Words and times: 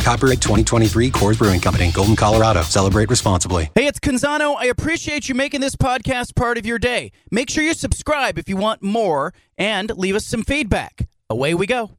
Copyright 0.00 0.40
2023 0.40 1.10
Coors 1.10 1.38
Brewing 1.38 1.60
Company, 1.60 1.90
Golden, 1.92 2.16
Colorado. 2.16 2.62
Celebrate 2.62 3.10
responsibly. 3.10 3.70
Hey, 3.74 3.86
it's 3.86 3.98
Canzano. 3.98 4.56
I 4.58 4.66
appreciate 4.66 5.28
you 5.28 5.34
making 5.34 5.60
this 5.60 5.76
podcast 5.76 6.34
part 6.34 6.58
of 6.58 6.66
your 6.66 6.78
day. 6.78 7.12
Make 7.30 7.50
sure 7.50 7.62
you 7.62 7.74
subscribe 7.74 8.38
if 8.38 8.48
you 8.48 8.56
want 8.56 8.82
more 8.82 9.32
and 9.58 9.90
leave 9.96 10.14
us 10.14 10.26
some 10.26 10.42
feedback. 10.42 11.08
Away 11.28 11.54
we 11.54 11.66
go. 11.66 11.90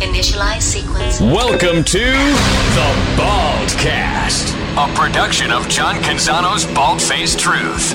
Initialize 0.00 0.62
sequence. 0.62 1.20
Welcome 1.20 1.82
to 1.82 1.98
the 1.98 2.94
Baldcast, 3.16 4.54
a 4.76 4.94
production 4.94 5.50
of 5.50 5.68
John 5.68 5.96
Canzano's 5.96 6.64
Bald 6.74 7.02
Faced 7.02 7.40
Truth. 7.40 7.94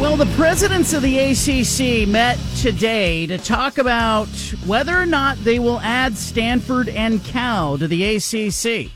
Well, 0.00 0.16
the 0.16 0.32
presidents 0.36 0.92
of 0.92 1.02
the 1.02 1.18
ACC 1.18 2.08
met 2.08 2.38
today 2.56 3.26
to 3.26 3.36
talk 3.36 3.78
about 3.78 4.28
whether 4.64 4.96
or 4.96 5.06
not 5.06 5.38
they 5.38 5.58
will 5.58 5.80
add 5.80 6.16
Stanford 6.16 6.88
and 6.88 7.22
Cal 7.24 7.76
to 7.78 7.88
the 7.88 8.14
ACC. 8.14 8.92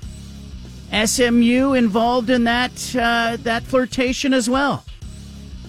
SMU 1.08 1.72
involved 1.72 2.30
in 2.30 2.44
that 2.44 2.94
uh, 2.94 3.36
that 3.42 3.64
flirtation 3.64 4.32
as 4.32 4.48
well. 4.48 4.84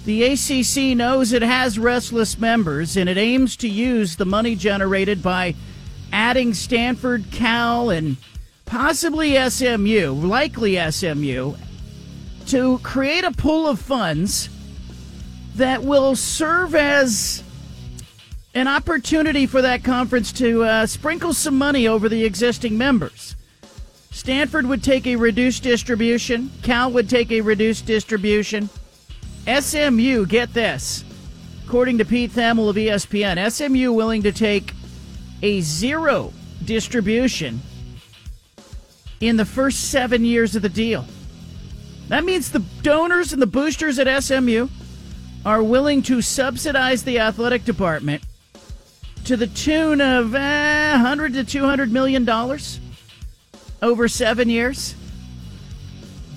The 0.05 0.23
ACC 0.23 0.95
knows 0.95 1.33
it 1.33 1.41
has 1.41 1.79
restless 1.79 2.37
members, 2.37 2.95
and 2.95 3.09
it 3.09 3.17
aims 3.17 3.55
to 3.57 3.67
use 3.67 4.17
the 4.17 4.25
money 4.25 4.55
generated 4.55 5.23
by 5.23 5.55
adding 6.11 6.53
Stanford, 6.53 7.25
Cal, 7.31 7.89
and 7.89 8.17
possibly 8.65 9.33
SMU, 9.49 10.13
likely 10.13 10.77
SMU, 10.91 11.55
to 12.45 12.77
create 12.83 13.23
a 13.23 13.31
pool 13.31 13.67
of 13.67 13.79
funds 13.79 14.49
that 15.55 15.83
will 15.83 16.15
serve 16.15 16.75
as 16.75 17.43
an 18.55 18.67
opportunity 18.67 19.45
for 19.45 19.61
that 19.61 19.83
conference 19.83 20.31
to 20.33 20.63
uh, 20.63 20.85
sprinkle 20.85 21.33
some 21.33 21.57
money 21.57 21.87
over 21.87 22.07
the 22.07 22.23
existing 22.23 22.77
members. 22.77 23.35
Stanford 24.11 24.67
would 24.67 24.83
take 24.83 25.07
a 25.07 25.15
reduced 25.15 25.63
distribution, 25.63 26.51
Cal 26.61 26.91
would 26.91 27.09
take 27.09 27.31
a 27.31 27.41
reduced 27.41 27.85
distribution. 27.85 28.69
SMU, 29.47 30.25
get 30.25 30.53
this, 30.53 31.03
according 31.65 31.97
to 31.97 32.05
Pete 32.05 32.31
Thamel 32.31 32.69
of 32.69 32.75
ESPN, 32.75 33.51
SMU 33.51 33.91
willing 33.91 34.23
to 34.23 34.31
take 34.31 34.73
a 35.41 35.61
zero 35.61 36.31
distribution 36.63 37.59
in 39.19 39.35
the 39.37 39.45
first 39.45 39.89
seven 39.89 40.23
years 40.23 40.55
of 40.55 40.61
the 40.61 40.69
deal. 40.69 41.05
That 42.07 42.23
means 42.23 42.51
the 42.51 42.63
donors 42.81 43.33
and 43.33 43.41
the 43.41 43.47
boosters 43.47 43.97
at 43.99 44.23
SMU 44.23 44.67
are 45.45 45.63
willing 45.63 46.01
to 46.03 46.21
subsidize 46.21 47.03
the 47.03 47.19
athletic 47.19 47.65
department 47.65 48.23
to 49.25 49.37
the 49.37 49.47
tune 49.47 50.01
of 50.01 50.35
eh, 50.35 50.91
100 50.91 51.33
to 51.33 51.43
200 51.43 51.91
million 51.91 52.25
dollars 52.25 52.79
over 53.81 54.07
7 54.07 54.49
years. 54.49 54.95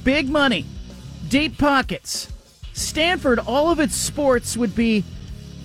Big 0.03 0.29
money, 0.29 0.65
deep 1.29 1.59
pockets. 1.59 2.29
Stanford 2.73 3.39
all 3.39 3.71
of 3.71 3.81
its 3.81 3.95
sports 3.95 4.57
would 4.57 4.75
be 4.75 5.05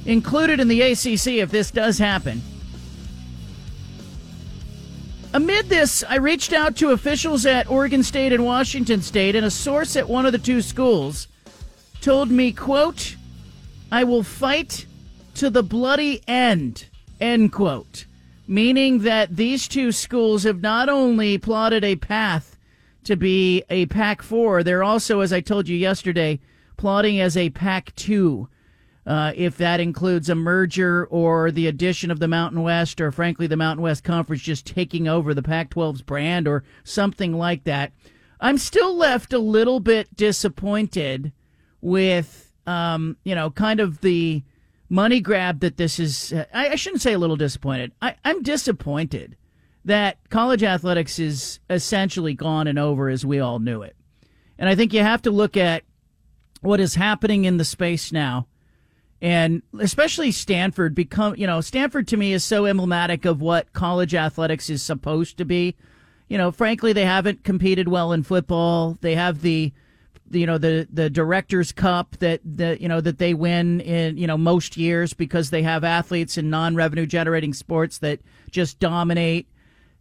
included 0.05 0.59
in 0.59 0.67
the 0.67 0.81
ACC 0.81 1.27
if 1.27 1.51
this 1.51 1.71
does 1.71 1.97
happen. 1.97 2.41
Amid 5.33 5.69
this, 5.69 6.03
I 6.07 6.15
reached 6.15 6.51
out 6.51 6.75
to 6.77 6.91
officials 6.91 7.45
at 7.45 7.69
Oregon 7.69 8.03
State 8.03 8.33
and 8.33 8.43
Washington 8.43 9.01
State, 9.01 9.35
and 9.35 9.45
a 9.45 9.51
source 9.51 9.95
at 9.95 10.09
one 10.09 10.25
of 10.25 10.33
the 10.33 10.37
two 10.37 10.61
schools 10.61 11.27
told 12.01 12.29
me, 12.29 12.51
quote, 12.51 13.15
I 13.91 14.05
will 14.05 14.23
fight 14.23 14.85
to 15.35 15.49
the 15.49 15.63
bloody 15.63 16.21
end, 16.27 16.85
end 17.19 17.51
quote. 17.51 18.05
Meaning 18.47 18.99
that 18.99 19.35
these 19.35 19.67
two 19.67 19.91
schools 19.91 20.43
have 20.43 20.61
not 20.61 20.89
only 20.89 21.37
plotted 21.37 21.83
a 21.83 21.95
path 21.95 22.57
to 23.03 23.15
be 23.15 23.63
a 23.69 23.85
Pac 23.87 24.21
4, 24.21 24.63
they're 24.63 24.83
also, 24.83 25.19
as 25.19 25.33
I 25.33 25.41
told 25.41 25.67
you 25.67 25.77
yesterday, 25.77 26.39
plotting 26.77 27.19
as 27.19 27.35
a 27.35 27.49
Pac 27.49 27.93
2. 27.95 28.47
Uh, 29.05 29.33
if 29.35 29.57
that 29.57 29.79
includes 29.79 30.29
a 30.29 30.35
merger 30.35 31.05
or 31.07 31.49
the 31.49 31.65
addition 31.65 32.11
of 32.11 32.19
the 32.19 32.27
Mountain 32.27 32.61
West, 32.61 33.01
or 33.01 33.11
frankly, 33.11 33.47
the 33.47 33.57
Mountain 33.57 33.83
West 33.83 34.03
Conference 34.03 34.41
just 34.41 34.65
taking 34.65 35.07
over 35.07 35.33
the 35.33 35.41
Pac 35.41 35.71
12's 35.71 36.03
brand 36.03 36.47
or 36.47 36.63
something 36.83 37.33
like 37.33 37.63
that. 37.63 37.91
I'm 38.39 38.57
still 38.57 38.95
left 38.95 39.33
a 39.33 39.39
little 39.39 39.79
bit 39.79 40.15
disappointed 40.15 41.31
with, 41.81 42.50
um, 42.67 43.17
you 43.23 43.35
know, 43.35 43.49
kind 43.49 43.79
of 43.79 44.01
the 44.01 44.43
money 44.89 45.21
grab 45.21 45.61
that 45.61 45.77
this 45.77 45.99
is. 45.99 46.33
I, 46.53 46.69
I 46.69 46.75
shouldn't 46.75 47.01
say 47.01 47.13
a 47.13 47.19
little 47.19 47.37
disappointed. 47.37 47.91
I, 48.01 48.15
I'm 48.23 48.43
disappointed 48.43 49.35
that 49.85 50.17
college 50.29 50.63
athletics 50.63 51.17
is 51.17 51.59
essentially 51.69 52.33
gone 52.33 52.67
and 52.67 52.77
over 52.77 53.09
as 53.09 53.25
we 53.25 53.39
all 53.39 53.59
knew 53.59 53.81
it. 53.81 53.95
And 54.59 54.69
I 54.69 54.75
think 54.75 54.93
you 54.93 55.01
have 55.01 55.23
to 55.23 55.31
look 55.31 55.57
at 55.57 55.83
what 56.61 56.79
is 56.79 56.95
happening 56.95 57.45
in 57.45 57.57
the 57.57 57.65
space 57.65 58.11
now. 58.11 58.47
And 59.21 59.61
especially 59.79 60.31
Stanford 60.31 60.95
become, 60.95 61.35
you 61.35 61.47
know, 61.47 61.61
Stanford 61.61 62.07
to 62.09 62.17
me 62.17 62.33
is 62.33 62.43
so 62.43 62.65
emblematic 62.65 63.25
of 63.25 63.41
what 63.41 63.73
college 63.73 64.15
athletics 64.15 64.69
is 64.69 64.81
supposed 64.81 65.37
to 65.37 65.45
be. 65.45 65.75
You 66.27 66.37
know, 66.37 66.51
frankly, 66.51 66.93
they 66.93 67.05
haven't 67.05 67.43
competed 67.43 67.87
well 67.87 68.11
in 68.13 68.23
football. 68.23 68.97
They 69.01 69.15
have 69.15 69.41
the, 69.41 69.73
you 70.31 70.45
know, 70.45 70.57
the 70.57 70.87
the 70.91 71.09
directors 71.09 71.71
cup 71.71 72.17
that 72.17 72.41
that 72.43 72.81
you 72.81 72.87
know 72.87 73.01
that 73.01 73.17
they 73.17 73.33
win 73.33 73.81
in 73.81 74.17
you 74.17 74.27
know 74.27 74.37
most 74.37 74.77
years 74.77 75.13
because 75.13 75.49
they 75.49 75.63
have 75.63 75.83
athletes 75.83 76.37
in 76.37 76.49
non-revenue 76.49 77.05
generating 77.05 77.53
sports 77.53 77.99
that 77.99 78.19
just 78.49 78.79
dominate. 78.79 79.47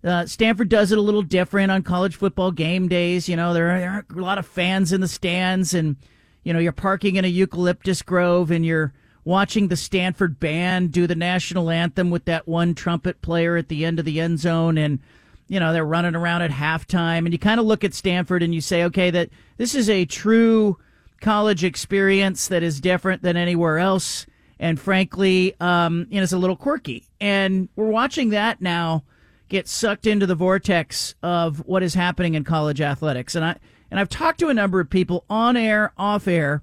Uh, 0.02 0.24
Stanford 0.24 0.70
does 0.70 0.92
it 0.92 0.98
a 0.98 1.02
little 1.02 1.22
different 1.22 1.70
on 1.70 1.82
college 1.82 2.16
football 2.16 2.50
game 2.50 2.88
days. 2.88 3.28
You 3.28 3.36
know, 3.36 3.52
there 3.52 3.78
there 3.78 3.90
are 3.90 4.06
a 4.16 4.20
lot 4.20 4.38
of 4.38 4.46
fans 4.46 4.92
in 4.92 5.00
the 5.00 5.08
stands, 5.08 5.74
and 5.74 5.96
you 6.42 6.52
know, 6.52 6.58
you're 6.58 6.72
parking 6.72 7.16
in 7.16 7.24
a 7.24 7.28
eucalyptus 7.28 8.02
grove, 8.02 8.50
and 8.50 8.64
you're 8.64 8.92
watching 9.24 9.68
the 9.68 9.76
Stanford 9.76 10.40
band 10.40 10.92
do 10.92 11.06
the 11.06 11.14
national 11.14 11.70
anthem 11.70 12.10
with 12.10 12.24
that 12.24 12.48
one 12.48 12.74
trumpet 12.74 13.20
player 13.20 13.56
at 13.56 13.68
the 13.68 13.84
end 13.84 13.98
of 13.98 14.04
the 14.04 14.20
end 14.20 14.38
zone, 14.38 14.78
and 14.78 15.00
you 15.50 15.58
know 15.58 15.72
they're 15.72 15.84
running 15.84 16.14
around 16.14 16.42
at 16.42 16.52
halftime, 16.52 17.18
and 17.18 17.32
you 17.32 17.38
kind 17.38 17.58
of 17.58 17.66
look 17.66 17.82
at 17.82 17.92
Stanford 17.92 18.42
and 18.42 18.54
you 18.54 18.60
say, 18.60 18.84
okay, 18.84 19.10
that 19.10 19.30
this 19.56 19.74
is 19.74 19.90
a 19.90 20.04
true 20.04 20.78
college 21.20 21.64
experience 21.64 22.48
that 22.48 22.62
is 22.62 22.80
different 22.80 23.22
than 23.22 23.36
anywhere 23.36 23.78
else, 23.78 24.26
and 24.60 24.80
frankly, 24.80 25.54
um, 25.60 26.06
you 26.08 26.16
know, 26.16 26.22
it's 26.22 26.32
a 26.32 26.38
little 26.38 26.56
quirky, 26.56 27.08
and 27.20 27.68
we're 27.74 27.88
watching 27.90 28.30
that 28.30 28.62
now 28.62 29.02
get 29.48 29.66
sucked 29.66 30.06
into 30.06 30.24
the 30.24 30.36
vortex 30.36 31.16
of 31.20 31.66
what 31.66 31.82
is 31.82 31.94
happening 31.94 32.34
in 32.34 32.44
college 32.44 32.80
athletics. 32.80 33.34
And 33.34 33.44
I 33.44 33.56
and 33.90 33.98
I've 33.98 34.08
talked 34.08 34.38
to 34.38 34.48
a 34.50 34.54
number 34.54 34.78
of 34.78 34.88
people 34.88 35.24
on 35.28 35.56
air, 35.56 35.92
off 35.98 36.28
air, 36.28 36.62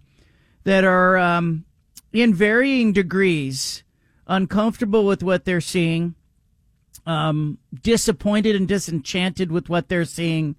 that 0.63 0.85
are 0.85 1.17
um, 1.17 1.65
in 2.13 2.33
varying 2.33 2.93
degrees 2.93 3.83
uncomfortable 4.27 5.05
with 5.05 5.21
what 5.23 5.43
they're 5.43 5.59
seeing, 5.59 6.15
um, 7.07 7.57
disappointed 7.81 8.55
and 8.55 8.67
disenchanted 8.67 9.51
with 9.51 9.69
what 9.69 9.89
they're 9.89 10.05
seeing, 10.05 10.55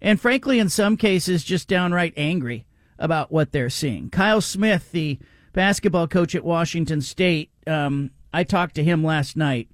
and 0.00 0.20
frankly, 0.20 0.60
in 0.60 0.68
some 0.68 0.96
cases, 0.96 1.42
just 1.42 1.66
downright 1.66 2.14
angry 2.16 2.66
about 2.98 3.32
what 3.32 3.50
they're 3.50 3.70
seeing. 3.70 4.10
Kyle 4.10 4.40
Smith, 4.40 4.92
the 4.92 5.18
basketball 5.52 6.06
coach 6.06 6.34
at 6.34 6.44
Washington 6.44 7.00
State, 7.00 7.50
um, 7.66 8.10
I 8.32 8.44
talked 8.44 8.74
to 8.76 8.84
him 8.84 9.02
last 9.02 9.36
night. 9.36 9.68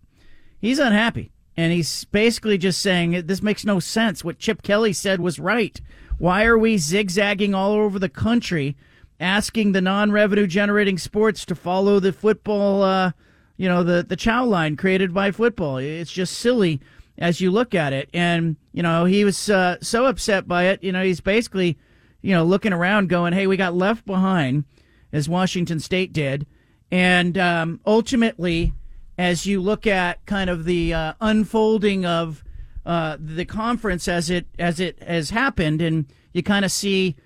He's 0.59 0.79
unhappy. 0.79 1.33
And 1.57 1.73
he's 1.73 2.05
basically 2.05 2.57
just 2.57 2.81
saying 2.81 3.27
this 3.27 3.43
makes 3.43 3.65
no 3.65 3.79
sense. 3.79 4.25
What 4.25 4.39
Chip 4.39 4.63
Kelly 4.63 4.93
said 4.93 5.21
was 5.21 5.39
right. 5.39 5.79
Why 6.19 6.45
are 6.45 6.57
we 6.57 6.79
zigzagging 6.79 7.55
all 7.55 7.73
over 7.73 7.99
the 7.99 8.09
country, 8.09 8.77
asking 9.21 9.73
the 9.73 9.83
non-revenue 9.83 10.47
generating 10.47 10.97
sports 10.97 11.45
to 11.47 11.55
follow 11.55 12.01
the 12.01 12.13
football, 12.13 12.83
uh, 12.83 13.13
you 13.57 13.69
know, 13.69 13.83
the 13.83 14.03
the 14.03 14.17
chow 14.17 14.45
line 14.45 14.77
created 14.77 15.13
by 15.13 15.31
football? 15.31 15.79
It's 15.79 16.13
just 16.13 16.39
silly 16.39 16.81
as 17.19 17.41
you 17.41 17.51
look 17.51 17.75
at 17.75 17.93
it. 17.93 18.09
And 18.13 18.57
you 18.73 18.83
know, 18.83 19.05
he 19.05 19.25
was 19.25 19.51
uh, 19.51 19.77
so 19.81 20.07
upset 20.07 20.49
by 20.49 20.65
it. 20.65 20.83
You 20.83 20.93
know, 20.93 21.03
he's 21.03 21.21
basically, 21.21 21.79
you 22.23 22.35
know, 22.35 22.45
looking 22.45 22.73
around, 22.73 23.09
going, 23.09 23.33
"Hey, 23.33 23.47
we 23.47 23.57
got 23.57 23.75
left 23.75 24.07
behind," 24.07 24.65
as 25.13 25.29
Washington 25.29 25.81
State 25.81 26.13
did, 26.13 26.47
and 26.91 27.37
um, 27.39 27.81
ultimately 27.87 28.73
as 29.19 29.47
you 29.47 29.61
look 29.61 29.87
at 29.87 30.25
kind 30.27 30.49
of 30.49 30.65
the 30.65 30.95
uh, 30.95 31.13
unfolding 31.21 32.05
of 32.07 32.43
uh, 32.87 33.17
the 33.21 33.45
conference 33.45 34.09
as 34.09 34.31
it 34.31 34.47
as 34.59 34.81
it 34.81 35.01
has 35.03 35.31
happened, 35.31 35.81
and 35.81 36.07
You 36.33 36.43
kind 36.43 36.65
of 36.65 36.73
see 36.73 37.17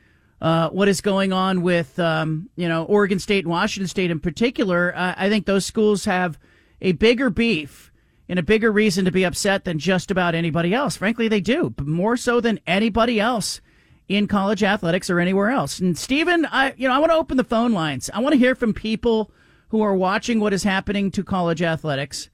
uh, 0.40 0.68
what 0.70 0.88
is 0.88 1.00
going 1.00 1.32
on 1.32 1.62
with 1.62 1.98
um, 1.98 2.48
you 2.56 2.68
know 2.68 2.84
Oregon 2.84 3.18
State 3.18 3.44
and 3.44 3.50
Washington 3.50 3.88
State 3.88 4.10
in 4.10 4.20
particular. 4.20 4.94
Uh, 4.94 5.14
I 5.16 5.28
think 5.28 5.46
those 5.46 5.64
schools 5.64 6.04
have 6.04 6.38
a 6.80 6.92
bigger 6.92 7.30
beef 7.30 7.90
and 8.28 8.38
a 8.38 8.42
bigger 8.42 8.70
reason 8.70 9.04
to 9.04 9.12
be 9.12 9.24
upset 9.24 9.64
than 9.64 9.78
just 9.78 10.10
about 10.10 10.34
anybody 10.34 10.74
else. 10.74 10.96
Frankly, 10.96 11.28
they 11.28 11.40
do, 11.40 11.74
more 11.80 12.16
so 12.16 12.40
than 12.40 12.60
anybody 12.66 13.20
else 13.20 13.60
in 14.08 14.26
college 14.26 14.62
athletics 14.62 15.08
or 15.10 15.20
anywhere 15.20 15.50
else. 15.50 15.78
And 15.78 15.96
Stephen, 15.96 16.46
I 16.46 16.74
you 16.76 16.86
know 16.86 16.94
I 16.94 16.98
want 16.98 17.12
to 17.12 17.16
open 17.16 17.36
the 17.36 17.44
phone 17.44 17.72
lines. 17.72 18.10
I 18.12 18.20
want 18.20 18.34
to 18.34 18.38
hear 18.38 18.54
from 18.54 18.74
people 18.74 19.30
who 19.68 19.80
are 19.82 19.94
watching 19.94 20.38
what 20.38 20.52
is 20.52 20.62
happening 20.62 21.10
to 21.12 21.24
college 21.24 21.62
athletics. 21.62 22.28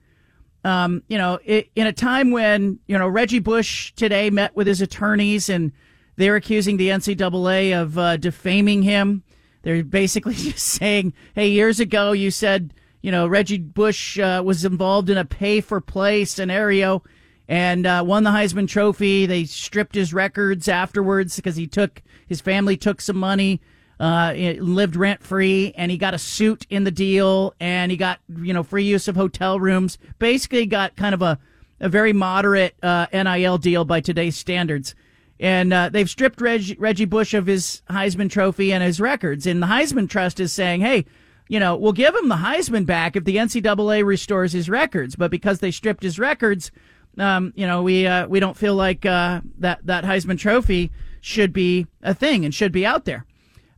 Um, 0.65 1.03
you 1.09 1.19
know, 1.19 1.41
it, 1.45 1.71
in 1.75 1.87
a 1.87 1.93
time 1.93 2.31
when 2.31 2.79
you 2.87 2.99
know 2.99 3.09
Reggie 3.09 3.39
Bush 3.39 3.93
today 3.93 4.29
met 4.31 4.57
with 4.57 4.67
his 4.67 4.81
attorneys 4.81 5.49
and 5.49 5.73
they're 6.17 6.37
accusing 6.37 6.77
the 6.77 6.89
NCAA 6.89 7.81
of 7.81 7.99
uh, 7.99 8.17
defaming 8.17 8.83
him. 8.83 9.23
They're 9.63 9.85
basically 9.85 10.35
just 10.37 10.67
saying, 10.67 11.15
"Hey, 11.35 11.49
years 11.49 11.81
ago 11.81 12.13
you 12.13 12.31
said." 12.31 12.75
you 13.03 13.11
know, 13.11 13.27
Reggie 13.27 13.59
Bush 13.59 14.19
uh, 14.19 14.43
was 14.45 14.65
involved 14.65 15.11
in 15.11 15.19
a 15.19 15.25
pay 15.25 15.61
for 15.61 15.81
play 15.81 16.25
scenario 16.25 17.03
and 17.49 17.85
uh, 17.85 18.03
won 18.07 18.23
the 18.23 18.31
Heisman 18.31 18.69
Trophy. 18.69 19.27
They 19.27 19.45
stripped 19.45 19.97
his 19.97 20.15
records 20.15 20.69
afterwards 20.69 21.37
because 21.37 21.57
he 21.57 21.67
took 21.67 22.01
his 22.29 22.41
family 22.41 22.77
took 22.77 23.01
some 23.01 23.17
money, 23.17 23.61
uh, 23.99 24.33
lived 24.61 24.97
rent 24.97 25.23
free, 25.23 25.75
and 25.77 25.91
he 25.91 25.99
got 25.99 26.15
a 26.15 26.19
suit 26.19 26.65
in 26.71 26.85
the 26.85 26.91
deal, 26.91 27.55
and 27.59 27.91
he 27.91 27.97
got 27.97 28.21
you 28.29 28.55
know 28.55 28.63
free 28.63 28.85
use 28.85 29.09
of 29.09 29.17
hotel 29.17 29.59
rooms. 29.59 29.99
Basically, 30.19 30.65
got 30.65 30.97
kind 30.97 31.15
of 31.15 31.23
a 31.23 31.39
a 31.81 31.89
very 31.89 32.13
moderate 32.13 32.77
uh, 32.85 33.07
NIL 33.13 33.59
deal 33.59 33.85
by 33.85 34.01
today's 34.01 34.37
standards. 34.37 34.95
And 35.43 35.73
uh, 35.73 35.89
they've 35.89 36.09
stripped 36.09 36.41
Reg- 36.41 36.77
Reggie 36.79 37.05
Bush 37.05 37.35
of 37.35 37.47
his 37.47 37.83
Heisman 37.91 38.31
Trophy 38.31 38.73
and 38.73 38.81
his 38.81 39.01
records. 39.01 39.45
And 39.45 39.61
the 39.61 39.67
Heisman 39.67 40.09
Trust 40.09 40.39
is 40.39 40.53
saying, 40.53 40.83
hey, 40.83 41.05
you 41.49 41.59
know, 41.59 41.77
we'll 41.77 41.93
give 41.93 42.15
him 42.15 42.29
the 42.29 42.37
Heisman 42.37 42.87
back 42.87 43.17
if 43.17 43.25
the 43.25 43.37
NCAA 43.37 44.05
restores 44.05 44.53
his 44.53 44.71
records. 44.71 45.17
But 45.17 45.33
because 45.33 45.59
they 45.59 45.73
stripped 45.73 46.05
his 46.05 46.17
records, 46.17 46.71
um, 47.19 47.53
you 47.57 47.67
know, 47.67 47.83
we 47.83 48.07
uh, 48.07 48.29
we 48.29 48.39
don't 48.39 48.57
feel 48.57 48.77
like 48.77 49.05
uh, 49.05 49.41
that 49.59 49.85
that 49.85 50.05
Heisman 50.05 50.39
Trophy 50.39 50.93
should 51.21 51.53
be 51.53 51.89
a 52.05 52.15
thing 52.15 52.45
and 52.45 52.55
should 52.55 52.73
be 52.73 52.87
out 52.87 53.05
there. 53.05 53.27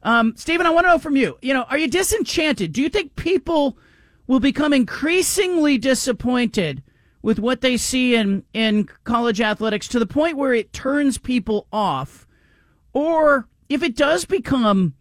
Um, 0.02 0.37
Stephen, 0.37 0.67
I 0.67 0.70
want 0.70 0.84
to 0.84 0.90
know 0.90 0.99
from 0.99 1.17
you. 1.17 1.38
You 1.40 1.55
know, 1.55 1.62
are 1.62 1.78
you 1.78 1.88
disenchanted? 1.88 2.75
Do 2.75 2.82
you 2.82 2.90
think 2.90 3.17
people 3.17 3.78
will 4.26 4.38
become 4.38 4.75
increasingly 4.75 5.78
disappointed 5.78 6.82
with 7.25 7.38
what 7.38 7.62
they 7.62 7.75
see 7.75 8.15
in 8.15 8.44
in 8.53 8.87
college 9.05 9.41
athletics 9.41 9.88
to 9.88 9.99
the 9.99 10.06
point 10.06 10.37
where 10.37 10.53
it 10.53 10.75
turns 10.75 11.17
people 11.17 11.67
off, 11.73 12.26
or 12.93 13.49
if 13.71 13.82
it 13.82 13.97
does 13.97 14.26
become 14.26 14.94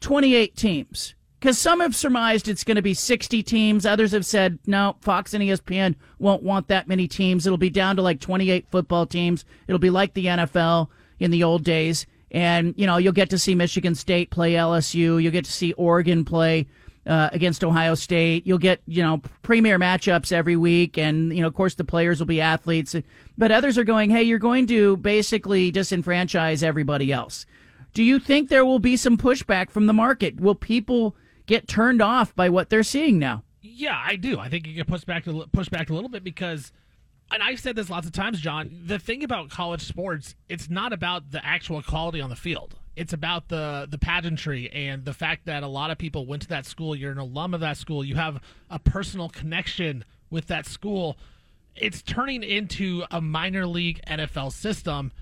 28 0.00 0.54
teams? 0.54 1.14
Because 1.40 1.58
some 1.58 1.80
have 1.80 1.96
surmised 1.96 2.46
it's 2.46 2.62
going 2.62 2.76
to 2.76 2.82
be 2.82 2.92
60 2.92 3.42
teams. 3.42 3.86
Others 3.86 4.12
have 4.12 4.26
said, 4.26 4.58
no, 4.66 4.96
Fox 5.00 5.32
and 5.32 5.42
ESPN 5.42 5.94
won't 6.18 6.42
want 6.42 6.68
that 6.68 6.88
many 6.88 7.08
teams. 7.08 7.46
It'll 7.46 7.56
be 7.56 7.70
down 7.70 7.96
to 7.96 8.02
like 8.02 8.20
28 8.20 8.68
football 8.70 9.06
teams. 9.06 9.46
It'll 9.66 9.78
be 9.78 9.90
like 9.90 10.12
the 10.12 10.26
NFL 10.26 10.88
in 11.18 11.30
the 11.30 11.42
old 11.42 11.64
days. 11.64 12.06
And, 12.30 12.74
you 12.76 12.86
know, 12.86 12.98
you'll 12.98 13.12
get 13.12 13.30
to 13.30 13.38
see 13.38 13.54
Michigan 13.54 13.94
State 13.94 14.30
play 14.30 14.52
LSU. 14.52 15.20
You'll 15.20 15.32
get 15.32 15.46
to 15.46 15.52
see 15.52 15.72
Oregon 15.72 16.24
play 16.24 16.68
uh, 17.06 17.30
against 17.32 17.64
Ohio 17.64 17.94
State. 17.94 18.46
You'll 18.46 18.58
get, 18.58 18.80
you 18.86 19.02
know, 19.02 19.22
premier 19.42 19.78
matchups 19.78 20.32
every 20.32 20.56
week. 20.56 20.98
And, 20.98 21.34
you 21.34 21.40
know, 21.40 21.48
of 21.48 21.54
course, 21.54 21.74
the 21.74 21.84
players 21.84 22.18
will 22.18 22.26
be 22.26 22.40
athletes. 22.40 22.94
But 23.36 23.50
others 23.50 23.78
are 23.78 23.84
going, 23.84 24.10
hey, 24.10 24.22
you're 24.22 24.38
going 24.38 24.66
to 24.68 24.96
basically 24.98 25.72
disenfranchise 25.72 26.62
everybody 26.62 27.12
else. 27.12 27.46
Do 27.94 28.02
you 28.02 28.18
think 28.18 28.48
there 28.48 28.64
will 28.64 28.78
be 28.78 28.96
some 28.96 29.18
pushback 29.18 29.70
from 29.70 29.86
the 29.86 29.92
market? 29.92 30.40
Will 30.40 30.54
people 30.54 31.14
get 31.46 31.68
turned 31.68 32.02
off 32.02 32.34
by 32.34 32.48
what 32.48 32.70
they're 32.70 32.82
seeing 32.82 33.18
now. 33.18 33.42
Yeah, 33.60 34.00
I 34.02 34.16
do. 34.16 34.38
I 34.38 34.48
think 34.48 34.66
you 34.66 34.74
can 34.74 34.84
push 34.84 35.04
back 35.04 35.24
to 35.24 35.46
push 35.52 35.68
back 35.68 35.90
a 35.90 35.94
little 35.94 36.08
bit 36.08 36.24
because, 36.24 36.72
and 37.30 37.42
I've 37.42 37.60
said 37.60 37.76
this 37.76 37.90
lots 37.90 38.06
of 38.06 38.12
times, 38.12 38.40
John. 38.40 38.82
The 38.86 38.98
thing 38.98 39.22
about 39.22 39.50
college 39.50 39.82
sports, 39.82 40.34
it's 40.48 40.68
not 40.68 40.92
about 40.92 41.30
the 41.30 41.44
actual 41.44 41.82
quality 41.82 42.20
on 42.20 42.30
the 42.30 42.36
field. 42.36 42.76
It's 42.94 43.12
about 43.12 43.48
the 43.48 43.86
the 43.90 43.98
pageantry 43.98 44.70
and 44.70 45.04
the 45.04 45.14
fact 45.14 45.46
that 45.46 45.62
a 45.62 45.66
lot 45.66 45.90
of 45.90 45.98
people 45.98 46.26
went 46.26 46.42
to 46.42 46.48
that 46.48 46.66
school. 46.66 46.94
You're 46.94 47.12
an 47.12 47.18
alum 47.18 47.54
of 47.54 47.60
that 47.60 47.76
school. 47.76 48.04
You 48.04 48.16
have 48.16 48.40
a 48.70 48.78
personal 48.78 49.28
connection 49.28 50.04
with 50.30 50.48
that 50.48 50.66
school. 50.66 51.16
It's 51.74 52.02
turning 52.02 52.42
into 52.42 53.04
a 53.10 53.20
minor 53.20 53.66
league 53.66 54.00
NFL 54.06 54.52
system 54.52 55.12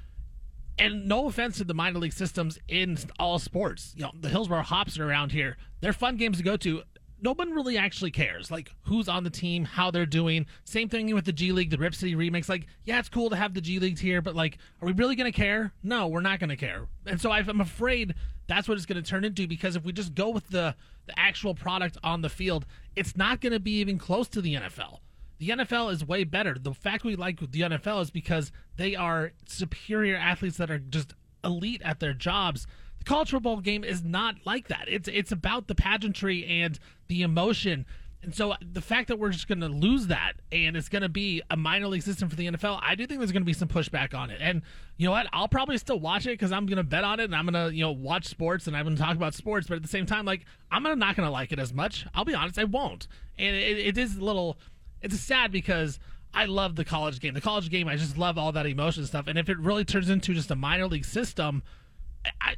and 0.80 1.06
no 1.06 1.26
offense 1.28 1.58
to 1.58 1.64
the 1.64 1.74
minor 1.74 1.98
league 1.98 2.12
systems 2.12 2.58
in 2.66 2.98
all 3.18 3.38
sports. 3.38 3.92
You 3.96 4.04
know, 4.04 4.12
the 4.18 4.30
Hillsboro 4.30 4.62
Hops 4.62 4.98
are 4.98 5.08
around 5.08 5.30
here. 5.30 5.56
They're 5.80 5.92
fun 5.92 6.16
games 6.16 6.38
to 6.38 6.42
go 6.42 6.56
to. 6.56 6.82
No 7.22 7.34
one 7.34 7.52
really 7.52 7.76
actually 7.76 8.10
cares, 8.10 8.50
like 8.50 8.70
who's 8.82 9.08
on 9.08 9.24
the 9.24 9.30
team, 9.30 9.64
how 9.64 9.90
they're 9.90 10.06
doing. 10.06 10.46
Same 10.64 10.88
thing 10.88 11.14
with 11.14 11.24
the 11.24 11.32
G 11.32 11.52
League, 11.52 11.70
the 11.70 11.78
Rip 11.78 11.94
City 11.94 12.14
remix 12.14 12.48
Like, 12.48 12.66
yeah, 12.84 12.98
it's 12.98 13.08
cool 13.08 13.30
to 13.30 13.36
have 13.36 13.54
the 13.54 13.60
G 13.60 13.78
Leagues 13.78 14.00
here, 14.00 14.22
but 14.22 14.34
like, 14.34 14.58
are 14.80 14.86
we 14.86 14.92
really 14.92 15.16
to 15.30 15.36
care? 15.36 15.72
No, 15.82 16.08
we're 16.08 16.20
not 16.20 16.40
to 16.50 16.56
care. 16.56 16.86
And 17.06 17.20
so 17.20 17.30
I'm 17.30 17.60
afraid 17.60 18.14
that's 18.46 18.68
what 18.68 18.76
it's 18.76 18.86
to 19.02 19.08
turn 19.08 19.24
into 19.24 19.46
because 19.46 19.76
if 19.76 19.84
we 19.84 19.92
just 19.92 20.14
go 20.14 20.30
with 20.30 20.48
the 20.48 20.74
the 21.06 21.18
actual 21.18 21.54
product 21.54 21.98
on 22.04 22.20
the 22.20 22.28
field, 22.28 22.66
it's 22.94 23.16
not 23.16 23.40
to 23.52 23.60
be 23.60 23.78
even 23.80 23.98
close 23.98 24.28
to 24.28 24.40
the 24.40 24.54
NFL 24.54 25.00
the 25.40 25.48
NFL 25.48 25.90
is 25.90 26.06
way 26.06 26.22
better. 26.24 26.54
The 26.54 26.74
fact 26.74 27.02
we 27.02 27.16
like 27.16 27.40
the 27.40 27.62
NFL 27.62 28.02
is 28.02 28.10
because 28.10 28.52
they 28.76 28.94
are 28.94 29.32
superior 29.46 30.14
athletes 30.14 30.58
that 30.58 30.70
are 30.70 30.78
just 30.78 31.14
elite 31.42 31.80
at 31.82 31.98
their 31.98 32.12
jobs. 32.12 32.66
The 33.00 33.04
college 33.04 33.30
football 33.30 33.60
game 33.60 33.84
is 33.84 34.04
not 34.04 34.36
like 34.44 34.68
that. 34.68 34.86
It's 34.88 35.08
it's 35.08 35.32
about 35.32 35.66
the 35.66 35.74
pageantry 35.74 36.46
and 36.46 36.78
the 37.08 37.22
emotion. 37.22 37.86
And 38.22 38.34
so 38.34 38.54
the 38.60 38.82
fact 38.82 39.08
that 39.08 39.18
we're 39.18 39.30
just 39.30 39.48
going 39.48 39.60
to 39.60 39.68
lose 39.68 40.08
that 40.08 40.34
and 40.52 40.76
it's 40.76 40.90
going 40.90 41.00
to 41.00 41.08
be 41.08 41.40
a 41.50 41.56
minor 41.56 41.86
league 41.86 42.02
system 42.02 42.28
for 42.28 42.36
the 42.36 42.48
NFL, 42.48 42.78
I 42.82 42.94
do 42.94 43.06
think 43.06 43.18
there's 43.18 43.32
going 43.32 43.42
to 43.42 43.46
be 43.46 43.54
some 43.54 43.68
pushback 43.68 44.12
on 44.12 44.28
it. 44.28 44.40
And 44.42 44.60
you 44.98 45.06
know 45.06 45.12
what? 45.12 45.26
I'll 45.32 45.48
probably 45.48 45.78
still 45.78 45.98
watch 45.98 46.26
it 46.26 46.32
because 46.32 46.52
I'm 46.52 46.66
going 46.66 46.76
to 46.76 46.82
bet 46.82 47.02
on 47.02 47.18
it 47.18 47.24
and 47.24 47.34
I'm 47.34 47.46
going 47.46 47.70
to 47.70 47.74
you 47.74 47.82
know 47.82 47.92
watch 47.92 48.26
sports 48.26 48.66
and 48.66 48.76
I'm 48.76 48.84
going 48.84 48.96
to 48.96 49.02
talk 49.02 49.16
about 49.16 49.32
sports. 49.32 49.66
But 49.68 49.76
at 49.76 49.82
the 49.82 49.88
same 49.88 50.04
time, 50.04 50.26
like 50.26 50.44
I'm 50.70 50.82
not 50.82 51.16
going 51.16 51.26
to 51.26 51.30
like 51.30 51.50
it 51.52 51.58
as 51.58 51.72
much. 51.72 52.06
I'll 52.14 52.26
be 52.26 52.34
honest, 52.34 52.58
I 52.58 52.64
won't. 52.64 53.08
And 53.38 53.56
it, 53.56 53.78
it 53.78 53.98
is 53.98 54.16
a 54.16 54.24
little 54.24 54.58
it's 55.00 55.18
sad 55.18 55.50
because 55.50 55.98
I 56.32 56.44
love 56.44 56.76
the 56.76 56.84
college 56.84 57.20
game. 57.20 57.34
The 57.34 57.40
college 57.40 57.70
game, 57.70 57.88
I 57.88 57.96
just 57.96 58.16
love 58.16 58.38
all 58.38 58.52
that 58.52 58.66
emotion 58.66 59.06
stuff. 59.06 59.26
And 59.26 59.38
if 59.38 59.48
it 59.48 59.58
really 59.58 59.84
turns 59.84 60.10
into 60.10 60.34
just 60.34 60.50
a 60.50 60.54
minor 60.56 60.86
league 60.86 61.04
system, 61.04 61.62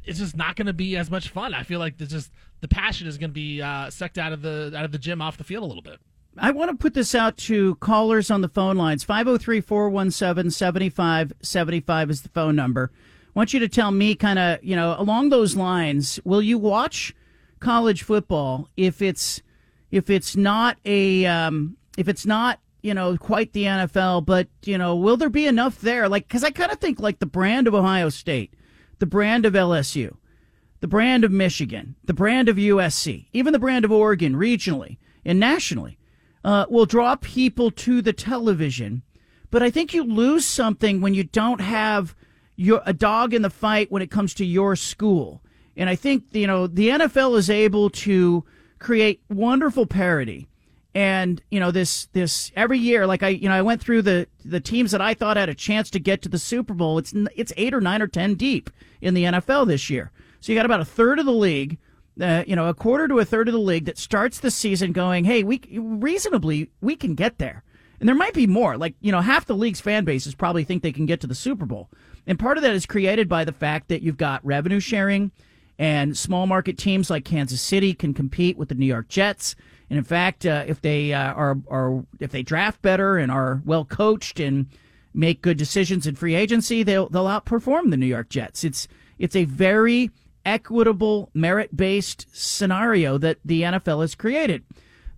It's 0.05 0.19
just 0.19 0.37
not 0.37 0.56
going 0.56 0.67
to 0.67 0.73
be 0.73 0.97
as 0.97 1.11
much 1.11 1.29
fun. 1.29 1.55
I 1.55 1.62
feel 1.62 1.78
like 1.78 1.97
just 1.97 2.33
the 2.61 2.69
passion 2.69 3.07
is 3.07 3.19
going 3.19 3.31
to 3.31 3.35
be 3.35 3.62
uh, 3.62 3.90
sucked 3.90 4.19
out 4.19 4.33
of 4.33 4.42
the 4.42 4.73
out 4.76 4.85
of 4.85 4.92
the 4.92 4.99
gym 4.99 5.23
off 5.23 5.37
the 5.37 5.45
field 5.45 5.62
a 5.62 5.66
little 5.66 5.83
bit. 5.83 5.99
I 6.38 6.50
want 6.50 6.71
to 6.71 6.76
put 6.76 6.95
this 6.95 7.14
out 7.14 7.37
to 7.38 7.75
callers 7.76 8.31
on 8.31 8.40
the 8.40 8.49
phone 8.49 8.76
lines. 8.76 9.04
503 9.04 9.61
417 9.61 10.50
7575 10.50 12.11
is 12.11 12.23
the 12.23 12.31
phone 12.31 12.57
number. 12.57 12.90
I 13.35 13.38
want 13.38 13.52
you 13.52 13.61
to 13.61 13.69
tell 13.69 13.90
me, 13.90 14.14
kind 14.14 14.38
of, 14.38 14.62
you 14.64 14.76
know, 14.76 14.95
along 14.99 15.28
those 15.28 15.57
lines, 15.57 16.21
will 16.25 16.42
you 16.42 16.59
watch 16.59 17.14
college 17.61 18.02
football 18.02 18.69
if 18.76 19.00
it's 19.00 19.40
if 19.90 20.11
it's 20.11 20.37
not 20.37 20.78
a 20.85 21.25
um, 21.26 21.76
if 21.97 22.09
it's 22.09 22.26
not 22.26 22.59
you 22.83 22.92
know 22.92 23.16
quite 23.16 23.52
the 23.52 23.64
NFL, 23.64 24.25
but 24.26 24.49
you 24.64 24.76
know 24.76 24.97
will 24.97 25.16
there 25.16 25.31
be 25.31 25.47
enough 25.47 25.81
there? 25.81 26.09
Like 26.09 26.26
because 26.26 26.45
I 26.45 26.50
kind 26.50 26.73
of 26.73 26.78
think 26.78 26.99
like 27.00 27.21
the 27.21 27.26
brand 27.26 27.66
of 27.66 27.75
Ohio 27.75 28.09
State, 28.09 28.54
the 29.02 29.06
brand 29.06 29.44
of 29.44 29.54
LSU, 29.54 30.14
the 30.78 30.87
brand 30.87 31.25
of 31.25 31.32
Michigan, 31.32 31.97
the 32.04 32.14
brand 32.14 32.49
of 32.49 32.54
USC, 32.54 33.26
even 33.32 33.52
the 33.52 33.59
brand 33.59 33.85
of 33.85 33.90
Oregon 33.90 34.37
regionally 34.37 34.97
and 35.25 35.40
nationally 35.40 35.99
uh, 36.44 36.66
will 36.71 36.87
draw 36.87 37.16
people 37.16 37.73
to 37.73 38.00
the 38.00 38.12
television. 38.12 39.02
But 39.50 39.61
I 39.61 39.71
think 39.71 39.92
you 39.92 40.04
lose 40.04 40.44
something 40.44 41.00
when 41.00 41.14
you 41.14 41.25
don't 41.25 41.61
have 41.61 42.14
your 42.54 42.80
a 42.87 42.92
dog 42.92 43.35
in 43.35 43.42
the 43.42 43.50
fight 43.50 43.90
when 43.90 44.02
it 44.02 44.11
comes 44.12 44.35
to 44.35 44.44
your 44.44 44.76
school. 44.76 45.42
And 45.76 45.90
I 45.90 45.97
think 45.97 46.26
you 46.30 46.47
know 46.47 46.68
the 46.68 46.90
NFL 46.90 47.37
is 47.37 47.50
able 47.50 47.90
to 47.90 48.44
create 48.78 49.21
wonderful 49.28 49.87
parity 49.87 50.47
and 50.94 51.42
you 51.50 51.58
know 51.58 51.70
this 51.70 52.06
this 52.12 52.52
every 52.54 52.78
year 52.78 53.06
like 53.06 53.22
i 53.22 53.28
you 53.28 53.49
know 53.49 53.54
i 53.54 53.62
went 53.62 53.80
through 53.80 54.02
the 54.02 54.26
the 54.44 54.61
teams 54.61 54.90
that 54.90 55.00
i 55.00 55.14
thought 55.14 55.37
had 55.37 55.49
a 55.49 55.54
chance 55.54 55.88
to 55.90 55.99
get 55.99 56.20
to 56.22 56.28
the 56.28 56.38
super 56.38 56.75
bowl. 56.75 56.99
It's 56.99 57.14
it's 57.34 57.52
8 57.56 57.75
or 57.75 57.80
9 57.80 58.02
or 58.02 58.06
10 58.06 58.34
deep 58.34 58.70
in 59.00 59.14
the 59.14 59.25
nfl 59.25 59.66
this 59.66 59.88
year. 59.88 60.11
So 60.40 60.52
you 60.52 60.58
got 60.58 60.66
about 60.66 60.80
a 60.80 60.84
third 60.84 61.18
of 61.18 61.26
the 61.26 61.32
league 61.32 61.78
uh, 62.20 62.44
you 62.46 62.54
know 62.54 62.68
a 62.68 62.75
quarter 62.75 63.08
to 63.08 63.18
a 63.18 63.25
third 63.25 63.49
of 63.49 63.52
the 63.52 63.61
league 63.61 63.87
that 63.87 63.99
starts 63.99 64.40
the 64.40 64.50
season 64.50 64.92
going 64.92 65.25
hey 65.25 65.42
we 65.42 65.61
reasonably 65.72 66.70
we 66.80 66.96
can 66.96 67.14
get 67.14 67.38
there. 67.38 67.64
And 68.00 68.08
there 68.08 68.16
might 68.16 68.34
be 68.34 68.49
more. 68.49 68.76
Like 68.76 68.94
you 69.00 69.12
know 69.12 69.20
half 69.20 69.46
the 69.46 69.56
league's 69.56 69.80
fan 69.80 70.04
bases 70.04 70.34
probably 70.34 70.64
think 70.64 70.82
they 70.82 70.92
can 70.92 71.06
get 71.06 71.20
to 71.20 71.26
the 71.26 71.34
super 71.34 71.64
bowl. 71.64 71.88
And 72.26 72.38
part 72.38 72.56
of 72.56 72.62
that 72.62 72.75
is 72.75 72.87
created 72.87 73.28
by 73.28 73.44
the 73.44 73.52
fact 73.52 73.88
that 73.88 74.02
you've 74.02 74.16
got 74.16 74.44
revenue 74.44 74.80
sharing 74.80 75.32
and 75.78 76.16
small 76.16 76.46
market 76.46 76.76
teams 76.76 77.11
like 77.11 77.25
kansas 77.25 77.61
city 77.61 77.94
can 77.94 78.14
compete 78.14 78.56
with 78.56 78.68
the 78.68 78.75
new 78.75 78.87
york 78.87 79.08
jets 79.08 79.56
and 79.92 79.99
in 79.99 80.04
fact, 80.04 80.46
uh, 80.46 80.64
if 80.66 80.80
they 80.80 81.12
uh, 81.12 81.34
are, 81.34 81.58
are 81.68 82.02
if 82.18 82.30
they 82.30 82.42
draft 82.42 82.80
better 82.80 83.18
and 83.18 83.30
are 83.30 83.61
well 83.66 83.84
coached 83.84 84.40
and 84.40 84.64
make 85.12 85.42
good 85.42 85.58
decisions 85.58 86.06
in 86.06 86.14
free 86.14 86.34
agency, 86.34 86.82
they'll 86.82 87.11
they'll 87.11 87.26
outperform 87.26 87.90
the 87.90 87.99
New 87.99 88.06
York 88.06 88.30
Jets. 88.30 88.64
It's 88.64 88.88
It's 89.18 89.37
a 89.37 89.44
very 89.44 90.11
equitable, 90.46 91.28
merit 91.34 91.76
based 91.76 92.26
scenario 92.32 93.18
that 93.18 93.37
the 93.44 93.61
NFL 93.61 94.00
has 94.00 94.14
created. 94.14 94.64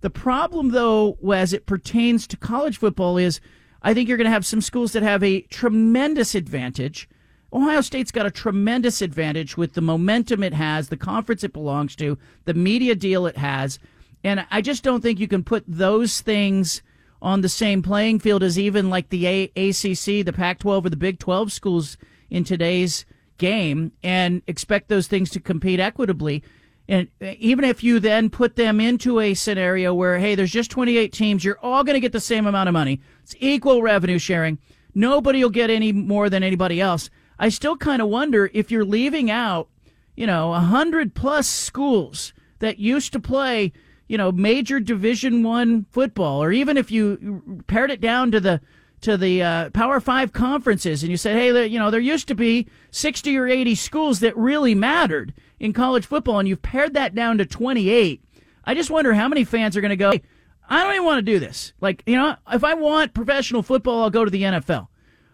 The 0.01 0.09
problem, 0.09 0.71
though, 0.71 1.17
as 1.33 1.53
it 1.53 1.67
pertains 1.67 2.27
to 2.27 2.35
college 2.35 2.77
football, 2.77 3.17
is 3.17 3.39
I 3.81 3.93
think 3.93 4.09
you're 4.09 4.17
going 4.17 4.25
to 4.25 4.31
have 4.31 4.45
some 4.45 4.59
schools 4.59 4.91
that 4.91 5.03
have 5.03 5.23
a 5.23 5.39
tremendous 5.43 6.35
advantage. 6.35 7.07
Ohio 7.53 7.79
State's 7.79 8.11
got 8.11 8.25
a 8.25 8.31
tremendous 8.31 9.01
advantage 9.01 9.55
with 9.55 9.71
the 9.71 9.81
momentum 9.81 10.43
it 10.43 10.53
has, 10.53 10.89
the 10.89 10.97
conference 10.97 11.45
it 11.45 11.53
belongs 11.53 11.95
to, 11.95 12.17
the 12.43 12.53
media 12.53 12.93
deal 12.93 13.25
it 13.25 13.37
has. 13.37 13.79
And 14.25 14.43
I 14.49 14.61
just 14.61 14.83
don't 14.83 15.01
think 15.01 15.19
you 15.19 15.27
can 15.27 15.43
put 15.43 15.63
those 15.67 16.19
things 16.19 16.81
on 17.21 17.41
the 17.41 17.47
same 17.47 17.83
playing 17.83 18.17
field 18.19 18.41
as 18.41 18.57
even 18.57 18.89
like 18.89 19.09
the 19.09 19.27
a- 19.27 19.51
ACC, 19.55 20.25
the 20.25 20.33
Pac 20.35 20.57
12, 20.57 20.87
or 20.87 20.89
the 20.89 20.97
Big 20.97 21.19
12 21.19 21.51
schools 21.51 21.95
in 22.31 22.43
today's 22.43 23.05
game 23.37 23.91
and 24.01 24.41
expect 24.47 24.89
those 24.89 25.05
things 25.05 25.29
to 25.29 25.39
compete 25.39 25.79
equitably. 25.79 26.43
And 26.87 27.07
uh, 27.21 27.33
even 27.37 27.65
if 27.65 27.83
you 27.83 27.99
then 27.99 28.31
put 28.31 28.55
them 28.55 28.79
into 28.79 29.19
a 29.19 29.35
scenario 29.35 29.93
where, 29.93 30.17
hey, 30.17 30.33
there's 30.33 30.51
just 30.51 30.71
28 30.71 31.13
teams, 31.13 31.45
you're 31.45 31.59
all 31.61 31.83
going 31.83 31.93
to 31.93 31.99
get 31.99 32.11
the 32.11 32.19
same 32.19 32.47
amount 32.47 32.67
of 32.67 32.73
money. 32.73 33.01
It's 33.21 33.35
equal 33.39 33.83
revenue 33.83 34.17
sharing. 34.17 34.57
Nobody 34.95 35.43
will 35.43 35.51
get 35.51 35.69
any 35.69 35.91
more 35.91 36.31
than 36.31 36.41
anybody 36.41 36.81
else. 36.81 37.11
I 37.37 37.49
still 37.49 37.77
kind 37.77 38.01
of 38.01 38.07
wonder 38.07 38.49
if 38.55 38.71
you're 38.71 38.85
leaving 38.85 39.29
out, 39.29 39.69
you 40.15 40.25
know, 40.25 40.51
a 40.51 40.61
hundred 40.61 41.13
plus 41.13 41.47
schools 41.47 42.33
that 42.57 42.79
used 42.79 43.13
to 43.13 43.19
play, 43.19 43.71
you 44.07 44.17
know, 44.17 44.31
major 44.31 44.79
Division 44.79 45.43
One 45.43 45.85
football, 45.91 46.43
or 46.43 46.51
even 46.51 46.77
if 46.77 46.91
you 46.91 47.63
pared 47.67 47.91
it 47.91 48.01
down 48.01 48.31
to 48.31 48.39
the 48.39 48.61
to 49.01 49.17
the 49.17 49.43
uh, 49.43 49.69
Power 49.71 49.99
Five 49.99 50.33
conferences, 50.33 51.03
and 51.03 51.11
you 51.11 51.17
said, 51.17 51.35
hey, 51.35 51.65
you 51.67 51.79
know, 51.79 51.91
there 51.91 51.99
used 51.99 52.27
to 52.27 52.35
be 52.35 52.67
60 52.91 53.37
or 53.37 53.47
80 53.47 53.75
schools 53.75 54.19
that 54.21 54.35
really 54.37 54.75
mattered 54.75 55.33
in 55.59 55.73
college 55.73 56.05
football, 56.05 56.39
and 56.39 56.47
you've 56.47 56.61
pared 56.61 56.93
that 56.93 57.15
down 57.15 57.37
to 57.37 57.45
28. 57.45 58.23
I 58.63 58.73
just 58.73 58.89
wonder 58.89 59.13
how 59.13 59.27
many 59.27 59.43
fans 59.43 59.77
are 59.77 59.81
going 59.81 59.89
to 59.89 59.95
go. 59.95 60.11
Hey, 60.11 60.21
I 60.67 60.83
don't 60.83 60.93
even 60.93 61.05
want 61.05 61.19
to 61.19 61.31
do 61.31 61.39
this. 61.39 61.73
Like, 61.81 62.03
you 62.05 62.15
know, 62.15 62.35
if 62.51 62.63
I 62.63 62.73
want 62.73 63.13
professional 63.13 63.61
football, 63.61 64.03
I'll 64.03 64.09
go 64.09 64.25
to 64.25 64.31
the 64.31 64.43
NFL. 64.43 64.87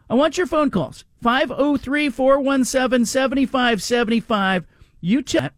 I 0.09 0.15
want 0.15 0.37
your 0.37 0.47
phone 0.47 0.69
calls 0.69 1.05
503 1.21 2.09
417 2.09 3.05
7575. 3.05 4.65
You 4.99 5.23
chat. 5.23 5.53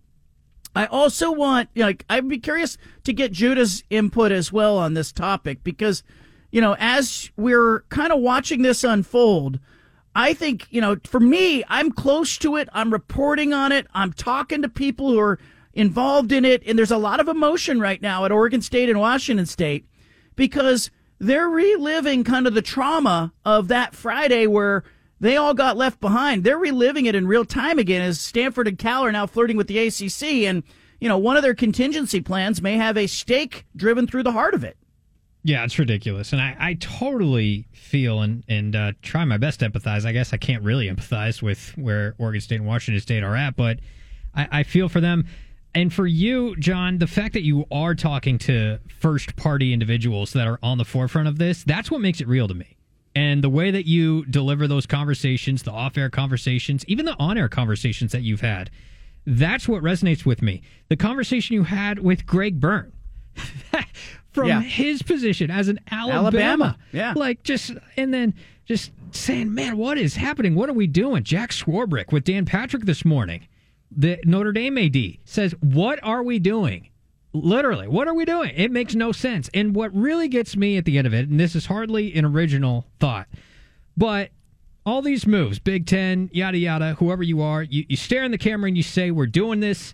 I 0.75 0.85
also 0.87 1.31
want, 1.31 1.69
like, 1.75 2.05
I'd 2.09 2.27
be 2.27 2.39
curious 2.39 2.77
to 3.03 3.13
get 3.13 3.31
Judah's 3.31 3.83
input 3.89 4.31
as 4.31 4.51
well 4.51 4.77
on 4.77 4.93
this 4.93 5.11
topic 5.11 5.63
because, 5.63 6.03
you 6.51 6.61
know, 6.61 6.75
as 6.79 7.29
we're 7.37 7.81
kind 7.89 8.11
of 8.11 8.19
watching 8.19 8.63
this 8.63 8.83
unfold, 8.83 9.59
I 10.15 10.33
think, 10.33 10.67
you 10.71 10.81
know, 10.81 10.97
for 11.03 11.19
me, 11.19 11.63
I'm 11.67 11.91
close 11.91 12.37
to 12.39 12.55
it. 12.55 12.69
I'm 12.73 12.91
reporting 12.91 13.53
on 13.53 13.71
it. 13.71 13.87
I'm 13.93 14.13
talking 14.13 14.61
to 14.61 14.69
people 14.69 15.11
who 15.11 15.19
are 15.19 15.39
involved 15.73 16.31
in 16.31 16.45
it. 16.45 16.63
And 16.65 16.77
there's 16.77 16.91
a 16.91 16.97
lot 16.97 17.19
of 17.19 17.27
emotion 17.27 17.79
right 17.79 18.01
now 18.01 18.25
at 18.25 18.31
Oregon 18.31 18.61
State 18.61 18.89
and 18.89 18.99
Washington 18.99 19.45
State 19.45 19.87
because 20.35 20.91
they're 21.19 21.49
reliving 21.49 22.23
kind 22.23 22.47
of 22.47 22.53
the 22.53 22.61
trauma 22.61 23.33
of 23.45 23.67
that 23.69 23.95
Friday 23.95 24.47
where 24.47 24.83
they 25.23 25.37
all 25.37 25.53
got 25.53 25.77
left 25.77 26.01
behind. 26.01 26.43
They're 26.43 26.57
reliving 26.57 27.05
it 27.05 27.15
in 27.15 27.27
real 27.27 27.45
time 27.45 27.79
again 27.79 28.01
as 28.01 28.19
Stanford 28.19 28.67
and 28.67 28.77
Cal 28.77 29.05
are 29.05 29.11
now 29.11 29.25
flirting 29.25 29.55
with 29.55 29.67
the 29.67 29.79
ACC. 29.79 30.45
And, 30.49 30.63
you 30.99 31.07
know, 31.07 31.17
one 31.17 31.37
of 31.37 31.43
their 31.43 31.55
contingency 31.55 32.19
plans 32.19 32.61
may 32.61 32.75
have 32.75 32.97
a 32.97 33.07
stake 33.07 33.65
driven 33.73 34.05
through 34.05 34.23
the 34.23 34.33
heart 34.33 34.53
of 34.53 34.65
it. 34.65 34.77
Yeah, 35.45 35.63
it's 35.63 35.77
ridiculous, 35.77 36.31
and 36.31 36.41
I, 36.41 36.55
I 36.57 36.73
totally 36.75 37.67
feel 37.73 38.21
and 38.21 38.45
and 38.47 38.73
uh, 38.77 38.91
try 39.01 39.25
my 39.25 39.35
best 39.35 39.59
to 39.59 39.69
empathize. 39.69 40.05
I 40.05 40.13
guess 40.13 40.31
I 40.31 40.37
can't 40.37 40.63
really 40.63 40.87
empathize 40.87 41.41
with 41.41 41.77
where 41.77 42.15
Oregon 42.17 42.39
State 42.39 42.61
and 42.61 42.65
Washington 42.65 43.01
State 43.01 43.23
are 43.23 43.35
at, 43.35 43.57
but 43.57 43.79
I, 44.33 44.47
I 44.59 44.63
feel 44.63 44.87
for 44.87 45.01
them. 45.01 45.27
And 45.75 45.91
for 45.91 46.07
you, 46.07 46.55
John, 46.57 46.99
the 46.99 47.07
fact 47.07 47.33
that 47.33 47.43
you 47.43 47.65
are 47.73 47.93
talking 47.93 48.37
to 48.39 48.79
first 48.99 49.35
party 49.35 49.73
individuals 49.73 50.31
that 50.31 50.47
are 50.47 50.59
on 50.63 50.77
the 50.77 50.85
forefront 50.85 51.27
of 51.27 51.37
this, 51.37 51.63
that's 51.65 51.91
what 51.91 51.99
makes 51.99 52.21
it 52.21 52.27
real 52.29 52.47
to 52.47 52.53
me. 52.53 52.77
And 53.15 53.43
the 53.43 53.49
way 53.49 53.69
that 53.71 53.85
you 53.85 54.25
deliver 54.25 54.67
those 54.67 54.85
conversations, 54.85 55.63
the 55.63 55.71
off 55.71 55.97
air 55.97 56.09
conversations, 56.09 56.83
even 56.87 57.05
the 57.05 57.15
on 57.19 57.37
air 57.37 57.47
conversations 57.49 58.11
that 58.11 58.23
you've 58.23 58.41
had, 58.41 58.71
that's 59.25 59.67
what 59.67 59.83
resonates 59.83 60.25
with 60.25 60.41
me. 60.41 60.61
The 60.89 60.95
conversation 60.97 61.53
you 61.53 61.63
had 61.63 61.99
with 61.99 62.25
Greg 62.25 62.59
Byrne. 62.59 62.91
From 64.31 64.47
Yeah. 64.47 64.61
his 64.61 65.03
position 65.03 65.51
as 65.51 65.67
an 65.67 65.79
Alabama, 65.91 66.23
Alabama, 66.23 66.77
yeah. 66.91 67.13
like 67.15 67.43
just 67.43 67.71
and 67.97 68.11
then 68.11 68.33
just 68.65 68.91
saying, 69.11 69.53
"Man, 69.53 69.77
what 69.77 69.99
is 69.99 70.15
happening? 70.15 70.55
What 70.55 70.69
are 70.69 70.73
we 70.73 70.87
doing?" 70.87 71.23
Jack 71.23 71.51
Swarbrick 71.51 72.11
with 72.11 72.23
Dan 72.23 72.43
Patrick 72.45 72.85
this 72.85 73.05
morning, 73.05 73.47
the 73.95 74.17
Notre 74.25 74.51
Dame 74.51 74.75
AD 74.79 75.19
says, 75.23 75.53
"What 75.61 75.99
are 76.01 76.23
we 76.23 76.39
doing?" 76.39 76.89
Literally, 77.33 77.87
what 77.87 78.07
are 78.07 78.13
we 78.13 78.25
doing? 78.25 78.51
It 78.55 78.71
makes 78.71 78.93
no 78.93 79.11
sense. 79.11 79.49
And 79.53 79.75
what 79.75 79.93
really 79.93 80.27
gets 80.27 80.55
me 80.55 80.77
at 80.77 80.85
the 80.85 80.97
end 80.97 81.07
of 81.07 81.13
it, 81.13 81.27
and 81.27 81.39
this 81.39 81.55
is 81.55 81.65
hardly 81.65 82.13
an 82.13 82.25
original 82.25 82.85
thought, 82.99 83.27
but 83.97 84.29
all 84.85 85.01
these 85.01 85.25
moves, 85.25 85.59
Big 85.59 85.87
Ten, 85.87 86.29
yada 86.31 86.57
yada, 86.57 86.93
whoever 86.95 87.23
you 87.23 87.41
are, 87.41 87.63
you, 87.63 87.85
you 87.89 87.95
stare 87.95 88.23
in 88.23 88.31
the 88.31 88.37
camera 88.37 88.67
and 88.67 88.77
you 88.77 88.83
say, 88.83 89.11
"We're 89.11 89.25
doing 89.25 89.61
this 89.61 89.93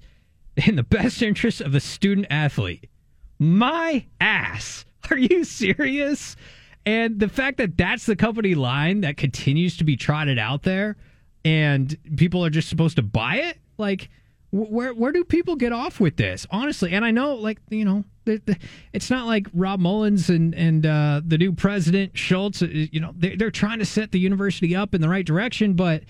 in 0.58 0.76
the 0.76 0.84
best 0.84 1.22
interest 1.22 1.62
of 1.62 1.72
the 1.72 1.80
student 1.80 2.28
athlete." 2.30 2.90
My 3.38 4.06
ass. 4.20 4.86
Are 5.10 5.18
you 5.18 5.44
serious? 5.44 6.36
And 6.86 7.20
the 7.20 7.30
fact 7.30 7.58
that 7.58 7.78
that's 7.78 8.06
the 8.06 8.16
company 8.16 8.56
line 8.56 9.02
that 9.02 9.18
continues 9.18 9.78
to 9.78 9.84
be 9.84 9.96
trotted 9.96 10.38
out 10.38 10.64
there 10.64 10.98
and 11.46 11.98
people 12.18 12.44
are 12.44 12.50
just 12.50 12.70
supposed 12.70 12.98
to 12.98 13.02
buy 13.02 13.36
it? 13.38 13.58
Like, 13.78 14.10
where 14.52 14.94
where 14.94 15.12
do 15.12 15.24
people 15.24 15.56
get 15.56 15.72
off 15.72 16.00
with 16.00 16.18
this? 16.18 16.48
Honestly, 16.50 16.92
and 16.92 17.06
I 17.06 17.12
know, 17.12 17.36
like, 17.36 17.60
you 17.70 17.86
know, 17.86 18.04
the, 18.26 18.42
the, 18.46 18.58
it's 18.94 19.10
not 19.10 19.28
like 19.28 19.48
Rob 19.54 19.80
Mullens 19.80 20.30
and 20.30 20.56
and 20.56 20.86
uh, 20.86 21.22
the 21.26 21.38
new 21.38 21.52
president 21.54 22.14
Scholz. 22.14 22.64
uh, 22.64 22.88
You 22.92 23.00
know, 23.00 23.14
they're, 23.16 23.36
they're 23.36 23.52
trying 23.52 23.80
to 23.80 23.86
set 23.86 24.12
the 24.12 24.20
university 24.20 24.76
up 24.76 24.96
in 24.96 25.02
the 25.02 25.10
right 25.10 25.26
direction, 25.26 25.74
but 25.74 26.04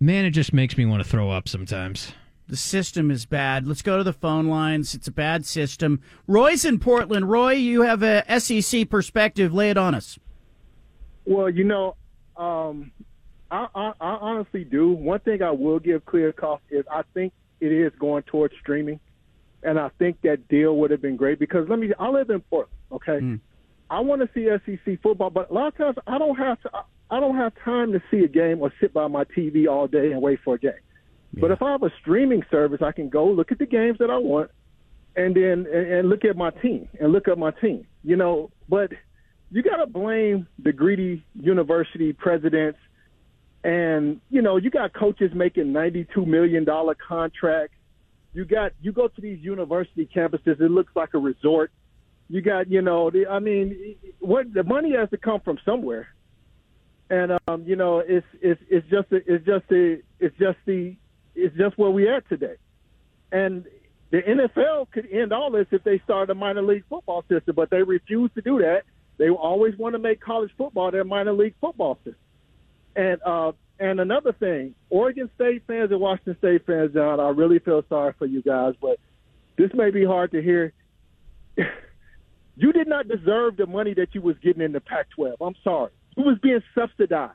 man, 0.00 0.24
it 0.24 0.30
just 0.30 0.52
makes 0.52 0.76
me 0.76 0.84
want 0.84 1.02
to 1.02 1.08
throw 1.08 1.30
up 1.30 1.48
sometimes. 1.48 2.12
The 2.46 2.56
system 2.56 3.10
is 3.10 3.24
bad. 3.24 3.66
Let's 3.66 3.80
go 3.80 3.96
to 3.96 4.04
the 4.04 4.12
phone 4.12 4.48
lines. 4.48 4.94
It's 4.94 5.08
a 5.08 5.12
bad 5.12 5.46
system. 5.46 6.02
Roy's 6.26 6.66
in 6.66 6.78
Portland. 6.78 7.30
Roy, 7.30 7.52
you 7.52 7.82
have 7.82 8.02
a 8.02 8.22
SEC 8.38 8.90
perspective. 8.90 9.54
Lay 9.54 9.70
it 9.70 9.78
on 9.78 9.94
us. 9.94 10.18
Well, 11.24 11.48
you 11.48 11.64
know, 11.64 11.96
um, 12.36 12.92
I, 13.50 13.66
I, 13.74 13.92
I 13.98 14.10
honestly 14.20 14.64
do. 14.64 14.90
One 14.90 15.20
thing 15.20 15.42
I 15.42 15.52
will 15.52 15.78
give 15.78 16.04
clear 16.04 16.32
cost 16.32 16.64
is 16.70 16.84
I 16.90 17.02
think 17.14 17.32
it 17.64 17.72
is 17.72 17.92
going 17.98 18.22
towards 18.24 18.54
streaming, 18.60 19.00
and 19.62 19.78
I 19.78 19.90
think 19.98 20.20
that 20.22 20.48
deal 20.48 20.76
would 20.76 20.90
have 20.90 21.02
been 21.02 21.16
great 21.16 21.38
because 21.38 21.68
let 21.68 21.78
me. 21.78 21.92
I 21.98 22.08
live 22.08 22.30
in 22.30 22.40
Portland. 22.40 22.78
Okay, 22.92 23.18
mm. 23.20 23.40
I 23.90 24.00
want 24.00 24.22
to 24.22 24.28
see 24.34 24.48
SEC 24.66 25.00
football, 25.02 25.30
but 25.30 25.50
a 25.50 25.54
lot 25.54 25.68
of 25.68 25.76
times 25.76 25.96
I 26.06 26.18
don't 26.18 26.36
have 26.36 26.60
to. 26.62 26.70
I 27.10 27.20
don't 27.20 27.36
have 27.36 27.52
time 27.64 27.92
to 27.92 28.02
see 28.10 28.24
a 28.24 28.28
game 28.28 28.60
or 28.60 28.72
sit 28.80 28.92
by 28.92 29.08
my 29.08 29.24
TV 29.24 29.68
all 29.68 29.86
day 29.86 30.12
and 30.12 30.22
wait 30.22 30.40
for 30.44 30.54
a 30.54 30.58
game. 30.58 30.72
But 31.40 31.50
if 31.50 31.62
I 31.62 31.72
have 31.72 31.82
a 31.82 31.90
streaming 32.00 32.42
service, 32.50 32.80
I 32.80 32.92
can 32.92 33.08
go 33.08 33.26
look 33.26 33.50
at 33.50 33.58
the 33.58 33.66
games 33.66 33.98
that 33.98 34.10
I 34.10 34.18
want, 34.18 34.50
and 35.16 35.34
then 35.34 35.66
and, 35.72 35.92
and 35.92 36.08
look 36.08 36.24
at 36.24 36.36
my 36.36 36.50
team 36.50 36.88
and 37.00 37.12
look 37.12 37.28
at 37.28 37.38
my 37.38 37.50
team. 37.50 37.86
You 38.02 38.16
know, 38.16 38.50
but 38.68 38.92
you 39.50 39.62
got 39.62 39.76
to 39.76 39.86
blame 39.86 40.46
the 40.58 40.72
greedy 40.72 41.24
university 41.34 42.12
presidents, 42.12 42.78
and 43.64 44.20
you 44.28 44.42
know 44.42 44.58
you 44.58 44.70
got 44.70 44.92
coaches 44.92 45.32
making 45.34 45.72
ninety-two 45.72 46.26
million 46.26 46.64
dollar 46.64 46.94
contracts. 46.94 47.74
You 48.34 48.44
got 48.44 48.72
you 48.82 48.92
go 48.92 49.08
to 49.08 49.20
these 49.20 49.42
university 49.42 50.08
campuses, 50.14 50.60
it 50.60 50.70
looks 50.70 50.94
like 50.94 51.14
a 51.14 51.18
resort. 51.18 51.72
You 52.28 52.42
got 52.42 52.70
you 52.70 52.82
know, 52.82 53.10
the, 53.10 53.26
I 53.26 53.38
mean, 53.38 53.96
what 54.20 54.52
the 54.52 54.62
money 54.62 54.94
has 54.96 55.08
to 55.10 55.16
come 55.16 55.40
from 55.40 55.58
somewhere, 55.64 56.08
and 57.08 57.32
um, 57.48 57.64
you 57.66 57.76
know 57.76 58.00
it's 58.00 58.26
it's 58.40 58.60
it's 58.68 58.86
just 58.88 59.10
a, 59.12 59.16
it's 59.16 59.46
just 59.46 59.66
the 59.68 60.02
it's 60.20 60.36
just 60.38 60.58
the 60.66 60.94
it's 61.34 61.56
just 61.56 61.78
where 61.78 61.90
we 61.90 62.08
at 62.08 62.28
today, 62.28 62.56
and 63.32 63.64
the 64.10 64.20
NFL 64.20 64.90
could 64.90 65.08
end 65.10 65.32
all 65.32 65.50
this 65.50 65.66
if 65.70 65.82
they 65.84 66.00
started 66.04 66.32
a 66.32 66.34
minor 66.34 66.62
league 66.62 66.84
football 66.88 67.24
system, 67.28 67.54
but 67.56 67.70
they 67.70 67.82
refuse 67.82 68.30
to 68.34 68.42
do 68.42 68.58
that. 68.58 68.82
They 69.16 69.30
always 69.30 69.76
want 69.78 69.94
to 69.94 69.98
make 69.98 70.20
college 70.20 70.50
football 70.58 70.90
their 70.90 71.04
minor 71.04 71.32
league 71.32 71.54
football 71.60 71.96
system. 72.04 72.23
And 72.96 73.20
uh, 73.22 73.52
and 73.78 74.00
another 74.00 74.32
thing, 74.32 74.74
Oregon 74.88 75.28
State 75.34 75.64
fans 75.66 75.90
and 75.90 76.00
Washington 76.00 76.36
State 76.38 76.66
fans, 76.66 76.92
John, 76.94 77.18
I 77.18 77.30
really 77.30 77.58
feel 77.58 77.82
sorry 77.88 78.14
for 78.18 78.26
you 78.26 78.42
guys, 78.42 78.74
but 78.80 78.98
this 79.56 79.70
may 79.74 79.90
be 79.90 80.04
hard 80.04 80.30
to 80.32 80.42
hear. 80.42 80.72
you 82.56 82.72
did 82.72 82.88
not 82.88 83.08
deserve 83.08 83.56
the 83.56 83.66
money 83.66 83.94
that 83.94 84.08
you 84.12 84.22
was 84.22 84.36
getting 84.42 84.62
in 84.62 84.72
the 84.72 84.80
Pac-12. 84.80 85.34
I'm 85.40 85.54
sorry. 85.64 85.90
You 86.16 86.24
was 86.24 86.38
being 86.42 86.60
subsidized 86.74 87.32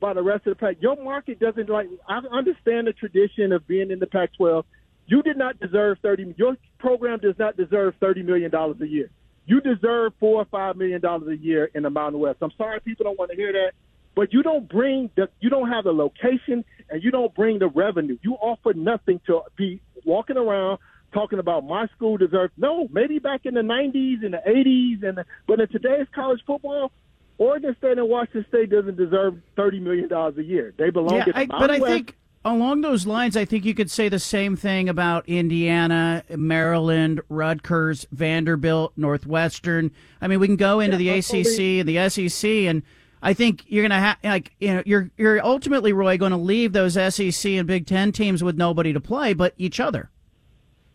by 0.00 0.12
the 0.12 0.22
rest 0.22 0.46
of 0.46 0.56
the 0.56 0.66
Pac. 0.66 0.76
Your 0.80 1.02
market 1.02 1.40
doesn't 1.40 1.68
like. 1.68 1.88
I 2.08 2.18
understand 2.30 2.86
the 2.86 2.92
tradition 2.92 3.52
of 3.52 3.66
being 3.66 3.90
in 3.90 3.98
the 3.98 4.06
Pac-12. 4.06 4.64
You 5.06 5.22
did 5.22 5.36
not 5.36 5.58
deserve 5.60 5.98
thirty. 6.02 6.34
Your 6.36 6.56
program 6.78 7.18
does 7.18 7.34
not 7.38 7.56
deserve 7.56 7.94
thirty 8.00 8.22
million 8.22 8.50
dollars 8.50 8.76
a 8.80 8.86
year. 8.86 9.10
You 9.46 9.60
deserve 9.60 10.12
four 10.18 10.40
or 10.40 10.44
five 10.46 10.76
million 10.76 11.00
dollars 11.00 11.28
a 11.28 11.36
year 11.36 11.70
in 11.74 11.82
the 11.82 11.90
Mountain 11.90 12.20
West. 12.20 12.38
I'm 12.40 12.52
sorry 12.56 12.80
people 12.80 13.04
don't 13.04 13.18
want 13.18 13.30
to 13.30 13.36
hear 13.36 13.52
that, 13.52 13.72
but 14.14 14.32
you 14.32 14.42
don't 14.42 14.68
bring 14.68 15.10
the 15.16 15.28
you 15.40 15.50
don't 15.50 15.68
have 15.68 15.84
the 15.84 15.92
location 15.92 16.64
and 16.90 17.02
you 17.02 17.10
don't 17.10 17.34
bring 17.34 17.58
the 17.58 17.68
revenue. 17.68 18.18
You 18.22 18.34
offer 18.34 18.74
nothing 18.74 19.20
to 19.26 19.42
be 19.56 19.80
walking 20.04 20.36
around 20.36 20.78
talking 21.12 21.38
about 21.38 21.64
my 21.64 21.86
school 21.94 22.16
deserves 22.16 22.52
no 22.56 22.88
maybe 22.90 23.20
back 23.20 23.42
in 23.44 23.54
the 23.54 23.60
90s 23.60 24.24
and 24.24 24.34
the 24.34 24.42
80s 24.44 25.08
and 25.08 25.18
the, 25.18 25.24
but 25.46 25.60
in 25.60 25.68
today's 25.68 26.08
college 26.12 26.40
football 26.44 26.90
Oregon 27.38 27.74
State 27.78 27.98
and 27.98 28.08
Washington 28.08 28.46
State 28.48 28.70
doesn't 28.70 28.96
deserve 28.96 29.40
thirty 29.56 29.80
million 29.80 30.08
dollars 30.08 30.38
a 30.38 30.42
year. 30.44 30.72
They 30.76 30.90
belong. 30.90 31.16
Yeah, 31.16 31.24
to 31.24 31.36
I, 31.36 31.46
but 31.46 31.70
I 31.70 31.80
think 31.80 32.16
along 32.44 32.82
those 32.82 33.06
lines, 33.06 33.36
I 33.36 33.44
think 33.44 33.64
you 33.64 33.74
could 33.74 33.90
say 33.90 34.08
the 34.08 34.18
same 34.18 34.56
thing 34.56 34.88
about 34.88 35.28
Indiana, 35.28 36.22
Maryland, 36.30 37.20
Rutgers, 37.28 38.06
Vanderbilt, 38.12 38.92
Northwestern. 38.96 39.90
I 40.20 40.28
mean, 40.28 40.38
we 40.38 40.46
can 40.46 40.56
go 40.56 40.80
into 40.80 41.02
Yeah, 41.02 41.14
the 41.14 41.18
ACC 41.18 41.80
and 41.80 41.88
the 41.88 42.08
SEC, 42.08 42.50
and 42.50 42.82
I 43.24 43.32
think 43.32 43.64
you're 43.66 43.88
to 43.88 43.94
have 43.94 44.18
like 44.22 44.52
you 44.60 44.74
know 44.74 44.82
you're 44.84 45.10
you're 45.16 45.44
ultimately 45.44 45.92
Roy 45.92 46.18
going 46.18 46.32
to 46.32 46.36
leave 46.36 46.72
those 46.72 46.94
SEC 46.94 47.52
and 47.52 47.66
Big 47.66 47.86
Ten 47.86 48.12
teams 48.12 48.44
with 48.44 48.56
nobody 48.56 48.92
to 48.92 49.00
play 49.00 49.32
but 49.32 49.54
each 49.56 49.80
other. 49.80 50.10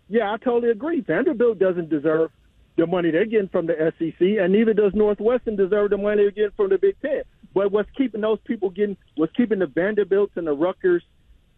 Yeah, 0.08 0.32
I 0.32 0.38
totally 0.38 0.72
agree. 0.72 1.02
Vanderbilt 1.02 1.60
doesn't 1.60 1.90
deserve 1.90 2.32
the 2.78 2.88
money 2.88 3.12
they're 3.12 3.26
getting 3.26 3.50
from 3.50 3.68
the 3.68 3.94
SEC, 3.98 4.22
and 4.22 4.54
neither 4.54 4.74
does 4.74 4.94
Northwestern 4.94 5.56
deserve 5.56 5.90
the 5.90 5.98
money 5.98 6.24
they're 6.24 6.32
getting 6.32 6.56
from 6.56 6.70
the 6.70 6.78
Big 6.78 6.96
Ten. 7.02 7.24
But 7.54 7.72
what's 7.72 7.90
keeping 7.98 8.22
those 8.22 8.40
people 8.46 8.70
getting, 8.70 8.96
what's 9.16 9.36
keeping 9.36 9.60
the 9.60 9.68
Vanderbilts 9.68 10.34
and 10.36 10.48
the 10.48 10.54
Rutgers 10.54 11.04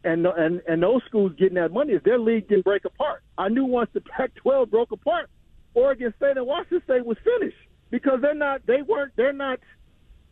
and 0.03 0.25
and 0.25 0.61
and 0.67 0.81
those 0.81 1.01
schools 1.07 1.33
getting 1.37 1.55
that 1.55 1.71
money 1.71 1.93
is 1.93 2.01
their 2.03 2.19
league 2.19 2.47
didn't 2.47 2.63
break 2.63 2.85
apart. 2.85 3.23
I 3.37 3.49
knew 3.49 3.65
once 3.65 3.89
the 3.93 4.01
Pac-12 4.01 4.69
broke 4.69 4.91
apart, 4.91 5.29
Oregon 5.73 6.13
State 6.17 6.37
and 6.37 6.47
Washington 6.47 6.81
State 6.85 7.05
was 7.05 7.17
finished 7.23 7.57
because 7.89 8.19
they're 8.21 8.33
not, 8.33 8.65
they 8.65 8.81
weren't, 8.81 9.11
they're 9.15 9.33
not. 9.33 9.59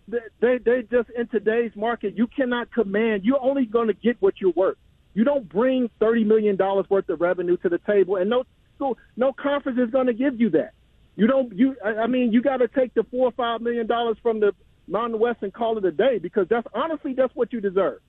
They 0.09 0.17
they, 0.39 0.57
they 0.57 0.81
just 0.83 1.09
in 1.11 1.27
today's 1.27 1.71
market, 1.75 2.15
you 2.17 2.27
cannot 2.27 2.71
command. 2.71 3.23
You're 3.23 3.41
only 3.41 3.65
going 3.65 3.87
to 3.87 3.93
get 3.93 4.17
what 4.19 4.35
you're 4.39 4.53
worth. 4.55 4.77
You 5.13 5.23
don't 5.23 5.47
bring 5.47 5.89
thirty 5.99 6.23
million 6.23 6.55
dollars 6.55 6.85
worth 6.89 7.09
of 7.09 7.21
revenue 7.21 7.57
to 7.57 7.69
the 7.69 7.79
table, 7.79 8.15
and 8.17 8.29
no 8.29 8.43
school, 8.75 8.97
no 9.17 9.33
conference 9.33 9.79
is 9.79 9.91
going 9.91 10.07
to 10.07 10.13
give 10.13 10.39
you 10.39 10.49
that. 10.51 10.71
You 11.15 11.27
don't. 11.27 11.53
You. 11.57 11.75
I 11.83 12.03
I 12.03 12.07
mean, 12.07 12.31
you 12.31 12.41
got 12.41 12.57
to 12.57 12.67
take 12.67 12.93
the 12.93 13.03
four 13.11 13.27
or 13.27 13.31
five 13.31 13.61
million 13.61 13.87
dollars 13.87 14.17
from 14.21 14.39
the 14.39 14.53
Mountain 14.87 15.19
West 15.19 15.39
and 15.41 15.53
call 15.53 15.77
it 15.77 15.85
a 15.85 15.91
day 15.91 16.17
because 16.17 16.47
that's 16.49 16.67
honestly 16.73 17.13
that's 17.13 17.35
what 17.35 17.51
you 17.53 17.61
deserve. 17.61 17.99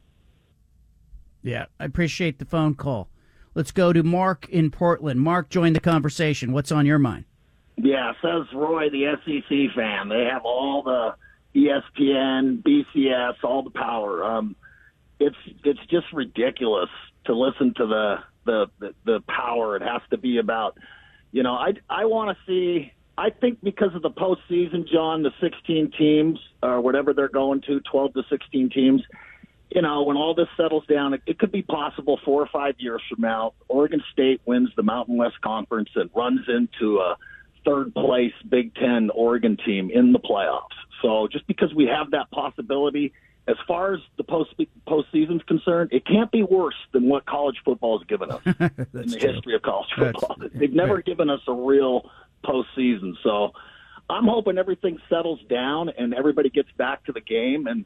Yeah, 1.43 1.67
I 1.79 1.85
appreciate 1.85 2.39
the 2.39 2.45
phone 2.45 2.75
call. 2.75 3.09
Let's 3.55 3.73
go 3.73 3.93
to 3.93 4.03
Mark 4.03 4.49
in 4.49 4.71
Portland. 4.71 5.21
Mark, 5.21 5.49
join 5.49 5.73
the 5.73 5.81
conversation. 5.81 6.53
What's 6.53 6.71
on 6.71 6.87
your 6.87 6.99
mind? 6.99 7.25
Yeah, 7.77 8.13
says 8.23 8.47
Roy, 8.55 8.91
the 8.91 9.15
SEC 9.25 9.75
fan. 9.75 10.09
They 10.09 10.29
have 10.31 10.43
all 10.45 10.83
the 10.83 11.15
ESPN, 11.55 12.63
BCS, 12.63 13.35
all 13.43 13.63
the 13.63 13.71
power. 13.71 14.25
Um, 14.25 14.57
it's 15.19 15.37
it's 15.65 15.81
just 15.91 16.07
ridiculous 16.13 16.89
to 17.27 17.35
listen 17.35 17.75
to 17.77 17.87
the 17.87 18.17
the 18.45 18.93
the, 19.05 19.21
power. 19.29 19.77
It 19.77 19.83
has 19.83 20.01
to 20.11 20.17
be 20.17 20.39
about, 20.39 20.79
you 21.33 21.43
know, 21.43 21.55
I 21.55 21.75
I 21.89 22.07
want 22.07 22.37
to 22.37 22.45
see. 22.47 22.93
I 23.19 23.29
think 23.29 23.63
because 23.63 23.95
of 23.95 24.01
the 24.01 24.11
postseason, 24.11 24.89
John, 24.89 25.23
the 25.23 25.33
16 25.43 25.93
teams 25.99 26.39
or 26.63 26.81
whatever 26.81 27.13
they're 27.13 27.29
going 27.29 27.61
to, 27.67 27.81
12 27.81 28.15
to 28.15 28.23
16 28.31 28.71
teams. 28.71 29.03
You 29.71 29.83
know, 29.83 30.05
when 30.05 30.17
all 30.17 30.35
this 30.35 30.49
settles 30.57 30.85
down, 30.87 31.13
it, 31.13 31.21
it 31.27 31.39
could 31.39 31.53
be 31.53 31.61
possible 31.61 32.19
four 32.25 32.41
or 32.41 32.49
five 32.51 32.77
years 32.79 33.03
from 33.11 33.21
now, 33.21 33.53
Oregon 33.69 34.03
State 34.11 34.41
wins 34.47 34.71
the 34.75 34.83
Mountain 34.83 35.19
West 35.19 35.39
Conference 35.43 35.91
and 35.95 36.09
runs 36.15 36.49
into 36.49 36.99
a 36.99 37.17
third 37.65 37.95
place 37.95 38.33
Big 38.49 38.75
Ten 38.75 39.11
Oregon 39.11 39.59
team 39.65 39.91
in 39.93 40.13
the 40.13 40.19
playoffs. 40.19 40.69
So 41.03 41.29
just 41.31 41.47
because 41.47 41.73
we 41.75 41.87
have 41.87 42.11
that 42.13 42.31
possibility, 42.31 43.13
as 43.49 43.57
far 43.67 43.95
as 43.95 44.01
the 44.17 44.25
post 44.25 44.51
postseason's 44.87 45.43
concerned, 45.45 45.91
it 45.93 46.07
can't 46.07 46.31
be 46.31 46.43
worse 46.43 46.75
than 46.93 47.09
what 47.09 47.27
college 47.27 47.57
football 47.65 47.99
has 47.99 48.07
given 48.07 48.31
us 48.31 48.41
in 48.47 48.55
the 48.93 49.17
true. 49.19 49.33
history 49.33 49.55
of 49.55 49.63
college 49.63 49.89
That's- 49.97 50.15
football. 50.21 50.37
They've 50.55 50.73
never 50.73 51.03
given 51.03 51.31
us 51.31 51.41
a 51.49 51.53
real 51.55 52.11
postseason. 52.45 53.15
So 53.23 53.53
I'm 54.09 54.25
hoping 54.27 54.59
everything 54.59 54.99
settles 55.09 55.41
down 55.49 55.89
and 55.91 56.15
everybody 56.15 56.51
gets 56.51 56.71
back 56.77 57.05
to 57.05 57.13
the 57.13 57.21
game 57.21 57.67
and 57.67 57.85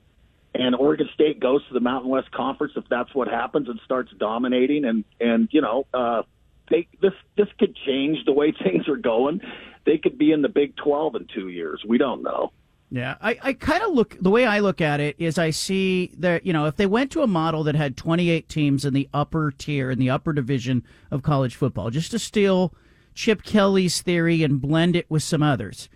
and 0.57 0.77
Oregon 0.77 1.09
State 1.15 1.41
goes 1.41 1.67
to 1.67 1.75
the 1.75 1.81
Mountain 1.81 2.09
West 2.11 2.31
Conference 2.31 2.75
if 2.77 2.85
that's 2.89 3.13
what 3.13 3.27
happens 3.27 3.69
and 3.69 3.81
starts 3.85 4.13
dominating 4.19 4.85
and 4.85 5.05
and 5.21 5.49
you 5.51 5.61
know 5.61 5.87
uh 5.93 6.23
they 6.71 6.87
this 7.03 7.13
this 7.37 7.49
could 7.59 7.77
change 7.87 8.25
the 8.25 8.33
way 8.33 8.53
things 8.65 8.89
are 8.89 8.97
going. 8.97 9.41
They 9.85 9.99
could 9.99 10.17
be 10.17 10.33
in 10.33 10.43
the 10.43 10.49
Big 10.49 10.77
12 10.77 11.17
in 11.17 11.27
2 11.35 11.49
years. 11.49 11.83
We 11.87 11.99
don't 11.99 12.23
know. 12.23 12.53
Yeah, 12.95 13.17
I, 13.21 13.37
I 13.43 13.53
kind 13.55 13.83
of 13.83 13.93
look 13.93 14.17
the 14.21 14.31
way 14.31 14.47
I 14.47 14.61
look 14.61 14.81
at 14.81 15.01
it 15.01 15.17
is 15.19 15.37
I 15.37 15.51
see 15.51 16.13
that 16.17 16.47
you 16.47 16.53
know 16.53 16.67
if 16.67 16.77
they 16.77 16.87
went 16.87 17.11
to 17.11 17.23
a 17.23 17.27
model 17.27 17.65
that 17.65 17.75
had 17.75 17.97
28 17.97 18.49
teams 18.49 18.85
in 18.85 18.95
the 18.95 19.09
upper 19.13 19.51
tier 19.51 19.91
in 19.91 19.99
the 19.99 20.11
upper 20.11 20.33
division 20.33 20.85
of 21.11 21.25
college 21.25 21.57
football, 21.57 21.91
just 21.91 22.13
to 22.13 22.21
steal 22.21 22.73
Chip 23.13 23.43
Kelly's 23.43 24.01
theory 24.01 24.45
and 24.45 24.61
blend 24.61 24.95
it 24.95 25.11
with 25.11 25.25
some 25.25 25.43
others, 25.43 25.89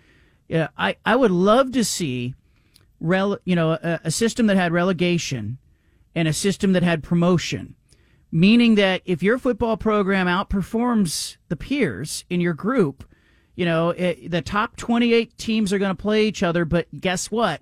yeah, 0.49 0.67
I 0.77 0.97
I 1.05 1.15
would 1.15 1.31
love 1.31 1.71
to 1.71 1.85
see, 1.85 2.35
rel 2.99 3.37
you 3.45 3.55
know 3.55 3.71
a, 3.81 4.01
a 4.03 4.11
system 4.11 4.47
that 4.47 4.57
had 4.57 4.73
relegation, 4.73 5.57
and 6.13 6.27
a 6.27 6.33
system 6.33 6.73
that 6.73 6.83
had 6.83 7.01
promotion, 7.01 7.75
meaning 8.29 8.75
that 8.75 9.03
if 9.05 9.23
your 9.23 9.37
football 9.37 9.77
program 9.77 10.27
outperforms 10.27 11.37
the 11.47 11.55
peers 11.55 12.25
in 12.29 12.41
your 12.41 12.53
group 12.53 13.05
you 13.55 13.65
know, 13.65 13.89
it, 13.89 14.31
the 14.31 14.41
top 14.41 14.77
28 14.77 15.37
teams 15.37 15.73
are 15.73 15.79
going 15.79 15.95
to 15.95 16.01
play 16.01 16.25
each 16.25 16.43
other, 16.43 16.65
but 16.65 16.87
guess 16.99 17.29
what? 17.29 17.61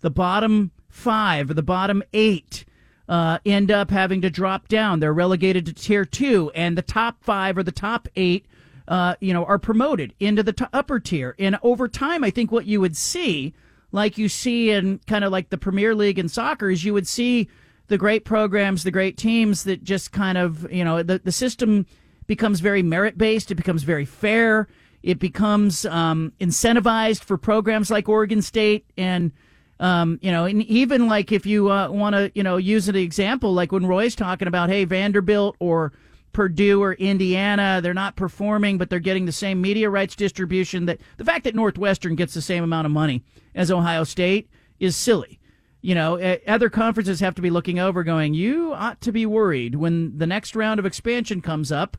The 0.00 0.10
bottom 0.10 0.70
five 0.88 1.50
or 1.50 1.54
the 1.54 1.62
bottom 1.62 2.02
eight 2.12 2.64
uh, 3.08 3.38
end 3.46 3.70
up 3.70 3.90
having 3.90 4.20
to 4.20 4.30
drop 4.30 4.68
down. 4.68 5.00
They're 5.00 5.14
relegated 5.14 5.66
to 5.66 5.72
tier 5.72 6.04
two, 6.04 6.50
and 6.54 6.76
the 6.76 6.82
top 6.82 7.22
five 7.22 7.56
or 7.56 7.62
the 7.62 7.72
top 7.72 8.08
eight, 8.16 8.46
uh, 8.86 9.14
you 9.20 9.32
know, 9.32 9.44
are 9.44 9.58
promoted 9.58 10.14
into 10.20 10.42
the 10.42 10.52
t- 10.52 10.66
upper 10.72 11.00
tier. 11.00 11.34
And 11.38 11.58
over 11.62 11.88
time, 11.88 12.22
I 12.22 12.30
think 12.30 12.52
what 12.52 12.66
you 12.66 12.80
would 12.80 12.96
see, 12.96 13.54
like 13.92 14.18
you 14.18 14.28
see 14.28 14.70
in 14.70 14.98
kind 15.06 15.24
of 15.24 15.32
like 15.32 15.48
the 15.48 15.58
Premier 15.58 15.94
League 15.94 16.18
in 16.18 16.28
soccer, 16.28 16.70
is 16.70 16.84
you 16.84 16.92
would 16.92 17.08
see 17.08 17.48
the 17.88 17.96
great 17.96 18.24
programs, 18.24 18.84
the 18.84 18.90
great 18.90 19.16
teams 19.16 19.64
that 19.64 19.82
just 19.82 20.12
kind 20.12 20.36
of, 20.36 20.70
you 20.70 20.84
know, 20.84 21.02
the, 21.02 21.18
the 21.18 21.32
system 21.32 21.86
becomes 22.26 22.60
very 22.60 22.82
merit 22.82 23.16
based. 23.16 23.50
It 23.50 23.54
becomes 23.54 23.82
very 23.82 24.04
fair. 24.04 24.68
It 25.02 25.18
becomes 25.18 25.86
um, 25.86 26.32
incentivized 26.40 27.22
for 27.22 27.38
programs 27.38 27.90
like 27.90 28.08
Oregon 28.08 28.42
State 28.42 28.84
and, 28.96 29.32
um, 29.80 30.18
you 30.22 30.32
know, 30.32 30.44
and 30.44 30.62
even 30.64 31.06
like 31.06 31.30
if 31.30 31.46
you 31.46 31.70
uh, 31.70 31.88
want 31.88 32.14
to, 32.14 32.32
you 32.34 32.42
know, 32.42 32.56
use 32.56 32.88
an 32.88 32.96
example, 32.96 33.52
like 33.52 33.70
when 33.70 33.86
Roy's 33.86 34.16
talking 34.16 34.48
about, 34.48 34.70
hey, 34.70 34.84
Vanderbilt 34.84 35.56
or 35.60 35.92
Purdue 36.32 36.82
or 36.82 36.94
Indiana, 36.94 37.80
they're 37.82 37.94
not 37.94 38.16
performing, 38.16 38.76
but 38.76 38.90
they're 38.90 38.98
getting 38.98 39.26
the 39.26 39.32
same 39.32 39.60
media 39.60 39.88
rights 39.88 40.16
distribution. 40.16 40.86
That 40.86 41.00
the 41.16 41.24
fact 41.24 41.44
that 41.44 41.54
Northwestern 41.54 42.16
gets 42.16 42.34
the 42.34 42.42
same 42.42 42.64
amount 42.64 42.86
of 42.86 42.92
money 42.92 43.22
as 43.54 43.70
Ohio 43.70 44.04
State 44.04 44.50
is 44.80 44.96
silly. 44.96 45.38
You 45.80 45.94
know, 45.94 46.18
other 46.46 46.70
conferences 46.70 47.20
have 47.20 47.36
to 47.36 47.42
be 47.42 47.50
looking 47.50 47.78
over, 47.78 48.02
going, 48.02 48.34
you 48.34 48.72
ought 48.74 49.00
to 49.02 49.12
be 49.12 49.26
worried 49.26 49.76
when 49.76 50.18
the 50.18 50.26
next 50.26 50.56
round 50.56 50.80
of 50.80 50.86
expansion 50.86 51.40
comes 51.40 51.70
up. 51.70 51.96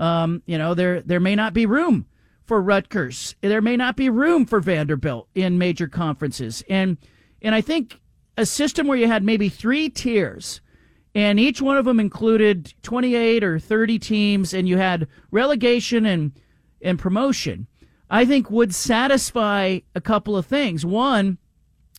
Um, 0.00 0.42
you 0.46 0.58
know, 0.58 0.74
there 0.74 1.00
there 1.02 1.20
may 1.20 1.36
not 1.36 1.54
be 1.54 1.64
room 1.64 2.06
for 2.50 2.60
Rutgers. 2.60 3.36
There 3.42 3.62
may 3.62 3.76
not 3.76 3.94
be 3.94 4.10
room 4.10 4.44
for 4.44 4.58
Vanderbilt 4.58 5.28
in 5.36 5.56
major 5.56 5.86
conferences. 5.86 6.64
And 6.68 6.98
and 7.40 7.54
I 7.54 7.60
think 7.60 8.00
a 8.36 8.44
system 8.44 8.88
where 8.88 8.98
you 8.98 9.06
had 9.06 9.22
maybe 9.22 9.48
three 9.48 9.88
tiers 9.88 10.60
and 11.14 11.38
each 11.38 11.62
one 11.62 11.76
of 11.76 11.84
them 11.84 12.00
included 12.00 12.74
28 12.82 13.44
or 13.44 13.60
30 13.60 14.00
teams 14.00 14.52
and 14.52 14.68
you 14.68 14.78
had 14.78 15.06
relegation 15.30 16.04
and 16.04 16.32
and 16.82 16.98
promotion, 16.98 17.68
I 18.10 18.24
think 18.24 18.50
would 18.50 18.74
satisfy 18.74 19.78
a 19.94 20.00
couple 20.00 20.36
of 20.36 20.44
things. 20.44 20.84
One, 20.84 21.38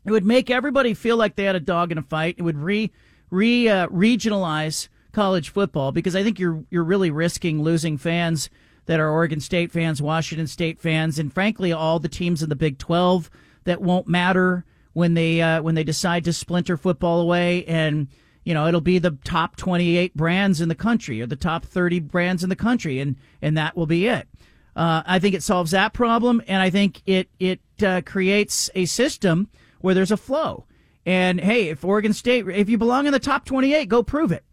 it 0.05 0.11
would 0.11 0.25
make 0.25 0.49
everybody 0.49 0.93
feel 0.93 1.15
like 1.15 1.37
they 1.37 1.45
had 1.45 1.55
a 1.55 1.61
dog 1.61 1.93
in 1.93 1.97
a 1.97 2.03
fight. 2.03 2.35
It 2.37 2.41
would 2.41 2.57
re 2.57 2.91
re 3.29 3.69
uh, 3.69 3.87
regionalize 3.87 4.89
college 5.13 5.47
football 5.47 5.93
because 5.93 6.13
I 6.13 6.23
think 6.23 6.39
you're 6.39 6.65
you're 6.69 6.83
really 6.83 7.09
risking 7.09 7.63
losing 7.63 7.97
fans 7.97 8.49
that 8.91 8.99
are 8.99 9.10
Oregon 9.10 9.39
State 9.39 9.71
fans, 9.71 10.01
Washington 10.01 10.47
State 10.47 10.77
fans, 10.77 11.17
and 11.17 11.34
frankly 11.34 11.71
all 11.71 11.97
the 11.97 12.10
teams 12.10 12.43
in 12.43 12.49
the 12.49 12.58
Big 12.58 12.77
12 12.77 13.32
that 13.63 13.82
won't 13.82 14.06
matter 14.06 14.65
when 14.91 15.13
they 15.13 15.41
uh, 15.41 15.62
when 15.62 15.75
they 15.75 15.84
decide 15.86 16.25
to 16.25 16.34
splinter 16.34 16.75
football 16.75 17.21
away 17.21 17.63
and 17.67 18.10
you 18.43 18.54
know 18.54 18.67
it'll 18.67 18.82
be 18.82 18.99
the 18.99 19.17
top 19.23 19.56
28 19.56 20.13
brands 20.13 20.60
in 20.60 20.67
the 20.67 20.75
country 20.75 21.21
or 21.21 21.25
the 21.25 21.38
top 21.38 21.63
30 21.63 22.01
brands 22.01 22.43
in 22.43 22.49
the 22.49 22.56
country 22.58 22.99
and 22.99 23.15
and 23.41 23.58
that 23.58 23.77
will 23.77 23.86
be 23.86 24.08
it. 24.08 24.27
Uh, 24.75 25.04
I 25.06 25.19
think 25.19 25.36
it 25.36 25.43
solves 25.43 25.71
that 25.71 25.93
problem, 25.93 26.41
and 26.45 26.62
I 26.62 26.69
think 26.69 27.01
it 27.06 27.30
it 27.39 27.62
uh, 27.82 28.01
creates 28.06 28.69
a 28.75 28.84
system 28.84 29.47
where 29.80 29.95
there's 29.95 30.12
a 30.12 30.17
flow. 30.17 30.65
And 31.06 31.39
hey, 31.39 31.69
if 31.69 31.86
Oregon 31.86 32.12
State, 32.12 32.45
if 32.49 32.69
you 32.69 32.77
belong 32.77 33.06
in 33.06 33.13
the 33.13 33.19
top 33.19 33.45
28, 33.45 33.88
go 33.88 34.04
prove 34.04 34.34
it. 34.34 34.43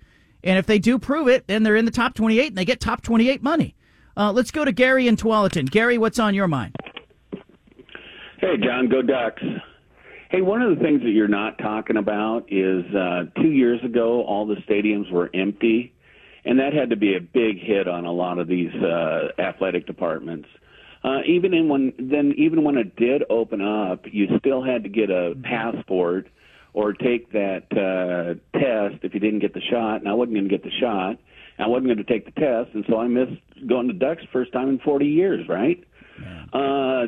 And 0.44 0.58
if 0.58 0.66
they 0.66 0.78
do 0.78 0.96
prove 0.96 1.26
it, 1.26 1.48
then 1.48 1.64
they're 1.64 1.74
in 1.74 1.86
the 1.86 1.90
top 1.90 2.14
28 2.14 2.46
and 2.46 2.56
they 2.56 2.64
get 2.64 2.78
top 2.78 3.02
28 3.02 3.42
money. 3.42 3.74
Uh, 4.18 4.32
let's 4.32 4.50
go 4.50 4.64
to 4.64 4.72
Gary 4.72 5.06
in 5.06 5.14
Tualatin. 5.14 5.70
Gary, 5.70 5.96
what's 5.96 6.18
on 6.18 6.34
your 6.34 6.48
mind? 6.48 6.74
Hey, 8.40 8.56
John, 8.60 8.88
go 8.88 9.00
Ducks. 9.00 9.42
Hey, 10.30 10.42
one 10.42 10.60
of 10.60 10.76
the 10.76 10.82
things 10.82 11.02
that 11.02 11.10
you're 11.10 11.28
not 11.28 11.56
talking 11.58 11.96
about 11.96 12.52
is 12.52 12.84
uh, 12.94 13.26
two 13.40 13.52
years 13.52 13.82
ago, 13.84 14.24
all 14.24 14.44
the 14.44 14.56
stadiums 14.68 15.10
were 15.12 15.30
empty, 15.32 15.94
and 16.44 16.58
that 16.58 16.72
had 16.72 16.90
to 16.90 16.96
be 16.96 17.14
a 17.14 17.20
big 17.20 17.60
hit 17.60 17.86
on 17.86 18.04
a 18.04 18.12
lot 18.12 18.38
of 18.38 18.48
these 18.48 18.74
uh, 18.74 19.28
athletic 19.38 19.86
departments. 19.86 20.48
Uh, 21.04 21.20
even 21.24 21.54
in 21.54 21.68
when 21.68 21.92
then, 21.96 22.34
even 22.36 22.64
when 22.64 22.76
it 22.76 22.96
did 22.96 23.22
open 23.30 23.60
up, 23.60 24.04
you 24.10 24.26
still 24.40 24.64
had 24.64 24.82
to 24.82 24.88
get 24.88 25.10
a 25.10 25.34
passport 25.44 26.26
or 26.74 26.92
take 26.92 27.30
that 27.32 27.64
uh, 27.70 28.58
test 28.58 29.04
if 29.04 29.14
you 29.14 29.20
didn't 29.20 29.38
get 29.38 29.54
the 29.54 29.60
shot. 29.70 29.96
And 29.96 30.08
I 30.08 30.12
wasn't 30.12 30.34
going 30.34 30.48
to 30.48 30.50
get 30.50 30.64
the 30.64 30.76
shot. 30.80 31.18
I 31.58 31.66
wasn't 31.66 31.86
going 31.86 31.98
to 31.98 32.04
take 32.04 32.24
the 32.24 32.40
test, 32.40 32.74
and 32.74 32.84
so 32.88 32.98
I 32.98 33.08
missed 33.08 33.40
going 33.66 33.88
to 33.88 33.94
Ducks 33.94 34.22
first 34.32 34.52
time 34.52 34.68
in 34.68 34.78
40 34.78 35.06
years, 35.06 35.48
right? 35.48 35.82
Uh, 36.52 37.06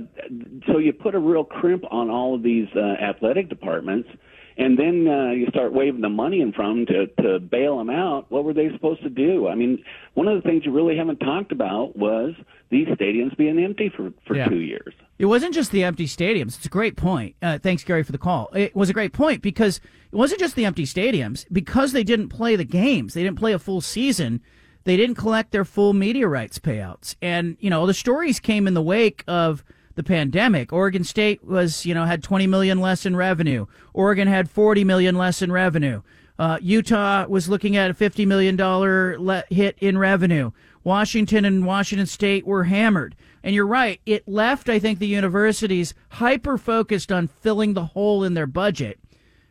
so 0.66 0.78
you 0.78 0.92
put 0.92 1.14
a 1.14 1.18
real 1.18 1.44
crimp 1.44 1.84
on 1.90 2.10
all 2.10 2.34
of 2.34 2.42
these 2.42 2.68
uh, 2.76 2.80
athletic 2.80 3.48
departments, 3.48 4.08
and 4.56 4.78
then 4.78 5.08
uh, 5.08 5.30
you 5.30 5.46
start 5.48 5.72
waving 5.72 6.00
the 6.00 6.08
money 6.08 6.40
in 6.40 6.52
from 6.52 6.86
to 6.86 7.06
to 7.22 7.40
bail 7.40 7.78
them 7.78 7.90
out. 7.90 8.30
What 8.30 8.44
were 8.44 8.52
they 8.52 8.70
supposed 8.72 9.02
to 9.02 9.08
do? 9.10 9.48
I 9.48 9.54
mean, 9.54 9.82
one 10.14 10.28
of 10.28 10.40
the 10.40 10.48
things 10.48 10.64
you 10.64 10.72
really 10.72 10.96
haven't 10.96 11.18
talked 11.18 11.50
about 11.52 11.96
was 11.96 12.34
these 12.70 12.86
stadiums 12.88 13.36
being 13.36 13.58
empty 13.58 13.88
for 13.88 14.12
for 14.26 14.36
Yeah. 14.36 14.48
two 14.48 14.60
years. 14.60 14.94
It 15.20 15.26
wasn't 15.26 15.52
just 15.52 15.70
the 15.70 15.84
empty 15.84 16.06
stadiums. 16.06 16.56
It's 16.56 16.64
a 16.64 16.70
great 16.70 16.96
point. 16.96 17.36
Uh, 17.42 17.58
thanks, 17.58 17.84
Gary, 17.84 18.02
for 18.02 18.10
the 18.10 18.16
call. 18.16 18.48
It 18.54 18.74
was 18.74 18.88
a 18.88 18.94
great 18.94 19.12
point 19.12 19.42
because 19.42 19.76
it 20.10 20.16
wasn't 20.16 20.40
just 20.40 20.54
the 20.54 20.64
empty 20.64 20.86
stadiums. 20.86 21.44
Because 21.52 21.92
they 21.92 22.02
didn't 22.02 22.30
play 22.30 22.56
the 22.56 22.64
games, 22.64 23.12
they 23.12 23.22
didn't 23.22 23.38
play 23.38 23.52
a 23.52 23.58
full 23.58 23.82
season. 23.82 24.40
They 24.84 24.96
didn't 24.96 25.16
collect 25.16 25.52
their 25.52 25.66
full 25.66 25.92
media 25.92 26.26
rights 26.26 26.58
payouts, 26.58 27.16
and 27.20 27.58
you 27.60 27.68
know 27.68 27.86
the 27.86 27.92
stories 27.92 28.40
came 28.40 28.66
in 28.66 28.72
the 28.72 28.80
wake 28.80 29.22
of 29.28 29.62
the 29.94 30.02
pandemic. 30.02 30.72
Oregon 30.72 31.04
State 31.04 31.44
was, 31.44 31.84
you 31.84 31.92
know, 31.92 32.06
had 32.06 32.22
20 32.22 32.46
million 32.46 32.80
less 32.80 33.04
in 33.04 33.14
revenue. 33.14 33.66
Oregon 33.92 34.26
had 34.26 34.48
40 34.48 34.84
million 34.84 35.18
less 35.18 35.42
in 35.42 35.52
revenue. 35.52 36.00
Uh, 36.38 36.56
Utah 36.62 37.26
was 37.28 37.50
looking 37.50 37.76
at 37.76 37.90
a 37.90 37.94
50 37.94 38.24
million 38.24 38.56
dollar 38.56 39.18
le- 39.18 39.44
hit 39.50 39.76
in 39.80 39.98
revenue. 39.98 40.52
Washington 40.82 41.44
and 41.44 41.66
Washington 41.66 42.06
State 42.06 42.46
were 42.46 42.64
hammered. 42.64 43.14
And 43.42 43.54
you're 43.54 43.66
right, 43.66 44.00
it 44.04 44.28
left, 44.28 44.68
I 44.68 44.78
think, 44.78 44.98
the 44.98 45.06
universities 45.06 45.94
hyper 46.10 46.58
focused 46.58 47.10
on 47.10 47.28
filling 47.28 47.74
the 47.74 47.86
hole 47.86 48.22
in 48.22 48.34
their 48.34 48.46
budget, 48.46 49.00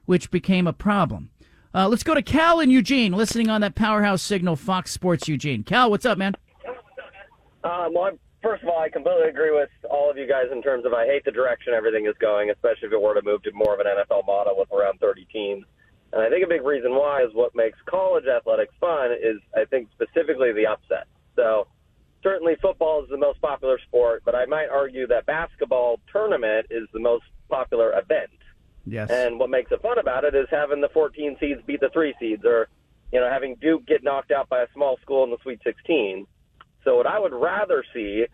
which 0.06 0.30
became 0.30 0.68
a 0.68 0.74
problem. 0.74 1.32
Uh, 1.74 1.88
let's 1.88 2.04
go 2.04 2.14
to 2.14 2.22
Cal 2.22 2.60
in 2.60 2.70
Eugene, 2.70 3.12
listening 3.14 3.50
on 3.50 3.62
that 3.62 3.76
powerhouse 3.76 4.22
signal, 4.22 4.56
Fox 4.56 4.92
Sports 4.92 5.28
Eugene. 5.28 5.64
Cal, 5.64 5.90
what's 5.90 6.06
up, 6.06 6.18
man? 6.18 6.36
Um, 7.64 7.94
well, 7.94 8.12
first 8.42 8.64
of 8.64 8.70
all, 8.70 8.80
I 8.80 8.90
completely 8.90 9.30
agree 9.30 9.52
with 9.52 9.70
all 9.90 10.10
of 10.10 10.18
you 10.18 10.28
guys 10.28 10.46
in 10.52 10.62
terms 10.62 10.86
of 10.86 10.94
I 10.94 11.06
hate 11.06 11.26
the 11.26 11.32
direction 11.32 11.74
everything 11.74 12.06
is 12.06 12.16
going, 12.20 12.50
especially 12.50 12.88
if 12.88 12.94
it 12.94 13.02
were 13.02 13.14
to 13.14 13.22
move 13.24 13.44
to 13.44 13.52
more 13.54 13.74
of 13.74 13.80
an 13.80 13.88
NFL 13.88 14.26
model 14.26 14.56
with 14.58 14.72
around 14.72 15.00
30 15.00 15.26
teams. 15.32 15.66
And 16.12 16.22
I 16.22 16.30
think 16.30 16.44
a 16.44 16.48
big 16.48 16.64
reason 16.64 16.96
why 16.96 17.24
is 17.24 17.30
what 17.34 17.54
makes 17.56 17.78
college 17.86 18.26
athletics 18.26 18.74
fun 18.80 19.12
is 19.12 19.38
I 19.56 19.66
think 19.66 19.90
specifically 19.94 20.52
the 20.52 20.66
upset. 20.68 21.06
So 21.36 21.68
certainly 22.24 22.56
football 22.62 23.04
is 23.04 23.10
the 23.10 23.18
most 23.18 23.42
popular 23.42 23.80
sport, 23.80 24.24
but 24.26 24.36
I 24.36 24.46
might 24.46 24.68
argue 24.68 25.08
that 25.08 25.26
basketball 25.26 26.00
tournament 26.12 26.68
is 26.70 26.88
the 26.94 27.00
most 27.00 27.26
popular 27.50 27.92
event. 27.98 28.32
Yes. 28.86 29.10
And 29.10 29.40
what 29.40 29.50
makes 29.50 29.72
it 29.72 29.82
fun 29.82 30.00
about 30.00 30.24
it 30.24 30.36
is 30.36 30.48
having 30.50 30.82
the 30.82 30.90
14 30.90 31.38
seeds 31.40 31.62
beat 31.66 31.80
the 31.80 31.90
three 31.90 32.14
seeds, 32.20 32.44
or 32.46 32.68
you 33.12 33.20
know 33.20 33.30
having 33.30 33.56
Duke 33.56 33.86
get 33.86 34.04
knocked 34.04 34.32
out 34.32 34.50
by 34.50 34.62
a 34.62 34.68
small 34.74 34.98
school 35.02 35.24
in 35.24 35.32
the 35.32 35.38
Sweet 35.44 35.60
16. 35.64 36.26
So 36.84 36.96
what 36.98 37.08
I 37.08 37.20
would 37.20 37.34
rather 37.34 37.84
see 37.94 38.26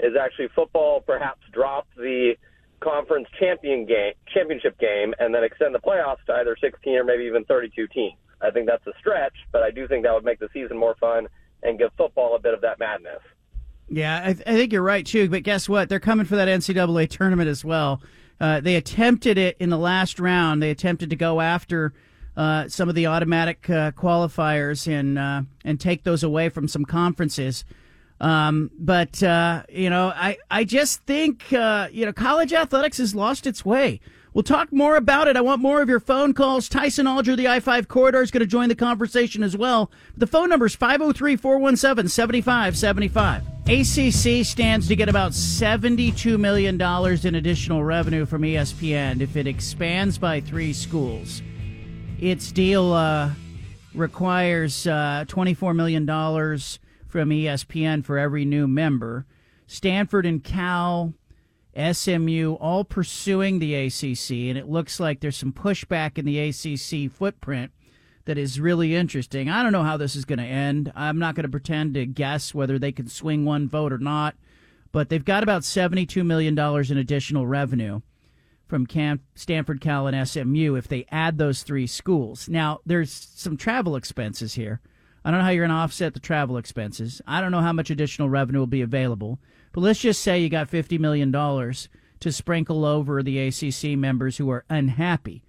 is 0.00 0.12
actually 0.20 0.48
football 0.54 1.00
perhaps 1.00 1.40
drop 1.52 1.86
the 1.96 2.34
conference 2.80 3.28
champion 3.38 3.86
game, 3.86 4.14
championship 4.34 4.78
game, 4.78 5.14
and 5.18 5.34
then 5.34 5.44
extend 5.44 5.74
the 5.74 5.78
playoffs 5.78 6.24
to 6.26 6.34
either 6.34 6.56
16 6.60 6.94
or 6.94 7.04
maybe 7.04 7.24
even 7.24 7.44
32 7.44 7.86
teams. 7.88 8.18
I 8.40 8.50
think 8.50 8.66
that's 8.66 8.86
a 8.88 8.92
stretch, 8.98 9.34
but 9.52 9.62
I 9.62 9.70
do 9.70 9.86
think 9.86 10.02
that 10.02 10.12
would 10.12 10.24
make 10.24 10.40
the 10.40 10.48
season 10.52 10.76
more 10.76 10.96
fun 10.98 11.28
and 11.62 11.78
give 11.78 11.90
football 11.96 12.34
a 12.36 12.38
bit 12.38 12.54
of 12.54 12.60
that 12.62 12.78
madness. 12.78 13.20
Yeah, 13.88 14.20
I, 14.24 14.32
th- 14.32 14.46
I 14.46 14.54
think 14.54 14.72
you're 14.72 14.82
right 14.82 15.04
too. 15.04 15.28
But 15.28 15.42
guess 15.42 15.68
what? 15.68 15.88
They're 15.88 16.00
coming 16.00 16.26
for 16.26 16.36
that 16.36 16.48
NCAA 16.48 17.08
tournament 17.08 17.48
as 17.48 17.64
well. 17.64 18.02
Uh, 18.40 18.60
they 18.60 18.74
attempted 18.76 19.38
it 19.38 19.56
in 19.60 19.70
the 19.70 19.78
last 19.78 20.18
round. 20.18 20.62
They 20.62 20.70
attempted 20.70 21.10
to 21.10 21.16
go 21.16 21.40
after 21.40 21.92
uh, 22.36 22.68
some 22.68 22.88
of 22.88 22.94
the 22.94 23.06
automatic 23.06 23.68
uh, 23.68 23.92
qualifiers 23.92 24.90
and 24.90 25.18
uh, 25.18 25.42
and 25.64 25.78
take 25.78 26.04
those 26.04 26.22
away 26.22 26.48
from 26.48 26.66
some 26.68 26.84
conferences. 26.84 27.64
Um, 28.20 28.70
but 28.78 29.22
uh, 29.22 29.64
you 29.68 29.90
know, 29.90 30.08
I 30.08 30.38
I 30.50 30.64
just 30.64 31.02
think 31.02 31.52
uh, 31.52 31.88
you 31.92 32.06
know 32.06 32.12
college 32.12 32.52
athletics 32.52 32.98
has 32.98 33.14
lost 33.14 33.46
its 33.46 33.64
way. 33.64 34.00
We'll 34.34 34.42
talk 34.42 34.72
more 34.72 34.96
about 34.96 35.28
it. 35.28 35.36
I 35.36 35.42
want 35.42 35.60
more 35.60 35.82
of 35.82 35.90
your 35.90 36.00
phone 36.00 36.32
calls. 36.32 36.68
Tyson 36.68 37.06
Alger, 37.06 37.36
the 37.36 37.48
I 37.48 37.60
5 37.60 37.86
corridor, 37.88 38.22
is 38.22 38.30
going 38.30 38.40
to 38.40 38.46
join 38.46 38.70
the 38.70 38.74
conversation 38.74 39.42
as 39.42 39.56
well. 39.56 39.90
The 40.16 40.26
phone 40.26 40.48
number 40.48 40.64
is 40.64 40.74
503 40.74 41.36
417 41.36 42.08
7575. 42.08 43.46
ACC 43.68 44.44
stands 44.44 44.88
to 44.88 44.96
get 44.96 45.08
about 45.10 45.32
$72 45.32 46.38
million 46.40 46.80
in 46.80 47.34
additional 47.34 47.84
revenue 47.84 48.24
from 48.24 48.42
ESPN 48.42 49.20
if 49.20 49.36
it 49.36 49.46
expands 49.46 50.16
by 50.16 50.40
three 50.40 50.72
schools. 50.72 51.42
Its 52.18 52.50
deal 52.52 52.92
uh, 52.92 53.30
requires 53.94 54.86
uh, 54.86 55.24
$24 55.28 55.76
million 55.76 56.06
from 56.06 57.28
ESPN 57.28 58.04
for 58.04 58.18
every 58.18 58.46
new 58.46 58.66
member. 58.66 59.26
Stanford 59.66 60.24
and 60.24 60.42
Cal, 60.42 61.12
SMU, 61.76 62.54
all 62.54 62.84
pursuing 62.84 63.58
the 63.58 63.74
ACC, 63.74 64.30
and 64.50 64.58
it 64.58 64.68
looks 64.68 65.00
like 65.00 65.20
there's 65.20 65.36
some 65.36 65.52
pushback 65.52 66.18
in 66.18 66.24
the 66.24 66.38
ACC 66.38 67.10
footprint 67.10 67.72
that 68.24 68.38
is 68.38 68.60
really 68.60 68.94
interesting. 68.94 69.48
I 69.48 69.62
don't 69.62 69.72
know 69.72 69.82
how 69.82 69.96
this 69.96 70.14
is 70.14 70.24
going 70.24 70.38
to 70.38 70.44
end. 70.44 70.92
I'm 70.94 71.18
not 71.18 71.34
going 71.34 71.44
to 71.44 71.50
pretend 71.50 71.94
to 71.94 72.06
guess 72.06 72.54
whether 72.54 72.78
they 72.78 72.92
can 72.92 73.08
swing 73.08 73.44
one 73.44 73.68
vote 73.68 73.92
or 73.92 73.98
not, 73.98 74.36
but 74.92 75.08
they've 75.08 75.24
got 75.24 75.42
about 75.42 75.62
$72 75.62 76.24
million 76.24 76.58
in 76.58 76.98
additional 76.98 77.46
revenue 77.46 78.00
from 78.68 78.86
Cam- 78.86 79.20
Stanford, 79.34 79.80
Cal, 79.80 80.06
and 80.06 80.28
SMU 80.28 80.76
if 80.76 80.88
they 80.88 81.06
add 81.10 81.38
those 81.38 81.62
three 81.62 81.86
schools. 81.86 82.48
Now, 82.48 82.80
there's 82.86 83.12
some 83.34 83.56
travel 83.56 83.96
expenses 83.96 84.54
here. 84.54 84.80
I 85.24 85.30
don't 85.30 85.40
know 85.40 85.44
how 85.44 85.50
you're 85.50 85.66
going 85.66 85.76
to 85.76 85.82
offset 85.82 86.14
the 86.14 86.20
travel 86.20 86.56
expenses. 86.56 87.20
I 87.26 87.40
don't 87.40 87.52
know 87.52 87.60
how 87.60 87.72
much 87.72 87.90
additional 87.90 88.28
revenue 88.28 88.58
will 88.58 88.66
be 88.66 88.82
available. 88.82 89.38
But 89.72 89.80
let's 89.80 90.00
just 90.00 90.20
say 90.20 90.38
you 90.38 90.48
got 90.48 90.70
$50 90.70 90.98
million 90.98 91.32
to 91.32 92.32
sprinkle 92.32 92.84
over 92.84 93.22
the 93.22 93.38
ACC 93.38 93.98
members 93.98 94.36
who 94.36 94.50
are 94.50 94.64
unhappy. 94.70 95.42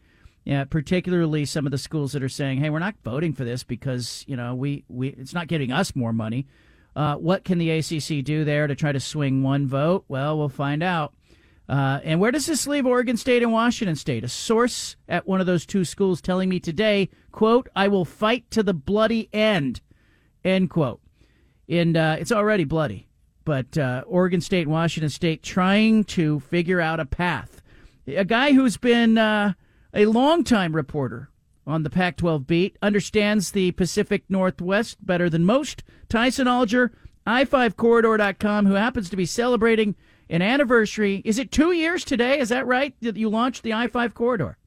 Yeah, 0.46 0.66
particularly 0.66 1.46
some 1.46 1.66
of 1.66 1.72
the 1.72 1.78
schools 1.78 2.12
that 2.12 2.24
are 2.24 2.28
saying, 2.28 2.60
"Hey, 2.60 2.70
we're 2.70 2.80
not 2.80 2.96
voting 3.04 3.32
for 3.32 3.46
this 3.46 3.64
because 3.64 4.26
you 4.28 4.36
know 4.36 4.54
we, 4.54 4.84
we 4.90 5.10
it's 5.10 5.34
not 5.34 5.48
giving 5.48 5.72
us 5.72 5.96
more 5.96 6.12
money." 6.12 6.48
Uh, 6.96 7.16
what 7.16 7.46
can 7.46 7.60
the 7.60 7.72
ACC 7.72 8.24
do 8.26 8.44
there 8.44 8.68
to 8.68 8.76
try 8.76 8.92
to 8.92 9.00
swing 9.00 9.42
one 9.42 9.68
vote? 9.68 10.04
Well, 10.10 10.38
we'll 10.38 10.50
find 10.50 10.84
out. 10.84 11.14
Uh, 11.70 12.02
and 12.04 12.20
where 12.20 12.32
does 12.32 12.46
this 12.46 12.68
leave 12.68 12.86
Oregon 12.86 13.16
State 13.16 13.42
and 13.42 13.54
Washington 13.54 13.96
State? 13.96 14.26
A 14.26 14.28
source 14.28 14.98
at 15.08 15.26
one 15.26 15.40
of 15.40 15.48
those 15.48 15.66
two 15.66 15.86
schools 15.86 16.22
telling 16.22 16.50
me 16.50 16.60
today, 16.60 17.10
"quote 17.32 17.70
I 17.74 17.88
will 17.88 18.04
fight 18.04 18.52
to 18.52 18.64
the 18.64 18.74
bloody 18.74 19.30
end," 19.32 19.80
end 20.44 20.70
quote. 20.70 21.00
And 21.70 21.96
uh, 21.96 22.18
it's 22.20 22.34
already 22.34 22.66
bloody, 22.66 23.08
but 23.46 23.78
uh, 23.78 24.04
Oregon 24.08 24.42
State 24.42 24.64
and 24.64 24.72
Washington 24.72 25.10
State 25.10 25.44
trying 25.44 26.04
to 26.06 26.40
figure 26.40 26.82
out 26.82 27.00
a 27.00 27.06
path. 27.06 27.62
A 28.08 28.26
guy 28.26 28.54
who's 28.54 28.78
been 28.78 29.18
uh, 29.18 29.54
a 29.94 30.06
longtime 30.06 30.76
reporter 30.76 31.30
on 31.66 31.84
the 31.84 31.90
Pac 31.90 32.18
12 32.18 32.46
beat, 32.46 32.78
understands 32.82 33.52
the 33.52 33.72
Pacific 33.72 34.24
Northwest 34.30 35.06
better 35.06 35.30
than 35.30 35.46
most. 35.46 35.84
Tyson 36.10 36.48
Alger, 36.48 36.92
i5corridor.com, 37.26 38.66
who 38.66 38.74
happens 38.74 39.10
to 39.10 39.16
be 39.16 39.26
celebrating 39.26 39.96
an 40.30 40.42
anniversary. 40.42 41.22
Is 41.26 41.40
it 41.40 41.52
two 41.52 41.72
years 41.72 42.04
today? 42.04 42.40
Is 42.40 42.50
that 42.50 42.68
right? 42.68 42.94
That 43.02 43.18
you 43.18 43.30
launched 43.30 43.64
the 43.64 43.74
I 43.74 43.88
5 43.88 44.14
corridor? 44.14 44.58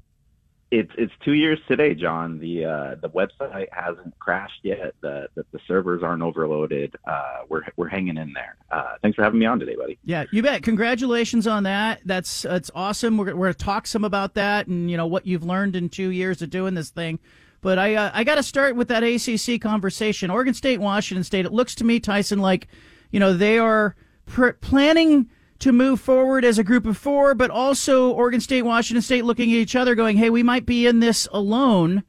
It's 0.72 0.90
it's 0.98 1.12
two 1.24 1.35
years 1.35 1.61
today, 1.68 1.94
John. 1.94 2.40
The 2.40 2.64
uh, 2.64 2.94
the 3.00 3.09
website 3.09 3.68
hasn't 3.70 4.18
crashed 4.18 4.61
yet. 4.64 4.94
The 5.00 5.29
the, 5.37 5.44
the 5.52 5.61
servers 5.68 6.02
aren't 6.02 6.22
overloaded. 6.22 6.96
Uh, 7.07 7.42
we're 7.48 7.62
we're 7.76 7.88
hanging 7.88 8.16
in 8.16 8.33
there. 8.33 8.57
Uh, 8.70 8.94
thanks 9.00 9.14
for 9.14 9.22
having 9.22 9.38
me 9.38 9.46
on 9.46 9.61
today, 9.61 9.76
buddy. 9.76 9.96
Yeah, 10.05 10.24
you 10.33 10.42
bet. 10.42 10.64
Congratulations 10.64 11.46
on 11.46 11.62
that. 11.62 12.00
That's 12.05 12.42
that's 12.42 12.72
awesome. 12.74 13.16
We're, 13.16 13.26
we're 13.26 13.46
going 13.46 13.55
to 13.55 13.64
talk 13.64 13.87
some 13.87 14.02
about 14.02 14.35
that 14.35 14.66
and 14.66 14.90
you 14.90 14.96
know 14.96 15.07
what 15.07 15.24
you've 15.24 15.44
learned 15.44 15.76
in 15.76 15.88
two 15.88 16.09
years 16.09 16.42
of 16.42 16.50
doing 16.50 16.74
this 16.74 16.90
thing. 16.90 17.20
But 17.61 17.79
I 17.79 17.94
uh, 17.94 18.11
I 18.12 18.24
got 18.24 18.35
to 18.35 18.42
start 18.42 18.74
with 18.74 18.88
that 18.88 19.05
ACC 19.05 19.61
conversation. 19.61 20.31
Oregon 20.31 20.55
State, 20.55 20.81
Washington 20.81 21.22
State. 21.22 21.46
It 21.46 21.52
looks 21.52 21.76
to 21.76 21.85
me, 21.85 22.00
Tyson, 22.00 22.40
like 22.40 22.66
you 23.12 23.20
know 23.20 23.33
they 23.35 23.59
are 23.59 23.94
pr- 24.26 24.50
planning 24.50 25.31
to 25.61 25.73
move 25.73 26.01
forward 26.01 26.45
as 26.45 26.59
a 26.59 26.64
group 26.64 26.87
of 26.87 26.97
four, 26.97 27.35
but 27.35 27.51
also 27.51 28.11
Oregon 28.11 28.40
State, 28.40 28.62
Washington 28.62 29.03
State 29.03 29.25
looking 29.25 29.51
at 29.51 29.57
each 29.57 29.77
other, 29.77 29.95
going, 29.95 30.16
"Hey, 30.16 30.31
we 30.31 30.42
might 30.42 30.66
be 30.66 30.87
in 30.87 31.01
this 31.01 31.29
alone." 31.33 32.03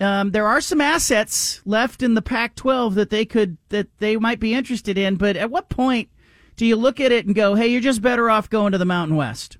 Um, 0.00 0.30
there 0.30 0.46
are 0.46 0.60
some 0.60 0.80
assets 0.80 1.60
left 1.64 2.02
in 2.02 2.14
the 2.14 2.22
Pac-12 2.22 2.94
that 2.94 3.10
they 3.10 3.24
could 3.24 3.58
that 3.70 3.88
they 3.98 4.16
might 4.16 4.38
be 4.38 4.54
interested 4.54 4.96
in, 4.96 5.16
but 5.16 5.36
at 5.36 5.50
what 5.50 5.68
point 5.68 6.08
do 6.56 6.64
you 6.64 6.76
look 6.76 7.00
at 7.00 7.12
it 7.12 7.26
and 7.26 7.34
go, 7.34 7.54
"Hey, 7.54 7.68
you're 7.68 7.80
just 7.80 8.02
better 8.02 8.30
off 8.30 8.48
going 8.48 8.72
to 8.72 8.78
the 8.78 8.84
Mountain 8.84 9.16
West"? 9.16 9.58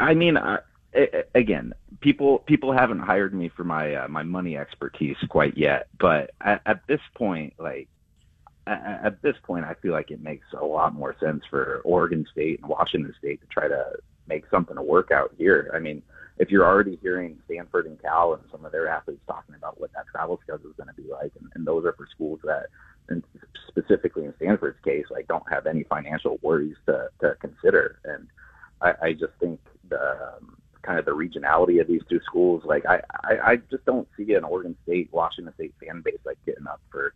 I 0.00 0.14
mean, 0.14 0.38
again, 1.34 1.72
people 2.00 2.38
people 2.40 2.72
haven't 2.72 3.00
hired 3.00 3.34
me 3.34 3.48
for 3.48 3.64
my 3.64 3.94
uh, 3.94 4.08
my 4.08 4.22
money 4.22 4.56
expertise 4.56 5.16
quite 5.28 5.56
yet, 5.56 5.88
but 5.98 6.30
at, 6.40 6.62
at 6.66 6.86
this 6.86 7.00
point, 7.14 7.54
like 7.58 7.88
at, 8.68 9.22
this 9.22 9.36
point, 9.42 9.64
I 9.64 9.74
feel 9.74 9.92
like 9.92 10.10
it 10.10 10.22
makes 10.22 10.46
a 10.58 10.64
lot 10.64 10.94
more 10.94 11.14
sense 11.20 11.42
for 11.48 11.80
Oregon 11.84 12.26
State 12.32 12.60
and 12.60 12.68
Washington 12.68 13.14
State 13.18 13.40
to 13.40 13.46
try 13.46 13.68
to 13.68 13.84
make 14.26 14.44
something 14.50 14.76
to 14.76 14.82
work 14.82 15.10
out 15.10 15.32
here. 15.36 15.70
I 15.74 15.78
mean, 15.78 16.02
if 16.38 16.50
you're 16.50 16.66
already 16.66 16.98
hearing 17.02 17.38
Stanford 17.46 17.86
and 17.86 18.00
Cal 18.00 18.34
and 18.34 18.42
some 18.52 18.64
of 18.64 18.72
their 18.72 18.88
athletes 18.88 19.22
talking 19.26 19.54
about 19.54 19.80
what 19.80 19.92
that 19.94 20.06
travel 20.10 20.38
schedule 20.42 20.70
is 20.70 20.76
going 20.76 20.88
to 20.88 20.94
be 20.94 21.08
like, 21.10 21.32
and, 21.40 21.50
and 21.54 21.66
those 21.66 21.84
are 21.84 21.92
for 21.94 22.06
schools 22.14 22.40
that, 22.44 22.66
and 23.08 23.22
specifically 23.68 24.24
in 24.24 24.34
Stanford's 24.36 24.78
case, 24.84 25.06
like 25.10 25.26
don't 25.26 25.50
have 25.50 25.66
any 25.66 25.84
financial 25.84 26.38
worries 26.42 26.76
to, 26.86 27.08
to 27.20 27.34
consider. 27.40 27.98
And 28.04 28.28
I, 28.80 29.08
I 29.08 29.12
just 29.12 29.32
think 29.40 29.60
the 29.88 30.00
um, 30.00 30.58
kind 30.82 30.98
of 30.98 31.04
the 31.04 31.10
regionality 31.10 31.80
of 31.80 31.88
these 31.88 32.02
two 32.08 32.20
schools, 32.24 32.62
like 32.64 32.84
I, 32.86 33.00
I, 33.24 33.52
I 33.52 33.56
just 33.70 33.84
don't 33.84 34.06
see 34.16 34.34
an 34.34 34.44
Oregon 34.44 34.76
State, 34.84 35.08
Washington 35.12 35.54
State 35.54 35.74
fan 35.80 36.02
base 36.04 36.18
like 36.24 36.38
getting 36.46 36.66
up 36.66 36.80
for 36.90 37.14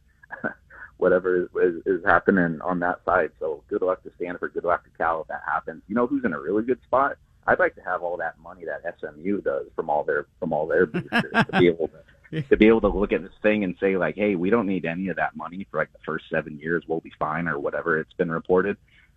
whatever 1.03 1.51
is, 1.61 1.83
is 1.85 2.05
happening 2.05 2.61
on 2.61 2.79
that 2.79 3.01
side. 3.05 3.33
So 3.41 3.65
good 3.69 3.83
luck 3.83 4.05
to 4.05 4.13
Stanford, 4.17 4.55
good 4.55 4.63
luck 4.63 4.85
to 4.85 4.91
Cal 4.97 5.23
if 5.23 5.29
that 5.29 5.43
happens. 5.45 5.83
You 5.89 5.97
know 5.97 6.07
who's 6.07 6.25
in 6.25 6.33
a 6.33 6.41
really 6.41 6.63
good 6.63 6.81
spot? 6.85 7.17
I'd 7.45 7.59
like 7.59 7.75
to 7.75 7.83
have 7.83 8.05
all 8.05 8.17
that 8.19 8.39
money 8.39 8.65
that 8.67 8.83
SMU 9.01 9.41
does 9.41 9.67
from 9.75 9.91
all 9.91 10.05
their 10.05 10.27
from 10.39 10.53
all 10.53 10.69
their 10.69 10.87
boosters 10.87 11.33
to 11.33 11.59
be 11.59 11.67
able 11.67 11.89
to 11.89 12.43
to 12.49 12.57
be 12.57 12.69
able 12.69 12.81
to 12.83 12.89
look 12.89 13.13
at 13.13 13.21
this 13.21 13.33
thing 13.43 13.65
and 13.65 13.75
say 13.81 13.97
like, 13.97 14.15
hey, 14.15 14.37
we 14.37 14.49
don't 14.49 14.67
need 14.67 14.85
any 14.85 15.09
of 15.09 15.17
that 15.17 15.35
money 15.35 15.67
for 15.71 15.79
like 15.79 15.93
the 15.93 15.99
first 16.07 16.25
seven 16.31 16.57
years. 16.59 16.85
We'll 16.87 17.01
be 17.01 17.13
fine 17.19 17.49
or 17.49 17.59
whatever 17.59 17.99
it's 17.99 18.13
been 18.15 18.31
reported. 18.31 18.77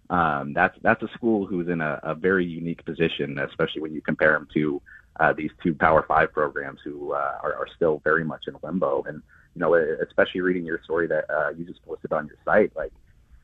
Um, 0.10 0.54
that's 0.54 0.76
that's 0.82 1.04
a 1.04 1.08
school 1.10 1.46
who's 1.46 1.68
in 1.68 1.82
a, 1.82 2.00
a 2.02 2.16
very 2.16 2.46
unique 2.46 2.84
position, 2.84 3.38
especially 3.38 3.82
when 3.82 3.94
you 3.94 4.02
compare 4.02 4.34
them 4.34 4.48
to 4.56 4.82
uh, 5.20 5.34
these 5.34 5.52
two 5.62 5.76
Power 5.76 6.04
Five 6.08 6.34
programs 6.34 6.80
who 6.84 7.14
uh, 7.14 7.38
are, 7.44 7.54
are 7.54 7.68
still 7.76 8.02
very 8.04 8.24
much 8.24 8.46
in 8.48 8.56
limbo. 8.64 9.04
And 9.04 9.22
you 9.56 9.62
know, 9.62 9.74
especially 9.74 10.42
reading 10.42 10.66
your 10.66 10.82
story 10.84 11.08
that 11.08 11.26
uh, 11.30 11.50
you 11.50 11.66
just 11.66 11.84
posted 11.84 12.12
on 12.12 12.28
your 12.28 12.38
site, 12.44 12.76
like 12.76 12.92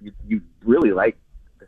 you 0.01 0.11
you 0.27 0.41
really 0.63 0.91
like 0.91 1.17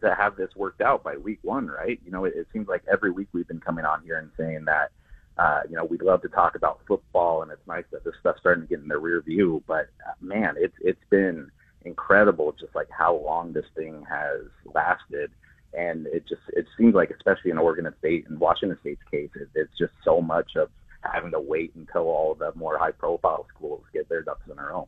to 0.02 0.14
have 0.16 0.36
this 0.36 0.50
worked 0.56 0.82
out 0.82 1.04
by 1.04 1.16
week 1.16 1.40
one, 1.44 1.68
right? 1.68 2.00
You 2.06 2.12
know, 2.12 2.26
it, 2.26 2.34
it 2.36 2.48
seems 2.52 2.68
like 2.68 2.84
every 2.92 3.12
week 3.12 3.30
we've 3.32 3.48
been 3.48 3.60
coming 3.62 3.86
on 3.86 4.02
here 4.04 4.18
and 4.18 4.30
saying 4.38 4.66
that, 4.66 4.92
uh, 5.38 5.62
you 5.70 5.76
know, 5.76 5.86
we'd 5.86 6.02
love 6.02 6.22
to 6.24 6.30
talk 6.30 6.56
about 6.56 6.82
football, 6.88 7.42
and 7.42 7.52
it's 7.52 7.66
nice 7.68 7.86
that 7.92 8.04
this 8.04 8.14
stuff's 8.20 8.40
starting 8.40 8.64
to 8.64 8.68
get 8.68 8.82
in 8.82 8.88
the 8.88 8.98
rear 8.98 9.22
view. 9.22 9.64
But 9.66 9.88
uh, 10.06 10.14
man, 10.20 10.56
it's 10.58 10.76
it's 10.82 11.04
been 11.10 11.50
incredible, 11.86 12.54
just 12.60 12.76
like 12.76 12.90
how 12.90 13.16
long 13.16 13.54
this 13.54 13.66
thing 13.76 14.04
has 14.10 14.42
lasted, 14.74 15.32
and 15.74 16.08
it 16.08 16.28
just 16.28 16.42
it 16.50 16.66
seems 16.78 16.96
like, 16.96 17.12
especially 17.12 17.52
in 17.52 17.58
Oregon 17.58 17.92
State 18.00 18.28
and 18.28 18.40
Washington 18.40 18.78
State's 18.82 19.04
case, 19.10 19.30
it, 19.36 19.50
it's 19.56 19.78
just 19.78 19.94
so 20.04 20.22
much 20.22 20.56
of 20.58 20.70
having 21.12 21.32
to 21.32 21.40
wait 21.40 21.74
until 21.76 22.04
all 22.04 22.36
the 22.36 22.52
more 22.56 22.78
high 22.78 22.92
profile 22.92 23.46
schools 23.56 23.84
get 23.94 24.08
their 24.10 24.22
ducks 24.22 24.48
in 24.52 24.58
a 24.58 24.64
row. 24.64 24.88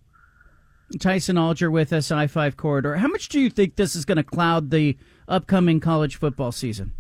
Tyson 0.99 1.37
Alger 1.37 1.71
with 1.71 1.91
us, 1.91 2.11
I 2.11 2.27
5 2.27 2.57
Corridor. 2.57 2.95
How 2.97 3.07
much 3.07 3.29
do 3.29 3.39
you 3.39 3.49
think 3.49 3.75
this 3.75 3.95
is 3.95 4.05
going 4.05 4.17
to 4.17 4.23
cloud 4.23 4.69
the 4.69 4.97
upcoming 5.27 5.79
college 5.79 6.17
football 6.17 6.51
season? 6.51 6.93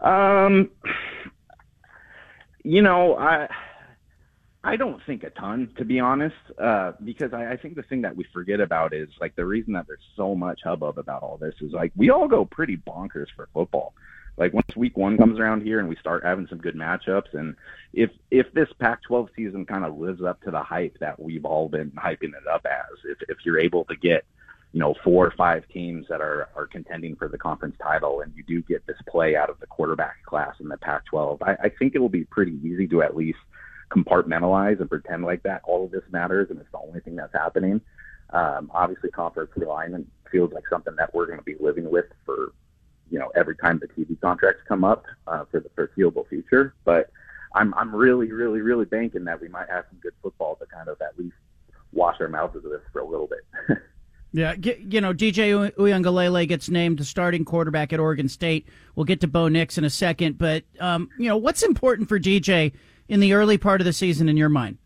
Um, 0.00 0.70
you 2.64 2.80
know, 2.80 3.16
I 3.16 3.48
I 4.62 4.76
don't 4.76 5.02
think 5.06 5.24
a 5.24 5.30
ton, 5.30 5.72
to 5.78 5.84
be 5.84 6.00
honest, 6.00 6.36
uh, 6.58 6.92
because 7.02 7.32
I, 7.32 7.52
I 7.52 7.56
think 7.56 7.76
the 7.76 7.82
thing 7.82 8.02
that 8.02 8.14
we 8.14 8.26
forget 8.32 8.60
about 8.60 8.92
is 8.92 9.08
like 9.20 9.34
the 9.34 9.44
reason 9.44 9.72
that 9.72 9.86
there's 9.86 9.98
so 10.16 10.34
much 10.34 10.60
hubbub 10.62 10.98
about 10.98 11.22
all 11.22 11.38
this 11.38 11.54
is 11.60 11.72
like 11.72 11.92
we 11.96 12.10
all 12.10 12.28
go 12.28 12.44
pretty 12.44 12.76
bonkers 12.76 13.26
for 13.34 13.48
football 13.54 13.94
like 14.40 14.54
once 14.54 14.74
week 14.74 14.96
one 14.96 15.18
comes 15.18 15.38
around 15.38 15.62
here 15.62 15.78
and 15.78 15.88
we 15.88 15.94
start 15.96 16.24
having 16.24 16.48
some 16.48 16.58
good 16.58 16.74
matchups 16.74 17.32
and 17.34 17.54
if 17.92 18.10
if 18.30 18.50
this 18.52 18.68
pac 18.80 19.02
12 19.02 19.28
season 19.36 19.64
kind 19.64 19.84
of 19.84 19.98
lives 19.98 20.22
up 20.22 20.40
to 20.40 20.50
the 20.50 20.62
hype 20.62 20.96
that 20.98 21.20
we've 21.20 21.44
all 21.44 21.68
been 21.68 21.90
hyping 21.92 22.34
it 22.34 22.46
up 22.50 22.66
as 22.66 22.98
if 23.04 23.18
if 23.28 23.38
you're 23.44 23.60
able 23.60 23.84
to 23.84 23.94
get 23.94 24.24
you 24.72 24.80
know 24.80 24.94
four 25.04 25.26
or 25.26 25.32
five 25.32 25.62
teams 25.68 26.06
that 26.08 26.20
are 26.20 26.48
are 26.56 26.66
contending 26.66 27.14
for 27.14 27.28
the 27.28 27.38
conference 27.38 27.76
title 27.80 28.22
and 28.22 28.32
you 28.34 28.42
do 28.42 28.62
get 28.62 28.84
this 28.86 28.96
play 29.06 29.36
out 29.36 29.50
of 29.50 29.60
the 29.60 29.66
quarterback 29.66 30.24
class 30.24 30.54
in 30.58 30.68
the 30.68 30.78
pac 30.78 31.04
12 31.06 31.42
I, 31.42 31.52
I 31.64 31.68
think 31.78 31.94
it 31.94 31.98
will 31.98 32.08
be 32.08 32.24
pretty 32.24 32.58
easy 32.64 32.88
to 32.88 33.02
at 33.02 33.14
least 33.14 33.38
compartmentalize 33.90 34.80
and 34.80 34.88
pretend 34.88 35.24
like 35.24 35.42
that 35.42 35.60
all 35.64 35.84
of 35.84 35.90
this 35.90 36.04
matters 36.10 36.48
and 36.50 36.58
it's 36.58 36.70
the 36.72 36.78
only 36.78 37.00
thing 37.00 37.16
that's 37.16 37.32
happening. 37.32 37.80
Um, 38.30 38.70
obviously 38.72 39.10
conference 39.10 39.50
realignment 39.56 40.06
feels 40.30 40.52
like 40.52 40.62
something 40.70 40.94
that 40.96 41.12
we're 41.12 41.26
going 41.26 41.40
to 41.40 41.44
be 41.44 41.56
living 41.58 41.90
with 41.90 42.04
for 42.24 42.52
you 43.10 43.18
know 43.18 43.30
every 43.34 43.56
time 43.56 43.80
the 43.80 43.88
TV 43.88 44.20
contracts 44.20 44.62
come 44.66 44.84
up 44.84 45.04
uh, 45.26 45.44
for 45.50 45.60
the 45.60 45.70
foreseeable 45.74 46.24
future. 46.28 46.74
But 46.84 47.10
I'm 47.54 47.74
I'm 47.74 47.94
really 47.94 48.32
really 48.32 48.60
really 48.60 48.84
banking 48.84 49.24
that 49.24 49.40
we 49.40 49.48
might 49.48 49.68
have 49.68 49.84
some 49.90 49.98
good 50.00 50.14
football 50.22 50.56
to 50.56 50.66
kind 50.66 50.88
of 50.88 51.00
at 51.00 51.18
least 51.18 51.34
wash 51.92 52.20
our 52.20 52.28
mouths 52.28 52.56
of 52.56 52.62
this 52.62 52.80
for 52.92 53.00
a 53.00 53.06
little 53.06 53.28
bit. 53.28 53.78
yeah, 54.32 54.54
you 54.54 55.00
know, 55.00 55.12
DJ 55.12 55.72
Uiagalelei 55.74 56.46
gets 56.46 56.68
named 56.68 56.98
the 56.98 57.04
starting 57.04 57.44
quarterback 57.44 57.92
at 57.92 58.00
Oregon 58.00 58.28
State. 58.28 58.68
We'll 58.94 59.04
get 59.04 59.20
to 59.22 59.28
Bo 59.28 59.48
Nix 59.48 59.76
in 59.76 59.84
a 59.84 59.90
second, 59.90 60.38
but 60.38 60.64
um, 60.78 61.10
you 61.18 61.28
know, 61.28 61.36
what's 61.36 61.62
important 61.62 62.08
for 62.08 62.18
DJ 62.18 62.72
in 63.08 63.20
the 63.20 63.32
early 63.32 63.58
part 63.58 63.80
of 63.80 63.84
the 63.84 63.92
season 63.92 64.28
in 64.28 64.36
your 64.36 64.48
mind? 64.48 64.78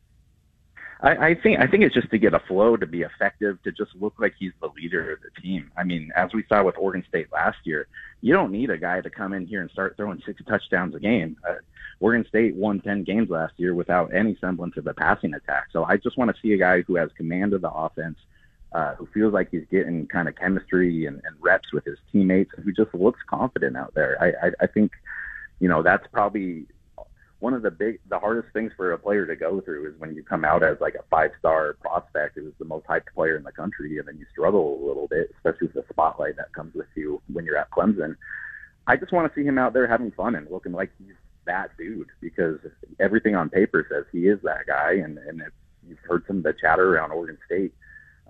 I, 1.04 1.28
I 1.28 1.34
think 1.34 1.60
I 1.60 1.66
think 1.66 1.84
it's 1.84 1.94
just 1.94 2.10
to 2.10 2.18
get 2.18 2.32
a 2.32 2.40
flow, 2.40 2.76
to 2.76 2.86
be 2.86 3.02
effective, 3.02 3.62
to 3.64 3.72
just 3.72 3.90
look 4.00 4.14
like 4.18 4.34
he's 4.38 4.52
the 4.60 4.70
leader 4.74 5.12
of 5.12 5.18
the 5.20 5.40
team. 5.40 5.70
I 5.76 5.84
mean, 5.84 6.10
as 6.16 6.32
we 6.32 6.44
saw 6.48 6.64
with 6.64 6.78
Oregon 6.78 7.04
State 7.06 7.30
last 7.30 7.58
year, 7.64 7.86
you 8.22 8.32
don't 8.32 8.50
need 8.50 8.70
a 8.70 8.78
guy 8.78 9.02
to 9.02 9.10
come 9.10 9.34
in 9.34 9.46
here 9.46 9.60
and 9.60 9.70
start 9.70 9.96
throwing 9.98 10.22
six 10.24 10.40
touchdowns 10.48 10.94
a 10.94 11.00
game. 11.00 11.36
Uh, 11.46 11.56
Oregon 12.00 12.26
State 12.26 12.54
won 12.54 12.80
10 12.80 13.04
games 13.04 13.28
last 13.28 13.52
year 13.58 13.74
without 13.74 14.14
any 14.14 14.36
semblance 14.40 14.78
of 14.78 14.86
a 14.86 14.94
passing 14.94 15.34
attack. 15.34 15.68
So 15.72 15.84
I 15.84 15.98
just 15.98 16.16
want 16.16 16.34
to 16.34 16.40
see 16.40 16.54
a 16.54 16.58
guy 16.58 16.80
who 16.82 16.96
has 16.96 17.10
command 17.16 17.52
of 17.52 17.60
the 17.60 17.70
offense, 17.70 18.18
uh, 18.72 18.94
who 18.94 19.06
feels 19.12 19.34
like 19.34 19.50
he's 19.50 19.66
getting 19.70 20.06
kind 20.06 20.26
of 20.26 20.36
chemistry 20.36 21.04
and, 21.04 21.16
and 21.24 21.36
reps 21.40 21.70
with 21.72 21.84
his 21.84 21.98
teammates, 22.12 22.50
who 22.62 22.72
just 22.72 22.94
looks 22.94 23.20
confident 23.28 23.76
out 23.76 23.92
there. 23.94 24.16
I, 24.20 24.46
I, 24.46 24.50
I 24.62 24.66
think, 24.66 24.92
you 25.60 25.68
know, 25.68 25.82
that's 25.82 26.06
probably 26.12 26.66
one 27.44 27.52
of 27.52 27.61
the 27.61 27.70
big, 27.70 28.00
the 28.09 28.18
hardest 28.18 28.50
things 28.54 28.72
for 28.74 28.92
a 28.92 28.98
player 28.98 29.26
to 29.26 29.37
go 29.37 29.61
through 29.61 29.87
is 29.87 30.00
when 30.00 30.14
you 30.16 30.22
come 30.22 30.46
out 30.46 30.62
as 30.62 30.78
like 30.80 30.94
a 30.94 31.04
five 31.11 31.30
star 31.38 31.74
prospect 31.74 32.37
who's 32.37 32.54
the 32.59 32.64
most 32.64 32.87
hyped 32.87 33.12
player 33.14 33.37
in 33.37 33.42
the 33.42 33.52
country, 33.52 33.98
and 33.98 34.09
then 34.09 34.16
you 34.16 34.24
struggle 34.33 34.83
a 34.83 34.85
little 34.88 35.07
bit, 35.09 35.30
especially 35.37 35.66
with 35.66 35.74
the 35.74 35.85
spotlight 35.92 36.37
that 36.38 36.50
comes 36.54 36.74
with 36.74 36.87
you 36.94 37.20
when 37.30 37.44
you're 37.44 37.59
at 37.59 37.70
Clemson. 37.70 38.16
I 38.87 38.96
just 38.96 39.12
want 39.12 39.30
to 39.30 39.38
see 39.38 39.46
him 39.46 39.59
out 39.59 39.74
there 39.74 39.87
having 39.87 40.11
fun 40.12 40.37
and 40.37 40.50
looking 40.50 40.72
like 40.72 40.90
he's 40.98 41.12
that 41.44 41.76
dude 41.76 42.09
because 42.22 42.61
everything 42.98 43.37
on 43.37 43.50
paper 43.50 43.87
says 43.90 44.07
he 44.11 44.26
is 44.26 44.40
that 44.42 44.66
guy, 44.66 44.92
and 44.94 45.18
and 45.18 45.42
if 45.42 45.52
you've 45.87 45.98
heard 46.09 46.24
some 46.26 46.38
of 46.38 46.44
the 46.44 46.54
chatter 46.59 46.94
around 46.96 47.12
Oregon 47.12 47.37
State 47.44 47.74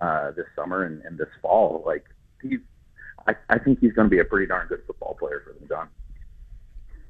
uh, 0.01 0.31
this 0.31 0.47
summer 0.57 0.83
and, 0.83 1.01
and 1.03 1.17
this 1.17 1.29
fall, 1.41 1.83
like 1.85 2.03
he's, 2.41 2.59
I, 3.25 3.35
I 3.49 3.59
think 3.59 3.79
he's 3.79 3.93
going 3.93 4.09
to 4.09 4.13
be 4.13 4.19
a 4.19 4.25
pretty 4.25 4.47
darn 4.47 4.67
good 4.67 4.83
football 4.85 5.15
player 5.17 5.41
for 5.45 5.53
them, 5.53 5.69
John. 5.69 5.87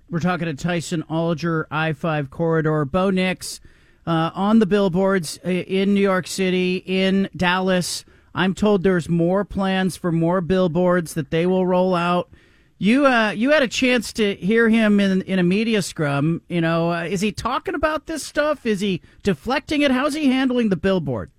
We're 0.07 0.19
talking 0.19 0.45
to 0.45 0.53
Tyson 0.53 1.03
Alger, 1.09 1.67
I 1.71 1.93
5 1.93 2.29
Corridor. 2.29 2.85
Bo 2.85 3.09
Nix 3.09 3.59
uh, 4.05 4.29
on 4.35 4.59
the 4.59 4.67
billboards 4.67 5.39
uh, 5.43 5.49
in 5.49 5.95
New 5.95 6.01
York 6.01 6.27
City, 6.27 6.83
in 6.85 7.27
Dallas. 7.35 8.05
I'm 8.35 8.53
told 8.53 8.83
there's 8.83 9.09
more 9.09 9.43
plans 9.43 9.97
for 9.97 10.11
more 10.11 10.41
billboards 10.41 11.15
that 11.15 11.31
they 11.31 11.47
will 11.47 11.65
roll 11.65 11.95
out. 11.95 12.29
You 12.77 13.07
uh, 13.07 13.31
you 13.31 13.51
had 13.51 13.63
a 13.63 13.67
chance 13.67 14.11
to 14.13 14.35
hear 14.35 14.69
him 14.69 14.99
in 14.99 15.21
in 15.23 15.39
a 15.39 15.43
media 15.43 15.81
scrum. 15.81 16.41
You 16.49 16.61
know, 16.61 16.91
uh, 16.91 17.03
is 17.05 17.21
he 17.21 17.31
talking 17.31 17.73
about 17.73 18.05
this 18.05 18.21
stuff? 18.21 18.65
Is 18.65 18.81
he 18.81 19.01
deflecting 19.23 19.81
it? 19.81 19.91
How's 19.91 20.13
he 20.13 20.27
handling 20.27 20.69
the 20.69 20.75
billboard? 20.75 21.31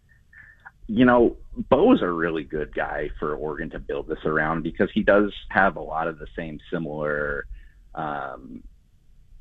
You 0.89 1.05
know, 1.05 1.37
Bo's 1.69 2.01
a 2.01 2.11
really 2.11 2.43
good 2.43 2.75
guy 2.75 3.11
for 3.21 3.37
Oregon 3.37 3.69
to 3.71 3.79
build 3.79 4.09
this 4.09 4.25
around 4.25 4.63
because 4.63 4.89
he 4.95 5.03
does 5.03 5.31
have 5.51 5.77
a 5.77 5.81
lot 5.81 6.09
of 6.09 6.19
the 6.19 6.27
same 6.35 6.59
similar 6.73 7.47
um, 7.97 8.63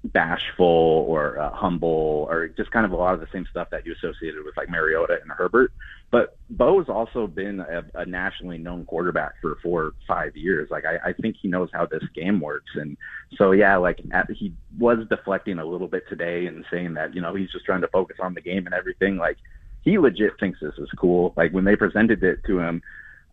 bashful 0.05 0.65
or 1.07 1.39
uh, 1.39 1.51
humble 1.51 2.27
or 2.29 2.47
just 2.47 2.71
kind 2.71 2.85
of 2.85 2.91
a 2.91 2.95
lot 2.95 3.13
of 3.13 3.19
the 3.19 3.27
same 3.33 3.45
stuff 3.49 3.69
that 3.71 3.85
you 3.85 3.93
associated 3.93 4.43
with 4.43 4.55
like 4.57 4.69
Mariota 4.69 5.17
and 5.21 5.31
Herbert. 5.31 5.71
But 6.11 6.37
Bo's 6.49 6.87
also 6.87 7.27
been 7.27 7.59
a, 7.59 7.83
a 7.95 8.05
nationally 8.05 8.57
known 8.57 8.85
quarterback 8.85 9.33
for 9.41 9.57
four 9.63 9.83
or 9.83 9.93
five 10.07 10.35
years. 10.37 10.69
Like 10.69 10.85
I, 10.85 11.09
I 11.09 11.13
think 11.13 11.35
he 11.41 11.47
knows 11.47 11.69
how 11.73 11.85
this 11.85 12.03
game 12.13 12.39
works. 12.39 12.71
And 12.75 12.97
so, 13.37 13.51
yeah, 13.51 13.75
like 13.77 13.99
at, 14.11 14.29
he 14.31 14.53
was 14.77 14.99
deflecting 15.09 15.59
a 15.59 15.65
little 15.65 15.87
bit 15.87 16.03
today 16.07 16.45
and 16.45 16.63
saying 16.71 16.93
that, 16.93 17.15
you 17.15 17.21
know, 17.21 17.33
he's 17.33 17.51
just 17.51 17.65
trying 17.65 17.81
to 17.81 17.87
focus 17.87 18.17
on 18.21 18.33
the 18.33 18.41
game 18.41 18.65
and 18.65 18.75
everything. 18.75 19.17
Like 19.17 19.37
he 19.81 19.97
legit 19.97 20.39
thinks 20.39 20.59
this 20.61 20.77
is 20.77 20.89
cool. 20.97 21.33
Like 21.35 21.51
when 21.51 21.65
they 21.65 21.75
presented 21.75 22.23
it 22.23 22.39
to 22.45 22.59
him, 22.59 22.81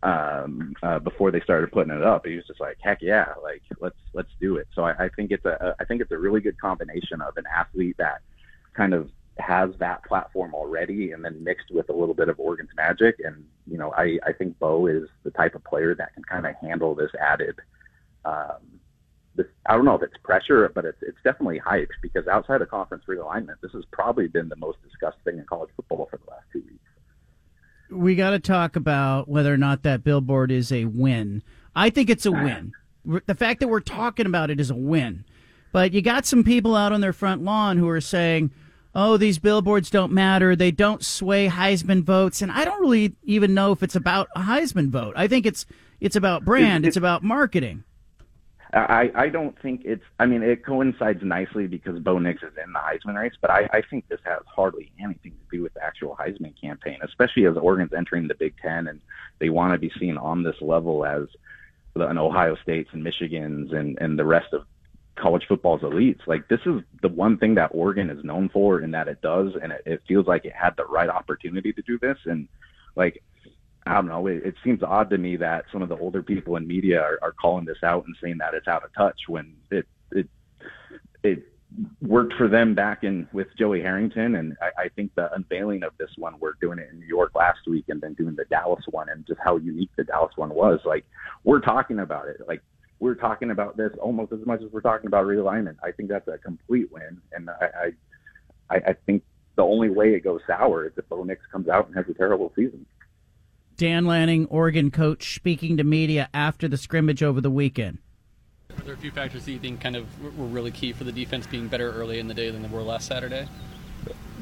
um, 0.03 0.75
uh, 0.83 0.99
before 0.99 1.31
they 1.31 1.41
started 1.41 1.71
putting 1.71 1.95
it 1.95 2.03
up. 2.03 2.27
He 2.27 2.37
was 2.37 2.47
just 2.47 2.61
like, 2.61 2.79
heck 2.81 3.03
yeah, 3.03 3.35
like 3.43 3.63
let's 4.15 4.31
do 4.41 4.57
it. 4.57 4.69
So 4.75 4.85
I, 4.85 5.05
I 5.05 5.09
think 5.09 5.31
it's 5.31 5.45
a 5.45 5.75
I 5.81 5.85
think 5.85 6.01
it's 6.01 6.13
a 6.13 6.19
really 6.19 6.41
good 6.41 6.61
combination 6.61 7.21
of 7.21 7.37
an 7.37 7.45
athlete 7.55 7.97
that 7.99 8.21
kind 8.75 8.95
of 8.95 9.11
has 9.39 9.71
that 9.79 10.05
platform 10.05 10.55
already, 10.55 11.13
and 11.13 11.25
then 11.25 11.43
mixed 11.43 11.71
with 11.71 11.89
a 11.89 11.93
little 11.93 12.15
bit 12.15 12.29
of 12.29 12.39
Oregon's 12.39 12.71
magic. 12.77 13.17
And 13.25 13.45
you 13.67 13.79
know, 13.79 13.93
I 13.97 14.19
I 14.25 14.33
think 14.33 14.59
Bo 14.59 14.87
is 14.87 15.09
the 15.25 15.31
type 15.31 15.55
of 15.55 15.65
player 15.65 15.95
that 15.95 16.15
can 16.15 16.25
kind 16.25 16.47
of 16.47 16.55
handle 16.57 16.95
this 16.95 17.11
added 17.21 17.57
um, 18.25 18.81
this 19.35 19.47
I 19.67 19.75
don't 19.75 19.85
know 19.85 19.95
if 19.95 20.03
it's 20.03 20.17
pressure, 20.23 20.71
but 20.75 20.85
it's 20.85 20.99
it's 21.03 21.19
definitely 21.25 21.59
hype 21.59 21.91
because 22.03 22.27
outside 22.27 22.63
of 22.63 22.69
conference 22.69 23.05
realignment, 23.09 23.61
this 23.63 23.73
has 23.73 23.85
probably 23.91 24.29
been 24.29 24.49
the 24.49 24.57
most 24.57 24.79
discussed 24.83 25.19
thing 25.25 25.39
in 25.39 25.45
college 25.45 25.71
football 25.77 26.07
for 26.11 26.19
the 26.19 26.31
last 26.31 26.45
two 26.53 26.61
weeks. 26.61 26.79
We 27.91 28.15
got 28.15 28.31
to 28.31 28.39
talk 28.39 28.77
about 28.77 29.29
whether 29.29 29.53
or 29.53 29.59
not 29.59 29.83
that 29.83 30.05
billboard 30.05 30.51
is 30.51 30.73
a 30.73 30.87
win. 30.87 31.43
I 31.75 31.91
think 31.91 32.11
it's 32.11 32.27
a 32.27 32.33
win. 32.33 32.73
The 33.05 33.35
fact 33.35 33.61
that 33.61 33.69
we're 33.69 33.81
talking 33.81 34.27
about 34.27 34.51
it 34.51 34.61
is 34.61 34.71
a 34.71 34.75
win. 34.75 35.25
But 35.73 35.93
you 35.93 36.03
got 36.03 36.27
some 36.27 36.45
people 36.45 36.77
out 36.77 36.93
on 36.93 37.01
their 37.01 37.13
front 37.13 37.43
lawn 37.43 37.79
who 37.79 37.89
are 37.89 38.01
saying, 38.01 38.51
"Oh, 38.95 39.17
these 39.17 39.39
billboards 39.39 39.91
don't 39.91 40.13
matter. 40.13 40.55
They 40.55 40.71
don't 40.71 41.03
sway 41.05 41.49
Heisman 41.49 42.05
votes." 42.05 42.43
And 42.43 42.53
I 42.53 42.65
don't 42.65 42.81
really 42.81 43.15
even 43.25 43.55
know 43.55 43.73
if 43.73 43.83
it's 43.83 43.97
about 43.97 44.29
a 44.37 44.41
Heisman 44.41 44.91
vote. 44.91 45.15
I 45.17 45.29
think 45.29 45.47
it's 45.47 45.67
it's 46.01 46.17
about 46.17 46.45
brand. 46.45 46.87
It's 46.87 46.97
about 46.97 47.23
marketing. 47.23 47.85
I, 48.75 49.11
I 49.15 49.29
don't 49.29 49.61
think 49.61 49.83
it's. 49.85 50.05
I 50.19 50.25
mean, 50.25 50.43
it 50.43 50.65
coincides 50.65 51.23
nicely 51.23 51.67
because 51.67 51.99
Bo 51.99 52.19
Nix 52.19 52.43
is 52.43 52.53
in 52.65 52.73
the 52.73 52.79
Heisman 52.79 53.21
race, 53.21 53.35
but 53.41 53.51
I, 53.51 53.69
I 53.71 53.83
think 53.83 54.09
this 54.09 54.21
has 54.25 54.41
hardly 54.47 54.91
anything 54.99 55.33
to 55.33 55.57
do 55.57 55.63
with 55.63 55.75
the 55.75 55.85
actual 55.85 56.17
Heisman 56.17 56.59
campaign, 56.59 56.99
especially 57.03 57.47
as 57.47 57.57
Oregon's 57.57 57.93
entering 57.93 58.29
the 58.29 58.35
Big 58.35 58.55
Ten 58.63 58.87
and 58.87 59.01
they 59.41 59.51
want 59.51 59.73
to 59.73 59.79
be 59.79 59.93
seen 59.99 60.17
on 60.17 60.43
this 60.43 60.57
level 60.63 61.05
as 61.05 61.25
the 61.95 62.07
an 62.07 62.19
Ohio 62.19 62.57
States 62.63 62.91
and 62.93 63.05
Michigans 63.05 63.75
and 63.75 63.99
and 64.01 64.19
the 64.19 64.25
rest 64.25 64.53
of 64.53 64.65
college 65.17 65.45
football's 65.47 65.83
elites. 65.83 66.27
Like 66.27 66.49
this 66.49 66.61
is 66.67 66.83
the 67.03 67.09
one 67.09 67.39
thing 67.39 67.55
that 67.57 67.71
Oregon 67.73 68.11
is 68.11 68.25
known 68.25 68.49
for, 68.49 68.79
and 68.79 68.95
that 68.95 69.09
it 69.09 69.21
does, 69.21 69.53
and 69.63 69.73
it, 69.73 69.83
it 69.85 70.03
feels 70.09 70.27
like 70.27 70.45
it 70.45 70.55
had 70.55 70.77
the 70.77 70.87
right 70.87 71.09
opportunity 71.09 71.73
to 71.73 71.83
do 71.83 71.99
this, 71.99 72.19
and 72.25 72.49
like 72.97 73.23
I 73.87 73.95
don't 73.95 74.07
know. 74.07 74.27
It, 74.27 74.45
it 74.45 74.55
seems 74.63 74.83
odd 74.83 75.11
to 75.11 75.19
me 75.19 75.37
that 75.37 75.65
some 75.73 75.83
of 75.83 75.89
the 75.89 75.97
older 75.97 76.23
people 76.23 76.57
in 76.57 76.67
media 76.67 77.01
are, 77.01 77.19
are 77.21 77.33
calling 77.33 77.65
this 77.65 77.83
out 77.83 78.07
and 78.07 78.17
saying 78.23 78.39
that 78.39 78.55
it's 78.55 78.69
out 78.69 78.85
of 78.85 78.95
touch 78.95 79.21
when 79.29 79.55
it 79.71 79.87
it 80.13 80.29
it 81.23 81.52
worked 82.01 82.35
for 82.35 82.49
them 82.49 82.75
back 82.75 83.05
in 83.05 83.29
with 83.33 83.49
Joey 83.59 83.81
Harrington, 83.81 84.35
and 84.35 84.57
I, 84.61 84.85
I 84.85 84.89
think 84.89 85.15
the 85.15 85.33
unveiling 85.35 85.83
of 85.83 85.93
this 85.99 86.11
one, 86.17 86.35
we're 86.41 86.55
doing 86.61 86.79
it 86.79 86.89
in 86.93 87.01
New 87.01 87.07
York 87.07 87.35
last 87.35 87.61
week, 87.67 87.87
and 87.89 88.01
then 88.01 88.15
doing 88.15 88.37
the 88.37 88.45
Dallas 88.47 88.85
one, 88.91 89.09
and 89.09 89.27
just 89.27 89.41
how 89.43 89.57
unique 89.57 89.91
the 89.97 90.05
Dallas 90.05 90.33
one 90.37 90.51
was. 90.51 90.81
Like 90.85 91.05
we're 91.45 91.61
talking 91.61 91.99
about 91.99 92.29
it, 92.29 92.41
like 92.47 92.63
we're 92.99 93.15
talking 93.15 93.51
about 93.51 93.77
this 93.77 93.93
almost 94.01 94.33
as 94.33 94.45
much 94.47 94.63
as 94.63 94.71
we're 94.71 94.81
talking 94.81 95.07
about 95.07 95.27
realignment. 95.27 95.77
I 95.83 95.93
think 95.93 96.09
that's 96.09 96.29
a 96.29 96.39
complete 96.39 96.91
win, 96.93 97.21
and 97.33 97.51
I 97.51 97.93
I, 98.71 98.77
I 98.77 98.93
think 99.07 99.23
the 99.57 99.63
only 99.63 99.91
way 99.91 100.15
it 100.15 100.25
goes 100.25 100.41
sour 100.47 100.87
is 100.87 100.93
if 100.97 101.09
Bo 101.09 101.25
Nix 101.25 101.43
comes 101.51 101.69
out 101.69 101.87
and 101.87 101.97
has 101.97 102.07
a 102.09 102.15
terrible 102.15 102.53
season. 102.57 102.87
Dan 103.77 104.07
Lanning, 104.07 104.47
Oregon 104.47 104.91
coach, 104.91 105.35
speaking 105.35 105.77
to 105.77 105.85
media 105.85 106.29
after 106.33 106.69
the 106.69 106.77
scrimmage 106.77 107.23
over 107.23 107.41
the 107.41 107.51
weekend. 107.51 107.99
Are 108.79 108.85
there 108.85 108.95
a 108.95 108.99
few 108.99 109.11
factors 109.11 109.45
that 109.45 109.53
you 109.53 109.59
think 109.59 109.81
kind 109.81 109.97
of 109.97 110.07
were 110.39 110.47
really 110.47 110.71
key 110.71 110.93
for 110.93 111.05
the 111.05 111.13
defense 111.13 111.47
being 111.47 111.69
better 111.69 111.93
early 111.93 112.19
in 112.19 112.29
the 112.29 112.35
day 112.35 112.51
than 112.51 112.63
they 112.63 112.69
were 112.69 112.83
last 112.83 113.07
Saturday? 113.07 113.49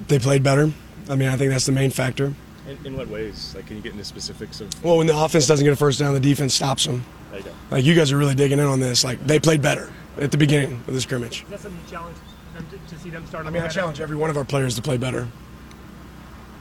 They 0.09 0.19
played 0.19 0.43
better. 0.43 0.73
I 1.09 1.15
mean, 1.15 1.29
I 1.29 1.37
think 1.37 1.51
that's 1.51 1.67
the 1.67 1.73
main 1.73 1.91
factor. 1.91 2.35
In, 2.69 2.87
in 2.87 2.97
what 2.97 3.09
ways? 3.09 3.55
Like, 3.55 3.67
can 3.67 3.77
you 3.77 3.83
get 3.83 3.93
into 3.93 4.05
specifics 4.05 4.61
of? 4.61 4.85
Well, 4.85 4.99
when 4.99 5.07
the 5.07 5.19
offense 5.19 5.47
doesn't 5.47 5.65
get 5.65 5.73
a 5.73 5.77
first 5.77 5.99
down, 5.99 6.15
the 6.15 6.21
defense 6.21 6.55
stops 6.55 6.87
them. 6.87 7.05
There 7.31 7.41
you 7.41 7.45
go. 7.45 7.53
Like 7.71 7.85
you 7.85 7.95
guys 7.95 8.13
are 8.13 8.19
really 8.19 8.35
digging 8.35 8.59
in 8.59 8.67
on 8.67 8.81
this. 8.81 9.05
Like 9.05 9.25
they 9.27 9.39
played 9.39 9.63
better 9.63 9.93
at 10.19 10.31
the 10.31 10.37
beginning 10.37 10.83
of 10.87 10.95
the 10.95 11.01
scrimmage. 11.01 11.43
Is 11.45 11.49
that 11.51 11.61
something 11.61 11.81
you 11.85 11.91
challenge 11.91 12.17
them 12.55 12.67
to, 12.71 12.95
to 12.95 13.01
see 13.01 13.11
them 13.11 13.27
start? 13.27 13.47
I 13.47 13.51
mean, 13.51 13.63
I 13.63 13.69
challenge 13.69 14.01
every 14.01 14.17
one 14.17 14.31
of 14.31 14.37
our 14.37 14.45
players 14.45 14.75
to 14.77 14.83
play 14.83 14.97
better. 14.97 15.29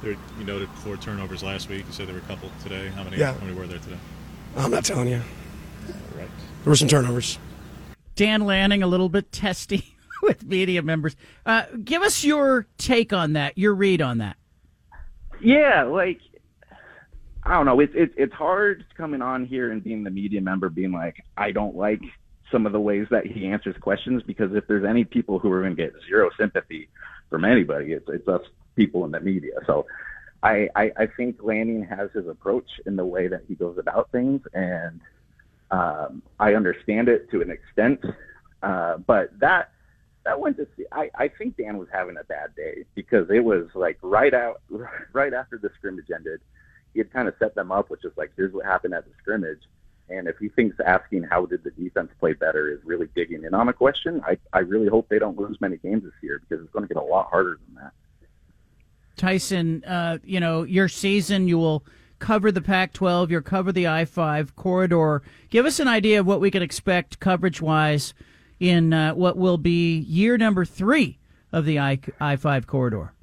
There, 0.02 0.16
you 0.38 0.46
noted 0.46 0.70
four 0.70 0.96
turnovers 0.98 1.44
last 1.44 1.68
week. 1.70 1.86
You 1.86 1.92
said 1.92 2.08
there 2.08 2.16
were 2.16 2.22
a 2.22 2.24
couple 2.24 2.50
today. 2.64 2.88
How 2.90 3.04
many? 3.04 3.18
Yeah. 3.18 3.34
How 3.34 3.46
many 3.46 3.58
were 3.58 3.68
there 3.68 3.80
today? 3.80 3.98
I'm 4.56 4.72
not 4.72 4.86
telling 4.86 5.10
you. 5.10 5.22
Right. 6.16 6.30
There 6.64 6.72
were 6.72 6.76
some 6.76 6.88
turnovers. 6.88 7.38
Dan 8.20 8.42
Lanning, 8.42 8.84
a 8.84 8.88
little 8.88 9.08
bit 9.08 9.32
testy 9.32 9.96
with 10.24 10.44
media 10.44 10.82
members. 10.82 11.16
Uh, 11.46 11.64
give 11.82 12.02
us 12.02 12.22
your 12.22 12.68
take 12.78 13.14
on 13.14 13.32
that, 13.32 13.58
your 13.58 13.74
read 13.74 14.02
on 14.02 14.18
that. 14.18 14.36
Yeah, 15.42 15.84
like 15.84 16.20
I 17.44 17.54
don't 17.54 17.66
know. 17.66 17.80
It's 17.80 17.94
it's 17.96 18.14
it's 18.18 18.34
hard 18.34 18.84
coming 18.98 19.22
on 19.22 19.46
here 19.46 19.72
and 19.72 19.82
being 19.82 20.04
the 20.04 20.10
media 20.10 20.42
member, 20.42 20.68
being 20.68 20.92
like, 20.92 21.24
I 21.38 21.52
don't 21.52 21.78
like 21.78 22.02
some 22.52 22.66
of 22.66 22.74
the 22.74 22.80
ways 22.82 23.08
that 23.10 23.26
he 23.26 23.48
answers 23.48 23.78
questions 23.80 24.22
because 24.24 24.54
if 24.54 24.68
there's 24.68 24.84
any 24.84 25.06
people 25.06 25.40
who 25.40 25.50
are 25.54 25.62
going 25.62 25.78
to 25.78 25.82
get 25.82 25.94
zero 26.06 26.30
sympathy 26.38 26.90
from 27.30 27.46
anybody, 27.46 27.94
it's 27.94 28.10
it's 28.10 28.28
us 28.28 28.42
people 28.76 29.06
in 29.06 29.12
the 29.12 29.22
media. 29.22 29.54
So 29.66 29.86
I, 30.44 30.68
I 30.76 30.92
I 30.98 31.08
think 31.16 31.38
Lanning 31.42 31.86
has 31.86 32.12
his 32.12 32.28
approach 32.28 32.68
in 32.86 32.98
the 32.98 33.06
way 33.06 33.30
that 33.30 33.44
he 33.48 33.56
goes 33.56 33.78
about 33.78 34.12
things, 34.12 34.42
and 34.54 35.00
um, 35.72 36.22
I 36.40 36.56
understand 36.56 37.10
it 37.10 37.30
to 37.32 37.42
an 37.42 37.52
extent. 37.52 38.04
Uh, 38.62 38.98
but 38.98 39.38
that 39.40 39.72
that 40.26 40.40
went 40.40 40.58
to 40.58 40.68
see. 40.76 40.86
I, 40.92 41.10
I 41.16 41.28
think 41.28 41.58
Dan 41.58 41.78
was 41.78 41.88
having 41.92 42.18
a 42.18 42.24
bad 42.24 42.56
day 42.56 42.86
because 42.94 43.30
it 43.30 43.44
was 43.44 43.68
like 43.74 43.98
right 44.02 44.34
out 44.34 44.62
right 45.14 45.34
after 45.34 45.58
the 45.58 45.70
scrimmage 45.78 46.12
ended, 46.14 46.42
he 46.94 47.00
had 47.00 47.12
kind 47.12 47.28
of 47.28 47.36
set 47.40 47.56
them 47.56 47.72
up, 47.72 47.90
which 47.90 48.06
is 48.06 48.12
like 48.18 48.32
here's 48.36 48.54
what 48.54 48.66
happened 48.66 48.94
at 48.94 49.06
the 49.06 49.12
scrimmage. 49.22 49.62
And 50.10 50.28
if 50.28 50.38
he 50.40 50.50
thinks 50.50 50.76
asking 50.84 51.24
how 51.24 51.46
did 51.46 51.64
the 51.64 51.70
defense 51.72 52.10
play 52.20 52.34
better 52.34 52.72
is 52.72 52.80
really 52.84 53.08
digging 53.16 53.44
in 53.44 53.54
on 53.54 53.70
a 53.70 53.74
question, 53.74 54.22
I, 54.26 54.40
I 54.52 54.60
really 54.60 54.88
hope 54.88 55.08
they 55.08 55.20
don't 55.20 55.38
lose 55.38 55.62
many 55.62 55.78
games 55.78 56.04
this 56.04 56.14
year 56.24 56.42
because 56.42 56.64
it's 56.64 56.74
going 56.74 56.88
to 56.88 56.92
get 56.92 57.02
a 57.02 57.06
lot 57.06 57.30
harder 57.30 57.60
than 57.68 57.84
that. 57.84 57.92
Tyson, 59.16 59.84
uh, 59.84 60.18
you 60.24 60.40
know, 60.40 60.64
your 60.64 60.88
season, 60.88 61.48
you 61.48 61.60
will 61.60 61.84
cover 62.20 62.52
the 62.52 62.62
Pac 62.62 62.94
12, 62.94 63.32
you'll 63.32 63.42
cover 63.42 63.72
the 63.72 63.88
I 63.88 64.06
5 64.06 64.56
corridor. 64.56 65.22
Give 65.50 65.66
us 65.66 65.80
an 65.80 65.88
idea 65.88 66.20
of 66.20 66.28
what 66.28 66.42
we 66.42 66.52
can 66.52 66.62
expect 66.62 67.20
coverage 67.20 67.62
wise 67.62 68.14
in 68.60 68.94
uh, 68.94 69.14
what 69.14 69.38
will 69.38 69.58
be 69.58 69.98
year 70.00 70.38
number 70.38 70.66
three 70.66 71.18
of 71.52 71.66
the 71.66 71.80
I 71.80 72.36
5 72.36 72.68
corridor. 72.68 73.14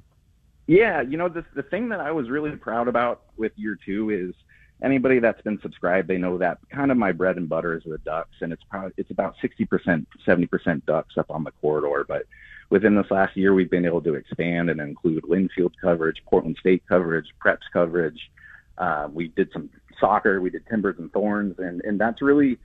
Yeah, 0.67 1.01
you 1.01 1.15
know, 1.17 1.29
the, 1.29 1.45
the 1.55 1.63
thing 1.63 1.89
that 1.89 2.01
I 2.01 2.11
was 2.11 2.29
really 2.29 2.51
proud 2.51 2.87
about 2.89 3.21
with 3.37 3.53
year 3.55 3.77
two 3.85 4.09
is 4.09 4.35
anybody 4.81 5.19
that's 5.19 5.41
been 5.41 5.59
subscribed, 5.61 6.07
they 6.07 6.17
know 6.17 6.37
that 6.37 6.57
kind 6.69 6.91
of 6.91 6.97
my 6.97 7.11
bread 7.11 7.37
and 7.37 7.47
butter 7.47 7.75
is 7.75 7.83
the 7.85 7.97
ducks, 7.99 8.35
and 8.41 8.51
it's 8.51 8.63
probably 8.69 8.91
it's 8.97 9.11
about 9.11 9.35
60%, 9.41 10.05
70% 10.27 10.85
ducks 10.85 11.17
up 11.17 11.31
on 11.31 11.43
the 11.43 11.51
corridor. 11.61 12.05
But 12.07 12.23
within 12.69 12.95
this 12.95 13.09
last 13.09 13.37
year, 13.37 13.53
we've 13.53 13.71
been 13.71 13.85
able 13.85 14.01
to 14.01 14.15
expand 14.15 14.69
and 14.69 14.81
include 14.81 15.23
Linfield 15.23 15.71
coverage, 15.81 16.21
Portland 16.29 16.57
State 16.59 16.83
coverage, 16.87 17.27
Preps 17.43 17.59
coverage. 17.71 18.29
Uh, 18.77 19.07
we 19.11 19.29
did 19.29 19.49
some 19.51 19.69
soccer, 19.99 20.39
we 20.41 20.49
did 20.49 20.65
Timbers 20.67 20.95
and 20.99 21.11
Thorns, 21.11 21.55
and 21.57 21.81
and 21.81 21.99
that's 21.99 22.21
really 22.21 22.57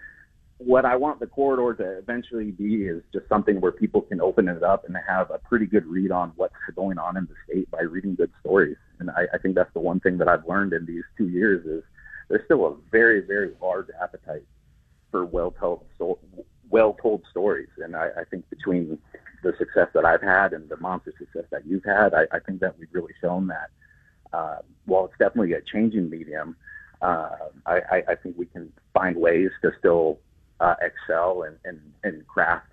what 0.59 0.85
I 0.85 0.96
want 0.96 1.20
the 1.20 1.27
corridor 1.27 1.75
to 1.83 1.98
eventually 1.98 2.51
be 2.53 2.85
is 2.85 3.03
just 3.12 3.29
something 3.29 3.61
where 3.61 3.72
people 3.72 4.03
can 4.03 4.20
open 4.20 4.48
it 4.48 4.62
up 4.62 4.85
and 4.85 4.96
have 5.09 5.31
a 5.31 5.38
pretty 5.38 5.66
good 5.66 5.87
read 5.87 6.12
on 6.12 6.33
what's 6.37 6.55
going 6.77 6.98
on 6.98 7.16
in 7.16 7.27
the 7.27 7.35
state 7.48 7.70
by 7.70 7.83
reading 7.83 8.14
good 8.14 8.31
stories. 8.40 8.77
And 8.98 9.11
I, 9.11 9.27
I 9.35 9.38
think 9.38 9.55
that's 9.55 9.72
the 9.75 9.81
one 9.81 10.01
thing 10.01 10.18
that 10.18 10.29
I've 10.29 10.46
learned 10.46 10.72
in 10.72 10.87
these 10.87 11.03
two 11.18 11.29
years 11.29 11.66
is 11.66 11.83
there's 12.29 12.44
still 12.44 12.66
a 12.66 12.77
very, 12.90 13.20
very 13.20 13.53
large 13.61 13.88
appetite 14.01 14.44
for 15.11 15.25
well-told, 15.25 15.85
so, 15.98 16.18
well-told 16.70 17.25
stories. 17.31 17.68
And 17.79 17.96
I, 17.96 18.11
I 18.20 18.25
think 18.31 18.48
between 18.48 18.98
the 19.42 19.53
success 19.59 19.88
that 19.94 20.05
I've 20.05 20.22
had 20.22 20.53
and 20.53 20.68
the 20.68 20.77
monster 20.77 21.12
success 21.18 21.44
that 21.51 21.66
you've 21.66 21.85
had, 21.85 22.14
I, 22.14 22.27
I 22.31 22.38
think 22.38 22.61
that 22.61 22.79
we've 22.79 22.88
really 22.92 23.14
shown 23.20 23.48
that 23.48 23.70
uh, 24.33 24.59
while 24.87 25.07
it's 25.07 25.18
definitely 25.18 25.53
a 25.53 25.61
changing 25.61 26.11
medium, 26.11 26.57
uh, 27.01 27.31
I, 27.66 28.03
I, 28.09 28.14
think 28.14 28.37
we 28.38 28.47
can 28.47 28.73
find 28.95 29.16
ways 29.16 29.51
to 29.62 29.73
still 29.79 30.21
uh, 30.61 30.75
excel 30.81 31.42
and, 31.42 31.57
and, 31.64 31.81
and 32.05 32.27
craft 32.29 32.68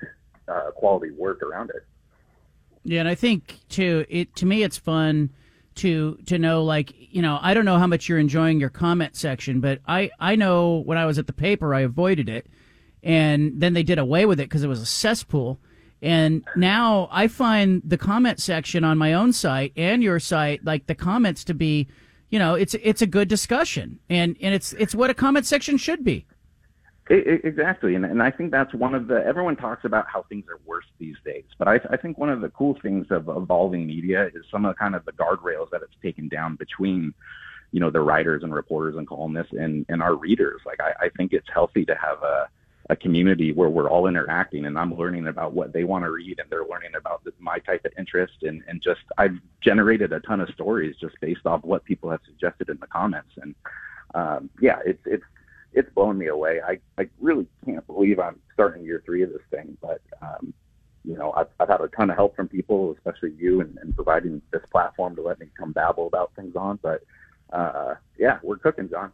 uh, 0.48 0.72
quality 0.76 1.12
work 1.12 1.42
around 1.42 1.72
it. 1.72 1.84
Yeah, 2.84 3.00
and 3.00 3.10
I 3.10 3.16
think 3.16 3.60
too, 3.70 4.06
it 4.10 4.36
to 4.38 4.46
me 4.46 4.64
it's 4.64 4.78
fun 4.78 5.32
to 5.76 6.18
to 6.26 6.38
know 6.38 6.64
like 6.64 6.94
you 6.98 7.22
know 7.22 7.40
I 7.42 7.54
don't 7.54 7.66
know 7.66 7.78
how 7.78 7.88
much 7.88 8.08
you're 8.08 8.20
enjoying 8.20 8.60
your 8.60 8.70
comment 8.70 9.16
section, 9.16 9.60
but 9.60 9.80
I 9.88 10.12
I 10.20 10.36
know 10.36 10.78
when 10.86 10.98
I 10.98 11.06
was 11.06 11.18
at 11.18 11.28
the 11.28 11.34
paper 11.34 11.74
I 11.74 11.82
avoided 11.82 12.30
it, 12.30 12.48
and 13.04 13.60
then 13.60 13.74
they 13.74 13.84
did 13.84 14.00
away 14.00 14.26
with 14.26 14.40
it 14.40 14.44
because 14.44 14.64
it 14.64 14.68
was 14.68 14.82
a 14.82 14.86
cesspool. 14.86 15.60
And 16.02 16.46
now 16.56 17.10
I 17.12 17.28
find 17.28 17.82
the 17.84 17.98
comment 17.98 18.40
section 18.40 18.84
on 18.84 18.98
my 18.98 19.14
own 19.14 19.34
site 19.34 19.74
and 19.76 20.02
your 20.02 20.20
site, 20.20 20.64
like 20.64 20.88
the 20.88 20.96
comments 20.96 21.44
to 21.46 21.54
be, 21.54 21.88
you 22.30 22.40
know, 22.40 22.56
it's 22.56 22.76
it's 22.76 23.02
a 23.02 23.08
good 23.08 23.28
discussion, 23.28 24.00
and 24.10 24.38
and 24.42 24.54
it's 24.54 24.74
it's 24.74 24.96
what 24.96 25.10
a 25.10 25.14
comment 25.14 25.46
section 25.46 25.78
should 25.78 26.04
be. 26.04 26.26
It, 27.10 27.44
exactly, 27.44 27.96
and, 27.96 28.06
and 28.06 28.22
I 28.22 28.30
think 28.30 28.52
that's 28.52 28.74
one 28.74 28.94
of 28.94 29.08
the. 29.08 29.26
Everyone 29.26 29.56
talks 29.56 29.84
about 29.84 30.06
how 30.08 30.24
things 30.30 30.46
are 30.48 30.60
worse 30.66 30.86
these 31.00 31.16
days, 31.26 31.46
but 31.58 31.68
I, 31.68 31.80
I 31.90 31.98
think 31.98 32.20
one 32.20 32.30
of 32.30 32.40
the 32.40 32.50
cool 32.50 32.78
things 32.84 33.08
of 33.10 33.28
evolving 33.28 33.88
media 33.88 34.28
is 34.28 34.46
some 34.52 34.64
of 34.64 34.76
the 34.76 34.78
kind 34.78 34.94
of 34.94 35.04
the 35.06 35.14
guardrails 35.14 35.72
that 35.72 35.82
it's 35.82 35.96
taken 36.04 36.28
down 36.28 36.56
between, 36.56 37.14
you 37.72 37.80
know, 37.80 37.90
the 37.90 38.00
writers 38.00 38.44
and 38.44 38.54
reporters 38.54 38.96
and 38.96 39.08
columnists 39.08 39.54
and 39.54 39.88
and 39.90 40.04
our 40.04 40.16
readers. 40.16 40.62
Like 40.68 40.80
I, 40.80 41.06
I 41.06 41.10
think 41.18 41.34
it's 41.34 41.48
healthy 41.52 41.84
to 41.86 41.96
have 41.96 42.22
a 42.22 42.48
a 42.90 42.96
community 42.96 43.52
where 43.52 43.70
we're 43.70 43.90
all 43.90 44.08
interacting 44.08 44.66
and 44.66 44.78
I'm 44.78 44.96
learning 44.96 45.28
about 45.28 45.54
what 45.54 45.74
they 45.74 45.84
want 45.84 46.04
to 46.06 46.12
read 46.12 46.40
and 46.40 46.50
they're 46.50 46.66
learning 46.66 46.96
about 46.98 47.22
my 47.40 47.60
type 47.60 47.86
of 47.86 47.92
interest 47.98 48.42
and, 48.42 48.64
and 48.68 48.82
just 48.82 49.02
I've 49.18 49.38
generated 49.62 50.12
a 50.12 50.20
ton 50.22 50.42
of 50.42 50.50
stories 50.50 50.96
just 51.00 51.16
based 51.22 51.46
off 51.46 51.64
what 51.64 51.86
people 51.86 52.10
have 52.10 52.22
suggested 52.26 52.70
in 52.70 52.78
the 52.80 52.88
comments 52.88 53.32
and 53.42 53.54
um, 54.16 54.50
yeah 54.60 54.80
it's 54.86 55.02
it's 55.06 55.24
it's 55.74 55.90
blown 55.94 56.18
me 56.18 56.28
away. 56.28 56.62
I 56.62 56.80
I 56.98 57.08
really 57.20 57.48
can't 57.66 57.86
believe 57.86 58.20
I'm 58.20 58.40
starting 58.54 58.84
year 58.84 59.04
three 59.06 59.22
of 59.22 59.30
this 59.30 59.42
thing, 59.52 59.78
but 59.82 60.02
um, 60.22 60.54
you 61.06 61.18
know, 61.18 61.32
I've, 61.36 61.48
I've 61.60 61.70
had 61.70 61.82
a 61.82 61.88
ton 61.88 62.10
of 62.10 62.16
help 62.16 62.36
from 62.36 62.48
people, 62.48 62.94
especially 62.98 63.34
you, 63.38 63.62
and, 63.62 63.78
and 63.82 63.96
providing 63.96 64.42
this 64.52 64.62
platform 64.72 65.16
to 65.16 65.22
let 65.22 65.40
me 65.40 65.48
come 65.58 65.72
babble 65.72 66.08
about 66.08 66.32
things 66.36 66.56
on. 66.56 66.80
But 66.82 67.04
uh, 67.54 67.96
yeah, 68.18 68.40
we're 68.44 68.58
cooking, 68.58 68.90
John. 68.90 69.12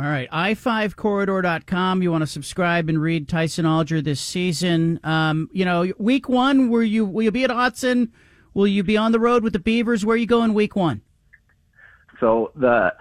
All 0.00 0.06
right, 0.06 0.30
i5corridor.com. 0.30 2.02
You 2.02 2.10
want 2.10 2.22
to 2.22 2.26
subscribe 2.26 2.88
and 2.88 3.02
read 3.02 3.28
Tyson 3.28 3.66
Alger 3.66 4.00
this 4.00 4.18
season. 4.18 4.98
Um, 5.04 5.50
you 5.52 5.66
know, 5.66 5.92
week 5.98 6.26
one, 6.26 6.70
will 6.70 6.82
you 6.82 7.04
will 7.04 7.22
you 7.22 7.30
be 7.30 7.44
at 7.44 7.50
Autzen? 7.50 8.08
Will 8.54 8.66
you 8.66 8.82
be 8.82 8.96
on 8.96 9.12
the 9.12 9.20
road 9.20 9.42
with 9.42 9.52
the 9.52 9.58
Beavers? 9.58 10.06
Where 10.06 10.14
are 10.14 10.16
you 10.16 10.26
going 10.26 10.54
week 10.54 10.74
one? 10.74 11.02
So 12.18 12.50
the 12.56 12.94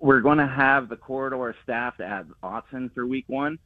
we're 0.00 0.20
going 0.20 0.38
to 0.38 0.48
have 0.48 0.88
the 0.88 0.96
corridor 0.96 1.54
staff 1.62 2.00
at 2.00 2.26
Autzen 2.42 2.92
for 2.92 3.06
week 3.06 3.26
one. 3.28 3.60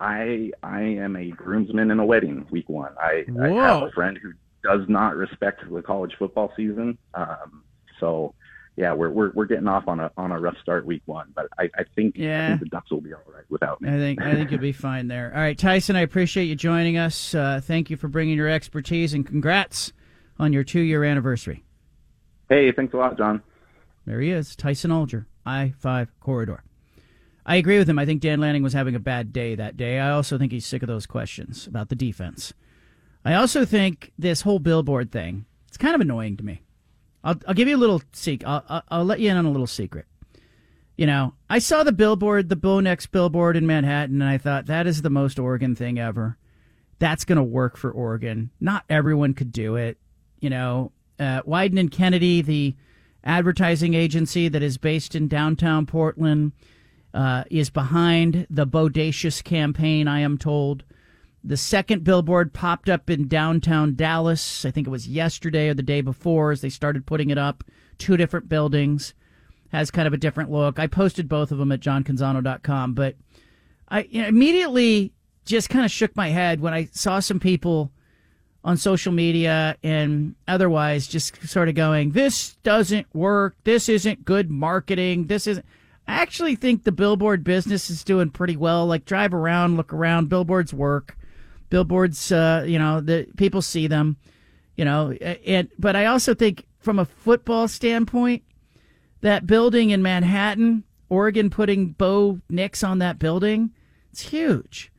I 0.00 0.52
I 0.62 0.80
am 0.80 1.16
a 1.16 1.32
groomsman 1.32 1.90
in 1.90 1.98
a 1.98 2.06
wedding 2.06 2.46
week 2.50 2.70
one. 2.70 2.94
I, 2.98 3.26
I 3.42 3.48
have 3.50 3.82
a 3.82 3.90
friend 3.90 4.18
who 4.22 4.32
does 4.64 4.88
not 4.88 5.16
respect 5.16 5.70
the 5.70 5.82
college 5.82 6.14
football 6.18 6.50
season. 6.56 6.96
Um, 7.12 7.62
so 8.00 8.34
yeah, 8.76 8.92
we're 8.94 9.10
we're 9.10 9.32
we're 9.34 9.44
getting 9.44 9.68
off 9.68 9.86
on 9.86 10.00
a 10.00 10.10
on 10.16 10.32
a 10.32 10.40
rough 10.40 10.56
start 10.62 10.86
week 10.86 11.02
one, 11.06 11.28
but 11.34 11.46
I, 11.58 11.64
I 11.76 11.84
think 11.94 12.16
Yeah. 12.16 12.46
I 12.46 12.48
think 12.48 12.60
the 12.60 12.66
Ducks 12.66 12.90
will 12.90 13.00
be 13.00 13.12
all 13.12 13.20
right 13.32 13.44
without 13.50 13.80
me. 13.80 13.88
I 13.90 13.92
think 13.92 14.20
I 14.22 14.34
think 14.34 14.50
you'll 14.50 14.60
be 14.60 14.72
fine 14.72 15.08
there. 15.08 15.30
All 15.34 15.40
right, 15.40 15.58
Tyson, 15.58 15.94
I 15.96 16.00
appreciate 16.00 16.44
you 16.44 16.54
joining 16.54 16.96
us. 16.96 17.34
Uh, 17.34 17.60
thank 17.62 17.90
you 17.90 17.96
for 17.96 18.08
bringing 18.08 18.36
your 18.36 18.48
expertise 18.48 19.12
and 19.14 19.26
congrats 19.26 19.92
on 20.38 20.52
your 20.52 20.64
two 20.64 20.80
year 20.80 21.04
anniversary. 21.04 21.64
Hey, 22.48 22.72
thanks 22.72 22.94
a 22.94 22.96
lot, 22.96 23.16
John. 23.18 23.42
There 24.06 24.20
he 24.20 24.30
is, 24.30 24.56
Tyson 24.56 24.90
Alger, 24.90 25.26
I 25.46 25.74
five 25.78 26.08
corridor. 26.20 26.64
I 27.44 27.56
agree 27.56 27.78
with 27.78 27.88
him. 27.88 27.98
I 27.98 28.06
think 28.06 28.20
Dan 28.22 28.40
Lanning 28.40 28.62
was 28.62 28.72
having 28.72 28.94
a 28.94 29.00
bad 29.00 29.32
day 29.32 29.54
that 29.56 29.76
day. 29.76 29.98
I 29.98 30.10
also 30.10 30.38
think 30.38 30.52
he's 30.52 30.64
sick 30.64 30.82
of 30.82 30.88
those 30.88 31.06
questions 31.06 31.66
about 31.66 31.88
the 31.88 31.96
defense. 31.96 32.54
I 33.24 33.34
also 33.34 33.64
think 33.64 34.12
this 34.18 34.42
whole 34.42 34.58
billboard 34.60 35.10
thing, 35.12 35.44
it's 35.68 35.76
kind 35.76 35.94
of 35.94 36.00
annoying 36.00 36.36
to 36.36 36.44
me. 36.44 36.62
I'll, 37.24 37.36
I'll 37.46 37.54
give 37.54 37.68
you 37.68 37.76
a 37.76 37.78
little 37.78 38.02
secret. 38.12 38.48
I'll, 38.48 38.82
I'll, 38.88 39.04
let 39.04 39.20
you 39.20 39.30
in 39.30 39.36
on 39.36 39.46
a 39.46 39.50
little 39.50 39.66
secret. 39.66 40.06
You 40.96 41.06
know, 41.06 41.34
I 41.48 41.58
saw 41.58 41.82
the 41.82 41.92
billboard, 41.92 42.48
the 42.48 42.56
Bo 42.56 42.80
Nix 42.80 43.06
billboard 43.06 43.56
in 43.56 43.66
Manhattan, 43.66 44.20
and 44.20 44.30
I 44.30 44.38
thought 44.38 44.66
that 44.66 44.86
is 44.86 45.02
the 45.02 45.10
most 45.10 45.38
Oregon 45.38 45.74
thing 45.74 45.98
ever. 45.98 46.36
That's 46.98 47.24
going 47.24 47.36
to 47.36 47.42
work 47.42 47.76
for 47.76 47.90
Oregon. 47.90 48.50
Not 48.60 48.84
everyone 48.88 49.34
could 49.34 49.52
do 49.52 49.76
it. 49.76 49.98
You 50.40 50.50
know, 50.50 50.92
uh, 51.18 51.42
Wieden 51.42 51.78
and 51.78 51.90
Kennedy, 51.90 52.42
the 52.42 52.76
advertising 53.24 53.94
agency 53.94 54.48
that 54.48 54.62
is 54.62 54.76
based 54.76 55.14
in 55.14 55.28
downtown 55.28 55.86
Portland, 55.86 56.52
uh, 57.14 57.44
is 57.50 57.70
behind 57.70 58.46
the 58.50 58.66
Bodacious 58.66 59.42
campaign, 59.42 60.08
I 60.08 60.20
am 60.20 60.38
told. 60.38 60.84
The 61.44 61.56
second 61.56 62.04
billboard 62.04 62.52
popped 62.52 62.88
up 62.88 63.10
in 63.10 63.26
downtown 63.26 63.96
Dallas. 63.96 64.64
I 64.64 64.70
think 64.70 64.86
it 64.86 64.90
was 64.90 65.08
yesterday 65.08 65.68
or 65.68 65.74
the 65.74 65.82
day 65.82 66.00
before 66.00 66.52
as 66.52 66.60
they 66.60 66.68
started 66.68 67.06
putting 67.06 67.30
it 67.30 67.38
up. 67.38 67.64
Two 67.98 68.16
different 68.16 68.48
buildings. 68.48 69.14
Has 69.70 69.90
kind 69.90 70.06
of 70.06 70.12
a 70.12 70.18
different 70.18 70.50
look. 70.50 70.78
I 70.78 70.86
posted 70.86 71.28
both 71.28 71.50
of 71.50 71.58
them 71.58 71.72
at 71.72 71.80
johncanzano.com, 71.80 72.92
but 72.92 73.16
I 73.88 74.02
you 74.02 74.20
know, 74.20 74.28
immediately 74.28 75.12
just 75.44 75.70
kind 75.70 75.84
of 75.84 75.90
shook 75.90 76.14
my 76.14 76.28
head 76.28 76.60
when 76.60 76.74
I 76.74 76.88
saw 76.92 77.20
some 77.20 77.40
people 77.40 77.90
on 78.64 78.76
social 78.76 79.12
media 79.12 79.76
and 79.82 80.34
otherwise 80.46 81.06
just 81.08 81.48
sort 81.48 81.68
of 81.68 81.74
going, 81.74 82.12
this 82.12 82.54
doesn't 82.62 83.12
work. 83.14 83.56
This 83.64 83.88
isn't 83.88 84.24
good 84.24 84.50
marketing. 84.50 85.26
This 85.26 85.46
isn't. 85.46 85.66
I 86.06 86.14
actually 86.14 86.56
think 86.56 86.84
the 86.84 86.92
billboard 86.92 87.44
business 87.44 87.90
is 87.90 88.04
doing 88.04 88.30
pretty 88.30 88.56
well. 88.56 88.86
Like 88.86 89.04
drive 89.04 89.34
around, 89.34 89.76
look 89.76 89.92
around, 89.92 90.28
billboards 90.28 90.72
work. 90.72 91.16
Billboards, 91.72 92.30
uh, 92.30 92.66
you 92.68 92.78
know, 92.78 93.00
the 93.00 93.26
people 93.38 93.62
see 93.62 93.86
them, 93.86 94.18
you 94.76 94.84
know, 94.84 95.12
and 95.12 95.70
but 95.78 95.96
I 95.96 96.04
also 96.04 96.34
think 96.34 96.66
from 96.78 96.98
a 96.98 97.06
football 97.06 97.66
standpoint, 97.66 98.42
that 99.22 99.46
building 99.46 99.88
in 99.88 100.02
Manhattan, 100.02 100.84
Oregon 101.08 101.48
putting 101.48 101.92
Bo 101.92 102.40
Nix 102.50 102.84
on 102.84 102.98
that 102.98 103.18
building, 103.18 103.70
it's 104.10 104.20
huge. 104.20 104.92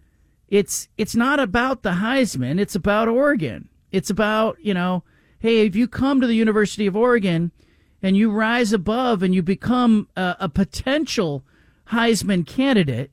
It's 0.48 0.88
it's 0.98 1.16
not 1.16 1.40
about 1.40 1.84
the 1.84 1.92
Heisman, 1.92 2.60
it's 2.60 2.74
about 2.74 3.08
Oregon. 3.08 3.70
It's 3.92 4.10
about, 4.10 4.58
you 4.60 4.74
know, 4.74 5.04
hey, 5.38 5.68
if 5.68 5.76
you 5.76 5.88
come 5.88 6.22
to 6.22 6.28
the 6.28 6.34
University 6.34 6.88
of 6.88 6.96
Oregon 6.96 7.52
and 8.02 8.18
you 8.18 8.32
rise 8.32 8.74
above 8.74 9.22
and 9.22 9.36
you 9.36 9.44
become 9.44 10.08
a, 10.16 10.38
a 10.40 10.50
potential 10.50 11.44
Heisman 11.90 12.48
candidate, 12.48 13.12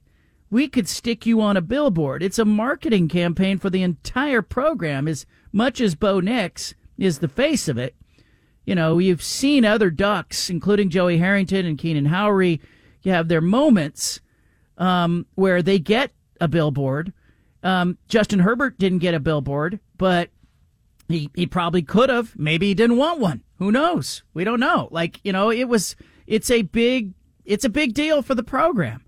we 0.50 0.68
could 0.68 0.88
stick 0.88 1.24
you 1.24 1.40
on 1.40 1.56
a 1.56 1.62
billboard. 1.62 2.22
It's 2.22 2.38
a 2.38 2.44
marketing 2.44 3.08
campaign 3.08 3.58
for 3.58 3.70
the 3.70 3.82
entire 3.82 4.42
program 4.42 5.06
as 5.06 5.24
much 5.52 5.80
as 5.80 5.94
Bo 5.94 6.20
Nix 6.20 6.74
is 6.98 7.20
the 7.20 7.28
face 7.28 7.68
of 7.68 7.78
it. 7.78 7.94
You 8.64 8.74
know, 8.74 8.98
you've 8.98 9.22
seen 9.22 9.64
other 9.64 9.90
Ducks, 9.90 10.50
including 10.50 10.90
Joey 10.90 11.18
Harrington 11.18 11.66
and 11.66 11.78
Keenan 11.78 12.06
Howry, 12.06 12.60
you 13.02 13.12
have 13.12 13.28
their 13.28 13.40
moments 13.40 14.20
um, 14.76 15.26
where 15.34 15.62
they 15.62 15.78
get 15.78 16.12
a 16.40 16.48
billboard. 16.48 17.12
Um, 17.62 17.98
Justin 18.08 18.40
Herbert 18.40 18.78
didn't 18.78 18.98
get 18.98 19.14
a 19.14 19.20
billboard, 19.20 19.80
but 19.96 20.30
he 21.08 21.30
he 21.34 21.46
probably 21.46 21.82
could 21.82 22.08
have. 22.10 22.38
Maybe 22.38 22.68
he 22.68 22.74
didn't 22.74 22.96
want 22.96 23.20
one. 23.20 23.42
Who 23.58 23.72
knows? 23.72 24.22
We 24.34 24.44
don't 24.44 24.60
know. 24.60 24.88
Like 24.90 25.20
you 25.24 25.32
know, 25.32 25.50
it 25.50 25.64
was 25.64 25.96
it's 26.26 26.50
a 26.50 26.62
big 26.62 27.12
it's 27.44 27.64
a 27.64 27.70
big 27.70 27.94
deal 27.94 28.22
for 28.22 28.34
the 28.34 28.42
program, 28.42 29.04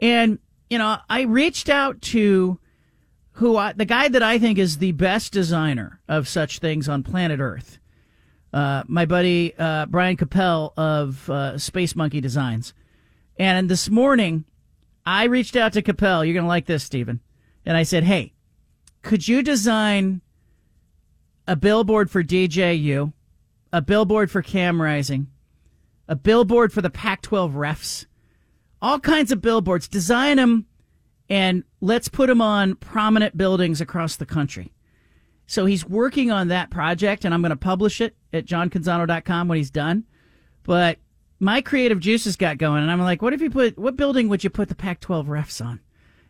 and 0.00 0.38
you 0.70 0.78
know, 0.78 0.98
I 1.08 1.22
reached 1.22 1.68
out 1.68 2.00
to 2.02 2.58
who 3.32 3.56
I, 3.56 3.72
the 3.72 3.84
guy 3.84 4.08
that 4.08 4.22
I 4.22 4.38
think 4.38 4.58
is 4.58 4.78
the 4.78 4.92
best 4.92 5.32
designer 5.32 6.00
of 6.08 6.26
such 6.26 6.58
things 6.58 6.88
on 6.88 7.02
planet 7.02 7.40
Earth. 7.40 7.78
Uh, 8.52 8.82
my 8.86 9.04
buddy 9.04 9.54
uh, 9.58 9.86
Brian 9.86 10.16
Capel 10.16 10.72
of 10.76 11.28
uh, 11.28 11.58
Space 11.58 11.94
Monkey 11.94 12.20
Designs, 12.20 12.72
and 13.38 13.68
this 13.68 13.90
morning 13.90 14.44
I 15.04 15.24
reached 15.24 15.56
out 15.56 15.74
to 15.74 15.82
Capel. 15.82 16.24
You're 16.24 16.34
gonna 16.34 16.46
like 16.46 16.66
this, 16.66 16.84
Stephen. 16.84 17.20
And 17.66 17.76
I 17.76 17.82
said, 17.82 18.04
"Hey, 18.04 18.32
could 19.02 19.28
you 19.28 19.42
design 19.42 20.22
a 21.46 21.56
billboard 21.56 22.10
for 22.10 22.22
DJU, 22.22 23.12
a 23.72 23.82
billboard 23.82 24.30
for 24.30 24.40
Cam 24.40 24.80
Rising, 24.80 25.26
a 26.08 26.16
billboard 26.16 26.72
for 26.72 26.80
the 26.80 26.90
Pac-12 26.90 27.52
refs, 27.52 28.06
all 28.80 29.00
kinds 29.00 29.32
of 29.32 29.40
billboards. 29.40 29.88
Design 29.88 30.36
them, 30.36 30.66
and 31.28 31.64
let's 31.80 32.08
put 32.08 32.28
them 32.28 32.40
on 32.40 32.76
prominent 32.76 33.36
buildings 33.36 33.80
across 33.80 34.16
the 34.16 34.26
country." 34.26 34.72
So 35.46 35.64
he's 35.64 35.86
working 35.86 36.30
on 36.30 36.48
that 36.48 36.70
project, 36.70 37.24
and 37.24 37.32
I'm 37.32 37.40
going 37.40 37.50
to 37.50 37.56
publish 37.56 38.00
it 38.00 38.16
at 38.32 38.46
johncanzano.com 38.46 39.48
when 39.48 39.58
he's 39.58 39.70
done. 39.70 40.04
But 40.64 40.98
my 41.38 41.60
creative 41.60 42.00
juices 42.00 42.36
got 42.36 42.58
going, 42.58 42.82
and 42.82 42.90
I'm 42.90 43.00
like, 43.00 43.22
what 43.22 43.32
if 43.32 43.40
you 43.40 43.50
put 43.50 43.78
what 43.78 43.96
building 43.96 44.28
would 44.28 44.42
you 44.42 44.50
put 44.50 44.68
the 44.68 44.74
Pac-12 44.74 45.26
refs 45.26 45.64
on? 45.64 45.80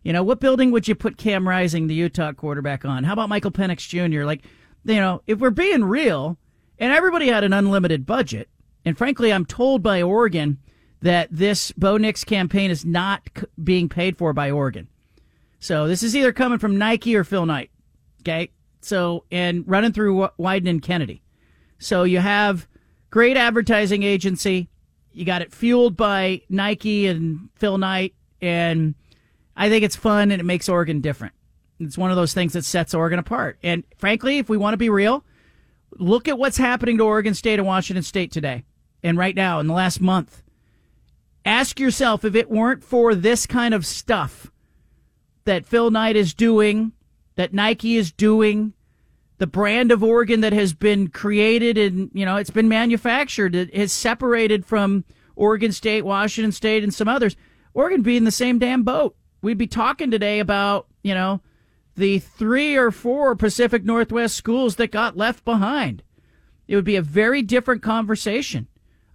You 0.02 0.12
know, 0.12 0.22
what 0.22 0.40
building 0.40 0.70
would 0.70 0.86
you 0.86 0.94
put 0.94 1.16
Cam 1.16 1.48
Rising, 1.48 1.86
the 1.86 1.94
Utah 1.94 2.32
quarterback, 2.32 2.84
on? 2.84 3.04
How 3.04 3.14
about 3.14 3.28
Michael 3.28 3.50
Penix 3.50 3.88
Jr.? 3.88 4.24
Like, 4.24 4.44
you 4.84 4.96
know, 4.96 5.22
if 5.26 5.38
we're 5.38 5.50
being 5.50 5.84
real, 5.84 6.38
and 6.78 6.92
everybody 6.92 7.28
had 7.28 7.42
an 7.42 7.52
unlimited 7.52 8.06
budget, 8.06 8.48
and 8.84 8.96
frankly, 8.96 9.32
I'm 9.32 9.46
told 9.46 9.82
by 9.82 10.02
Oregon 10.02 10.58
that 11.02 11.28
this 11.30 11.72
Bo 11.72 11.96
Nix 11.96 12.24
campaign 12.24 12.70
is 12.70 12.84
not 12.84 13.22
c- 13.36 13.44
being 13.62 13.88
paid 13.88 14.16
for 14.16 14.32
by 14.32 14.50
Oregon. 14.50 14.88
So 15.58 15.86
this 15.86 16.02
is 16.02 16.16
either 16.16 16.32
coming 16.32 16.58
from 16.58 16.78
Nike 16.78 17.16
or 17.16 17.24
Phil 17.24 17.46
Knight. 17.46 17.70
Okay. 18.20 18.50
So, 18.80 19.24
and 19.30 19.64
running 19.66 19.92
through 19.92 20.14
Wy- 20.14 20.30
Wieden 20.38 20.68
and 20.68 20.82
Kennedy. 20.82 21.22
So 21.78 22.04
you 22.04 22.18
have 22.20 22.66
great 23.10 23.36
advertising 23.36 24.02
agency. 24.02 24.68
You 25.12 25.24
got 25.24 25.42
it 25.42 25.52
fueled 25.52 25.96
by 25.96 26.42
Nike 26.48 27.06
and 27.06 27.48
Phil 27.56 27.78
Knight. 27.78 28.14
And 28.40 28.94
I 29.56 29.68
think 29.68 29.84
it's 29.84 29.96
fun 29.96 30.30
and 30.30 30.40
it 30.40 30.44
makes 30.44 30.68
Oregon 30.68 31.00
different. 31.00 31.34
It's 31.78 31.98
one 31.98 32.10
of 32.10 32.16
those 32.16 32.32
things 32.32 32.52
that 32.54 32.64
sets 32.64 32.94
Oregon 32.94 33.18
apart. 33.18 33.58
And 33.62 33.84
frankly, 33.96 34.38
if 34.38 34.48
we 34.48 34.56
want 34.56 34.74
to 34.74 34.78
be 34.78 34.90
real, 34.90 35.24
look 35.98 36.28
at 36.28 36.38
what's 36.38 36.56
happening 36.56 36.98
to 36.98 37.04
Oregon 37.04 37.34
State 37.34 37.58
and 37.58 37.66
Washington 37.66 38.02
State 38.02 38.32
today 38.32 38.64
and 39.02 39.18
right 39.18 39.34
now 39.34 39.60
in 39.60 39.66
the 39.66 39.74
last 39.74 40.00
month. 40.00 40.42
Ask 41.46 41.78
yourself 41.78 42.24
if 42.24 42.34
it 42.34 42.50
weren't 42.50 42.82
for 42.82 43.14
this 43.14 43.46
kind 43.46 43.72
of 43.72 43.86
stuff 43.86 44.50
that 45.44 45.64
Phil 45.64 45.92
Knight 45.92 46.16
is 46.16 46.34
doing, 46.34 46.90
that 47.36 47.54
Nike 47.54 47.96
is 47.96 48.10
doing, 48.10 48.72
the 49.38 49.46
brand 49.46 49.92
of 49.92 50.02
Oregon 50.02 50.40
that 50.40 50.52
has 50.52 50.74
been 50.74 51.06
created 51.06 51.78
and, 51.78 52.10
you 52.12 52.24
know, 52.24 52.34
it's 52.34 52.50
been 52.50 52.68
manufactured, 52.68 53.54
it 53.54 53.72
is 53.72 53.92
separated 53.92 54.66
from 54.66 55.04
Oregon 55.36 55.70
State, 55.70 56.04
Washington 56.04 56.50
State, 56.50 56.82
and 56.82 56.92
some 56.92 57.06
others. 57.06 57.36
Oregon 57.74 58.02
be 58.02 58.16
in 58.16 58.24
the 58.24 58.32
same 58.32 58.58
damn 58.58 58.82
boat. 58.82 59.14
We'd 59.40 59.58
be 59.58 59.68
talking 59.68 60.10
today 60.10 60.40
about, 60.40 60.88
you 61.04 61.14
know, 61.14 61.42
the 61.94 62.18
three 62.18 62.74
or 62.74 62.90
four 62.90 63.36
Pacific 63.36 63.84
Northwest 63.84 64.34
schools 64.34 64.76
that 64.76 64.90
got 64.90 65.16
left 65.16 65.44
behind. 65.44 66.02
It 66.66 66.74
would 66.74 66.84
be 66.84 66.96
a 66.96 67.02
very 67.02 67.42
different 67.42 67.82
conversation. 67.82 68.66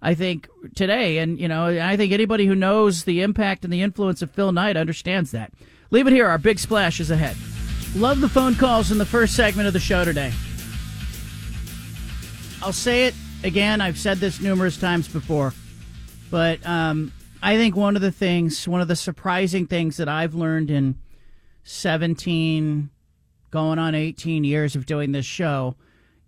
I 0.04 0.14
think 0.14 0.48
today, 0.74 1.18
and 1.18 1.38
you 1.38 1.46
know, 1.46 1.66
I 1.66 1.96
think 1.96 2.12
anybody 2.12 2.46
who 2.46 2.56
knows 2.56 3.04
the 3.04 3.22
impact 3.22 3.62
and 3.62 3.72
the 3.72 3.82
influence 3.82 4.20
of 4.20 4.32
Phil 4.32 4.50
Knight 4.50 4.76
understands 4.76 5.30
that. 5.30 5.52
Leave 5.92 6.08
it 6.08 6.12
here. 6.12 6.26
Our 6.26 6.38
big 6.38 6.58
splash 6.58 6.98
is 6.98 7.12
ahead. 7.12 7.36
Love 7.94 8.20
the 8.20 8.28
phone 8.28 8.56
calls 8.56 8.90
in 8.90 8.98
the 8.98 9.06
first 9.06 9.36
segment 9.36 9.68
of 9.68 9.72
the 9.72 9.80
show 9.80 10.04
today. 10.04 10.32
I'll 12.62 12.72
say 12.72 13.06
it 13.06 13.14
again. 13.44 13.80
I've 13.80 13.98
said 13.98 14.18
this 14.18 14.40
numerous 14.40 14.76
times 14.76 15.06
before, 15.06 15.54
but 16.32 16.64
um, 16.66 17.12
I 17.40 17.56
think 17.56 17.76
one 17.76 17.94
of 17.94 18.02
the 18.02 18.12
things, 18.12 18.66
one 18.66 18.80
of 18.80 18.88
the 18.88 18.96
surprising 18.96 19.68
things 19.68 19.98
that 19.98 20.08
I've 20.08 20.34
learned 20.34 20.70
in 20.70 20.96
17, 21.62 22.90
going 23.52 23.78
on 23.78 23.94
18 23.94 24.42
years 24.42 24.74
of 24.74 24.84
doing 24.84 25.12
this 25.12 25.26
show 25.26 25.76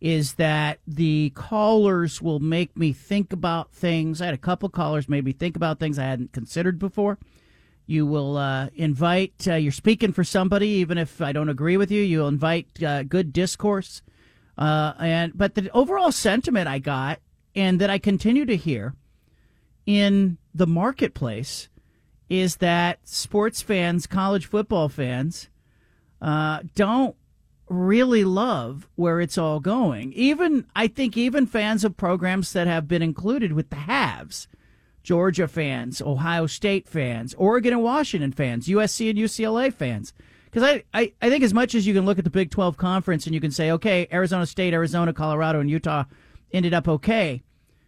is 0.05 0.35
that 0.35 0.81
the 0.87 1.31
callers 1.31 2.21
will 2.21 2.39
make 2.39 2.77
me 2.77 2.93
think 2.93 3.33
about 3.33 3.73
things. 3.73 4.21
I 4.21 4.27
had 4.27 4.35
a 4.35 4.39
couple 4.39 4.69
callers 4.69 5.09
made 5.09 5.25
me 5.25 5.33
think 5.33 5.57
about 5.57 5.79
things 5.79 5.99
I 5.99 6.05
hadn't 6.05 6.31
considered 6.31 6.79
before. 6.79 7.19
You 7.87 8.05
will 8.05 8.37
uh, 8.37 8.69
invite, 8.75 9.49
uh, 9.49 9.55
you're 9.55 9.73
speaking 9.73 10.13
for 10.13 10.23
somebody, 10.23 10.69
even 10.69 10.99
if 10.99 11.23
I 11.23 11.33
don't 11.33 11.49
agree 11.49 11.79
with 11.79 11.91
you, 11.91 12.03
you'll 12.03 12.29
invite 12.29 12.83
uh, 12.83 13.05
good 13.05 13.33
discourse. 13.33 14.03
Uh, 14.59 14.93
and 14.99 15.33
But 15.35 15.55
the 15.55 15.71
overall 15.71 16.13
sentiment 16.13 16.69
I 16.69 16.81
got, 16.81 17.21
and 17.57 17.81
that 17.81 17.89
I 17.89 17.97
continue 17.97 18.45
to 18.45 18.57
hear 18.57 18.95
in 19.87 20.37
the 20.55 20.67
marketplace, 20.67 21.71
is 22.29 22.57
that 22.57 22.99
sports 23.09 23.63
fans, 23.63 24.07
college 24.07 24.45
football 24.45 24.91
fans, 24.91 25.49
uh, 26.21 26.61
don't 26.75 27.17
really 27.69 28.25
love 28.25 28.89
where 28.95 29.21
it's 29.21 29.39
all 29.39 29.61
going. 29.61 30.13
Even 30.13 30.67
I 30.77 30.87
think 30.87 31.17
even 31.17 31.47
fans 31.47 31.85
of 31.85 31.97
programs 31.97 32.53
that 32.53 32.67
have 32.67 32.87
been 32.87 33.03
included 33.03 33.53
with 33.53 33.71
the 33.71 33.77
halves, 33.77 34.49
Georgia 35.03 35.49
fans, 35.49 36.01
Ohio 36.01 36.47
State 36.47 36.89
fans, 36.89 37.35
Oregon 37.35 37.75
and 37.75 37.83
Washington 37.83 38.33
fans, 38.33 38.69
USC 38.69 39.11
and 39.11 39.19
UCLA 39.19 39.73
fans. 39.73 40.13
Because 40.47 40.63
I, 40.63 40.85
I, 40.99 41.13
I 41.21 41.31
think 41.31 41.43
as 41.43 41.53
much 41.53 41.75
as 41.75 41.87
you 41.87 41.95
can 41.95 42.07
look 42.07 42.19
at 42.19 42.25
the 42.25 42.31
Big 42.31 42.51
12 42.51 42.77
conference 42.77 43.27
and 43.27 43.35
you 43.35 43.41
can 43.41 43.51
say, 43.51 43.73
okay, 43.73 44.07
Arizona 44.13 44.47
State, 44.47 44.73
Arizona, 44.73 45.13
Colorado, 45.13 45.61
and 45.61 45.69
Utah 45.69 46.05
ended 46.53 46.73
up 46.73 46.87
okay, 46.87 47.43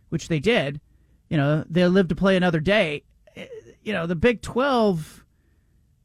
which 0.08 0.28
they 0.28 0.40
did. 0.40 0.80
You 1.28 1.36
know, 1.36 1.64
they'll 1.68 1.90
live 1.90 2.08
to 2.08 2.16
play 2.16 2.36
another 2.36 2.60
day. 2.60 3.04
Eh, 3.36 3.46
you 3.82 3.92
know, 3.92 4.06
the 4.06 4.16
Big 4.16 4.42
12, 4.42 5.24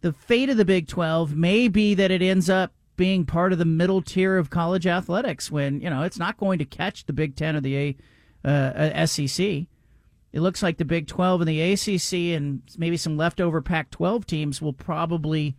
the 0.01 0.13
fate 0.13 0.49
of 0.49 0.57
the 0.57 0.65
Big 0.65 0.87
12 0.87 1.35
may 1.35 1.67
be 1.67 1.95
that 1.95 2.11
it 2.11 2.21
ends 2.21 2.49
up 2.49 2.73
being 3.01 3.25
part 3.25 3.51
of 3.51 3.57
the 3.57 3.65
middle 3.65 3.99
tier 3.99 4.37
of 4.37 4.51
college 4.51 4.85
athletics 4.85 5.49
when 5.49 5.81
you 5.81 5.89
know 5.89 6.03
it's 6.03 6.19
not 6.19 6.37
going 6.37 6.59
to 6.59 6.65
catch 6.65 7.03
the 7.03 7.13
Big 7.13 7.35
Ten 7.35 7.55
or 7.55 7.59
the 7.59 7.97
uh, 8.45 9.05
SEC. 9.07 9.39
It 9.39 10.39
looks 10.39 10.61
like 10.61 10.77
the 10.77 10.85
Big 10.85 11.07
Twelve 11.07 11.41
and 11.41 11.47
the 11.47 11.61
ACC 11.71 12.37
and 12.37 12.61
maybe 12.77 12.97
some 12.97 13.17
leftover 13.17 13.59
Pac-12 13.59 14.23
teams 14.25 14.61
will 14.61 14.71
probably 14.71 15.57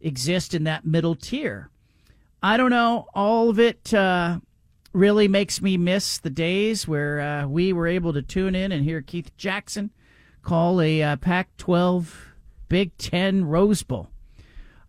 exist 0.00 0.54
in 0.54 0.64
that 0.64 0.84
middle 0.84 1.14
tier. 1.14 1.70
I 2.42 2.56
don't 2.56 2.70
know. 2.70 3.06
All 3.14 3.48
of 3.48 3.60
it 3.60 3.94
uh, 3.94 4.40
really 4.92 5.28
makes 5.28 5.62
me 5.62 5.76
miss 5.76 6.18
the 6.18 6.30
days 6.30 6.88
where 6.88 7.20
uh, 7.20 7.46
we 7.46 7.72
were 7.72 7.86
able 7.86 8.12
to 8.12 8.22
tune 8.22 8.56
in 8.56 8.72
and 8.72 8.82
hear 8.82 9.02
Keith 9.02 9.30
Jackson 9.36 9.92
call 10.42 10.80
a 10.80 11.00
uh, 11.00 11.14
Pac-12 11.14 12.08
Big 12.68 12.96
Ten 12.98 13.44
Rose 13.44 13.84
Bowl. 13.84 14.08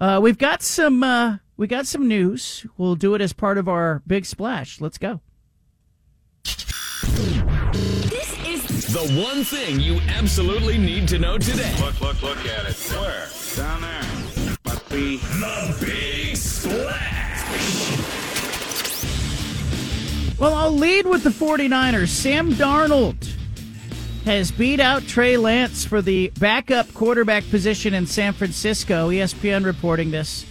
Uh, 0.04 0.20
we've 0.20 0.38
got 0.38 0.62
some 0.62 1.02
uh, 1.02 1.38
we 1.56 1.66
got 1.66 1.88
some 1.88 2.10
news. 2.10 2.66
We'll 2.76 2.96
do 2.96 3.16
it 3.16 3.22
as 3.22 3.32
part 3.32 3.58
of 3.58 3.70
our 3.70 4.02
big 4.06 4.26
splash. 4.26 4.82
Let's 4.82 4.98
go. 4.98 5.22
This 6.44 8.38
is 8.46 8.88
the 8.88 9.24
one 9.24 9.46
thing 9.46 9.80
you 9.80 10.02
absolutely 10.10 10.78
need 10.78 11.08
to 11.08 11.20
know 11.20 11.38
today. 11.38 11.74
Look, 11.80 12.02
look, 12.02 12.22
look 12.22 12.38
at 12.40 12.70
it. 12.70 12.76
Where? 13.00 13.30
Down 13.56 13.80
there. 13.80 14.04
Must 14.66 14.90
be 14.90 15.20
the 15.20 15.78
big 15.80 16.36
splash. 16.36 17.40
Well, 20.38 20.54
I'll 20.54 20.70
lead 20.70 21.06
with 21.08 21.24
the 21.24 21.30
49ers. 21.30 22.10
Sam 22.10 22.52
Darnold 22.52 23.33
has 24.26 24.52
beat 24.52 24.80
out 24.80 25.04
Trey 25.04 25.36
Lance 25.36 25.84
for 25.84 26.02
the 26.02 26.30
backup 26.40 26.94
quarterback 26.94 27.44
position 27.50 27.94
in 27.94 28.08
San 28.08 28.32
Francisco. 28.32 29.10
ESPN 29.10 29.66
reporting 29.66 30.12
this 30.12 30.46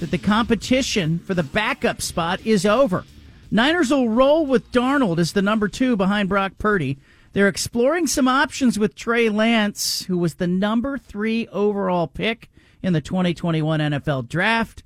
that 0.00 0.10
the 0.10 0.18
competition 0.18 1.18
for 1.18 1.34
the 1.34 1.42
backup 1.42 2.00
spot 2.00 2.40
is 2.46 2.64
over. 2.64 3.04
Niners 3.50 3.90
will 3.90 4.08
roll 4.08 4.46
with 4.46 4.72
Darnold 4.72 5.18
as 5.18 5.32
the 5.32 5.42
number 5.42 5.68
two 5.68 5.96
behind 5.96 6.28
Brock 6.28 6.52
Purdy. 6.58 6.98
They're 7.32 7.48
exploring 7.48 8.06
some 8.06 8.28
options 8.28 8.78
with 8.78 8.94
Trey 8.94 9.28
Lance, 9.28 10.04
who 10.04 10.16
was 10.16 10.34
the 10.34 10.46
number 10.46 10.96
three 10.96 11.48
overall 11.48 12.06
pick 12.06 12.50
in 12.82 12.94
the 12.94 13.00
2021 13.00 13.80
NFL 13.80 14.28
Draft. 14.28 14.82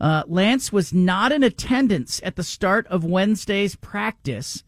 Uh, 0.00 0.22
Lance 0.26 0.72
was 0.72 0.94
not 0.94 1.30
in 1.30 1.42
attendance 1.42 2.20
at 2.24 2.36
the 2.36 2.42
start 2.42 2.86
of 2.86 3.04
Wednesday's 3.04 3.76
practice. 3.76 4.64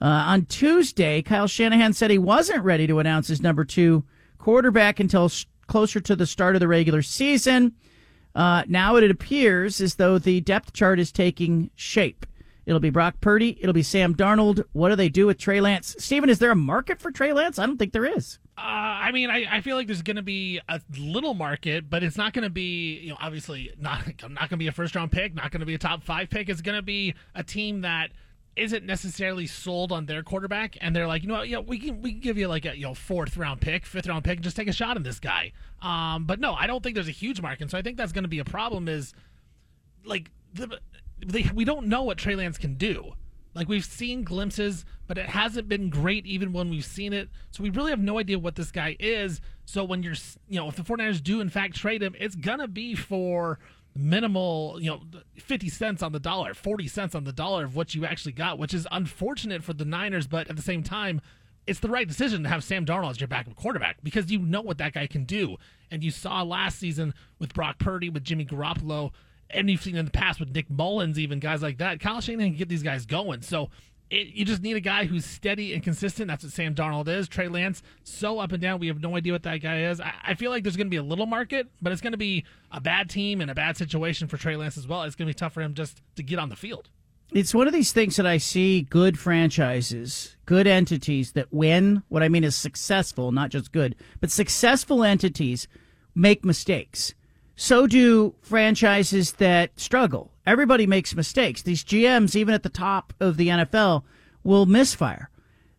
Uh, 0.00 0.06
on 0.28 0.46
Tuesday, 0.46 1.20
Kyle 1.20 1.46
Shanahan 1.46 1.92
said 1.92 2.10
he 2.10 2.18
wasn't 2.18 2.64
ready 2.64 2.86
to 2.86 2.98
announce 2.98 3.28
his 3.28 3.42
number 3.42 3.64
two 3.64 4.04
quarterback 4.38 4.98
until 4.98 5.30
closer 5.66 6.00
to 6.00 6.16
the 6.16 6.26
start 6.26 6.56
of 6.56 6.60
the 6.60 6.68
regular 6.68 7.02
season. 7.02 7.74
Uh, 8.34 8.62
now 8.66 8.96
it 8.96 9.10
appears 9.10 9.80
as 9.80 9.96
though 9.96 10.18
the 10.18 10.40
depth 10.40 10.72
chart 10.72 10.98
is 10.98 11.12
taking 11.12 11.70
shape. 11.74 12.24
It'll 12.66 12.80
be 12.80 12.90
Brock 12.90 13.16
Purdy. 13.20 13.58
It'll 13.60 13.72
be 13.72 13.82
Sam 13.82 14.14
Darnold. 14.14 14.64
What 14.72 14.90
do 14.90 14.96
they 14.96 15.08
do 15.08 15.26
with 15.26 15.38
Trey 15.38 15.60
Lance? 15.60 15.96
Stephen, 15.98 16.30
is 16.30 16.38
there 16.38 16.52
a 16.52 16.56
market 16.56 17.00
for 17.00 17.10
Trey 17.10 17.32
Lance? 17.32 17.58
I 17.58 17.66
don't 17.66 17.78
think 17.78 17.92
there 17.92 18.04
is. 18.04 18.38
Uh, 18.56 18.60
I 18.62 19.12
mean, 19.12 19.30
I, 19.30 19.46
I 19.56 19.60
feel 19.60 19.76
like 19.76 19.86
there's 19.86 20.02
going 20.02 20.16
to 20.16 20.22
be 20.22 20.60
a 20.68 20.80
little 20.98 21.34
market, 21.34 21.90
but 21.90 22.02
it's 22.02 22.16
not 22.16 22.32
going 22.32 22.44
to 22.44 22.50
be, 22.50 22.98
you 22.98 23.10
know, 23.10 23.16
obviously 23.20 23.72
not 23.78 24.06
not 24.22 24.38
going 24.38 24.50
to 24.50 24.56
be 24.56 24.68
a 24.68 24.72
first 24.72 24.94
round 24.94 25.10
pick, 25.10 25.34
not 25.34 25.50
going 25.50 25.60
to 25.60 25.66
be 25.66 25.74
a 25.74 25.78
top 25.78 26.04
five 26.04 26.30
pick. 26.30 26.48
It's 26.48 26.60
going 26.60 26.76
to 26.76 26.82
be 26.82 27.14
a 27.34 27.42
team 27.42 27.80
that 27.80 28.10
isn't 28.60 28.84
necessarily 28.84 29.46
sold 29.46 29.90
on 29.90 30.06
their 30.06 30.22
quarterback, 30.22 30.76
and 30.80 30.94
they're 30.94 31.06
like, 31.06 31.22
you 31.22 31.28
know, 31.28 31.34
what, 31.38 31.66
we 31.66 31.78
can 31.78 32.02
we 32.02 32.12
can 32.12 32.20
give 32.20 32.38
you 32.38 32.46
like 32.48 32.64
a 32.66 32.76
you 32.76 32.82
know 32.82 32.94
fourth 32.94 33.36
round 33.36 33.60
pick, 33.60 33.86
fifth 33.86 34.06
round 34.06 34.24
pick, 34.24 34.36
and 34.36 34.44
just 34.44 34.56
take 34.56 34.68
a 34.68 34.72
shot 34.72 34.96
on 34.96 35.02
this 35.02 35.18
guy. 35.18 35.52
Um, 35.82 36.24
but 36.24 36.40
no, 36.40 36.54
I 36.54 36.66
don't 36.66 36.82
think 36.82 36.94
there's 36.94 37.08
a 37.08 37.12
huge 37.12 37.40
market, 37.40 37.70
so 37.70 37.78
I 37.78 37.82
think 37.82 37.96
that's 37.96 38.12
going 38.12 38.24
to 38.24 38.28
be 38.28 38.38
a 38.38 38.44
problem. 38.44 38.88
Is 38.88 39.14
like 40.04 40.30
the 40.54 40.78
they, 41.24 41.50
we 41.54 41.64
don't 41.64 41.86
know 41.86 42.02
what 42.02 42.18
Trey 42.18 42.36
Lance 42.36 42.58
can 42.58 42.74
do. 42.74 43.14
Like 43.54 43.68
we've 43.68 43.84
seen 43.84 44.22
glimpses, 44.22 44.84
but 45.08 45.18
it 45.18 45.26
hasn't 45.26 45.68
been 45.68 45.90
great 45.90 46.24
even 46.24 46.52
when 46.52 46.70
we've 46.70 46.84
seen 46.84 47.12
it. 47.12 47.28
So 47.50 47.62
we 47.62 47.70
really 47.70 47.90
have 47.90 48.00
no 48.00 48.18
idea 48.18 48.38
what 48.38 48.54
this 48.54 48.70
guy 48.70 48.96
is. 49.00 49.40
So 49.64 49.82
when 49.82 50.02
you're, 50.02 50.14
you 50.48 50.60
know, 50.60 50.68
if 50.68 50.76
the 50.76 50.82
49ers 50.82 51.22
do 51.22 51.40
in 51.40 51.48
fact 51.48 51.74
trade 51.74 52.02
him, 52.02 52.14
it's 52.18 52.36
gonna 52.36 52.68
be 52.68 52.94
for 52.94 53.58
minimal, 53.94 54.78
you 54.80 54.90
know, 54.90 55.00
50 55.36 55.68
cents 55.68 56.02
on 56.02 56.12
the 56.12 56.20
dollar, 56.20 56.54
40 56.54 56.88
cents 56.88 57.14
on 57.14 57.24
the 57.24 57.32
dollar 57.32 57.64
of 57.64 57.76
what 57.76 57.94
you 57.94 58.04
actually 58.04 58.32
got, 58.32 58.58
which 58.58 58.74
is 58.74 58.86
unfortunate 58.90 59.62
for 59.62 59.72
the 59.72 59.84
Niners, 59.84 60.26
but 60.26 60.48
at 60.48 60.56
the 60.56 60.62
same 60.62 60.82
time, 60.82 61.20
it's 61.66 61.80
the 61.80 61.88
right 61.88 62.08
decision 62.08 62.42
to 62.42 62.48
have 62.48 62.64
Sam 62.64 62.84
Darnold 62.84 63.10
as 63.10 63.20
your 63.20 63.28
backup 63.28 63.54
quarterback 63.54 63.98
because 64.02 64.30
you 64.30 64.38
know 64.40 64.60
what 64.60 64.78
that 64.78 64.92
guy 64.92 65.06
can 65.06 65.24
do. 65.24 65.56
And 65.90 66.02
you 66.02 66.10
saw 66.10 66.42
last 66.42 66.78
season 66.78 67.14
with 67.38 67.54
Brock 67.54 67.78
Purdy, 67.78 68.08
with 68.10 68.24
Jimmy 68.24 68.44
Garoppolo, 68.44 69.12
and 69.50 69.68
you've 69.68 69.82
seen 69.82 69.96
in 69.96 70.04
the 70.04 70.10
past 70.10 70.40
with 70.40 70.54
Nick 70.54 70.70
Mullens, 70.70 71.18
even 71.18 71.40
guys 71.40 71.62
like 71.62 71.78
that. 71.78 72.00
Kyle 72.00 72.20
Shanahan 72.20 72.52
can 72.52 72.58
get 72.58 72.68
these 72.68 72.82
guys 72.82 73.04
going. 73.06 73.42
So 73.42 73.70
it, 74.10 74.28
you 74.28 74.44
just 74.44 74.62
need 74.62 74.76
a 74.76 74.80
guy 74.80 75.04
who's 75.06 75.24
steady 75.24 75.72
and 75.72 75.82
consistent. 75.82 76.28
That's 76.28 76.44
what 76.44 76.52
Sam 76.52 76.74
Darnold 76.74 77.08
is. 77.08 77.28
Trey 77.28 77.48
Lance, 77.48 77.82
so 78.02 78.40
up 78.40 78.52
and 78.52 78.60
down. 78.60 78.80
We 78.80 78.88
have 78.88 79.00
no 79.00 79.16
idea 79.16 79.32
what 79.32 79.44
that 79.44 79.58
guy 79.58 79.84
is. 79.84 80.00
I, 80.00 80.12
I 80.22 80.34
feel 80.34 80.50
like 80.50 80.64
there's 80.64 80.76
going 80.76 80.88
to 80.88 80.90
be 80.90 80.96
a 80.96 81.02
little 81.02 81.26
market, 81.26 81.68
but 81.80 81.92
it's 81.92 82.02
going 82.02 82.12
to 82.12 82.18
be 82.18 82.44
a 82.72 82.80
bad 82.80 83.08
team 83.08 83.40
and 83.40 83.50
a 83.50 83.54
bad 83.54 83.76
situation 83.76 84.28
for 84.28 84.36
Trey 84.36 84.56
Lance 84.56 84.76
as 84.76 84.86
well. 84.86 85.02
It's 85.04 85.16
going 85.16 85.28
to 85.28 85.34
be 85.34 85.38
tough 85.38 85.52
for 85.52 85.62
him 85.62 85.74
just 85.74 86.02
to 86.16 86.22
get 86.22 86.38
on 86.38 86.48
the 86.48 86.56
field. 86.56 86.88
It's 87.32 87.54
one 87.54 87.68
of 87.68 87.72
these 87.72 87.92
things 87.92 88.16
that 88.16 88.26
I 88.26 88.38
see 88.38 88.82
good 88.82 89.16
franchises, 89.16 90.36
good 90.46 90.66
entities 90.66 91.32
that 91.32 91.52
win. 91.52 92.02
What 92.08 92.24
I 92.24 92.28
mean 92.28 92.42
is 92.42 92.56
successful, 92.56 93.30
not 93.30 93.50
just 93.50 93.70
good, 93.70 93.94
but 94.20 94.32
successful 94.32 95.04
entities 95.04 95.68
make 96.12 96.44
mistakes. 96.44 97.14
So 97.54 97.86
do 97.86 98.34
franchises 98.42 99.32
that 99.32 99.78
struggle. 99.78 100.32
Everybody 100.50 100.84
makes 100.84 101.14
mistakes. 101.14 101.62
These 101.62 101.84
GMs, 101.84 102.34
even 102.34 102.54
at 102.54 102.64
the 102.64 102.68
top 102.68 103.12
of 103.20 103.36
the 103.36 103.46
NFL, 103.46 104.02
will 104.42 104.66
misfire. 104.66 105.30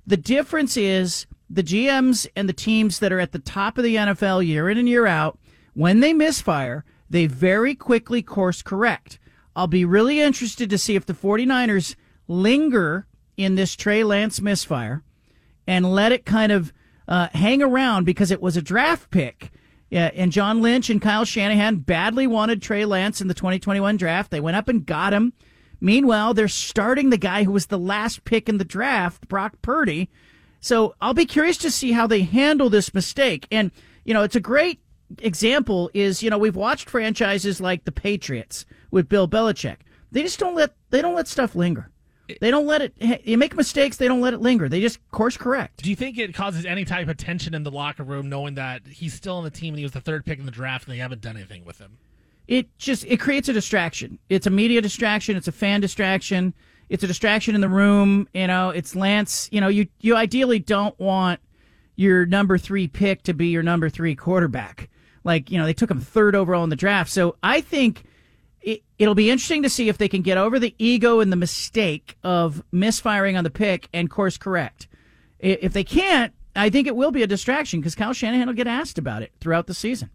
The 0.07 0.15
difference 0.15 0.77
is 0.77 1.27
the 1.49 1.61
GMs 1.61 2.25
and 2.37 2.47
the 2.47 2.53
teams 2.53 2.99
that 2.99 3.11
are 3.11 3.19
at 3.19 3.33
the 3.33 3.39
top 3.39 3.77
of 3.77 3.83
the 3.83 3.97
NFL 3.97 4.47
year 4.47 4.69
in 4.69 4.77
and 4.77 4.87
year 4.87 5.07
out, 5.07 5.37
when 5.73 5.99
they 5.99 6.13
misfire, 6.13 6.85
they 7.09 7.25
very 7.25 7.75
quickly 7.75 8.21
course 8.21 8.61
correct. 8.61 9.19
I'll 9.57 9.67
be 9.67 9.83
really 9.83 10.21
interested 10.21 10.69
to 10.69 10.77
see 10.77 10.95
if 10.95 11.05
the 11.05 11.13
49ers 11.13 11.95
linger 12.29 13.07
in 13.35 13.55
this 13.55 13.75
Trey 13.75 14.05
Lance 14.05 14.39
misfire 14.39 15.03
and 15.67 15.91
let 15.91 16.13
it 16.13 16.25
kind 16.25 16.53
of 16.53 16.71
uh, 17.09 17.27
hang 17.33 17.61
around 17.61 18.05
because 18.05 18.31
it 18.31 18.41
was 18.41 18.55
a 18.55 18.61
draft 18.61 19.11
pick 19.11 19.51
yeah, 19.91 20.09
and 20.15 20.31
John 20.31 20.61
Lynch 20.61 20.89
and 20.89 21.01
Kyle 21.01 21.25
Shanahan 21.25 21.75
badly 21.75 22.25
wanted 22.25 22.61
Trey 22.61 22.85
Lance 22.85 23.19
in 23.19 23.27
the 23.27 23.33
2021 23.33 23.97
draft. 23.97 24.31
They 24.31 24.39
went 24.39 24.55
up 24.55 24.69
and 24.69 24.85
got 24.85 25.11
him. 25.11 25.33
Meanwhile, 25.81 26.33
they're 26.33 26.47
starting 26.47 27.09
the 27.09 27.17
guy 27.17 27.43
who 27.43 27.51
was 27.51 27.65
the 27.65 27.77
last 27.77 28.23
pick 28.23 28.47
in 28.47 28.57
the 28.57 28.63
draft, 28.63 29.27
Brock 29.27 29.61
Purdy. 29.61 30.09
So 30.61 30.95
I'll 31.01 31.13
be 31.13 31.25
curious 31.25 31.57
to 31.57 31.69
see 31.69 31.91
how 31.91 32.07
they 32.07 32.21
handle 32.21 32.69
this 32.69 32.93
mistake. 32.93 33.45
And, 33.51 33.69
you 34.05 34.13
know, 34.13 34.23
it's 34.23 34.35
a 34.35 34.39
great 34.39 34.79
example 35.17 35.91
is, 35.93 36.23
you 36.23 36.29
know, 36.29 36.37
we've 36.37 36.55
watched 36.55 36.89
franchises 36.89 37.59
like 37.59 37.83
the 37.83 37.91
Patriots 37.91 38.65
with 38.91 39.09
Bill 39.09 39.27
Belichick. 39.27 39.77
They 40.09 40.23
just 40.23 40.39
don't 40.39 40.55
let, 40.55 40.73
they 40.91 41.01
don't 41.01 41.15
let 41.15 41.27
stuff 41.27 41.53
linger. 41.53 41.91
They 42.39 42.51
don't 42.51 42.65
let 42.65 42.81
it, 42.81 43.21
you 43.25 43.37
make 43.37 43.55
mistakes, 43.55 43.97
they 43.97 44.07
don't 44.07 44.21
let 44.21 44.33
it 44.33 44.41
linger. 44.41 44.69
They 44.69 44.81
just 44.81 44.99
course 45.11 45.37
correct. 45.37 45.83
Do 45.83 45.89
you 45.89 45.95
think 45.95 46.17
it 46.17 46.33
causes 46.33 46.65
any 46.65 46.85
type 46.85 47.07
of 47.07 47.17
tension 47.17 47.53
in 47.53 47.63
the 47.63 47.71
locker 47.71 48.03
room 48.03 48.29
knowing 48.29 48.55
that 48.55 48.85
he's 48.87 49.13
still 49.13 49.37
on 49.37 49.43
the 49.43 49.49
team 49.49 49.73
and 49.73 49.79
he 49.79 49.85
was 49.85 49.91
the 49.91 50.01
third 50.01 50.25
pick 50.25 50.39
in 50.39 50.45
the 50.45 50.51
draft 50.51 50.85
and 50.85 50.93
they 50.93 50.99
haven't 50.99 51.21
done 51.21 51.35
anything 51.35 51.65
with 51.65 51.79
him? 51.79 51.97
it 52.51 52.77
just 52.77 53.05
it 53.05 53.17
creates 53.17 53.47
a 53.47 53.53
distraction. 53.53 54.19
It's 54.27 54.45
a 54.45 54.49
media 54.49 54.81
distraction. 54.81 55.37
It's 55.37 55.47
a 55.47 55.53
fan 55.53 55.79
distraction. 55.79 56.53
It's 56.89 57.01
a 57.01 57.07
distraction 57.07 57.55
in 57.55 57.61
the 57.61 57.69
room. 57.69 58.27
You 58.33 58.47
know, 58.47 58.71
it's 58.71 58.93
Lance. 58.93 59.47
You 59.53 59.61
know, 59.61 59.69
you 59.69 59.87
you 60.01 60.17
ideally 60.17 60.59
don't 60.59 60.97
want 60.99 61.39
your 61.95 62.25
number 62.25 62.57
three 62.57 62.89
pick 62.89 63.23
to 63.23 63.33
be 63.33 63.47
your 63.47 63.63
number 63.63 63.89
three 63.89 64.15
quarterback. 64.15 64.89
Like 65.23 65.49
you 65.49 65.57
know, 65.57 65.65
they 65.65 65.73
took 65.73 65.89
him 65.89 66.01
third 66.01 66.35
overall 66.35 66.65
in 66.65 66.69
the 66.69 66.75
draft. 66.75 67.09
So 67.09 67.37
I 67.41 67.61
think 67.61 68.03
it, 68.61 68.83
it'll 68.99 69.15
be 69.15 69.29
interesting 69.29 69.63
to 69.63 69.69
see 69.69 69.89
if 69.89 69.97
they 69.97 70.07
can 70.07 70.21
get 70.21 70.37
over 70.37 70.59
the 70.59 70.75
ego 70.77 71.19
and 71.19 71.31
the 71.31 71.37
mistake 71.37 72.17
of 72.23 72.63
misfiring 72.71 73.37
on 73.37 73.43
the 73.43 73.49
pick 73.49 73.89
and 73.93 74.09
course 74.09 74.37
correct. 74.37 74.87
If 75.39 75.73
they 75.73 75.83
can't, 75.83 76.33
I 76.55 76.69
think 76.69 76.87
it 76.87 76.95
will 76.95 77.11
be 77.11 77.23
a 77.23 77.27
distraction 77.27 77.79
because 77.79 77.95
Kyle 77.95 78.13
Shanahan 78.13 78.47
will 78.47 78.53
get 78.53 78.67
asked 78.67 78.97
about 78.97 79.23
it 79.23 79.31
throughout 79.39 79.67
the 79.67 79.73
season. 79.73 80.11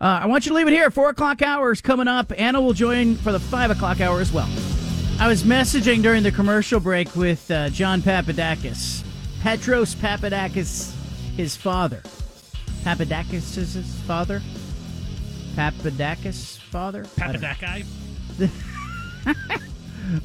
Uh, 0.00 0.20
I 0.22 0.26
want 0.26 0.46
you 0.46 0.50
to 0.50 0.56
leave 0.56 0.66
it 0.66 0.72
here. 0.72 0.90
Four 0.90 1.10
o'clock 1.10 1.42
hours 1.42 1.80
coming 1.80 2.08
up. 2.08 2.32
Anna 2.36 2.60
will 2.60 2.72
join 2.72 3.16
for 3.16 3.32
the 3.32 3.38
five 3.38 3.70
o'clock 3.70 4.00
hour 4.00 4.20
as 4.20 4.32
well. 4.32 4.48
I 5.20 5.28
was 5.28 5.44
messaging 5.44 6.02
during 6.02 6.22
the 6.22 6.32
commercial 6.32 6.80
break 6.80 7.14
with 7.14 7.48
uh, 7.50 7.68
John 7.68 8.02
Papadakis, 8.02 9.04
Petros 9.42 9.94
Papadakis, 9.94 10.92
his 11.36 11.54
father. 11.54 12.02
Papadakis 12.82 13.56
is 13.56 13.74
his 13.74 13.94
father. 14.00 14.42
Papadakis' 15.56 16.58
father. 16.58 17.06
I 17.20 17.32
don't 17.32 17.40
know. 17.40 17.48
Papadak 17.48 17.60
guy? 17.60 18.48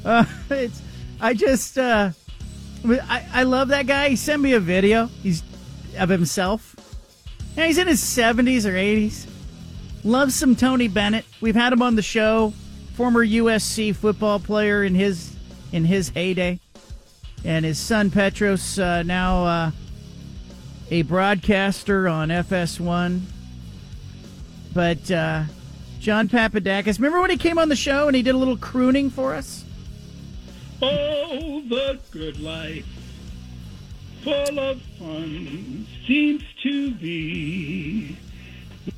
Uh, 0.04 0.24
it's 0.50 0.82
I 1.20 1.34
just 1.34 1.78
uh, 1.78 2.10
I 2.84 3.24
I 3.32 3.42
love 3.44 3.68
that 3.68 3.86
guy. 3.86 4.10
He 4.10 4.16
sent 4.16 4.42
me 4.42 4.52
a 4.52 4.60
video. 4.60 5.06
He's 5.22 5.42
of 5.96 6.08
himself. 6.08 6.74
Yeah, 7.56 7.66
he's 7.66 7.78
in 7.78 7.86
his 7.86 8.02
seventies 8.02 8.66
or 8.66 8.76
eighties. 8.76 9.26
Loves 10.04 10.34
some 10.34 10.54
Tony 10.56 10.88
Bennett. 10.88 11.24
We've 11.40 11.54
had 11.54 11.72
him 11.72 11.82
on 11.82 11.96
the 11.96 12.02
show. 12.02 12.52
Former 12.94 13.24
USC 13.24 13.94
football 13.94 14.40
player 14.40 14.82
in 14.84 14.94
his 14.94 15.34
in 15.72 15.84
his 15.84 16.10
heyday, 16.10 16.60
and 17.44 17.64
his 17.64 17.78
son 17.78 18.10
Petros 18.10 18.78
uh, 18.78 19.02
now 19.04 19.44
uh, 19.44 19.70
a 20.90 21.02
broadcaster 21.02 22.08
on 22.08 22.28
FS1. 22.28 23.22
But 24.74 25.10
uh, 25.10 25.44
John 26.00 26.28
Papadakis, 26.28 26.98
remember 26.98 27.20
when 27.20 27.30
he 27.30 27.36
came 27.36 27.58
on 27.58 27.68
the 27.68 27.76
show 27.76 28.06
and 28.06 28.16
he 28.16 28.22
did 28.22 28.34
a 28.34 28.38
little 28.38 28.56
crooning 28.56 29.10
for 29.10 29.34
us? 29.34 29.64
Oh, 30.80 31.62
the 31.68 31.98
good 32.10 32.38
life, 32.40 32.86
full 34.22 34.58
of 34.60 34.80
fun, 34.98 35.86
seems 36.06 36.44
to 36.62 36.92
be 36.92 38.16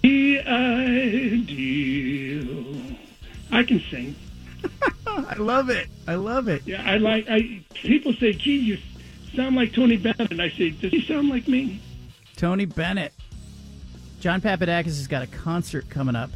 the 0.03 0.41
ideal. 0.47 1.77
I 3.51 3.63
can 3.65 3.81
sing. 3.91 4.15
I 5.07 5.35
love 5.37 5.71
it. 5.71 5.89
I 6.07 6.17
love 6.17 6.49
it. 6.49 6.63
Yeah, 6.67 6.83
I 6.85 6.99
like. 6.99 7.27
I 7.31 7.65
people 7.73 8.13
say, 8.13 8.33
"Gee, 8.35 8.59
you 8.59 8.77
sound 9.35 9.57
like 9.57 9.73
Tony 9.73 9.97
Bennett." 9.97 10.31
And 10.31 10.43
I 10.43 10.51
say, 10.51 10.71
"Does 10.71 10.91
he 10.91 11.01
sound 11.03 11.31
like 11.31 11.49
me?" 11.49 11.81
Tony 12.37 12.67
Bennett. 12.67 13.13
John 14.21 14.43
Papadakis 14.43 14.85
has 14.85 15.07
got 15.07 15.23
a 15.23 15.27
concert 15.27 15.89
coming 15.89 16.15
up 16.15 16.31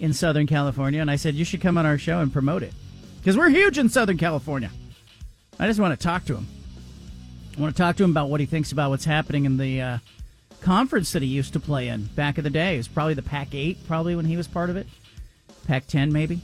in 0.00 0.14
Southern 0.14 0.46
California, 0.46 1.02
and 1.02 1.10
I 1.10 1.16
said 1.16 1.34
you 1.34 1.44
should 1.44 1.60
come 1.60 1.76
on 1.76 1.84
our 1.84 1.98
show 1.98 2.20
and 2.20 2.32
promote 2.32 2.62
it 2.62 2.72
because 3.18 3.36
we're 3.36 3.50
huge 3.50 3.76
in 3.76 3.90
Southern 3.90 4.16
California. 4.16 4.70
I 5.58 5.66
just 5.66 5.78
want 5.78 5.98
to 5.98 6.02
talk 6.02 6.24
to 6.24 6.34
him. 6.34 6.46
I 7.56 7.60
want 7.60 7.76
to 7.76 7.82
talk 7.82 7.96
to 7.96 8.04
him 8.04 8.10
about 8.10 8.30
what 8.30 8.40
he 8.40 8.46
thinks 8.46 8.72
about 8.72 8.88
what's 8.88 9.04
happening 9.04 9.44
in 9.44 9.58
the 9.58 9.80
uh, 9.82 9.98
conference 10.62 11.12
that 11.12 11.20
he 11.20 11.28
used 11.28 11.52
to 11.52 11.60
play 11.60 11.88
in 11.88 12.06
back 12.06 12.38
in 12.38 12.44
the 12.44 12.50
day. 12.50 12.74
It 12.74 12.78
was 12.78 12.88
probably 12.88 13.14
the 13.14 13.22
Pac 13.22 13.54
8, 13.54 13.86
probably 13.86 14.16
when 14.16 14.24
he 14.24 14.38
was 14.38 14.48
part 14.48 14.70
of 14.70 14.76
it. 14.76 14.86
Pac 15.66 15.86
10, 15.86 16.10
maybe. 16.10 16.40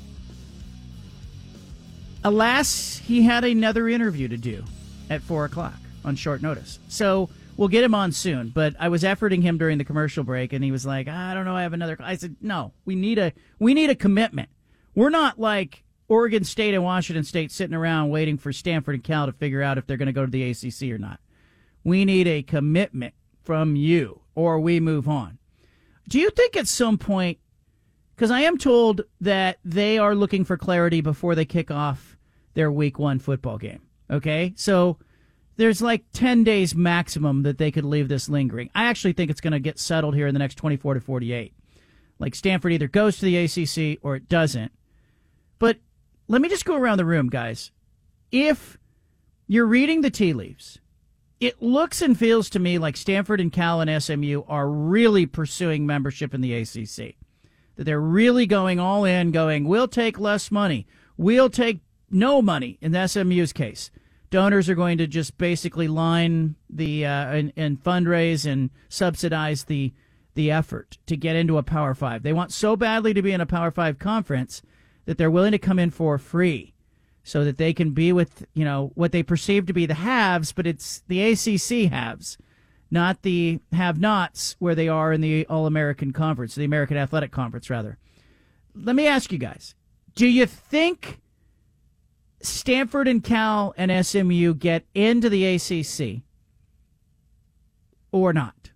Alas, 2.22 2.98
he 2.98 3.22
had 3.22 3.44
another 3.44 3.88
interview 3.88 4.28
to 4.28 4.36
do 4.36 4.62
at 5.08 5.22
4 5.22 5.46
o'clock 5.46 5.78
on 6.04 6.16
short 6.16 6.42
notice. 6.42 6.78
So 6.88 7.30
we'll 7.60 7.68
get 7.68 7.84
him 7.84 7.94
on 7.94 8.10
soon. 8.10 8.48
But 8.48 8.74
I 8.80 8.88
was 8.88 9.02
efforting 9.02 9.42
him 9.42 9.58
during 9.58 9.76
the 9.76 9.84
commercial 9.84 10.24
break, 10.24 10.54
and 10.54 10.64
he 10.64 10.72
was 10.72 10.86
like, 10.86 11.08
I 11.08 11.34
don't 11.34 11.44
know, 11.44 11.54
I 11.54 11.62
have 11.62 11.74
another. 11.74 11.98
I 12.00 12.16
said, 12.16 12.36
no, 12.40 12.72
we 12.86 12.94
need 12.94 13.18
a, 13.18 13.34
we 13.58 13.74
need 13.74 13.90
a 13.90 13.94
commitment. 13.94 14.48
We're 14.94 15.10
not 15.10 15.38
like 15.38 15.84
Oregon 16.08 16.42
State 16.42 16.72
and 16.72 16.82
Washington 16.82 17.22
State 17.22 17.52
sitting 17.52 17.76
around 17.76 18.08
waiting 18.08 18.38
for 18.38 18.50
Stanford 18.50 18.94
and 18.94 19.04
Cal 19.04 19.26
to 19.26 19.32
figure 19.32 19.62
out 19.62 19.76
if 19.76 19.86
they're 19.86 19.98
going 19.98 20.06
to 20.06 20.12
go 20.12 20.24
to 20.24 20.30
the 20.30 20.50
ACC 20.50 20.90
or 20.90 20.98
not. 20.98 21.20
We 21.84 22.06
need 22.06 22.26
a 22.26 22.42
commitment 22.42 23.12
from 23.42 23.76
you, 23.76 24.22
or 24.34 24.58
we 24.58 24.80
move 24.80 25.06
on. 25.06 25.36
Do 26.08 26.18
you 26.18 26.30
think 26.30 26.56
at 26.56 26.66
some 26.66 26.96
point, 26.96 27.38
because 28.16 28.30
I 28.30 28.40
am 28.40 28.56
told 28.56 29.02
that 29.20 29.58
they 29.66 29.98
are 29.98 30.14
looking 30.14 30.44
for 30.44 30.56
clarity 30.56 31.02
before 31.02 31.34
they 31.34 31.44
kick 31.44 31.70
off 31.70 32.16
their 32.54 32.72
week 32.72 32.98
one 32.98 33.18
football 33.18 33.58
game. 33.58 33.82
Okay? 34.10 34.54
So 34.56 34.98
there's 35.60 35.82
like 35.82 36.04
10 36.14 36.42
days 36.42 36.74
maximum 36.74 37.42
that 37.42 37.58
they 37.58 37.70
could 37.70 37.84
leave 37.84 38.08
this 38.08 38.30
lingering. 38.30 38.70
I 38.74 38.84
actually 38.84 39.12
think 39.12 39.30
it's 39.30 39.42
going 39.42 39.52
to 39.52 39.60
get 39.60 39.78
settled 39.78 40.14
here 40.14 40.26
in 40.26 40.34
the 40.34 40.38
next 40.38 40.54
24 40.54 40.94
to 40.94 41.00
48. 41.02 41.52
Like 42.18 42.34
Stanford 42.34 42.72
either 42.72 42.88
goes 42.88 43.18
to 43.18 43.26
the 43.26 43.36
ACC 43.36 43.98
or 44.02 44.16
it 44.16 44.26
doesn't. 44.26 44.72
But 45.58 45.76
let 46.28 46.40
me 46.40 46.48
just 46.48 46.64
go 46.64 46.76
around 46.76 46.96
the 46.96 47.04
room, 47.04 47.28
guys. 47.28 47.72
If 48.32 48.78
you're 49.46 49.66
reading 49.66 50.00
the 50.00 50.08
tea 50.08 50.32
leaves, 50.32 50.78
it 51.40 51.60
looks 51.60 52.00
and 52.00 52.18
feels 52.18 52.48
to 52.50 52.58
me 52.58 52.78
like 52.78 52.96
Stanford 52.96 53.38
and 53.38 53.52
Cal 53.52 53.82
and 53.82 54.02
SMU 54.02 54.44
are 54.48 54.66
really 54.66 55.26
pursuing 55.26 55.84
membership 55.84 56.32
in 56.32 56.40
the 56.40 56.54
ACC. 56.54 57.16
That 57.76 57.84
they're 57.84 58.00
really 58.00 58.46
going 58.46 58.80
all 58.80 59.04
in, 59.04 59.30
going, 59.30 59.68
we'll 59.68 59.88
take 59.88 60.18
less 60.18 60.50
money. 60.50 60.86
We'll 61.18 61.50
take 61.50 61.80
no 62.10 62.40
money 62.40 62.78
in 62.80 62.92
the 62.92 63.06
SMU's 63.06 63.52
case. 63.52 63.90
Donors 64.30 64.68
are 64.68 64.76
going 64.76 64.98
to 64.98 65.06
just 65.06 65.38
basically 65.38 65.88
line 65.88 66.54
the 66.68 67.04
uh, 67.04 67.30
and, 67.30 67.52
and 67.56 67.82
fundraise 67.82 68.50
and 68.50 68.70
subsidize 68.88 69.64
the 69.64 69.92
the 70.34 70.50
effort 70.50 70.98
to 71.06 71.16
get 71.16 71.36
into 71.36 71.58
a 71.58 71.62
Power 71.62 71.94
Five. 71.94 72.22
They 72.22 72.32
want 72.32 72.52
so 72.52 72.76
badly 72.76 73.12
to 73.12 73.22
be 73.22 73.32
in 73.32 73.40
a 73.40 73.46
Power 73.46 73.70
Five 73.70 73.98
conference 73.98 74.62
that 75.04 75.18
they're 75.18 75.30
willing 75.30 75.52
to 75.52 75.58
come 75.58 75.78
in 75.78 75.90
for 75.90 76.16
free 76.18 76.74
so 77.24 77.44
that 77.44 77.58
they 77.58 77.72
can 77.72 77.90
be 77.90 78.12
with 78.12 78.46
you 78.54 78.64
know 78.64 78.92
what 78.94 79.12
they 79.12 79.22
perceive 79.22 79.66
to 79.66 79.72
be 79.72 79.86
the 79.86 79.94
haves, 79.94 80.52
but 80.52 80.66
it's 80.66 81.02
the 81.08 81.22
ACC 81.22 81.90
haves, 81.90 82.38
not 82.90 83.22
the 83.22 83.60
have-nots 83.72 84.56
where 84.58 84.74
they 84.74 84.88
are 84.88 85.12
in 85.12 85.20
the 85.20 85.46
All-American 85.46 86.12
Conference, 86.12 86.54
the 86.54 86.64
American 86.64 86.96
Athletic 86.96 87.32
Conference, 87.32 87.68
rather. 87.68 87.98
Let 88.74 88.94
me 88.94 89.08
ask 89.08 89.32
you 89.32 89.38
guys: 89.38 89.74
Do 90.14 90.28
you 90.28 90.46
think 90.46 91.20
Stanford 92.42 93.08
and 93.08 93.22
Cal 93.22 93.74
and 93.76 94.04
SMU 94.04 94.54
get 94.54 94.84
into 94.94 95.28
the 95.28 95.44
ACC 95.44 96.22
or 98.12 98.32
not? 98.32 98.70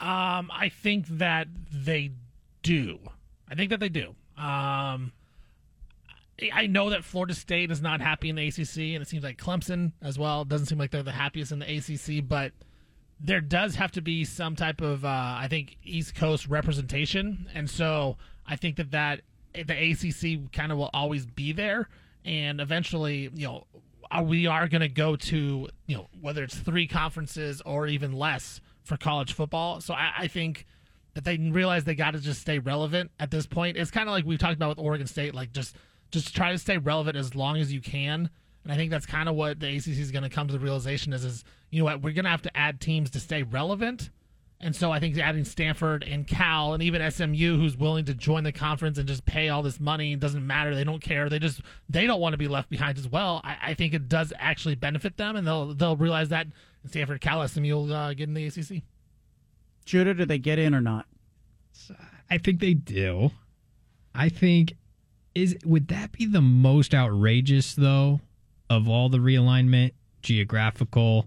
Um, 0.00 0.50
I 0.52 0.70
think 0.70 1.06
that 1.08 1.48
they 1.72 2.12
do. 2.62 2.98
I 3.50 3.54
think 3.54 3.70
that 3.70 3.80
they 3.80 3.88
do. 3.88 4.14
Um, 4.36 5.12
I- 6.52 6.66
know 6.68 6.88
that 6.90 7.04
Florida 7.04 7.34
State 7.34 7.70
is 7.70 7.82
not 7.82 8.00
happy 8.00 8.30
in 8.30 8.36
the 8.36 8.46
ACC, 8.48 8.94
and 8.94 9.02
it 9.02 9.08
seems 9.08 9.22
like 9.22 9.36
Clemson 9.36 9.92
as 10.00 10.18
well 10.18 10.44
doesn't 10.46 10.66
seem 10.66 10.78
like 10.78 10.90
they're 10.90 11.02
the 11.02 11.12
happiest 11.12 11.52
in 11.52 11.58
the 11.58 11.66
ACC. 11.76 12.26
But 12.26 12.52
there 13.18 13.42
does 13.42 13.74
have 13.74 13.92
to 13.92 14.00
be 14.00 14.24
some 14.24 14.56
type 14.56 14.80
of, 14.80 15.04
uh, 15.04 15.08
I 15.38 15.48
think, 15.50 15.76
East 15.84 16.14
Coast 16.14 16.46
representation, 16.46 17.46
and 17.52 17.68
so 17.68 18.16
I 18.46 18.56
think 18.56 18.76
that 18.76 18.92
that 18.92 19.20
the 19.52 19.74
ACC 19.74 20.50
kind 20.52 20.72
of 20.72 20.78
will 20.78 20.90
always 20.94 21.26
be 21.26 21.52
there, 21.52 21.88
and 22.24 22.60
eventually, 22.60 23.30
you 23.34 23.46
know, 23.46 23.66
uh, 24.10 24.22
we 24.22 24.46
are 24.46 24.66
going 24.68 24.80
to 24.80 24.88
go 24.88 25.14
to 25.14 25.68
you 25.86 25.96
know 25.96 26.08
whether 26.20 26.42
it's 26.42 26.56
three 26.56 26.86
conferences 26.86 27.62
or 27.64 27.86
even 27.86 28.12
less 28.12 28.60
for 28.82 28.96
college 28.96 29.32
football. 29.32 29.80
So 29.80 29.94
I, 29.94 30.12
I 30.18 30.28
think 30.28 30.66
that 31.14 31.24
they 31.24 31.36
realize 31.36 31.84
they 31.84 31.94
got 31.94 32.12
to 32.12 32.20
just 32.20 32.40
stay 32.40 32.58
relevant 32.58 33.10
at 33.18 33.30
this 33.30 33.46
point. 33.46 33.76
It's 33.76 33.90
kind 33.90 34.08
of 34.08 34.12
like 34.12 34.24
we've 34.24 34.38
talked 34.38 34.56
about 34.56 34.70
with 34.70 34.78
Oregon 34.78 35.06
State, 35.06 35.34
like 35.34 35.52
just 35.52 35.76
just 36.10 36.34
try 36.34 36.52
to 36.52 36.58
stay 36.58 36.78
relevant 36.78 37.16
as 37.16 37.34
long 37.34 37.58
as 37.58 37.72
you 37.72 37.80
can. 37.80 38.30
And 38.64 38.72
I 38.72 38.76
think 38.76 38.90
that's 38.90 39.06
kind 39.06 39.28
of 39.28 39.36
what 39.36 39.60
the 39.60 39.68
ACC 39.68 39.88
is 39.88 40.10
going 40.10 40.22
to 40.22 40.28
come 40.28 40.46
to 40.48 40.52
the 40.52 40.58
realization 40.58 41.12
is, 41.12 41.24
is 41.24 41.44
you 41.70 41.78
know 41.80 41.84
what, 41.84 42.02
we're 42.02 42.12
going 42.12 42.24
to 42.24 42.30
have 42.30 42.42
to 42.42 42.56
add 42.56 42.80
teams 42.80 43.10
to 43.10 43.20
stay 43.20 43.42
relevant. 43.42 44.10
And 44.62 44.76
so 44.76 44.92
I 44.92 45.00
think 45.00 45.16
adding 45.16 45.44
Stanford 45.44 46.04
and 46.04 46.26
Cal 46.26 46.74
and 46.74 46.82
even 46.82 47.08
SMU, 47.10 47.56
who's 47.56 47.78
willing 47.78 48.04
to 48.04 48.14
join 48.14 48.44
the 48.44 48.52
conference 48.52 48.98
and 48.98 49.08
just 49.08 49.24
pay 49.24 49.48
all 49.48 49.62
this 49.62 49.80
money, 49.80 50.12
it 50.12 50.20
doesn't 50.20 50.46
matter. 50.46 50.74
They 50.74 50.84
don't 50.84 51.00
care. 51.00 51.30
They 51.30 51.38
just 51.38 51.62
they 51.88 52.06
don't 52.06 52.20
want 52.20 52.34
to 52.34 52.38
be 52.38 52.48
left 52.48 52.68
behind 52.68 52.98
as 52.98 53.08
well. 53.08 53.40
I, 53.42 53.56
I 53.62 53.74
think 53.74 53.94
it 53.94 54.08
does 54.08 54.34
actually 54.38 54.74
benefit 54.74 55.16
them, 55.16 55.36
and 55.36 55.46
they'll 55.46 55.72
they'll 55.72 55.96
realize 55.96 56.28
that 56.28 56.46
Stanford, 56.86 57.22
Cal, 57.22 57.46
SMU 57.48 57.90
uh, 57.90 58.12
get 58.12 58.28
in 58.28 58.34
the 58.34 58.46
ACC. 58.46 58.82
Judah, 59.86 60.14
do 60.14 60.24
they 60.26 60.38
get 60.38 60.58
in 60.58 60.74
or 60.74 60.80
not? 60.82 61.06
I 62.30 62.38
think 62.38 62.60
they 62.60 62.74
do. 62.74 63.30
I 64.14 64.28
think 64.28 64.74
is 65.34 65.56
would 65.64 65.88
that 65.88 66.12
be 66.12 66.26
the 66.26 66.40
most 66.40 66.94
outrageous 66.94 67.74
though 67.74 68.20
of 68.68 68.88
all 68.88 69.08
the 69.08 69.18
realignment 69.18 69.92
geographical 70.22 71.26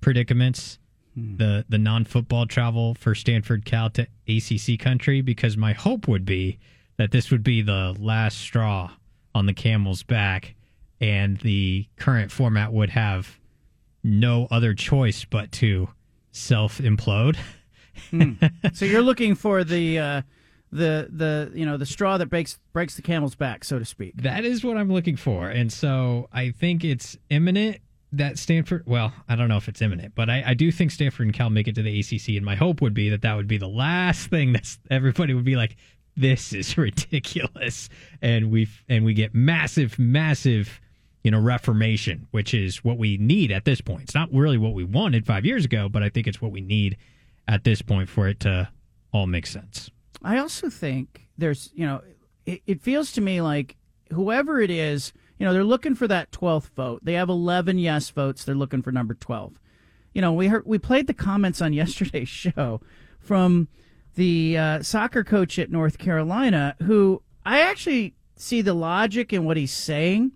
predicaments? 0.00 0.78
The 1.36 1.64
the 1.68 1.78
non 1.78 2.04
football 2.04 2.46
travel 2.46 2.94
for 2.94 3.14
Stanford 3.14 3.64
Cal 3.64 3.90
to 3.90 4.06
ACC 4.28 4.78
country 4.78 5.20
because 5.20 5.56
my 5.56 5.72
hope 5.72 6.08
would 6.08 6.24
be 6.24 6.58
that 6.96 7.10
this 7.10 7.30
would 7.30 7.42
be 7.42 7.62
the 7.62 7.96
last 7.98 8.38
straw 8.38 8.90
on 9.34 9.46
the 9.46 9.54
camel's 9.54 10.02
back 10.02 10.54
and 11.00 11.38
the 11.38 11.86
current 11.96 12.30
format 12.30 12.72
would 12.72 12.90
have 12.90 13.38
no 14.02 14.46
other 14.50 14.74
choice 14.74 15.24
but 15.24 15.50
to 15.52 15.88
self 16.32 16.78
implode. 16.78 17.36
Hmm. 18.10 18.32
so 18.72 18.84
you're 18.84 19.02
looking 19.02 19.34
for 19.34 19.64
the 19.64 19.98
uh, 19.98 20.22
the 20.72 21.08
the 21.10 21.52
you 21.54 21.66
know 21.66 21.76
the 21.76 21.86
straw 21.86 22.18
that 22.18 22.26
breaks 22.26 22.58
breaks 22.72 22.96
the 22.96 23.02
camel's 23.02 23.34
back, 23.34 23.64
so 23.64 23.78
to 23.78 23.84
speak. 23.84 24.14
That 24.22 24.44
is 24.44 24.64
what 24.64 24.76
I'm 24.76 24.92
looking 24.92 25.16
for. 25.16 25.48
And 25.48 25.72
so 25.72 26.28
I 26.32 26.50
think 26.50 26.84
it's 26.84 27.16
imminent 27.28 27.80
that 28.12 28.38
Stanford, 28.38 28.84
well, 28.86 29.12
I 29.28 29.36
don't 29.36 29.48
know 29.48 29.56
if 29.56 29.68
it's 29.68 29.82
imminent, 29.82 30.14
but 30.14 30.28
I, 30.28 30.42
I 30.48 30.54
do 30.54 30.72
think 30.72 30.90
Stanford 30.90 31.26
and 31.26 31.34
Cal 31.34 31.50
make 31.50 31.68
it 31.68 31.74
to 31.76 31.82
the 31.82 32.00
ACC. 32.00 32.36
And 32.36 32.44
my 32.44 32.56
hope 32.56 32.80
would 32.80 32.94
be 32.94 33.08
that 33.10 33.22
that 33.22 33.36
would 33.36 33.46
be 33.46 33.58
the 33.58 33.68
last 33.68 34.30
thing 34.30 34.52
that 34.54 34.76
everybody 34.90 35.34
would 35.34 35.44
be 35.44 35.56
like, 35.56 35.76
this 36.16 36.52
is 36.52 36.76
ridiculous. 36.78 37.88
And 38.20 38.50
we 38.50 38.68
and 38.88 39.04
we 39.04 39.14
get 39.14 39.34
massive, 39.34 39.98
massive, 39.98 40.80
you 41.22 41.30
know, 41.30 41.40
reformation, 41.40 42.26
which 42.30 42.52
is 42.52 42.84
what 42.84 42.98
we 42.98 43.16
need 43.16 43.52
at 43.52 43.64
this 43.64 43.80
point. 43.80 44.04
It's 44.04 44.14
not 44.14 44.32
really 44.32 44.58
what 44.58 44.74
we 44.74 44.84
wanted 44.84 45.26
five 45.26 45.44
years 45.44 45.64
ago, 45.64 45.88
but 45.88 46.02
I 46.02 46.08
think 46.08 46.26
it's 46.26 46.42
what 46.42 46.52
we 46.52 46.60
need 46.60 46.96
at 47.46 47.64
this 47.64 47.82
point 47.82 48.08
for 48.08 48.28
it 48.28 48.40
to 48.40 48.68
all 49.12 49.26
make 49.26 49.46
sense. 49.46 49.90
I 50.22 50.38
also 50.38 50.68
think 50.68 51.26
there's, 51.38 51.70
you 51.74 51.86
know, 51.86 52.02
it, 52.46 52.62
it 52.66 52.82
feels 52.82 53.12
to 53.12 53.20
me 53.20 53.40
like 53.40 53.76
whoever 54.12 54.60
it 54.60 54.70
is, 54.70 55.12
you 55.40 55.46
know, 55.46 55.54
they're 55.54 55.64
looking 55.64 55.94
for 55.94 56.06
that 56.06 56.30
12th 56.32 56.68
vote. 56.76 57.00
They 57.02 57.14
have 57.14 57.30
11 57.30 57.78
yes 57.78 58.10
votes. 58.10 58.44
They're 58.44 58.54
looking 58.54 58.82
for 58.82 58.92
number 58.92 59.14
12. 59.14 59.58
You 60.12 60.20
know, 60.20 60.34
we 60.34 60.48
heard 60.48 60.64
we 60.66 60.78
played 60.78 61.06
the 61.06 61.14
comments 61.14 61.62
on 61.62 61.72
yesterday's 61.72 62.28
show 62.28 62.82
from 63.18 63.68
the 64.16 64.58
uh, 64.58 64.82
soccer 64.82 65.24
coach 65.24 65.58
at 65.58 65.70
North 65.70 65.96
Carolina, 65.96 66.76
who 66.82 67.22
I 67.46 67.60
actually 67.60 68.14
see 68.36 68.60
the 68.60 68.74
logic 68.74 69.32
in 69.32 69.46
what 69.46 69.56
he's 69.56 69.72
saying. 69.72 70.32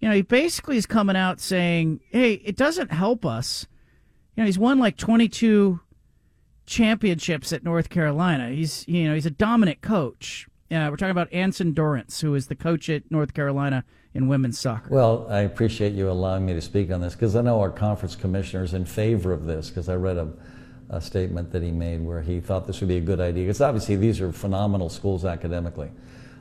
You 0.00 0.10
know, 0.10 0.14
he 0.14 0.20
basically 0.20 0.76
is 0.76 0.84
coming 0.84 1.16
out 1.16 1.40
saying, 1.40 2.00
"Hey, 2.10 2.34
it 2.34 2.56
doesn't 2.56 2.92
help 2.92 3.24
us." 3.24 3.66
You 4.36 4.42
know, 4.42 4.46
he's 4.46 4.58
won 4.58 4.78
like 4.78 4.98
22 4.98 5.80
championships 6.66 7.54
at 7.54 7.64
North 7.64 7.88
Carolina. 7.88 8.50
He's 8.50 8.86
you 8.86 9.08
know 9.08 9.14
he's 9.14 9.24
a 9.24 9.30
dominant 9.30 9.80
coach. 9.80 10.46
Uh, 10.70 10.88
we're 10.90 10.96
talking 10.96 11.10
about 11.10 11.32
Anson 11.32 11.72
Dorrance, 11.72 12.20
who 12.20 12.34
is 12.34 12.48
the 12.48 12.56
coach 12.56 12.90
at 12.90 13.10
North 13.10 13.32
Carolina 13.32 13.84
in 14.16 14.28
women's 14.28 14.58
soccer. 14.58 14.88
Well, 14.90 15.26
I 15.28 15.40
appreciate 15.40 15.92
you 15.92 16.10
allowing 16.10 16.46
me 16.46 16.54
to 16.54 16.60
speak 16.60 16.90
on 16.90 17.00
this 17.00 17.14
because 17.14 17.36
I 17.36 17.42
know 17.42 17.60
our 17.60 17.70
conference 17.70 18.16
commissioner 18.16 18.64
is 18.64 18.72
in 18.72 18.86
favor 18.86 19.32
of 19.32 19.44
this 19.44 19.68
because 19.68 19.88
I 19.88 19.94
read 19.96 20.16
a, 20.16 20.32
a, 20.88 21.00
statement 21.00 21.52
that 21.52 21.62
he 21.62 21.70
made 21.70 22.00
where 22.00 22.22
he 22.22 22.40
thought 22.40 22.66
this 22.66 22.80
would 22.80 22.88
be 22.88 22.96
a 22.96 23.00
good 23.00 23.20
idea. 23.20 23.44
Because 23.44 23.60
obviously 23.60 23.96
these 23.96 24.20
are 24.20 24.32
phenomenal 24.32 24.88
schools 24.88 25.24
academically, 25.24 25.90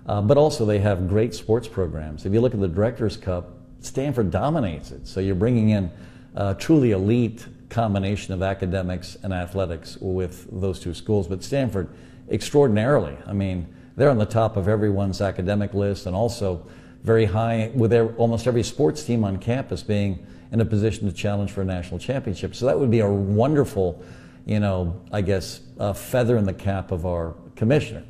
uh, 0.07 0.21
but 0.21 0.37
also 0.37 0.65
they 0.65 0.79
have 0.79 1.09
great 1.09 1.35
sports 1.35 1.67
programs. 1.67 2.25
If 2.25 2.33
you 2.33 2.39
look 2.39 2.53
at 2.53 2.61
the 2.61 2.67
Directors 2.67 3.17
Cup, 3.17 3.51
Stanford 3.81 4.31
dominates 4.31 4.91
it. 4.91 5.05
So 5.05 5.19
you're 5.19 5.35
bringing 5.35 5.69
in 5.69 5.91
a 6.33 6.55
truly 6.55 6.91
elite 6.91 7.45
combination 7.69 8.33
of 8.33 8.41
academics 8.41 9.17
and 9.21 9.33
athletics 9.33 9.97
with 9.99 10.47
those 10.49 10.79
two 10.79 10.93
schools. 10.93 11.27
But 11.27 11.43
Stanford, 11.43 11.89
extraordinarily, 12.31 13.17
I 13.27 13.33
mean, 13.33 13.67
they're 13.97 14.09
on 14.09 14.17
the 14.17 14.25
top 14.25 14.55
of 14.55 14.67
everyone's 14.69 15.21
academic 15.21 15.73
list 15.73 16.05
and 16.05 16.15
also 16.15 16.65
very 17.05 17.25
high 17.25 17.71
with 17.75 17.93
almost 18.17 18.47
every 18.47 18.63
sports 18.63 19.03
team 19.03 19.23
on 19.23 19.37
campus 19.37 19.83
being 19.83 20.25
in 20.51 20.59
a 20.59 20.65
position 20.65 21.07
to 21.07 21.13
challenge 21.13 21.51
for 21.51 21.61
a 21.61 21.65
national 21.65 21.99
championship. 21.99 22.55
So 22.55 22.65
that 22.65 22.79
would 22.79 22.89
be 22.89 23.01
a 23.01 23.09
wonderful, 23.09 24.03
you 24.45 24.59
know, 24.59 24.99
I 25.11 25.21
guess, 25.21 25.61
uh, 25.79 25.93
feather 25.93 26.35
in 26.37 26.45
the 26.45 26.53
cap 26.53 26.91
of 26.91 27.05
our 27.05 27.35
commissioner. 27.55 28.03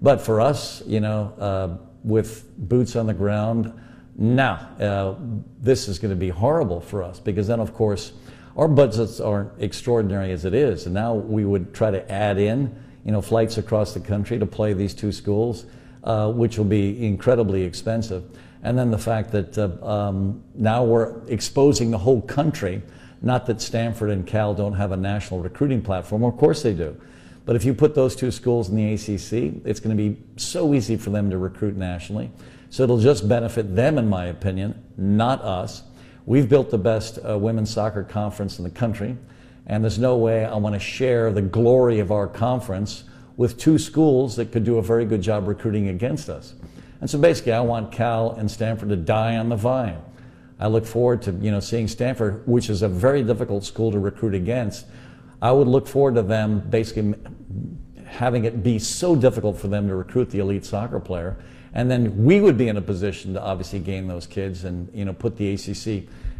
But 0.00 0.22
for 0.22 0.40
us, 0.40 0.82
you 0.86 1.00
know, 1.00 1.34
uh, 1.38 1.76
with 2.02 2.48
boots 2.56 2.96
on 2.96 3.06
the 3.06 3.14
ground, 3.14 3.78
now 4.16 4.54
uh, 4.80 5.14
this 5.60 5.88
is 5.88 5.98
going 5.98 6.10
to 6.10 6.16
be 6.16 6.30
horrible 6.30 6.80
for 6.80 7.02
us 7.02 7.20
because 7.20 7.46
then, 7.46 7.60
of 7.60 7.74
course, 7.74 8.12
our 8.56 8.68
budgets 8.68 9.20
aren't 9.20 9.50
extraordinary 9.58 10.32
as 10.32 10.44
it 10.44 10.54
is, 10.54 10.86
and 10.86 10.94
now 10.94 11.14
we 11.14 11.44
would 11.44 11.74
try 11.74 11.90
to 11.90 12.10
add 12.10 12.38
in, 12.38 12.74
you 13.04 13.12
know, 13.12 13.20
flights 13.20 13.58
across 13.58 13.94
the 13.94 14.00
country 14.00 14.38
to 14.38 14.46
play 14.46 14.72
these 14.72 14.94
two 14.94 15.12
schools, 15.12 15.66
uh, 16.04 16.30
which 16.30 16.58
will 16.58 16.64
be 16.64 17.06
incredibly 17.06 17.62
expensive. 17.62 18.24
And 18.62 18.78
then 18.78 18.90
the 18.90 18.98
fact 18.98 19.32
that 19.32 19.56
uh, 19.56 19.86
um, 19.86 20.42
now 20.54 20.84
we're 20.84 21.26
exposing 21.28 21.90
the 21.90 21.98
whole 21.98 22.20
country. 22.22 22.82
Not 23.22 23.46
that 23.46 23.60
Stanford 23.60 24.10
and 24.10 24.26
Cal 24.26 24.54
don't 24.54 24.74
have 24.74 24.92
a 24.92 24.96
national 24.96 25.40
recruiting 25.40 25.82
platform, 25.82 26.24
of 26.24 26.36
course 26.36 26.62
they 26.62 26.72
do. 26.72 26.98
But 27.44 27.56
if 27.56 27.64
you 27.64 27.74
put 27.74 27.94
those 27.94 28.14
two 28.14 28.30
schools 28.30 28.68
in 28.68 28.76
the 28.76 28.94
ACC, 28.94 29.66
it's 29.66 29.80
going 29.80 29.96
to 29.96 30.10
be 30.10 30.16
so 30.36 30.72
easy 30.74 30.96
for 30.96 31.10
them 31.10 31.30
to 31.30 31.38
recruit 31.38 31.76
nationally. 31.76 32.30
So 32.70 32.84
it'll 32.84 33.00
just 33.00 33.28
benefit 33.28 33.74
them, 33.74 33.98
in 33.98 34.08
my 34.08 34.26
opinion, 34.26 34.82
not 34.96 35.42
us. 35.42 35.82
We've 36.26 36.48
built 36.48 36.70
the 36.70 36.78
best 36.78 37.18
uh, 37.28 37.36
women's 37.36 37.70
soccer 37.70 38.04
conference 38.04 38.58
in 38.58 38.64
the 38.64 38.70
country, 38.70 39.16
and 39.66 39.82
there's 39.82 39.98
no 39.98 40.16
way 40.16 40.44
I 40.44 40.54
want 40.56 40.74
to 40.74 40.78
share 40.78 41.32
the 41.32 41.42
glory 41.42 41.98
of 41.98 42.12
our 42.12 42.28
conference 42.28 43.04
with 43.40 43.56
two 43.56 43.78
schools 43.78 44.36
that 44.36 44.52
could 44.52 44.64
do 44.64 44.76
a 44.76 44.82
very 44.82 45.06
good 45.06 45.22
job 45.22 45.48
recruiting 45.48 45.88
against 45.88 46.28
us. 46.28 46.52
And 47.00 47.08
so 47.08 47.18
basically, 47.18 47.54
I 47.54 47.62
want 47.62 47.90
Cal 47.90 48.32
and 48.32 48.50
Stanford 48.50 48.90
to 48.90 48.96
die 48.96 49.38
on 49.38 49.48
the 49.48 49.56
vine. 49.56 49.96
I 50.58 50.66
look 50.66 50.84
forward 50.84 51.22
to 51.22 51.32
you 51.32 51.50
know 51.50 51.58
seeing 51.58 51.88
Stanford, 51.88 52.46
which 52.46 52.68
is 52.68 52.82
a 52.82 52.88
very 52.88 53.22
difficult 53.22 53.64
school 53.64 53.90
to 53.92 53.98
recruit 53.98 54.34
against. 54.34 54.84
I 55.40 55.52
would 55.52 55.68
look 55.68 55.88
forward 55.88 56.16
to 56.16 56.22
them 56.22 56.60
basically 56.68 57.14
having 58.04 58.44
it 58.44 58.62
be 58.62 58.78
so 58.78 59.16
difficult 59.16 59.58
for 59.58 59.68
them 59.68 59.88
to 59.88 59.94
recruit 59.94 60.28
the 60.28 60.40
elite 60.40 60.66
soccer 60.66 61.00
player 61.00 61.38
and 61.72 61.90
then 61.90 62.24
we 62.24 62.40
would 62.40 62.58
be 62.58 62.68
in 62.68 62.76
a 62.76 62.82
position 62.82 63.32
to 63.34 63.40
obviously 63.40 63.78
gain 63.78 64.06
those 64.06 64.26
kids 64.26 64.64
and 64.64 64.90
you 64.92 65.06
know 65.06 65.14
put 65.14 65.38
the 65.38 65.54
ACC 65.54 65.86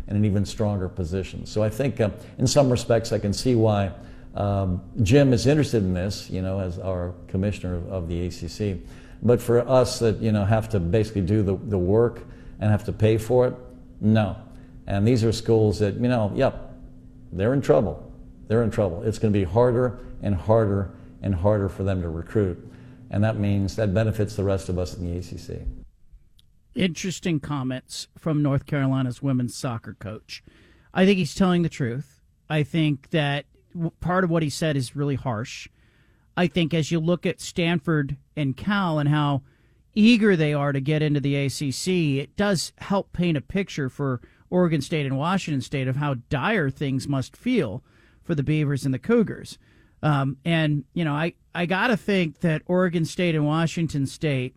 in 0.09 0.16
an 0.16 0.24
even 0.26 0.44
stronger 0.44 0.88
position. 0.88 1.46
So 1.46 1.62
I 1.62 1.70
think 1.70 1.98
uh, 1.98 2.11
in 2.36 2.46
some 2.46 2.68
respects 2.68 3.11
I 3.11 3.18
can 3.18 3.32
see 3.32 3.55
why 3.55 3.92
um, 4.35 4.83
Jim 5.03 5.33
is 5.33 5.47
interested 5.47 5.83
in 5.83 5.95
this, 5.95 6.31
you 6.31 6.43
know, 6.43 6.61
as 6.61 6.78
our 6.78 7.14
commissioner 7.28 7.76
of, 7.76 7.93
of, 7.93 8.09
the 8.09 8.26
ACC. 8.26 8.78
But 9.22 9.41
for 9.43 9.61
us 9.68 9.99
that 9.99 10.18
you 10.18 10.33
know 10.33 10.45
have 10.45 10.68
to 10.70 10.81
basically 10.81 11.22
do 11.22 11.43
the, 11.43 11.57
the 11.57 11.78
work 11.78 12.22
and 12.61 12.70
have 12.70 12.85
to 12.85 12.93
pay 12.93 13.18
for 13.18 13.49
it, 13.49 13.55
no. 14.01 14.37
And 14.87 15.07
these 15.07 15.24
are 15.24 15.33
schools 15.33 15.78
that 15.81 15.95
you 15.95 16.09
know, 16.09 16.33
yep, 16.35 16.74
they're 17.33 17.53
in 17.53 17.61
trouble. 17.61 18.12
They're 18.49 18.62
in 18.62 18.70
trouble. 18.70 19.03
It's 19.03 19.18
going 19.18 19.33
to 19.33 19.39
be 19.39 19.45
harder 19.45 19.99
and 20.22 20.35
harder 20.35 20.91
and 21.22 21.35
harder 21.35 21.68
for 21.68 21.83
them 21.83 22.03
to 22.03 22.09
recruit 22.09 22.70
and 23.11 23.24
that 23.24 23.39
means 23.39 23.76
that 23.76 23.93
benefits 23.93 24.37
the 24.37 24.45
rest 24.45 24.68
of 24.68 24.78
us 24.78 24.97
in 24.97 25.05
the 25.05 25.18
ACC. 25.18 25.66
Interesting 26.74 27.41
comments 27.41 28.07
from 28.16 28.43
North 28.43 28.66
Carolina's 28.66 29.20
women's 29.20 29.57
soccer 29.57 29.97
coach. 29.99 30.45
I 30.95 31.05
think 31.05 31.18
he's 31.18 31.35
telling 31.35 31.62
the 31.62 31.68
truth. 31.68 32.20
I 32.49 32.62
think 32.62 33.11
that 33.11 33.47
part 34.01 34.25
of 34.25 34.31
what 34.31 34.43
he 34.43 34.51
said 34.51 34.77
is 34.77 34.97
really 34.97 35.14
harsh. 35.14 35.68
I 36.37 36.47
think 36.47 36.73
as 36.73 36.91
you 36.91 37.01
look 37.01 37.27
at 37.27 37.41
Stanford 37.41 38.16
and 38.37 38.57
Cal 38.57 38.99
and 38.99 39.09
how 39.09 39.43
eager 39.95 40.37
they 40.37 40.55
are 40.55 40.73
to 40.73 40.81
get 40.81 41.03
into 41.03 41.21
the 41.21 41.37
ACC, 41.37 41.89
it 42.23 42.37
does 42.37 42.73
help 42.79 43.12
paint 43.12 43.37
a 43.37 43.41
picture 43.41 43.89
for 43.89 44.21
Oregon 44.49 44.81
State 44.81 45.07
and 45.07 45.18
Washington 45.18 45.61
State 45.61 45.89
of 45.89 45.97
how 45.97 46.14
dire 46.29 46.71
things 46.71 47.09
must 47.09 47.37
feel 47.37 47.83
for 48.23 48.35
the 48.35 48.43
Beavers 48.43 48.85
and 48.85 48.95
the 48.95 48.99
Cougars. 48.99 49.59
Um, 50.03 50.39
and 50.45 50.85
you 50.95 51.05
know, 51.05 51.14
I 51.14 51.35
I 51.55 51.66
gotta 51.66 51.97
think 51.97 52.41
that 52.41 52.62
Oregon 52.66 53.05
State 53.05 53.35
and 53.35 53.47
Washington 53.47 54.07
State 54.07 54.57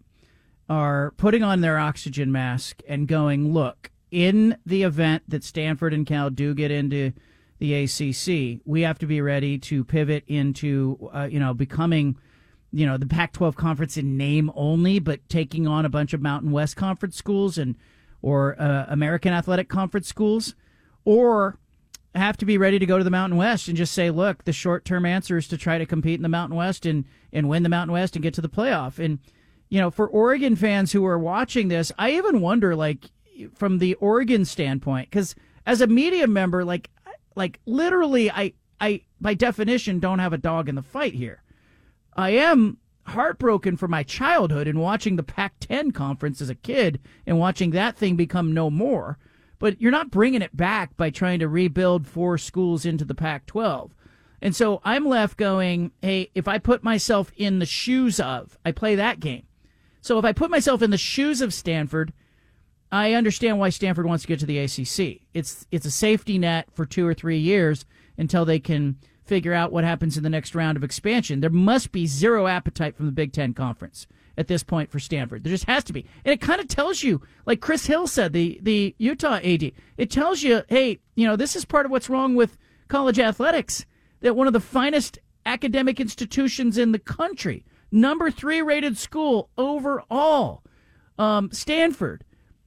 are 0.70 1.12
putting 1.18 1.44
on 1.44 1.62
their 1.62 1.78
oxygen 1.78 2.32
mask 2.32 2.82
and 2.88 3.08
going, 3.08 3.54
look, 3.54 3.92
in 4.10 4.58
the 4.66 4.84
event 4.84 5.24
that 5.28 5.44
Stanford 5.44 5.94
and 5.94 6.06
Cal 6.06 6.30
do 6.30 6.54
get 6.54 6.72
into 6.72 7.12
the 7.64 7.84
ACC, 7.86 8.60
we 8.66 8.82
have 8.82 9.00
to 9.00 9.06
be 9.06 9.22
ready 9.22 9.58
to 9.58 9.86
pivot 9.86 10.26
into 10.28 11.10
uh, 11.14 11.30
you 11.32 11.40
know 11.40 11.54
becoming 11.54 12.18
you 12.74 12.86
know 12.86 12.98
the 12.98 13.06
Pac-12 13.06 13.56
conference 13.56 13.96
in 13.96 14.18
name 14.18 14.52
only, 14.54 15.00
but 15.00 15.28
taking 15.30 15.66
on 15.66 15.86
a 15.86 15.90
bunch 15.90 16.14
of 16.14 16.22
Mountain 16.22 16.52
West 16.52 16.76
conference 16.76 17.16
schools 17.16 17.58
and 17.58 17.76
or 18.22 18.62
uh, 18.62 18.86
American 18.90 19.34
Athletic 19.34 19.70
Conference 19.70 20.10
schools, 20.10 20.56
or 21.06 21.58
have 22.16 22.36
to 22.38 22.46
be 22.46 22.58
ready 22.58 22.80
to 22.80 22.86
go 22.86 22.98
to 22.98 23.04
the 23.04 23.10
Mountain 23.10 23.38
West 23.38 23.70
and 23.70 23.78
just 23.78 23.94
say, 23.94 24.10
look, 24.12 24.44
the 24.44 24.52
short 24.52 24.84
term 24.84 25.06
answer 25.06 25.38
is 25.38 25.48
to 25.48 25.58
try 25.58 25.78
to 25.78 25.86
compete 25.86 26.20
in 26.20 26.24
the 26.24 26.30
Mountain 26.30 26.58
West 26.58 26.86
and, 26.86 27.06
and 27.32 27.48
win 27.48 27.64
the 27.64 27.70
Mountain 27.70 27.94
West 27.94 28.16
and 28.16 28.24
get 28.24 28.34
to 28.34 28.42
the 28.42 28.50
playoff. 28.50 29.04
And, 29.04 29.20
you 29.70 29.80
know, 29.80 29.90
for 29.90 30.08
Oregon 30.08 30.56
fans 30.56 30.92
who 30.92 31.06
are 31.06 31.18
watching 31.18 31.70
this, 31.70 31.92
I 31.98 32.12
even 32.12 32.42
wonder, 32.42 32.76
like, 32.76 33.10
from 33.56 33.80
the 33.80 33.96
Oregon 33.96 34.46
standpoint, 34.46 35.10
because 35.10 35.34
as 35.66 35.82
a 35.82 35.88
media 35.88 36.28
member, 36.28 36.64
like, 36.64 36.90
like 37.36 37.60
literally, 37.66 38.32
I, 38.32 38.54
I, 38.80 39.02
by 39.20 39.34
definition, 39.34 40.00
don't 40.00 40.20
have 40.20 40.34
a 40.34 40.38
dog 40.38 40.70
in 40.70 40.76
the 40.76 40.82
fight 40.82 41.14
here. 41.14 41.42
I 42.16 42.32
am 42.32 42.78
heartbroken 43.06 43.78
for 43.78 43.88
my 43.88 44.04
childhood 44.04 44.68
and 44.68 44.80
watching 44.80 45.16
the 45.16 45.24
Pac 45.24 45.54
10 45.60 45.92
conference 45.92 46.42
as 46.42 46.50
a 46.50 46.56
kid 46.56 47.00
and 47.26 47.40
watching 47.40 47.72
that 47.72 47.98
thing 47.98 48.16
become 48.16 48.54
no 48.54 48.70
more. 48.70 49.18
But 49.60 49.82
you're 49.82 49.92
not 49.92 50.12
bringing 50.12 50.42
it 50.42 50.56
back 50.56 50.96
by 50.98 51.10
trying 51.10 51.40
to 51.40 51.48
rebuild 51.48 52.08
four 52.08 52.38
schools 52.38 52.86
into 52.86 53.06
the 53.06 53.16
Pac 53.16 53.46
12. 53.46 53.94
And 54.42 54.54
so 54.54 54.82
I'm 54.84 55.08
left 55.08 55.38
going, 55.38 55.92
hey, 56.02 56.30
if 56.36 56.50
I 56.50 56.58
put 56.58 56.84
myself 56.84 57.32
in 57.38 57.60
the 57.60 57.66
shoes 57.66 58.20
of, 58.20 58.58
I 58.66 58.74
play 58.74 58.96
that 58.96 59.22
game. 59.22 59.44
So 60.02 60.20
if 60.20 60.26
I 60.26 60.34
put 60.34 60.52
myself 60.52 60.82
in 60.82 60.90
the 60.90 60.98
shoes 60.98 61.40
of 61.40 61.54
Stanford, 61.54 62.12
I 62.94 63.14
understand 63.14 63.58
why 63.58 63.70
Stanford 63.70 64.06
wants 64.06 64.22
to 64.22 64.28
get 64.28 64.40
to 64.42 64.46
the 64.46 64.60
ACC. 64.60 65.22
It's 65.34 65.66
it's 65.72 65.88
a 65.88 65.92
safety 65.92 66.38
net 66.38 66.68
for 66.72 66.86
two 66.86 67.08
or 67.08 67.16
three 67.16 67.40
years 67.40 67.86
until 68.20 68.46
they 68.46 68.60
can 68.60 68.98
figure 69.26 69.52
out 69.52 69.72
what 69.72 69.84
happens 69.84 70.16
in 70.16 70.22
the 70.22 70.30
next 70.30 70.54
round 70.54 70.78
of 70.78 70.84
expansion. 70.84 71.40
There 71.40 71.50
must 71.50 71.92
be 71.92 72.06
zero 72.06 72.46
appetite 72.46 72.96
from 72.96 73.08
the 73.08 73.12
Big 73.12 73.34
Ten 73.34 73.56
Conference 73.56 74.06
at 74.38 74.48
this 74.48 74.62
point 74.62 74.92
for 74.92 75.00
Stanford. 75.00 75.44
There 75.44 75.50
just 75.50 75.66
has 75.66 75.84
to 75.86 75.94
be. 75.94 76.06
And 76.24 76.32
it 76.34 76.40
kind 76.40 76.62
of 76.62 76.68
tells 76.68 77.02
you, 77.02 77.24
like 77.48 77.62
Chris 77.62 77.88
Hill 77.88 78.06
said, 78.06 78.32
the, 78.32 78.60
the 78.62 78.94
Utah 79.00 79.40
AD, 79.44 79.72
it 79.98 80.12
tells 80.12 80.44
you, 80.44 80.62
hey, 80.70 81.00
you 81.16 81.26
know, 81.26 81.36
this 81.36 81.56
is 81.56 81.66
part 81.66 81.88
of 81.88 81.92
what's 81.92 82.10
wrong 82.10 82.36
with 82.36 82.60
college 82.90 83.18
athletics, 83.18 83.88
that 84.22 84.36
one 84.36 84.46
of 84.46 84.54
the 84.54 84.60
finest 84.60 85.18
academic 85.48 86.00
institutions 86.00 86.78
in 86.78 86.92
the 86.92 87.00
country, 87.00 87.66
number 87.92 88.30
three 88.30 88.62
rated 88.62 89.00
school 89.00 89.50
overall, 89.58 90.64
um, 91.18 91.52
Stanford, 91.52 92.24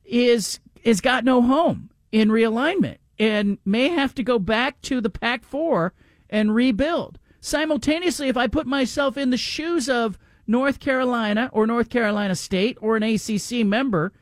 is 0.07 0.61
has 0.85 1.01
got 1.01 1.25
no 1.25 1.43
home 1.43 1.91
in 2.13 2.29
realignment 2.29 2.99
and 3.19 3.59
may 3.65 3.89
have 3.89 4.15
to 4.15 4.23
go 4.23 4.39
back 4.39 4.81
to 4.83 5.01
the 5.01 5.11
Pac 5.11 5.45
4 5.45 5.93
and 6.31 6.55
rebuild. 6.55 7.19
Simultaneously, 7.41 8.29
if 8.29 8.37
I 8.37 8.47
put 8.47 8.67
myself 8.67 9.17
in 9.17 9.31
the 9.31 9.37
shoes 9.37 9.89
of 9.89 10.19
North 10.47 10.81
Carolina 10.81 11.51
or 11.53 11.67
North 11.67 11.91
Carolina 11.91 12.35
State 12.35 12.79
or 12.81 12.97
an 12.97 13.03
ACC 13.03 13.67
member, 13.67 14.13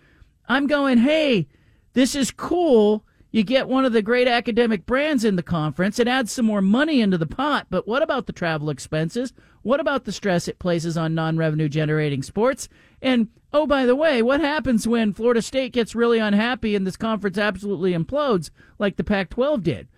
I'm 0.49 0.67
going, 0.67 0.99
hey, 0.99 1.49
this 1.93 2.15
is 2.15 2.31
cool. 2.31 3.05
You 3.31 3.43
get 3.43 3.69
one 3.69 3.85
of 3.85 3.93
the 3.93 4.03
great 4.03 4.29
academic 4.29 4.87
brands 4.87 5.25
in 5.25 5.37
the 5.37 5.43
conference. 5.43 5.99
It 5.99 6.09
adds 6.09 6.33
some 6.33 6.47
more 6.47 6.63
money 6.63 7.01
into 7.01 7.19
the 7.19 7.27
pot. 7.27 7.67
But 7.69 7.89
what 7.89 8.03
about 8.03 8.27
the 8.27 8.33
travel 8.33 8.71
expenses? 8.71 9.33
What 9.65 9.81
about 9.81 10.05
the 10.05 10.13
stress 10.13 10.47
it 10.47 10.59
places 10.59 10.99
on 10.99 11.15
non 11.15 11.39
revenue 11.39 11.71
generating 11.71 12.23
sports? 12.23 12.69
And 13.01 13.29
oh, 13.51 13.67
by 13.67 13.87
the 13.87 13.97
way, 13.97 14.21
what 14.21 14.41
happens 14.41 14.87
when 14.87 15.15
Florida 15.15 15.41
State 15.41 15.73
gets 15.73 15.95
really 15.95 16.19
unhappy 16.19 16.77
and 16.77 16.87
this 16.87 16.99
conference 16.99 17.39
absolutely 17.39 17.93
implodes 17.93 18.51
like 18.79 18.97
the 18.97 19.05
Pac 19.05 19.31
12 19.31 19.63
did? 19.63 19.89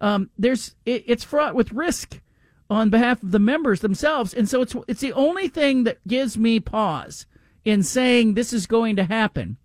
Um, 0.00 0.30
there's 0.38 0.76
it, 0.86 1.02
it's 1.08 1.24
fraught 1.24 1.56
with 1.56 1.72
risk 1.72 2.20
on 2.70 2.88
behalf 2.88 3.20
of 3.20 3.32
the 3.32 3.40
members 3.40 3.80
themselves, 3.80 4.32
and 4.32 4.48
so 4.48 4.62
it's 4.62 4.76
it's 4.86 5.00
the 5.00 5.12
only 5.12 5.48
thing 5.48 5.82
that 5.84 6.06
gives 6.06 6.38
me 6.38 6.60
pause 6.60 7.26
in 7.64 7.82
saying 7.82 8.34
this 8.34 8.52
is 8.52 8.68
going 8.68 8.94
to 8.94 9.04
happen. 9.04 9.56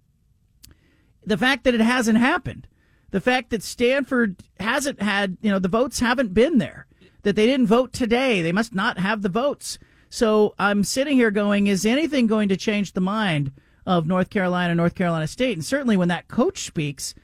The 1.23 1.37
fact 1.37 1.65
that 1.65 1.75
it 1.75 1.81
hasn't 1.81 2.17
happened, 2.17 2.67
the 3.11 3.21
fact 3.21 3.51
that 3.51 3.61
Stanford 3.61 4.37
hasn't 4.59 5.03
had, 5.03 5.37
you 5.41 5.51
know, 5.51 5.59
the 5.59 5.67
votes 5.67 5.99
haven't 5.99 6.33
been 6.33 6.57
there, 6.57 6.87
that 7.23 7.35
they 7.35 7.45
didn't 7.45 7.67
vote 7.67 7.93
today, 7.93 8.41
they 8.41 8.51
must 8.51 8.73
not 8.73 8.97
have 8.97 9.21
the 9.21 9.29
votes. 9.29 9.77
So 10.09 10.53
I'm 10.59 10.83
sitting 10.83 11.15
here 11.15 11.31
going, 11.31 11.67
is 11.67 11.85
anything 11.85 12.27
going 12.27 12.49
to 12.49 12.57
change 12.57 12.93
the 12.93 13.01
mind 13.01 13.51
of 13.85 14.07
North 14.07 14.29
Carolina, 14.29 14.75
North 14.75 14.95
Carolina 14.95 15.27
State? 15.27 15.57
And 15.57 15.65
certainly 15.65 15.97
when 15.97 16.09
that 16.09 16.27
coach 16.27 16.65
speaks, 16.65 17.15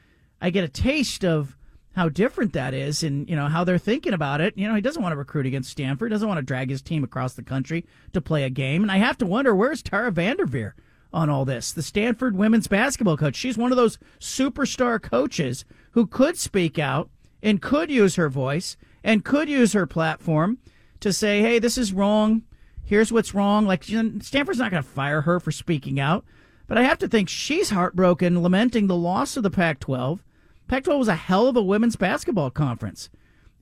I 0.42 0.50
get 0.50 0.64
a 0.64 0.70
taste 0.70 1.26
of 1.26 1.58
how 1.96 2.10
different 2.10 2.54
that 2.54 2.76
is 2.76 3.02
and 3.02 3.28
you 3.28 3.36
know 3.36 3.48
how 3.48 3.64
they're 3.64 3.80
thinking 3.80 4.14
about 4.14 4.40
it. 4.40 4.56
You 4.56 4.68
know, 4.68 4.76
he 4.76 4.82
doesn't 4.82 5.02
want 5.02 5.14
to 5.14 5.18
recruit 5.18 5.48
against 5.48 5.72
Stanford, 5.72 6.12
doesn't 6.12 6.28
want 6.28 6.38
to 6.38 6.46
drag 6.46 6.70
his 6.70 6.84
team 6.84 7.04
across 7.04 7.34
the 7.34 7.42
country 7.42 7.86
to 8.14 8.22
play 8.22 8.44
a 8.44 8.52
game. 8.52 8.84
And 8.84 8.92
I 8.92 8.98
have 8.98 9.18
to 9.18 9.26
wonder 9.26 9.56
where's 9.56 9.82
Tara 9.82 10.12
VanDerveer 10.12 10.74
on 11.12 11.30
all 11.30 11.44
this? 11.44 11.72
The 11.72 11.82
Stanford 11.82 12.38
women's 12.38 12.68
basketball 12.68 13.18
coach. 13.18 13.36
She's 13.36 13.58
one 13.58 13.72
of 13.72 13.78
those 13.78 13.98
superstar 14.20 15.02
coaches 15.02 15.66
who 15.92 16.06
could 16.06 16.38
speak 16.38 16.78
out 16.78 17.10
and 17.42 17.62
could 17.62 17.90
use 17.90 18.16
her 18.16 18.30
voice 18.30 18.78
and 19.08 19.26
could 19.26 19.50
use 19.50 19.74
her 19.74 19.88
platform 19.88 20.60
to 21.00 21.12
say, 21.12 21.42
"Hey, 21.42 21.58
this 21.58 21.78
is 21.80 21.92
wrong. 21.94 22.44
Here's 22.84 23.12
what's 23.12 23.34
wrong." 23.34 23.66
Like 23.66 23.90
you 23.90 24.04
know, 24.04 24.20
Stanford's 24.20 24.60
not 24.60 24.70
going 24.70 24.84
to 24.84 24.88
fire 24.90 25.22
her 25.22 25.40
for 25.40 25.52
speaking 25.52 26.00
out, 26.00 26.24
but 26.68 26.78
I 26.78 26.84
have 26.84 27.00
to 27.00 27.08
think 27.08 27.30
she's 27.30 27.72
heartbroken, 27.72 28.44
lamenting 28.44 28.86
the 28.86 28.96
loss 28.96 29.36
of 29.36 29.42
the 29.44 29.50
Pac-12 29.50 30.20
Pac 30.68 30.84
12 30.84 31.00
was 31.00 31.08
a 31.08 31.16
hell 31.16 31.48
of 31.48 31.56
a 31.56 31.62
women's 31.62 31.96
basketball 31.96 32.50
conference. 32.52 33.10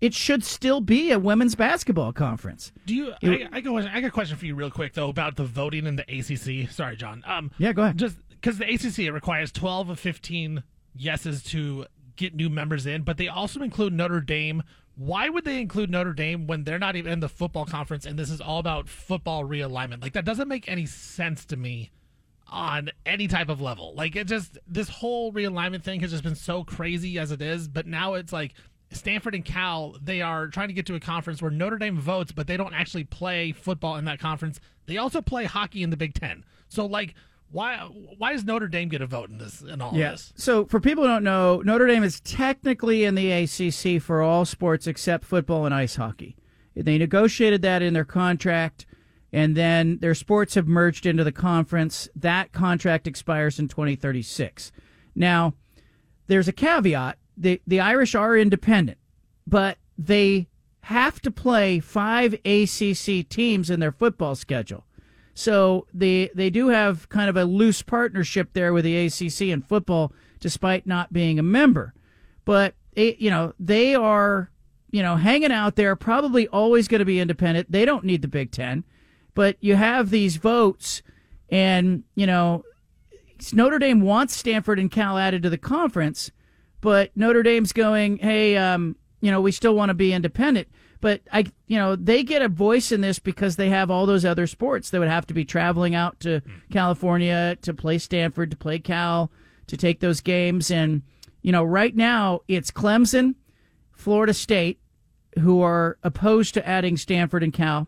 It 0.01 0.13
should 0.13 0.43
still 0.43 0.81
be 0.81 1.11
a 1.11 1.19
women's 1.19 1.55
basketball 1.55 2.11
conference. 2.13 2.71
Do 2.85 2.95
you? 2.95 3.13
It- 3.21 3.47
I, 3.51 3.57
I, 3.57 3.61
got, 3.61 3.85
I 3.85 4.01
got 4.01 4.07
a 4.07 4.11
question 4.11 4.37
for 4.37 4.45
you, 4.45 4.55
real 4.55 4.71
quick, 4.71 4.93
though, 4.93 5.09
about 5.09 5.35
the 5.35 5.45
voting 5.45 5.85
in 5.85 5.95
the 5.95 6.03
ACC. 6.03 6.69
Sorry, 6.71 6.95
John. 6.97 7.23
Um, 7.25 7.51
yeah, 7.57 7.73
go 7.73 7.83
ahead. 7.83 7.97
Just 7.97 8.17
because 8.29 8.57
the 8.57 8.65
ACC 8.65 8.99
it 8.99 9.11
requires 9.11 9.51
12 9.51 9.89
of 9.89 9.99
15 9.99 10.63
yeses 10.95 11.43
to 11.43 11.85
get 12.15 12.35
new 12.35 12.49
members 12.49 12.85
in, 12.85 13.03
but 13.03 13.17
they 13.17 13.27
also 13.27 13.61
include 13.61 13.93
Notre 13.93 14.21
Dame. 14.21 14.63
Why 14.95 15.29
would 15.29 15.45
they 15.45 15.59
include 15.59 15.89
Notre 15.89 16.13
Dame 16.13 16.47
when 16.47 16.63
they're 16.63 16.79
not 16.79 16.95
even 16.95 17.11
in 17.11 17.19
the 17.19 17.29
football 17.29 17.65
conference 17.65 18.05
and 18.05 18.17
this 18.17 18.29
is 18.29 18.39
all 18.39 18.59
about 18.59 18.87
football 18.87 19.43
realignment? 19.43 20.01
Like, 20.01 20.13
that 20.13 20.25
doesn't 20.25 20.47
make 20.47 20.69
any 20.69 20.85
sense 20.85 21.45
to 21.45 21.57
me 21.57 21.91
on 22.47 22.91
any 23.05 23.27
type 23.27 23.49
of 23.49 23.61
level. 23.61 23.93
Like 23.95 24.15
it 24.15 24.27
just 24.27 24.57
this 24.67 24.89
whole 24.89 25.31
realignment 25.33 25.83
thing 25.83 25.99
has 26.01 26.11
just 26.11 26.23
been 26.23 26.35
so 26.35 26.63
crazy 26.63 27.17
as 27.17 27.31
it 27.31 27.41
is, 27.41 27.67
but 27.67 27.87
now 27.87 28.13
it's 28.13 28.31
like 28.31 28.53
Stanford 28.91 29.35
and 29.35 29.43
Cal, 29.43 29.95
they 30.01 30.21
are 30.21 30.47
trying 30.47 30.67
to 30.67 30.73
get 30.73 30.85
to 30.85 30.95
a 30.95 30.99
conference 30.99 31.41
where 31.41 31.51
Notre 31.51 31.77
Dame 31.77 31.99
votes, 31.99 32.31
but 32.31 32.47
they 32.47 32.57
don't 32.57 32.73
actually 32.73 33.03
play 33.03 33.51
football 33.51 33.95
in 33.95 34.05
that 34.05 34.19
conference. 34.19 34.59
They 34.85 34.97
also 34.97 35.21
play 35.21 35.45
hockey 35.45 35.83
in 35.83 35.89
the 35.89 35.97
Big 35.97 36.13
10. 36.13 36.45
So 36.69 36.85
like 36.85 37.15
why 37.55 37.77
why 38.17 38.33
does 38.33 38.43
Notre 38.43 38.67
Dame 38.67 38.89
get 38.89 39.01
a 39.01 39.05
vote 39.07 39.29
in 39.29 39.37
this 39.37 39.61
in 39.61 39.81
all 39.81 39.93
Yes. 39.95 40.31
this? 40.33 40.43
So 40.43 40.65
for 40.65 40.79
people 40.79 41.03
who 41.03 41.09
don't 41.09 41.23
know, 41.23 41.61
Notre 41.65 41.87
Dame 41.87 42.03
is 42.03 42.19
technically 42.19 43.05
in 43.05 43.15
the 43.15 43.31
ACC 43.31 44.01
for 44.01 44.21
all 44.21 44.43
sports 44.45 44.87
except 44.87 45.23
football 45.25 45.65
and 45.65 45.73
ice 45.73 45.95
hockey. 45.95 46.35
They 46.75 46.97
negotiated 46.97 47.61
that 47.61 47.81
in 47.81 47.93
their 47.93 48.03
contract, 48.05 48.85
and 49.31 49.55
then 49.55 49.99
their 49.99 50.13
sports 50.15 50.55
have 50.55 50.67
merged 50.67 51.05
into 51.05 51.23
the 51.23 51.31
conference. 51.31 52.09
That 52.15 52.51
contract 52.51 53.07
expires 53.07 53.57
in 53.59 53.69
2036. 53.69 54.73
Now, 55.15 55.53
there's 56.27 56.49
a 56.49 56.53
caveat: 56.53 57.17
the 57.37 57.61
the 57.65 57.79
Irish 57.79 58.15
are 58.15 58.35
independent, 58.37 58.97
but 59.47 59.77
they 59.97 60.47
have 60.81 61.21
to 61.21 61.31
play 61.31 61.79
five 61.79 62.33
ACC 62.45 63.27
teams 63.27 63.69
in 63.69 63.79
their 63.79 63.91
football 63.91 64.35
schedule. 64.35 64.84
So 65.35 65.85
they 65.93 66.29
they 66.33 66.49
do 66.49 66.69
have 66.69 67.09
kind 67.09 67.29
of 67.29 67.37
a 67.37 67.43
loose 67.43 67.81
partnership 67.81 68.53
there 68.53 68.73
with 68.73 68.85
the 68.85 69.05
ACC 69.05 69.41
in 69.49 69.61
football, 69.61 70.13
despite 70.39 70.87
not 70.87 71.13
being 71.13 71.37
a 71.37 71.43
member. 71.43 71.93
But 72.45 72.73
you 72.95 73.29
know 73.29 73.53
they 73.59 73.93
are 73.93 74.49
you 74.91 75.03
know 75.03 75.17
hanging 75.17 75.51
out 75.51 75.75
there, 75.75 75.95
probably 75.97 76.47
always 76.47 76.87
going 76.87 76.99
to 76.99 77.05
be 77.05 77.19
independent. 77.19 77.71
They 77.71 77.83
don't 77.83 78.05
need 78.05 78.21
the 78.21 78.29
Big 78.29 78.51
Ten, 78.51 78.85
but 79.33 79.57
you 79.59 79.75
have 79.75 80.09
these 80.09 80.37
votes, 80.37 81.03
and 81.49 82.03
you 82.15 82.25
know 82.25 82.63
Notre 83.51 83.79
Dame 83.79 84.01
wants 84.01 84.35
Stanford 84.35 84.79
and 84.79 84.89
Cal 84.89 85.17
added 85.17 85.43
to 85.43 85.49
the 85.49 85.57
conference, 85.57 86.31
but 86.81 87.11
Notre 87.15 87.43
Dame's 87.43 87.73
going, 87.73 88.17
hey, 88.19 88.55
um, 88.55 88.95
you 89.21 89.31
know, 89.31 89.41
we 89.41 89.51
still 89.51 89.75
want 89.75 89.89
to 89.89 89.93
be 89.93 90.13
independent. 90.13 90.67
But 91.05 91.21
I, 91.31 91.45
you 91.67 91.77
know, 91.77 91.95
they 91.95 92.23
get 92.23 92.41
a 92.41 92.49
voice 92.49 92.91
in 92.91 93.01
this 93.01 93.19
because 93.19 93.57
they 93.57 93.69
have 93.69 93.91
all 93.91 94.07
those 94.07 94.25
other 94.25 94.47
sports. 94.47 94.89
They 94.89 94.97
would 94.97 95.07
have 95.07 95.27
to 95.27 95.35
be 95.35 95.45
traveling 95.45 95.93
out 95.93 96.19
to 96.21 96.39
hmm. 96.39 96.51
California 96.73 97.59
to 97.61 97.75
play 97.75 97.99
Stanford, 97.99 98.49
to 98.49 98.57
play 98.57 98.79
Cal, 98.79 99.31
to 99.67 99.77
take 99.77 99.99
those 99.99 100.19
games. 100.19 100.71
And 100.71 101.03
you 101.43 101.51
know, 101.51 101.63
right 101.63 101.95
now 101.95 102.39
it's 102.47 102.71
Clemson, 102.71 103.35
Florida 103.91 104.33
State, 104.33 104.79
who 105.37 105.61
are 105.61 105.99
opposed 106.01 106.55
to 106.55 106.67
adding 106.67 106.97
Stanford 106.97 107.43
and 107.43 107.53
Cal, 107.53 107.87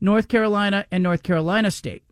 North 0.00 0.28
Carolina 0.28 0.86
and 0.90 1.02
North 1.02 1.22
Carolina 1.22 1.70
State. 1.70 2.02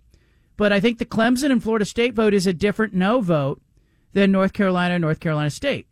But 0.59 0.70
I 0.70 0.80
think 0.80 0.99
the 0.99 1.07
Clemson 1.07 1.51
and 1.51 1.62
Florida 1.62 1.87
State 1.87 2.12
vote 2.12 2.34
is 2.34 2.47
a 2.47 2.53
different 2.53 2.93
no 2.93 3.22
vote 3.22 3.62
than 4.12 4.32
North 4.32 4.53
Carolina 4.53 4.97
and 4.97 5.03
North 5.03 5.20
Carolina 5.20 5.49
State. 5.49 5.87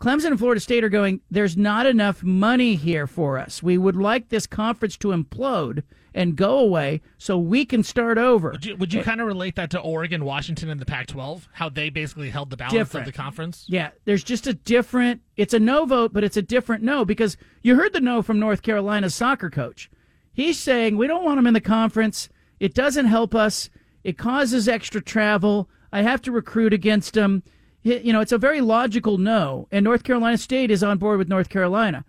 Clemson 0.00 0.26
and 0.26 0.38
Florida 0.38 0.60
State 0.60 0.84
are 0.84 0.88
going, 0.88 1.20
there's 1.28 1.56
not 1.56 1.84
enough 1.84 2.22
money 2.22 2.76
here 2.76 3.08
for 3.08 3.36
us. 3.36 3.62
We 3.62 3.76
would 3.76 3.96
like 3.96 4.28
this 4.28 4.46
conference 4.46 4.96
to 4.98 5.08
implode 5.08 5.82
and 6.14 6.36
go 6.36 6.58
away 6.58 7.00
so 7.18 7.36
we 7.36 7.64
can 7.64 7.82
start 7.82 8.16
over. 8.16 8.50
Would 8.52 8.64
you, 8.64 8.76
would 8.76 8.92
you 8.92 9.00
eh, 9.00 9.04
kind 9.04 9.20
of 9.20 9.26
relate 9.26 9.56
that 9.56 9.70
to 9.70 9.80
Oregon, 9.80 10.24
Washington, 10.24 10.70
and 10.70 10.80
the 10.80 10.86
Pac-12? 10.86 11.48
How 11.52 11.68
they 11.68 11.90
basically 11.90 12.30
held 12.30 12.50
the 12.50 12.56
balance 12.56 12.74
Different. 12.74 13.08
of 13.08 13.12
the 13.12 13.16
conference? 13.16 13.64
Yeah, 13.68 13.90
there's 14.04 14.22
just 14.22 14.46
a 14.46 14.54
different, 14.54 15.20
it's 15.36 15.52
a 15.52 15.58
no 15.58 15.84
vote, 15.84 16.12
but 16.12 16.22
it's 16.22 16.36
a 16.36 16.42
different 16.42 16.84
no 16.84 17.04
because 17.04 17.36
you 17.62 17.74
heard 17.74 17.92
the 17.92 18.00
no 18.00 18.22
from 18.22 18.38
North 18.38 18.62
Carolina's 18.62 19.16
soccer 19.16 19.50
coach. 19.50 19.90
He's 20.32 20.58
saying, 20.60 20.96
we 20.96 21.08
don't 21.08 21.24
want 21.24 21.38
them 21.38 21.46
in 21.48 21.54
the 21.54 21.60
conference. 21.60 22.28
It 22.60 22.72
doesn't 22.72 23.06
help 23.06 23.34
us. 23.34 23.68
It 24.04 24.16
causes 24.16 24.68
extra 24.68 25.00
travel. 25.00 25.68
I 25.92 26.02
have 26.02 26.22
to 26.22 26.32
recruit 26.32 26.72
against 26.72 27.16
him. 27.16 27.42
You 27.82 28.12
know, 28.12 28.20
it's 28.20 28.32
a 28.32 28.38
very 28.38 28.60
logical 28.60 29.18
no. 29.18 29.68
And 29.70 29.84
North 29.84 30.04
Carolina 30.04 30.36
State 30.36 30.70
is 30.70 30.82
on 30.82 30.98
board 30.98 31.18
with 31.18 31.28
North 31.28 31.48
Carolina. 31.48 32.04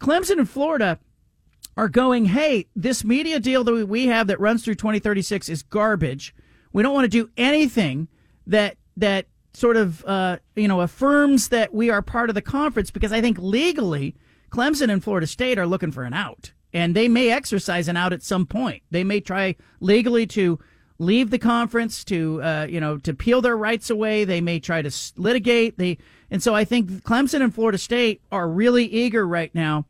Clemson 0.00 0.38
and 0.38 0.48
Florida 0.48 0.98
are 1.76 1.88
going, 1.88 2.26
hey, 2.26 2.66
this 2.74 3.04
media 3.04 3.38
deal 3.38 3.62
that 3.64 3.86
we 3.86 4.06
have 4.06 4.26
that 4.28 4.40
runs 4.40 4.64
through 4.64 4.76
2036 4.76 5.48
is 5.48 5.62
garbage. 5.62 6.34
We 6.72 6.82
don't 6.82 6.94
want 6.94 7.04
to 7.04 7.08
do 7.08 7.30
anything 7.36 8.08
that 8.46 8.76
that 8.96 9.26
sort 9.54 9.76
of 9.76 10.04
uh, 10.04 10.38
you 10.56 10.68
know 10.68 10.80
affirms 10.80 11.48
that 11.48 11.72
we 11.72 11.90
are 11.90 12.02
part 12.02 12.30
of 12.30 12.34
the 12.34 12.42
conference 12.42 12.90
because 12.90 13.12
I 13.12 13.20
think 13.20 13.38
legally 13.38 14.16
Clemson 14.50 14.90
and 14.90 15.02
Florida 15.02 15.26
State 15.26 15.58
are 15.58 15.66
looking 15.66 15.92
for 15.92 16.04
an 16.04 16.14
out, 16.14 16.52
and 16.72 16.94
they 16.94 17.08
may 17.08 17.30
exercise 17.30 17.88
an 17.88 17.96
out 17.96 18.12
at 18.12 18.22
some 18.22 18.46
point. 18.46 18.82
They 18.90 19.04
may 19.04 19.20
try 19.20 19.56
legally 19.80 20.26
to 20.28 20.58
leave 20.98 21.30
the 21.30 21.38
conference 21.38 22.04
to 22.04 22.42
uh, 22.42 22.66
you 22.68 22.80
know 22.80 22.98
to 22.98 23.14
peel 23.14 23.40
their 23.40 23.56
rights 23.56 23.90
away. 23.90 24.24
They 24.24 24.40
may 24.40 24.60
try 24.60 24.82
to 24.82 24.90
litigate. 25.16 25.78
They 25.78 25.98
and 26.30 26.42
so 26.42 26.54
I 26.54 26.64
think 26.64 26.90
Clemson 27.04 27.42
and 27.42 27.54
Florida 27.54 27.78
State 27.78 28.20
are 28.30 28.48
really 28.48 28.84
eager 28.86 29.26
right 29.26 29.54
now 29.54 29.86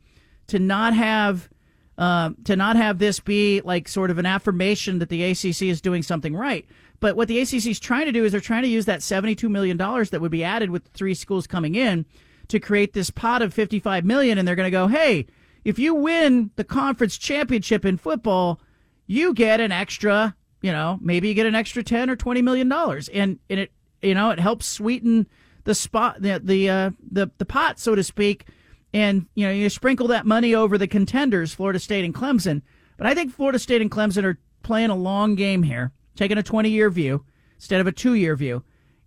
to 0.47 0.59
not 0.59 0.93
have. 0.93 1.49
Uh, 1.97 2.29
to 2.45 2.55
not 2.55 2.77
have 2.77 2.97
this 2.97 3.19
be 3.19 3.59
like 3.65 3.85
sort 3.85 4.09
of 4.09 4.17
an 4.17 4.25
affirmation 4.25 4.99
that 4.99 5.09
the 5.09 5.21
ACC 5.21 5.63
is 5.63 5.81
doing 5.81 6.01
something 6.01 6.33
right. 6.33 6.65
But 7.01 7.17
what 7.17 7.27
the 7.27 7.39
ACC 7.39 7.65
is 7.65 7.77
trying 7.77 8.05
to 8.05 8.13
do 8.13 8.23
is 8.23 8.31
they're 8.31 8.39
trying 8.39 8.63
to 8.63 8.69
use 8.69 8.85
that 8.85 9.01
$72 9.01 9.49
million 9.49 9.77
that 9.77 10.19
would 10.21 10.31
be 10.31 10.43
added 10.43 10.69
with 10.69 10.87
three 10.93 11.13
schools 11.13 11.45
coming 11.45 11.75
in 11.75 12.05
to 12.49 12.59
create 12.59 12.93
this 12.93 13.09
pot 13.09 13.41
of 13.41 13.53
55 13.53 14.05
million. 14.05 14.37
And 14.37 14.47
they're 14.47 14.55
going 14.55 14.67
to 14.67 14.71
go, 14.71 14.87
hey, 14.87 15.27
if 15.63 15.79
you 15.79 15.93
win 15.93 16.51
the 16.55 16.63
conference 16.63 17.17
championship 17.17 17.85
in 17.85 17.97
football, 17.97 18.59
you 19.07 19.33
get 19.33 19.59
an 19.59 19.71
extra, 19.71 20.35
you 20.61 20.71
know, 20.71 20.99
maybe 21.01 21.27
you 21.27 21.33
get 21.33 21.45
an 21.45 21.55
extra 21.55 21.83
10 21.83 22.09
or 22.09 22.15
20 22.15 22.41
million 22.41 22.69
dollars. 22.69 23.09
And, 23.09 23.39
and 23.49 23.61
it, 23.61 23.71
you 24.01 24.13
know, 24.13 24.31
it 24.31 24.39
helps 24.39 24.65
sweeten 24.65 25.27
the 25.63 25.75
spot, 25.75 26.21
the, 26.21 26.39
the, 26.43 26.69
uh, 26.69 26.91
the, 27.11 27.31
the 27.37 27.45
pot, 27.45 27.79
so 27.79 27.95
to 27.95 28.03
speak. 28.03 28.45
And, 28.93 29.27
you 29.35 29.45
know, 29.45 29.51
you 29.51 29.69
sprinkle 29.69 30.07
that 30.07 30.25
money 30.25 30.55
over 30.55 30.77
the 30.77 30.87
contenders, 30.87 31.53
Florida 31.53 31.79
State 31.79 32.05
and 32.05 32.13
Clemson. 32.13 32.61
But 32.97 33.07
I 33.07 33.13
think 33.13 33.33
Florida 33.33 33.59
State 33.59 33.81
and 33.81 33.91
Clemson 33.91 34.23
are 34.23 34.39
playing 34.63 34.89
a 34.89 34.95
long 34.95 35.35
game 35.35 35.63
here, 35.63 35.91
taking 36.15 36.37
a 36.37 36.43
20 36.43 36.69
year 36.69 36.89
view 36.89 37.23
instead 37.55 37.81
of 37.81 37.87
a 37.87 37.91
two 37.91 38.13
year 38.13 38.35
view. 38.35 38.63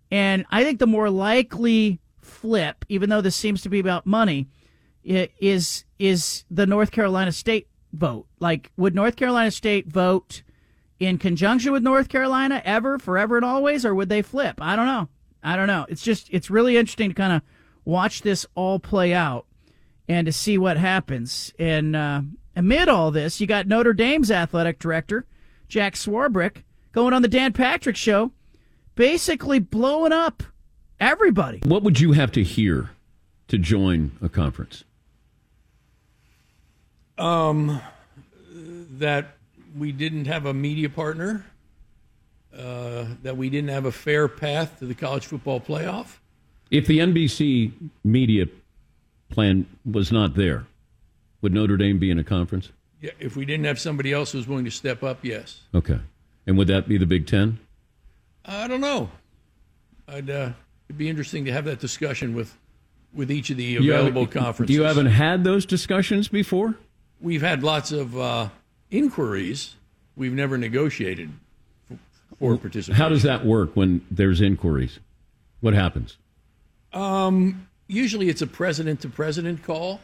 And 0.09 0.45
I 0.51 0.63
think 0.63 0.79
the 0.79 0.87
more 0.87 1.09
likely 1.09 1.99
flip, 2.21 2.85
even 2.87 3.09
though 3.09 3.21
this 3.21 3.35
seems 3.35 3.61
to 3.63 3.69
be 3.69 3.79
about 3.79 4.05
money, 4.05 4.47
is 5.03 5.85
is 5.99 6.45
the 6.49 6.65
North 6.65 6.91
Carolina 6.91 7.31
State 7.31 7.67
vote. 7.91 8.27
Like, 8.39 8.71
would 8.77 8.95
North 8.95 9.15
Carolina 9.15 9.51
State 9.51 9.87
vote 9.87 10.43
in 11.05 11.17
conjunction 11.17 11.71
with 11.71 11.83
North 11.83 12.09
Carolina 12.09 12.61
ever, 12.65 12.99
forever 12.99 13.35
and 13.35 13.45
always, 13.45 13.85
or 13.85 13.95
would 13.95 14.09
they 14.09 14.21
flip? 14.21 14.55
I 14.59 14.75
don't 14.75 14.85
know. 14.87 15.09
I 15.43 15.55
don't 15.55 15.67
know. 15.67 15.85
It's 15.89 16.03
just 16.03 16.29
it's 16.31 16.49
really 16.49 16.77
interesting 16.77 17.09
to 17.09 17.15
kind 17.15 17.33
of 17.33 17.41
watch 17.85 18.21
this 18.21 18.45
all 18.55 18.79
play 18.79 19.13
out 19.13 19.45
and 20.07 20.25
to 20.25 20.31
see 20.31 20.57
what 20.57 20.77
happens. 20.77 21.53
And 21.59 21.95
uh, 21.95 22.21
amid 22.55 22.89
all 22.89 23.11
this, 23.11 23.41
you 23.41 23.47
got 23.47 23.67
Notre 23.67 23.93
Dame's 23.93 24.31
athletic 24.31 24.79
director 24.79 25.25
Jack 25.67 25.95
Swarbrick 25.95 26.63
going 26.91 27.13
on 27.13 27.23
the 27.23 27.27
Dan 27.27 27.51
Patrick 27.51 27.95
Show, 27.95 28.31
basically 28.95 29.59
blowing 29.59 30.11
up 30.11 30.43
everybody. 30.99 31.61
What 31.65 31.83
would 31.83 31.99
you 31.99 32.11
have 32.11 32.31
to 32.33 32.43
hear 32.43 32.91
to 33.47 33.57
join 33.57 34.11
a 34.21 34.29
conference? 34.29 34.83
Um, 37.17 37.81
that 38.51 39.37
we 39.77 39.91
didn't 39.91 40.25
have 40.25 40.45
a 40.45 40.53
media 40.53 40.89
partner, 40.89 41.45
uh, 42.57 43.05
that 43.23 43.35
we 43.37 43.49
didn't 43.49 43.69
have 43.69 43.85
a 43.85 43.91
fair 43.91 44.27
path 44.27 44.79
to 44.79 44.85
the 44.85 44.93
college 44.95 45.25
football 45.25 45.59
playoff. 45.59 46.17
If 46.69 46.87
the 46.87 46.99
NBC 46.99 47.71
media 48.03 48.45
plan 49.29 49.65
was 49.89 50.11
not 50.11 50.35
there, 50.35 50.65
would 51.41 51.53
Notre 51.53 51.77
Dame 51.77 51.99
be 51.99 52.09
in 52.11 52.19
a 52.19 52.23
conference? 52.23 52.69
Yeah, 53.01 53.11
if 53.19 53.35
we 53.35 53.45
didn't 53.45 53.65
have 53.65 53.79
somebody 53.79 54.13
else 54.13 54.31
who 54.31 54.37
was 54.37 54.47
willing 54.47 54.65
to 54.65 54.71
step 54.71 55.03
up, 55.03 55.19
yes. 55.23 55.61
Okay. 55.75 55.99
And 56.47 56.57
would 56.57 56.67
that 56.67 56.87
be 56.87 56.97
the 56.97 57.05
Big 57.05 57.27
Ten? 57.27 57.59
I 58.45 58.67
don't 58.67 58.81
know. 58.81 59.09
I'd 60.07 60.29
uh, 60.29 60.51
it'd 60.89 60.97
be 60.97 61.09
interesting 61.09 61.45
to 61.45 61.51
have 61.51 61.65
that 61.65 61.79
discussion 61.79 62.33
with 62.35 62.57
with 63.13 63.31
each 63.31 63.49
of 63.49 63.57
the 63.57 63.63
You 63.63 63.93
available 63.93 64.25
haven't- 64.25 64.41
conferences. 64.41 64.75
You 64.75 64.83
haven't 64.83 65.05
had 65.07 65.43
those 65.43 65.65
discussions 65.65 66.27
before? 66.27 66.75
We've 67.21 67.41
had 67.41 67.63
lots 67.63 67.91
of 67.91 68.17
uh, 68.17 68.49
inquiries. 68.93 69.75
We've 70.15 70.33
never 70.33 70.57
negotiated 70.57 71.31
for, 72.39 72.57
participation. 72.57 72.93
How 72.93 73.09
does 73.09 73.23
that 73.23 73.45
work 73.45 73.75
when 73.75 74.05
there's 74.11 74.41
inquiries? 74.41 74.99
What 75.59 75.73
happens? 75.73 76.17
Um, 76.93 77.67
usually 77.87 78.29
it's 78.29 78.41
a 78.41 78.47
president 78.47 79.01
to 79.01 79.09
president 79.09 79.63
call 79.63 80.01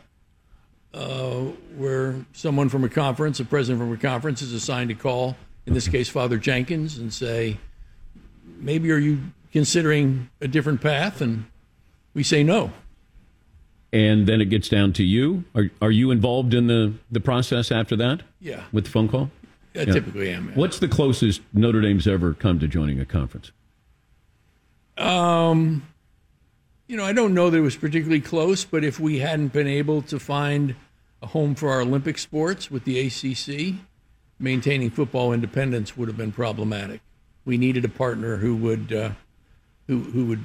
uh, 0.94 1.42
where 1.78 2.16
someone 2.34 2.70
from 2.70 2.84
a 2.84 2.90
conference, 2.90 3.40
a 3.40 3.46
president 3.46 3.80
from 3.80 3.94
a 3.94 3.98
conference, 3.98 4.42
is 4.42 4.54
assigned 4.54 4.90
to 4.90 4.96
call, 4.96 5.36
in 5.68 5.74
this 5.74 5.88
case, 5.88 6.10
Father 6.10 6.38
Jenkins, 6.38 6.98
and 6.98 7.14
say, 7.14 7.58
maybe 8.58 8.92
are 8.92 8.98
you 8.98 9.20
considering 9.52 10.30
a 10.42 10.48
different 10.48 10.82
path? 10.82 11.22
And 11.22 11.46
we 12.16 12.24
say 12.24 12.44
no. 12.44 12.72
And 13.92 14.28
then 14.28 14.40
it 14.40 14.46
gets 14.46 14.70
down 14.70 14.94
to 14.94 15.04
you. 15.04 15.46
Are 15.56 15.70
are 15.82 15.92
you 15.92 16.12
involved 16.12 16.54
in 16.54 16.68
the, 16.68 16.94
the 17.10 17.20
process 17.20 17.72
after 17.72 17.96
that? 17.96 18.22
Yeah. 18.40 18.64
With 18.72 18.86
the 18.86 18.92
phone 18.92 19.10
call? 19.10 19.32
I 19.76 19.86
typically 19.86 20.32
am, 20.32 20.50
yeah. 20.50 20.56
What's 20.56 20.80
the 20.80 20.88
closest 20.88 21.42
Notre 21.54 21.82
Dame's 21.82 22.08
ever 22.08 22.34
come 22.34 22.60
to 22.60 22.68
joining 22.68 23.00
a 23.00 23.06
conference? 23.06 23.52
Um, 24.98 25.84
you 26.88 26.98
know, 26.98 27.06
I 27.06 27.14
don't 27.14 27.34
know 27.34 27.50
that 27.50 27.58
it 27.58 27.62
was 27.62 27.78
particularly 27.78 28.20
close, 28.20 28.66
but 28.66 28.84
if 28.84 29.00
we 29.00 29.20
hadn't 29.20 29.54
been 29.54 29.68
able 29.68 30.02
to 30.04 30.20
find 30.20 30.76
a 31.22 31.28
home 31.28 31.56
for 31.56 31.70
our 31.70 31.82
Olympic 31.82 32.18
sports 32.18 32.72
with 32.72 32.84
the 32.84 33.00
ACC, 33.00 33.76
maintaining 34.40 34.90
football 34.90 35.34
independence 35.34 35.96
would 35.96 36.08
have 36.08 36.18
been 36.18 36.32
problematic. 36.32 37.02
We 37.46 37.58
needed 37.58 37.86
a 37.86 37.90
partner 37.90 38.38
who 38.38 38.56
would 38.58 38.92
uh, 38.92 39.12
who 39.88 40.00
who 40.00 40.26
would 40.26 40.44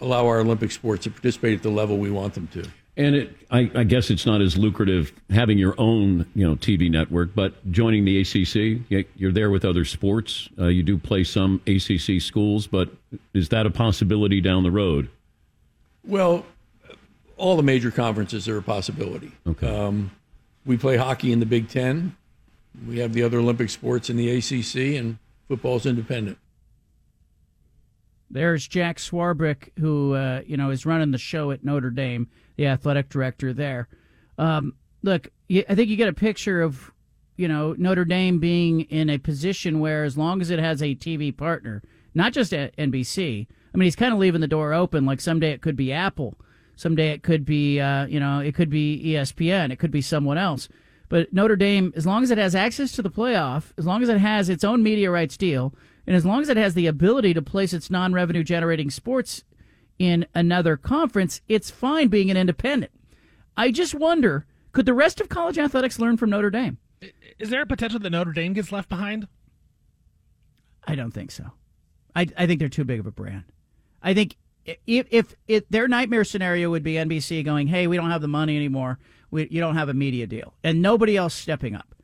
allow 0.00 0.26
our 0.26 0.40
Olympic 0.40 0.70
sports 0.70 1.04
to 1.04 1.10
participate 1.10 1.54
at 1.54 1.62
the 1.62 1.70
level 1.70 1.96
we 1.96 2.10
want 2.10 2.34
them 2.34 2.48
to. 2.48 2.64
And 2.98 3.14
it, 3.14 3.36
I, 3.50 3.70
I 3.74 3.84
guess 3.84 4.10
it's 4.10 4.24
not 4.24 4.40
as 4.40 4.56
lucrative 4.56 5.12
having 5.28 5.58
your 5.58 5.74
own, 5.76 6.24
you 6.34 6.48
know, 6.48 6.56
TV 6.56 6.90
network, 6.90 7.34
but 7.34 7.70
joining 7.70 8.06
the 8.06 8.20
ACC, 8.20 8.80
you- 8.88 9.04
you're 9.16 9.32
there 9.32 9.50
with 9.50 9.64
other 9.66 9.84
sports. 9.84 10.48
Uh, 10.58 10.66
you 10.68 10.82
do 10.82 10.96
play 10.96 11.22
some 11.22 11.60
ACC 11.66 12.20
schools, 12.22 12.66
but 12.66 12.88
is 13.34 13.50
that 13.50 13.66
a 13.66 13.70
possibility 13.70 14.40
down 14.40 14.62
the 14.62 14.70
road? 14.70 15.10
Well, 16.04 16.46
all 17.36 17.56
the 17.56 17.62
major 17.62 17.90
conferences 17.90 18.48
are 18.48 18.56
a 18.56 18.62
possibility. 18.62 19.32
Okay. 19.46 19.68
Um, 19.68 20.10
we 20.64 20.78
play 20.78 20.96
hockey 20.96 21.32
in 21.32 21.40
the 21.40 21.46
Big 21.46 21.68
Ten. 21.68 22.16
We 22.88 22.98
have 23.00 23.12
the 23.12 23.22
other 23.22 23.38
Olympic 23.38 23.68
sports 23.70 24.08
in 24.08 24.16
the 24.16 24.30
ACC, 24.30 24.96
and 24.98 25.18
football's 25.48 25.84
independent. 25.84 26.38
There's 28.30 28.66
Jack 28.66 28.98
Swarbrick, 28.98 29.70
who 29.78 30.14
uh, 30.14 30.42
you 30.46 30.56
know 30.56 30.70
is 30.70 30.86
running 30.86 31.10
the 31.10 31.18
show 31.18 31.50
at 31.50 31.64
Notre 31.64 31.90
Dame, 31.90 32.28
the 32.56 32.66
athletic 32.66 33.08
director 33.08 33.52
there. 33.52 33.88
Um, 34.38 34.74
look, 35.02 35.28
I 35.50 35.74
think 35.74 35.88
you 35.88 35.96
get 35.96 36.08
a 36.08 36.12
picture 36.12 36.62
of 36.62 36.92
you 37.36 37.48
know 37.48 37.74
Notre 37.78 38.04
Dame 38.04 38.38
being 38.38 38.82
in 38.82 39.10
a 39.10 39.18
position 39.18 39.80
where, 39.80 40.04
as 40.04 40.16
long 40.16 40.40
as 40.40 40.50
it 40.50 40.58
has 40.58 40.82
a 40.82 40.94
TV 40.94 41.36
partner, 41.36 41.82
not 42.14 42.32
just 42.32 42.52
at 42.52 42.76
NBC. 42.76 43.46
I 43.72 43.78
mean, 43.78 43.84
he's 43.84 43.96
kind 43.96 44.14
of 44.14 44.18
leaving 44.18 44.40
the 44.40 44.48
door 44.48 44.72
open. 44.72 45.04
Like 45.04 45.20
someday 45.20 45.52
it 45.52 45.60
could 45.60 45.76
be 45.76 45.92
Apple, 45.92 46.36
someday 46.76 47.10
it 47.10 47.22
could 47.22 47.44
be 47.44 47.78
uh, 47.78 48.06
you 48.06 48.18
know 48.18 48.40
it 48.40 48.54
could 48.54 48.70
be 48.70 49.00
ESPN, 49.04 49.70
it 49.70 49.78
could 49.78 49.90
be 49.90 50.02
someone 50.02 50.38
else. 50.38 50.68
But 51.08 51.32
Notre 51.32 51.56
Dame, 51.56 51.92
as 51.94 52.04
long 52.04 52.24
as 52.24 52.30
it 52.30 52.38
has 52.38 52.54
access 52.56 52.92
to 52.92 53.02
the 53.02 53.10
playoff, 53.10 53.72
as 53.78 53.86
long 53.86 54.02
as 54.02 54.08
it 54.08 54.18
has 54.18 54.48
its 54.48 54.64
own 54.64 54.82
media 54.82 55.10
rights 55.10 55.36
deal, 55.36 55.72
and 56.06 56.14
as 56.14 56.24
long 56.24 56.42
as 56.42 56.48
it 56.48 56.56
has 56.56 56.74
the 56.74 56.86
ability 56.86 57.34
to 57.34 57.42
place 57.42 57.72
its 57.72 57.90
non 57.90 58.12
revenue 58.12 58.44
generating 58.44 58.90
sports 58.90 59.44
in 59.98 60.26
another 60.34 60.76
conference, 60.76 61.40
it's 61.48 61.70
fine 61.70 62.08
being 62.08 62.30
an 62.30 62.36
independent. 62.36 62.92
I 63.56 63.70
just 63.70 63.94
wonder 63.94 64.46
could 64.72 64.86
the 64.86 64.94
rest 64.94 65.22
of 65.22 65.30
college 65.30 65.58
athletics 65.58 65.98
learn 65.98 66.18
from 66.18 66.30
Notre 66.30 66.50
Dame? 66.50 66.76
Is 67.38 67.48
there 67.48 67.62
a 67.62 67.66
potential 67.66 67.98
that 67.98 68.10
Notre 68.10 68.32
Dame 68.32 68.52
gets 68.52 68.72
left 68.72 68.90
behind? 68.90 69.26
I 70.86 70.94
don't 70.94 71.12
think 71.12 71.30
so. 71.30 71.44
I, 72.14 72.26
I 72.36 72.46
think 72.46 72.60
they're 72.60 72.68
too 72.68 72.84
big 72.84 73.00
of 73.00 73.06
a 73.06 73.10
brand. 73.10 73.44
I 74.02 74.14
think 74.14 74.36
if, 74.86 75.06
if 75.10 75.34
it, 75.48 75.70
their 75.70 75.88
nightmare 75.88 76.24
scenario 76.24 76.70
would 76.70 76.82
be 76.82 76.94
NBC 76.94 77.44
going, 77.44 77.66
hey, 77.68 77.86
we 77.86 77.96
don't 77.96 78.10
have 78.10 78.20
the 78.20 78.28
money 78.28 78.56
anymore. 78.56 78.98
We, 79.30 79.48
you 79.50 79.60
don't 79.60 79.76
have 79.76 79.88
a 79.88 79.94
media 79.94 80.26
deal. 80.26 80.54
And 80.62 80.82
nobody 80.82 81.16
else 81.16 81.34
stepping 81.34 81.74
up. 81.74 81.94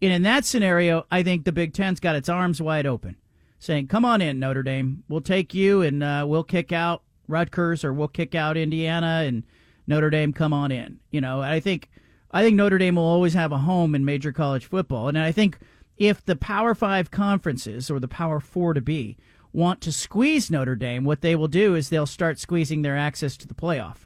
And 0.00 0.12
in 0.12 0.22
that 0.22 0.44
scenario, 0.44 1.06
I 1.10 1.22
think 1.22 1.44
the 1.44 1.52
Big 1.52 1.72
Ten's 1.72 1.98
got 1.98 2.14
its 2.14 2.28
arms 2.28 2.62
wide 2.62 2.86
open, 2.86 3.16
saying, 3.58 3.88
come 3.88 4.04
on 4.04 4.20
in, 4.20 4.38
Notre 4.38 4.62
Dame. 4.62 5.02
We'll 5.08 5.20
take 5.20 5.54
you 5.54 5.82
and 5.82 6.02
uh, 6.02 6.24
we'll 6.28 6.44
kick 6.44 6.72
out 6.72 7.02
Rutgers 7.26 7.84
or 7.84 7.92
we'll 7.92 8.08
kick 8.08 8.34
out 8.34 8.56
Indiana 8.56 9.24
and 9.26 9.44
Notre 9.86 10.10
Dame, 10.10 10.32
come 10.32 10.52
on 10.52 10.70
in. 10.70 11.00
You 11.10 11.20
know, 11.20 11.40
I 11.40 11.60
think 11.60 11.88
I 12.30 12.42
think 12.42 12.56
Notre 12.56 12.78
Dame 12.78 12.96
will 12.96 13.04
always 13.04 13.34
have 13.34 13.52
a 13.52 13.58
home 13.58 13.94
in 13.94 14.04
major 14.04 14.32
college 14.32 14.66
football. 14.66 15.08
And 15.08 15.18
I 15.18 15.32
think 15.32 15.58
if 15.96 16.24
the 16.24 16.36
Power 16.36 16.74
Five 16.74 17.10
conferences 17.10 17.90
or 17.90 17.98
the 17.98 18.06
Power 18.08 18.38
Four 18.40 18.74
to 18.74 18.80
be 18.80 19.16
want 19.52 19.80
to 19.80 19.92
squeeze 19.92 20.50
Notre 20.50 20.76
Dame, 20.76 21.04
what 21.04 21.22
they 21.22 21.34
will 21.34 21.48
do 21.48 21.74
is 21.74 21.88
they'll 21.88 22.06
start 22.06 22.38
squeezing 22.38 22.82
their 22.82 22.96
access 22.98 23.36
to 23.38 23.48
the 23.48 23.54
playoff. 23.54 24.04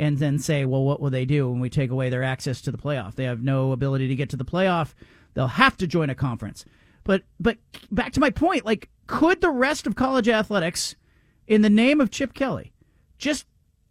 and 0.00 0.16
then 0.16 0.38
say, 0.38 0.64
well, 0.64 0.82
what 0.82 0.98
will 0.98 1.10
they 1.10 1.26
do 1.26 1.50
when 1.50 1.60
we 1.60 1.68
take 1.68 1.90
away 1.90 2.08
their 2.08 2.22
access 2.22 2.62
to 2.62 2.72
the 2.72 2.78
playoff? 2.78 3.16
They 3.16 3.24
have 3.24 3.42
no 3.42 3.72
ability 3.72 4.08
to 4.08 4.14
get 4.14 4.30
to 4.30 4.36
the 4.36 4.46
playoff. 4.46 4.94
They'll 5.34 5.46
have 5.46 5.76
to 5.76 5.86
join 5.86 6.08
a 6.08 6.14
conference. 6.14 6.64
But 7.10 7.24
but 7.40 7.58
back 7.90 8.12
to 8.12 8.20
my 8.20 8.30
point, 8.30 8.64
like 8.64 8.88
could 9.08 9.40
the 9.40 9.50
rest 9.50 9.88
of 9.88 9.96
college 9.96 10.28
athletics 10.28 10.94
in 11.48 11.62
the 11.62 11.68
name 11.68 12.00
of 12.00 12.12
Chip 12.12 12.34
Kelly 12.34 12.72
just 13.18 13.46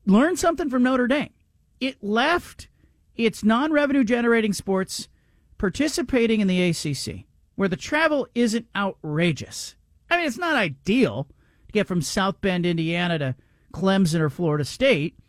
learn 0.05 0.37
something 0.37 0.69
from 0.69 0.83
Notre 0.83 1.05
Dame? 1.05 1.33
It 1.81 2.01
left 2.01 2.69
its 3.17 3.43
non-revenue 3.43 4.05
generating 4.05 4.53
sports 4.53 5.09
participating 5.57 6.39
in 6.39 6.47
the 6.47 6.69
ACC 6.69 7.25
where 7.55 7.67
the 7.67 7.75
travel 7.75 8.25
isn't 8.35 8.67
outrageous. 8.73 9.75
I 10.09 10.15
mean, 10.15 10.25
it's 10.25 10.37
not 10.37 10.55
ideal 10.55 11.27
to 11.67 11.73
get 11.73 11.87
from 11.87 12.01
South 12.01 12.39
Bend, 12.39 12.65
Indiana 12.65 13.19
to 13.19 13.35
Clemson 13.73 14.21
or 14.21 14.29
Florida 14.29 14.63
State, 14.63 15.19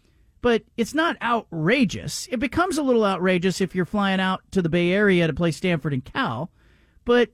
but 0.42 0.62
it's 0.76 0.94
not 0.94 1.20
outrageous. 1.20 2.28
It 2.30 2.38
becomes 2.38 2.78
a 2.78 2.84
little 2.84 3.04
outrageous 3.04 3.60
if 3.60 3.74
you're 3.74 3.84
flying 3.84 4.20
out 4.20 4.42
to 4.52 4.62
the 4.62 4.68
Bay 4.68 4.92
Area 4.92 5.26
to 5.26 5.32
play 5.32 5.50
Stanford 5.50 5.92
and 5.92 6.04
Cal, 6.04 6.52
but 7.04 7.30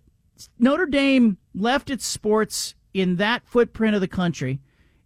Notre 0.59 0.87
Dame 0.87 1.39
left 1.55 1.91
its 1.91 2.07
sports 2.07 2.74
in 2.93 3.16
that 3.16 3.47
footprint 3.47 3.95
of 3.95 4.01
the 4.01 4.09
country 4.09 4.61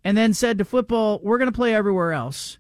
and 0.04 0.16
then 0.16 0.32
said 0.32 0.58
to 0.58 0.64
football, 0.64 1.20
we're 1.22 1.38
going 1.38 1.50
to 1.50 1.56
play 1.56 1.74
everywhere 1.74 2.12
else. 2.12 2.58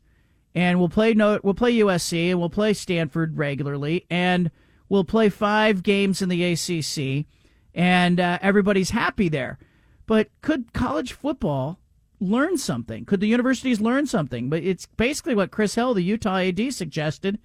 And 0.54 0.78
we'll 0.78 0.88
play 0.88 1.14
no, 1.14 1.38
we'll 1.42 1.54
play 1.54 1.74
USC 1.74 2.30
and 2.30 2.40
we'll 2.40 2.50
play 2.50 2.74
Stanford 2.74 3.38
regularly 3.38 4.06
and 4.10 4.50
we'll 4.88 5.04
play 5.04 5.28
5 5.28 5.82
games 5.84 6.20
in 6.22 6.28
the 6.28 6.44
ACC 6.44 7.26
and 7.74 8.18
uh, 8.18 8.38
everybody's 8.42 8.90
happy 8.90 9.28
there. 9.28 9.58
But 10.06 10.28
could 10.42 10.72
college 10.72 11.12
football 11.12 11.78
learn 12.20 12.58
something? 12.58 13.04
Could 13.04 13.20
the 13.20 13.28
universities 13.28 13.80
learn 13.80 14.06
something? 14.06 14.50
But 14.50 14.64
it's 14.64 14.86
basically 14.86 15.36
what 15.36 15.52
Chris 15.52 15.76
Hill, 15.76 15.94
the 15.94 16.02
Utah 16.02 16.38
AD, 16.38 16.74
suggested, 16.74 17.38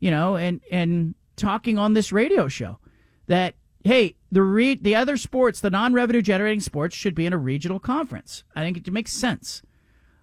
you 0.00 0.10
know, 0.10 0.36
and 0.36 0.60
and 0.72 1.14
talking 1.36 1.78
on 1.78 1.94
this 1.94 2.10
radio 2.10 2.48
show 2.48 2.78
that 3.28 3.54
hey, 3.84 4.16
the 4.30 4.42
re- 4.42 4.74
the 4.74 4.94
other 4.94 5.16
sports, 5.16 5.60
the 5.60 5.70
non-revenue 5.70 6.22
generating 6.22 6.60
sports, 6.60 6.94
should 6.94 7.14
be 7.14 7.26
in 7.26 7.32
a 7.32 7.38
regional 7.38 7.78
conference. 7.78 8.44
I 8.54 8.62
think 8.62 8.76
it 8.76 8.92
makes 8.92 9.12
sense. 9.12 9.62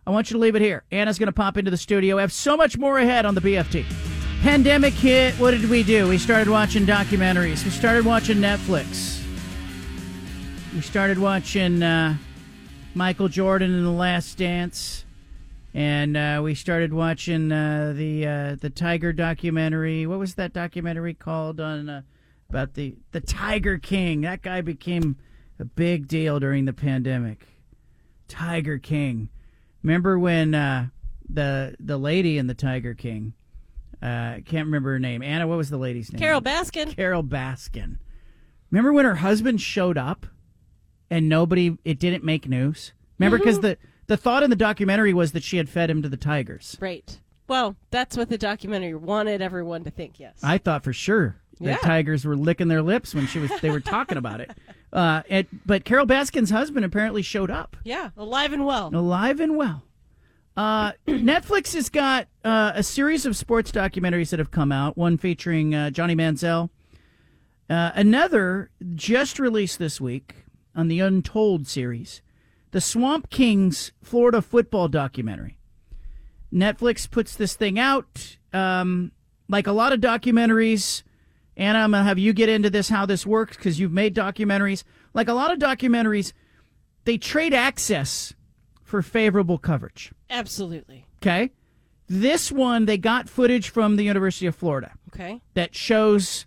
I 0.08 0.12
want 0.12 0.30
you 0.30 0.36
to 0.36 0.40
leave 0.40 0.56
it 0.56 0.62
here. 0.62 0.84
Anna's 0.92 1.18
going 1.18 1.28
to 1.28 1.34
pop 1.34 1.58
into 1.58 1.72
the 1.72 1.78
studio. 1.78 2.18
We 2.18 2.22
have 2.22 2.32
so 2.32 2.56
much 2.56 2.78
more 2.78 3.00
ahead 3.00 3.26
on 3.26 3.34
the 3.34 3.42
BFT. 3.42 3.86
Pandemic 4.42 4.94
hit. 4.94 5.34
What 5.36 5.52
did 5.52 5.68
we 5.68 5.82
do? 5.82 6.08
We 6.08 6.20
started 6.20 6.48
watching 6.48 6.86
documentaries. 6.86 7.64
We 7.64 7.72
started 7.72 8.06
watching 8.06 8.38
Netflix. 8.38 9.24
We 10.76 10.82
started 10.82 11.18
watching 11.18 11.82
uh, 11.82 12.18
Michael 12.94 13.30
Jordan 13.30 13.74
in 13.74 13.84
The 13.84 13.90
Last 13.90 14.38
Dance, 14.38 15.06
and 15.74 16.16
uh, 16.16 16.42
we 16.44 16.54
started 16.54 16.94
watching 16.94 17.52
uh, 17.52 17.94
the 17.96 18.28
uh, 18.28 18.56
the 18.62 18.70
Tiger 18.70 19.12
documentary. 19.12 20.06
What 20.06 20.20
was 20.20 20.36
that 20.36 20.54
documentary 20.54 21.16
called 21.16 21.60
on 21.60 21.90
uh, 21.90 22.02
about 22.50 22.74
the 22.74 22.96
the 23.12 23.22
Tiger 23.22 23.78
King? 23.78 24.22
That 24.22 24.42
guy 24.42 24.62
became 24.62 25.18
a 25.60 25.66
big 25.66 26.08
deal 26.08 26.40
during 26.40 26.66
the 26.66 26.74
pandemic. 26.74 27.48
Tiger 28.28 28.78
King. 28.78 29.30
Remember 29.84 30.18
when 30.18 30.54
uh, 30.54 30.88
the 31.30 31.76
the 31.80 31.98
lady 31.98 32.38
in 32.38 32.48
the 32.48 32.54
Tiger 32.54 32.94
King? 32.94 33.34
I 34.02 34.44
can't 34.46 34.66
remember 34.66 34.92
her 34.92 35.00
name. 35.00 35.22
Anna, 35.24 35.48
what 35.48 35.58
was 35.58 35.70
the 35.70 35.78
lady's 35.78 36.12
name? 36.12 36.20
Carole 36.20 36.42
Baskin. 36.42 36.96
Carole 36.96 37.24
Baskin. 37.24 37.98
Remember 38.70 38.94
when 38.94 39.06
her 39.06 39.16
husband 39.16 39.62
showed 39.62 39.98
up 39.98 40.26
and 41.10 41.30
nobody, 41.30 41.78
it 41.86 42.00
didn't 42.00 42.24
make 42.24 42.48
news? 42.48 42.94
Remember, 43.18 43.38
because 43.38 43.62
the, 43.62 43.78
the 44.08 44.18
thought 44.18 44.44
in 44.44 44.50
the 44.50 44.56
documentary 44.56 45.14
was 45.14 45.32
that 45.32 45.44
she 45.44 45.58
had 45.58 45.70
fed 45.70 45.90
him 45.90 46.02
to 46.02 46.10
the 46.10 46.18
tigers. 46.18 46.78
Right. 46.80 47.20
Well, 47.48 47.76
that's 47.92 48.18
what 48.18 48.30
the 48.30 48.38
documentary 48.38 48.96
wanted 48.96 49.42
everyone 49.42 49.84
to 49.84 49.92
think. 49.92 50.20
Yes. 50.20 50.40
I 50.44 50.58
thought 50.58 50.84
for 50.84 50.94
sure 50.94 51.38
the 51.60 51.72
Yeah. 51.72 51.78
tigers 51.78 52.26
were 52.26 52.36
licking 52.36 52.68
their 52.68 52.82
lips 52.82 53.14
when 53.16 53.28
she 53.28 53.40
was 53.40 53.52
they 53.62 53.70
were 53.70 53.80
talking 53.80 54.18
about 54.18 54.42
it. 54.42 54.52
Uh, 54.94 55.24
it. 55.28 55.48
But 55.66 55.84
Carole 55.84 56.06
Baskin's 56.06 56.52
husband 56.52 56.86
apparently 56.86 57.22
showed 57.22 57.52
up. 57.52 57.76
Yeah, 57.84 58.12
alive 58.16 58.54
and 58.54 58.66
well. 58.66 58.92
Alive 58.96 59.42
and 59.42 59.58
well. 59.58 59.84
Uh, 60.56 60.94
Netflix 61.08 61.74
has 61.74 61.90
got 61.90 62.30
uh, 62.46 62.72
a 62.76 62.82
series 62.82 63.26
of 63.26 63.36
sports 63.36 63.74
documentaries 63.74 64.30
that 64.30 64.40
have 64.40 64.52
come 64.52 64.72
out. 64.72 64.96
One 64.98 65.18
featuring 65.18 65.76
uh, 65.76 65.90
Johnny 65.90 66.16
Manziel. 66.16 66.70
Uh, 67.70 67.92
another 67.94 68.70
just 68.94 69.38
released 69.38 69.80
this 69.80 70.00
week 70.00 70.46
on 70.74 70.88
the 70.88 71.02
Untold 71.02 71.68
series, 71.68 72.22
the 72.72 72.80
Swamp 72.80 73.30
Kings 73.30 73.92
Florida 74.02 74.42
football 74.42 74.88
documentary. 74.88 75.58
Netflix 76.54 77.10
puts 77.10 77.36
this 77.36 77.56
thing 77.56 77.78
out. 77.78 78.38
Um, 78.54 79.12
like 79.50 79.68
a 79.68 79.74
lot 79.74 79.92
of 79.92 80.00
documentaries, 80.00 81.04
Anna, 81.58 81.80
I'm 81.80 81.92
going 81.92 82.02
to 82.02 82.08
have 82.08 82.20
you 82.20 82.34
get 82.34 82.50
into 82.50 82.70
this, 82.70 82.90
how 82.90 83.06
this 83.06 83.26
works, 83.26 83.56
because 83.56 83.80
you've 83.80 83.92
made 83.94 84.14
documentaries. 84.16 84.84
Like 85.14 85.28
a 85.30 85.34
lot 85.34 85.52
of 85.54 85.60
documentaries, 85.60 86.34
they 87.06 87.18
trade 87.18 87.54
access 87.54 88.34
for 88.84 89.02
favorable 89.02 89.58
coverage. 89.58 90.12
Absolutely. 90.30 91.06
Okay. 91.22 91.52
This 92.08 92.52
one, 92.52 92.86
they 92.86 92.98
got 92.98 93.30
footage 93.30 93.70
from 93.70 93.96
the 93.96 94.04
University 94.04 94.46
of 94.46 94.56
Florida 94.56 94.92
Okay. 95.14 95.42
that 95.56 95.74
shows 95.76 96.46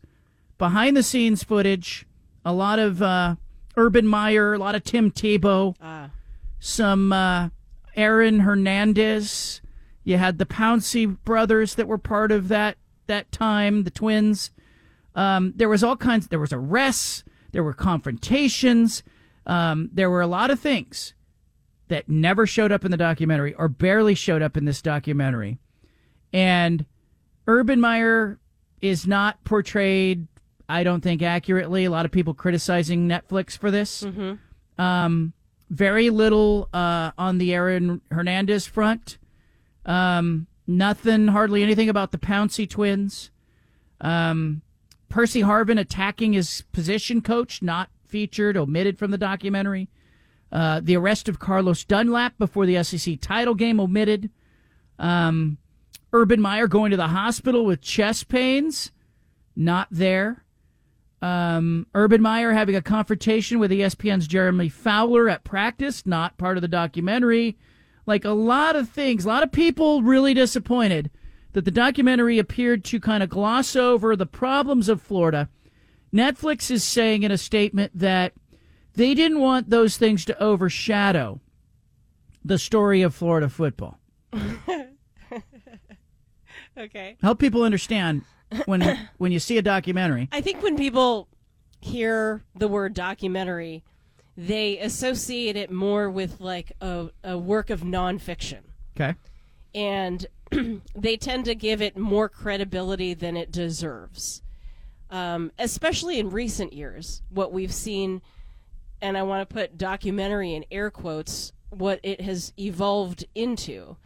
behind 0.58 0.96
the 0.96 1.02
scenes 1.02 1.42
footage, 1.42 2.06
a 2.44 2.52
lot 2.52 2.78
of 2.78 3.00
uh, 3.02 3.36
Urban 3.76 4.06
Meyer, 4.06 4.54
a 4.54 4.58
lot 4.58 4.74
of 4.74 4.84
Tim 4.84 5.10
Tebow, 5.10 5.74
Ah. 5.80 6.10
some 6.60 7.12
uh, 7.12 7.48
Aaron 7.96 8.40
Hernandez. 8.40 9.60
You 10.04 10.16
had 10.18 10.38
the 10.38 10.46
Pouncey 10.46 11.16
brothers 11.24 11.74
that 11.74 11.88
were 11.88 11.98
part 11.98 12.30
of 12.30 12.48
that 12.48 12.76
that 13.06 13.32
time, 13.32 13.84
the 13.84 13.90
twins. 13.90 14.50
Um, 15.14 15.52
there 15.56 15.68
was 15.68 15.82
all 15.82 15.96
kinds. 15.96 16.28
There 16.28 16.38
was 16.38 16.52
arrests. 16.52 17.24
There 17.52 17.64
were 17.64 17.74
confrontations. 17.74 19.02
Um, 19.46 19.90
there 19.92 20.10
were 20.10 20.20
a 20.20 20.26
lot 20.26 20.50
of 20.50 20.60
things 20.60 21.14
that 21.88 22.08
never 22.08 22.46
showed 22.46 22.70
up 22.70 22.84
in 22.84 22.90
the 22.90 22.96
documentary 22.96 23.54
or 23.54 23.68
barely 23.68 24.14
showed 24.14 24.42
up 24.42 24.56
in 24.56 24.64
this 24.64 24.82
documentary. 24.82 25.58
And 26.32 26.84
Urban 27.46 27.80
Meyer 27.80 28.38
is 28.80 29.06
not 29.06 29.42
portrayed, 29.44 30.28
I 30.68 30.84
don't 30.84 31.00
think, 31.00 31.22
accurately. 31.22 31.86
A 31.86 31.90
lot 31.90 32.04
of 32.04 32.12
people 32.12 32.34
criticizing 32.34 33.08
Netflix 33.08 33.56
for 33.56 33.70
this. 33.70 34.02
Mm-hmm. 34.02 34.80
Um, 34.80 35.32
very 35.70 36.10
little 36.10 36.68
uh, 36.72 37.12
on 37.18 37.38
the 37.38 37.54
Aaron 37.54 38.00
Hernandez 38.10 38.66
front. 38.66 39.18
Um, 39.86 40.46
nothing, 40.66 41.28
hardly 41.28 41.62
anything 41.62 41.88
about 41.88 42.12
the 42.12 42.18
Pouncey 42.18 42.68
twins. 42.68 43.30
Um, 44.00 44.62
Percy 45.08 45.40
Harvin 45.40 45.78
attacking 45.78 46.34
his 46.34 46.64
position 46.72 47.20
coach, 47.20 47.62
not 47.62 47.90
featured, 48.06 48.56
omitted 48.56 48.98
from 48.98 49.10
the 49.10 49.18
documentary. 49.18 49.88
Uh, 50.50 50.80
the 50.82 50.96
arrest 50.96 51.28
of 51.28 51.38
Carlos 51.38 51.84
Dunlap 51.84 52.38
before 52.38 52.66
the 52.66 52.82
SEC 52.82 53.20
title 53.20 53.54
game, 53.54 53.80
omitted. 53.80 54.30
Um, 54.98 55.58
Urban 56.12 56.40
Meyer 56.40 56.66
going 56.66 56.90
to 56.90 56.96
the 56.96 57.08
hospital 57.08 57.64
with 57.64 57.82
chest 57.82 58.28
pains, 58.28 58.90
not 59.54 59.88
there. 59.90 60.44
Um, 61.20 61.86
Urban 61.94 62.22
Meyer 62.22 62.52
having 62.52 62.76
a 62.76 62.82
confrontation 62.82 63.58
with 63.58 63.70
ESPN's 63.70 64.26
Jeremy 64.26 64.68
Fowler 64.68 65.28
at 65.28 65.44
practice, 65.44 66.06
not 66.06 66.38
part 66.38 66.56
of 66.56 66.62
the 66.62 66.68
documentary. 66.68 67.58
Like 68.06 68.24
a 68.24 68.30
lot 68.30 68.76
of 68.76 68.88
things, 68.88 69.24
a 69.24 69.28
lot 69.28 69.42
of 69.42 69.52
people 69.52 70.02
really 70.02 70.32
disappointed 70.32 71.10
that 71.58 71.64
the 71.64 71.70
documentary 71.72 72.38
appeared 72.38 72.84
to 72.84 73.00
kind 73.00 73.22
of 73.22 73.28
gloss 73.28 73.74
over 73.74 74.14
the 74.14 74.26
problems 74.26 74.88
of 74.88 75.02
Florida. 75.02 75.48
Netflix 76.14 76.70
is 76.70 76.84
saying 76.84 77.24
in 77.24 77.32
a 77.32 77.36
statement 77.38 77.90
that 77.94 78.32
they 78.94 79.12
didn't 79.12 79.40
want 79.40 79.68
those 79.68 79.96
things 79.96 80.24
to 80.24 80.40
overshadow 80.40 81.40
the 82.44 82.58
story 82.58 83.02
of 83.02 83.12
Florida 83.12 83.48
football. 83.48 83.98
Okay. 86.78 87.16
Help 87.20 87.40
people 87.40 87.62
understand 87.64 88.22
when 88.66 89.08
when 89.18 89.32
you 89.32 89.38
see 89.38 89.58
a 89.58 89.62
documentary. 89.62 90.28
I 90.30 90.40
think 90.40 90.62
when 90.62 90.76
people 90.76 91.28
hear 91.80 92.44
the 92.54 92.68
word 92.68 92.94
documentary, 92.94 93.82
they 94.36 94.78
associate 94.78 95.56
it 95.56 95.70
more 95.70 96.08
with 96.08 96.40
like 96.40 96.72
a, 96.80 97.08
a 97.24 97.36
work 97.36 97.70
of 97.70 97.80
nonfiction. 97.80 98.60
Okay. 98.96 99.16
And 99.74 100.26
they 100.94 101.16
tend 101.16 101.44
to 101.46 101.54
give 101.54 101.82
it 101.82 101.96
more 101.96 102.28
credibility 102.28 103.14
than 103.14 103.36
it 103.36 103.50
deserves. 103.50 104.42
Um, 105.10 105.52
especially 105.58 106.18
in 106.18 106.30
recent 106.30 106.72
years, 106.72 107.22
what 107.30 107.52
we've 107.52 107.72
seen, 107.72 108.20
and 109.00 109.16
I 109.16 109.22
want 109.22 109.48
to 109.48 109.54
put 109.54 109.78
documentary 109.78 110.54
in 110.54 110.64
air 110.70 110.90
quotes, 110.90 111.52
what 111.70 112.00
it 112.02 112.20
has 112.20 112.52
evolved 112.58 113.24
into 113.34 113.96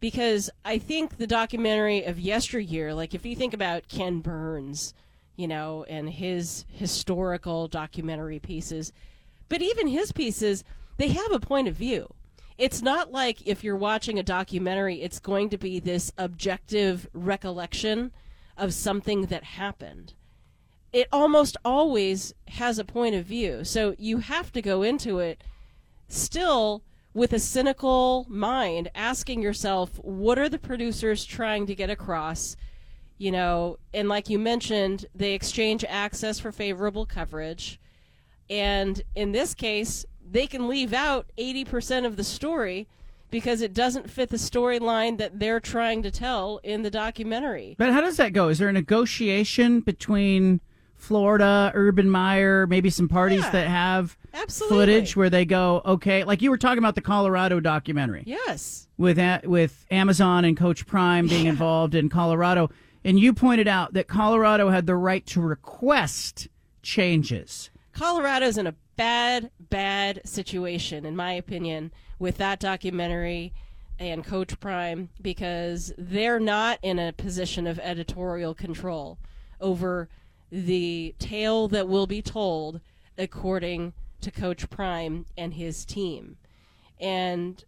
because 0.00 0.50
I 0.64 0.78
think 0.78 1.16
the 1.16 1.26
documentary 1.26 2.04
of 2.04 2.20
yesteryear, 2.20 2.94
like 2.94 3.14
if 3.14 3.24
you 3.24 3.34
think 3.34 3.54
about 3.54 3.88
Ken 3.88 4.20
Burns, 4.20 4.94
you 5.36 5.48
know, 5.48 5.84
and 5.88 6.10
his 6.10 6.64
historical 6.68 7.68
documentary 7.68 8.38
pieces, 8.38 8.92
but 9.48 9.62
even 9.62 9.86
his 9.86 10.12
pieces, 10.12 10.64
they 10.98 11.08
have 11.08 11.32
a 11.32 11.40
point 11.40 11.68
of 11.68 11.74
view. 11.74 12.12
It's 12.58 12.82
not 12.82 13.12
like 13.12 13.46
if 13.46 13.62
you're 13.62 13.76
watching 13.76 14.18
a 14.18 14.22
documentary, 14.22 15.02
it's 15.02 15.18
going 15.18 15.50
to 15.50 15.58
be 15.58 15.78
this 15.78 16.12
objective 16.16 17.08
recollection 17.12 18.12
of 18.56 18.72
something 18.72 19.26
that 19.26 19.44
happened. 19.44 20.14
It 20.92 21.08
almost 21.12 21.56
always 21.64 22.32
has 22.48 22.78
a 22.78 22.84
point 22.84 23.14
of 23.14 23.26
view. 23.26 23.64
So 23.64 23.94
you 23.98 24.18
have 24.18 24.52
to 24.52 24.62
go 24.62 24.82
into 24.82 25.18
it 25.18 25.44
still 26.08 26.82
with 27.12 27.32
a 27.32 27.38
cynical 27.38 28.26
mind, 28.28 28.90
asking 28.94 29.42
yourself, 29.42 29.98
what 30.02 30.38
are 30.38 30.48
the 30.48 30.58
producers 30.58 31.24
trying 31.24 31.66
to 31.66 31.74
get 31.74 31.90
across? 31.90 32.56
You 33.18 33.32
know, 33.32 33.78
and 33.92 34.08
like 34.08 34.28
you 34.28 34.38
mentioned, 34.38 35.06
they 35.14 35.32
exchange 35.32 35.84
access 35.88 36.38
for 36.38 36.52
favorable 36.52 37.06
coverage. 37.06 37.80
And 38.48 39.02
in 39.14 39.32
this 39.32 39.54
case, 39.54 40.04
they 40.30 40.46
can 40.46 40.68
leave 40.68 40.92
out 40.92 41.26
80% 41.38 42.04
of 42.04 42.16
the 42.16 42.24
story 42.24 42.86
because 43.30 43.60
it 43.60 43.74
doesn't 43.74 44.08
fit 44.10 44.28
the 44.30 44.36
storyline 44.36 45.18
that 45.18 45.38
they're 45.40 45.60
trying 45.60 46.02
to 46.02 46.10
tell 46.10 46.58
in 46.62 46.82
the 46.82 46.90
documentary. 46.90 47.74
But 47.78 47.92
how 47.92 48.00
does 48.00 48.16
that 48.18 48.32
go? 48.32 48.48
Is 48.48 48.58
there 48.58 48.68
a 48.68 48.72
negotiation 48.72 49.80
between 49.80 50.60
Florida, 50.94 51.70
Urban 51.74 52.08
Meyer, 52.08 52.66
maybe 52.66 52.88
some 52.88 53.08
parties 53.08 53.40
Yeah. 53.42 53.50
that 53.50 53.68
have 53.68 54.16
Absolutely. 54.32 54.76
footage 54.78 55.16
where 55.16 55.28
they 55.28 55.44
go, 55.44 55.82
okay, 55.84 56.24
like 56.24 56.40
you 56.40 56.50
were 56.50 56.56
talking 56.56 56.78
about 56.78 56.94
the 56.94 57.00
Colorado 57.02 57.60
documentary 57.60 58.22
Yes. 58.26 58.88
with 58.96 59.18
a- 59.18 59.42
with 59.44 59.84
Amazon 59.90 60.44
and 60.44 60.56
Coach 60.56 60.86
Prime 60.86 61.26
being 61.26 61.46
involved 61.46 61.94
in 61.94 62.08
Colorado, 62.08 62.70
and 63.04 63.20
you 63.20 63.32
pointed 63.34 63.68
out 63.68 63.92
that 63.92 64.08
Colorado 64.08 64.70
had 64.70 64.86
the 64.86 64.96
right 64.96 65.26
to 65.26 65.40
request 65.40 66.48
changes. 66.82 67.70
Colorado's 67.92 68.56
in 68.56 68.66
a 68.66 68.74
bad, 68.96 69.50
bad 69.70 70.20
situation, 70.24 71.04
in 71.04 71.16
my 71.16 71.32
opinion, 71.32 71.92
with 72.18 72.38
that 72.38 72.60
documentary 72.60 73.52
and 73.98 74.24
Coach 74.24 74.58
Prime 74.60 75.08
because 75.20 75.92
they're 75.96 76.40
not 76.40 76.78
in 76.82 76.98
a 76.98 77.12
position 77.12 77.66
of 77.66 77.78
editorial 77.78 78.54
control 78.54 79.18
over 79.60 80.08
the 80.50 81.14
tale 81.18 81.68
that 81.68 81.88
will 81.88 82.06
be 82.06 82.22
told 82.22 82.80
according 83.18 83.92
to 84.20 84.30
Coach 84.30 84.68
Prime 84.70 85.26
and 85.36 85.54
his 85.54 85.84
team. 85.84 86.36
And 87.00 87.64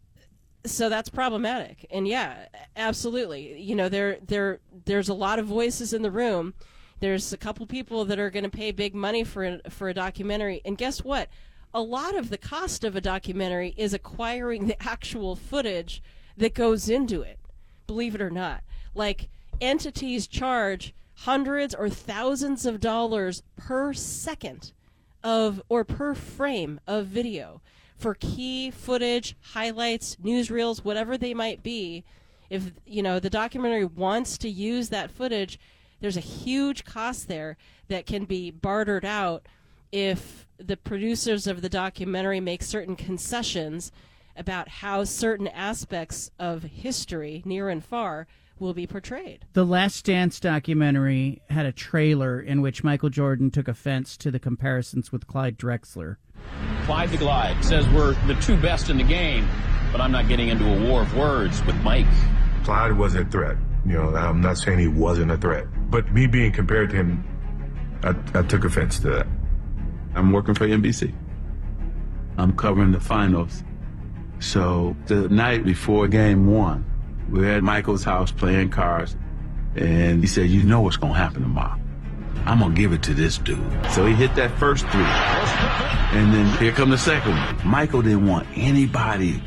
so 0.65 0.89
that's 0.89 1.09
problematic. 1.09 1.87
And 1.91 2.07
yeah, 2.07 2.47
absolutely. 2.77 3.61
You 3.61 3.75
know, 3.75 3.89
there 3.89 4.19
there 4.27 4.61
there's 4.85 5.09
a 5.09 5.15
lot 5.15 5.39
of 5.39 5.47
voices 5.47 5.93
in 5.93 6.03
the 6.03 6.11
room. 6.11 6.55
There's 7.01 7.33
a 7.33 7.37
couple 7.37 7.67
people 7.67 8.05
that 8.07 8.19
are 8.19 8.31
going 8.31 8.45
to 8.45 8.51
pay 8.51 8.73
big 8.73 8.95
money 8.95 9.25
for 9.25 9.61
for 9.71 9.89
a 9.89 9.95
documentary. 9.95 10.61
And 10.65 10.77
guess 10.77 11.03
what? 11.05 11.29
A 11.75 11.83
lot 11.83 12.17
of 12.17 12.31
the 12.31 12.39
cost 12.39 12.83
of 12.83 12.97
a 12.97 13.01
documentary 13.01 13.75
is 13.77 13.93
acquiring 13.93 14.67
the 14.67 14.83
actual 14.83 15.37
footage 15.37 16.03
that 16.37 16.55
goes 16.55 16.89
into 16.89 17.21
it. 17.21 17.39
Believe 17.87 18.15
it 18.15 18.23
or 18.23 18.31
not. 18.31 18.63
Like 18.95 19.29
entities 19.61 20.27
charge 20.27 20.95
hundreds 21.15 21.75
or 21.75 21.89
thousands 21.89 22.65
of 22.65 22.81
dollars 22.81 23.43
per 23.57 23.93
second 23.93 24.73
of 25.23 25.61
or 25.69 25.85
per 25.85 26.15
frame 26.15 26.81
of 26.87 27.07
video 27.07 27.61
for 27.97 28.15
key 28.15 28.71
footage, 28.71 29.37
highlights, 29.41 30.17
newsreels, 30.17 30.85
whatever 30.85 31.19
they 31.19 31.35
might 31.35 31.63
be. 31.63 32.05
If 32.49 32.73
you 32.87 33.03
know 33.03 33.19
the 33.19 33.29
documentary 33.29 33.85
wants 33.85 34.39
to 34.39 34.49
use 34.49 34.89
that 34.89 35.11
footage, 35.11 35.59
there's 36.01 36.17
a 36.17 36.21
huge 36.21 36.85
cost 36.85 37.29
there 37.29 37.57
that 37.89 38.07
can 38.07 38.25
be 38.25 38.51
bartered 38.51 39.05
out 39.05 39.47
if 39.93 40.47
the 40.59 40.77
producers 40.77 41.47
of 41.47 41.63
the 41.63 41.69
documentary 41.69 42.41
make 42.41 42.63
certain 42.63 42.97
concessions 42.97 43.93
about 44.37 44.69
how 44.69 45.05
certain 45.05 45.49
aspects 45.49 46.31
of 46.39 46.63
history, 46.63 47.43
near 47.45 47.69
and 47.69 47.85
far, 47.85 48.27
will 48.59 48.75
be 48.75 48.87
portrayed. 48.87 49.45
The 49.53 49.65
Last 49.65 50.05
Dance 50.05 50.41
documentary 50.41 51.43
had 51.51 51.67
a 51.67 51.73
trailer 51.73 52.41
in 52.41 52.61
which 52.61 52.83
Michael 52.83 53.09
Jordan 53.09 53.51
took 53.51 53.69
offense 53.69 54.17
to 54.19 54.31
the 54.31 54.39
comparisons 54.39 55.13
with 55.13 55.27
Clyde 55.27 55.59
Drexler. 55.59 56.17
Clyde 56.85 57.11
the 57.11 57.19
Glide 57.19 57.65
says 57.65 57.89
we're 57.91 58.15
the 58.27 58.35
two 58.35 58.57
best 58.61 58.91
in 58.91 58.97
the 58.97 59.05
game, 59.05 59.49
but 59.93 60.01
I'm 60.01 60.13
not 60.13 60.29
getting 60.29 60.49
into 60.49 60.65
a 60.65 60.89
war 60.89 61.03
of 61.03 61.17
words 61.17 61.65
with 61.65 61.77
Mike. 61.83 62.07
Clyde 62.65 62.93
wasn't 62.97 63.29
a 63.29 63.31
threat. 63.31 63.57
You 63.87 63.93
know, 63.95 64.17
I'm 64.17 64.41
not 64.41 64.59
saying 64.59 64.79
he 64.79 64.89
wasn't 64.89 65.31
a 65.31 65.37
threat, 65.37 65.67
but 65.91 66.13
me 66.13 66.27
being 66.27 66.53
compared 66.53 66.91
to 66.91 66.97
him, 66.97 67.25
I, 68.03 68.39
I 68.39 68.43
took 68.43 68.65
offense 68.65 68.99
to 69.01 69.11
that. 69.11 69.27
I'm 70.19 70.33
working 70.33 70.55
for 70.55 70.67
NBC. 70.67 71.15
I'm 72.39 72.57
covering 72.57 72.91
the 72.91 72.99
finals. 72.99 73.63
So 74.41 74.97
the 75.07 75.29
night 75.29 75.65
before 75.65 76.09
game 76.09 76.53
one, 76.53 76.85
we're 77.31 77.57
at 77.57 77.63
Michael's 77.63 78.03
house 78.03 78.33
playing 78.33 78.71
cards, 78.71 79.17
and 79.77 80.21
he 80.21 80.27
said, 80.27 80.51
You 80.51 80.65
know 80.65 80.81
what's 80.81 80.97
to 80.97 81.19
happen 81.19 81.43
tomorrow. 81.43 81.79
I'm 82.47 82.59
to 82.75 82.81
give 82.81 82.93
it 82.93 83.03
to 83.05 83.15
this 83.15 83.39
dude. 83.39 83.59
So 83.93 84.07
he 84.07 84.15
hit 84.15 84.35
that 84.35 84.51
first 84.59 84.87
three. 84.89 85.03
And 85.03 86.33
then 86.33 86.59
here 86.59 86.73
come 86.73 86.91
the 86.91 86.99
second 86.99 87.33
one. 87.33 87.69
Michael 87.69 88.03
didn't 88.03 88.27
want 88.27 88.47
anybody 88.57 89.43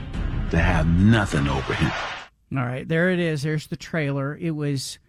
to 0.52 0.57
have 0.57 0.88
nothing 0.88 1.48
over 1.48 1.73
him. 1.73 1.91
All 2.57 2.65
right, 2.65 2.88
there 2.88 3.10
it 3.10 3.19
is. 3.19 3.43
There's 3.43 3.68
the 3.68 3.77
trailer. 3.77 4.38
It 4.38 4.52
was 4.52 4.99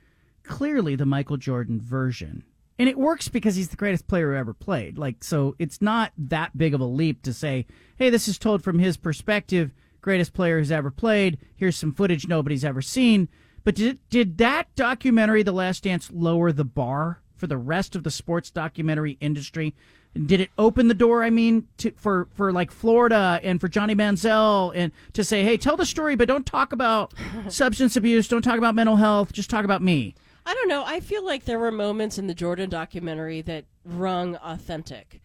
clearly 0.43 0.97
the 0.97 1.07
Michael 1.07 1.37
Jordan 1.37 1.81
version. 1.81 2.45
And 2.83 2.89
it 2.89 2.99
works 2.99 3.29
because 3.29 3.55
he's 3.55 3.69
the 3.69 3.77
greatest 3.77 4.09
player 4.09 4.33
who 4.33 4.37
ever 4.37 4.53
played. 4.53 4.99
Like, 4.99 5.23
so 5.23 5.55
it's 5.61 5.81
not 5.81 6.11
that 6.19 6.59
big 6.59 6.75
of 6.75 6.81
a 6.81 6.85
leap 6.85 7.23
to 7.23 7.33
say, 7.33 7.65
hey, 7.97 8.11
this 8.11 8.27
is 8.27 8.41
told 8.41 8.65
from 8.65 8.81
his 8.81 8.97
perspective, 8.97 9.73
greatest 10.01 10.33
player 10.33 10.59
who's 10.59 10.73
ever 10.73 10.91
played. 10.91 11.39
Here's 11.55 11.77
some 11.77 11.93
footage 11.93 12.27
nobody's 12.27 12.65
ever 12.65 12.83
seen. 12.83 13.29
But 13.63 13.77
did, 13.77 14.01
did 14.11 14.39
that 14.39 14.75
documentary, 14.75 15.45
The 15.45 15.53
Last 15.53 15.85
Dance, 15.85 16.11
lower 16.13 16.51
the 16.51 16.65
bar 16.65 17.21
for 17.37 17.47
the 17.47 17.57
rest 17.57 17.95
of 17.95 18.03
the 18.03 18.11
sports 18.11 18.51
documentary 18.51 19.17
industry? 19.21 19.77
Did 20.15 20.41
it 20.41 20.51
open 20.59 20.89
the 20.89 20.95
door? 20.95 21.23
I 21.23 21.31
mean, 21.31 21.69
to, 21.77 21.93
for 21.93 22.27
for 22.35 22.53
like 22.53 22.73
Florida 22.73 23.39
and 23.45 23.61
for 23.61 23.69
Johnny 23.69 23.95
Manziel, 23.95 24.73
and 24.75 24.91
to 25.13 25.23
say, 25.23 25.45
hey, 25.45 25.57
tell 25.57 25.77
the 25.77 25.87
story, 25.87 26.17
but 26.17 26.27
don't 26.27 26.45
talk 26.45 26.73
about 26.73 27.15
substance 27.49 27.95
abuse, 27.95 28.27
don't 28.27 28.43
talk 28.43 28.59
about 28.59 28.75
mental 28.75 28.97
health, 28.97 29.33
just 29.33 29.51
talk 29.51 29.65
about 29.65 29.83
me. 29.83 30.17
I 30.45 30.55
don't 30.55 30.69
know. 30.69 30.85
I 30.85 31.01
feel 31.01 31.25
like 31.25 31.45
there 31.45 31.59
were 31.59 31.71
moments 31.71 32.19
in 32.19 32.27
the 32.27 32.35
Jordan 32.35 32.69
documentary 32.69 33.43
that 33.43 33.65
rung 33.85 34.37
authentic. 34.37 35.21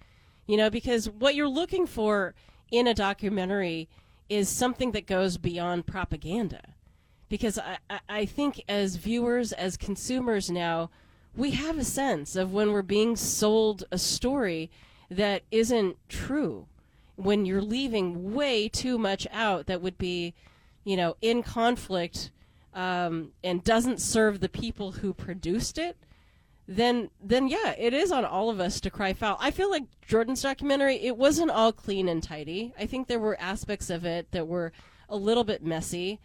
You 0.46 0.58
know, 0.58 0.70
because 0.70 1.10
what 1.10 1.36
you're 1.36 1.48
looking 1.50 1.88
for 1.88 2.34
in 2.72 2.88
a 2.88 2.94
documentary 2.94 3.90
is 4.30 4.50
something 4.50 4.92
that 4.92 5.08
goes 5.08 5.38
beyond 5.38 5.88
propaganda. 5.88 6.62
Because 7.30 7.60
I, 7.60 8.00
I- 8.08 8.26
think 8.26 8.64
as 8.70 8.96
viewers, 8.96 9.52
as 9.52 9.76
consumers 9.76 10.50
now, 10.50 10.90
we 11.36 11.52
have 11.52 11.78
a 11.78 11.84
sense 11.84 12.36
of 12.36 12.54
when 12.54 12.72
we're 12.72 12.82
being 12.82 13.16
sold 13.16 13.84
a 13.92 13.98
story 13.98 14.70
that 15.10 15.44
isn't 15.52 15.98
true. 16.10 16.68
When 17.16 17.46
you're 17.46 17.62
leaving 17.62 18.34
way 18.34 18.70
too 18.70 18.98
much 18.98 19.28
out 19.32 19.66
that 19.68 19.82
would 19.82 19.98
be, 19.98 20.34
you 20.84 20.96
know, 20.96 21.16
in 21.22 21.44
conflict 21.44 22.32
um, 22.78 23.32
and 23.44 23.64
doesn't 23.64 24.00
serve 24.00 24.40
the 24.40 24.48
people 24.50 24.92
who 24.94 25.14
produced 25.14 25.78
it, 25.80 25.98
then 26.68 27.10
then 27.24 27.48
yeah, 27.48 27.72
it 27.78 27.94
is 27.94 28.12
on 28.12 28.24
all 28.24 28.50
of 28.50 28.60
us 28.60 28.80
to 28.82 28.90
cry 28.92 29.14
foul. 29.14 29.38
I 29.40 29.52
feel 29.52 29.70
like 29.72 29.84
Jordan's 30.06 30.42
documentary, 30.44 30.98
it 30.98 31.18
wasn't 31.18 31.50
all 31.52 31.72
clean 31.74 32.08
and 32.08 32.22
tidy. 32.22 32.74
I 32.78 32.86
think 32.86 33.08
there 33.08 33.20
were 33.20 33.36
aspects 33.40 33.90
of 33.90 34.06
it 34.06 34.32
that 34.32 34.48
were 34.48 34.72
a 35.10 35.16
little 35.16 35.44
bit 35.44 35.64
messy 35.64 36.20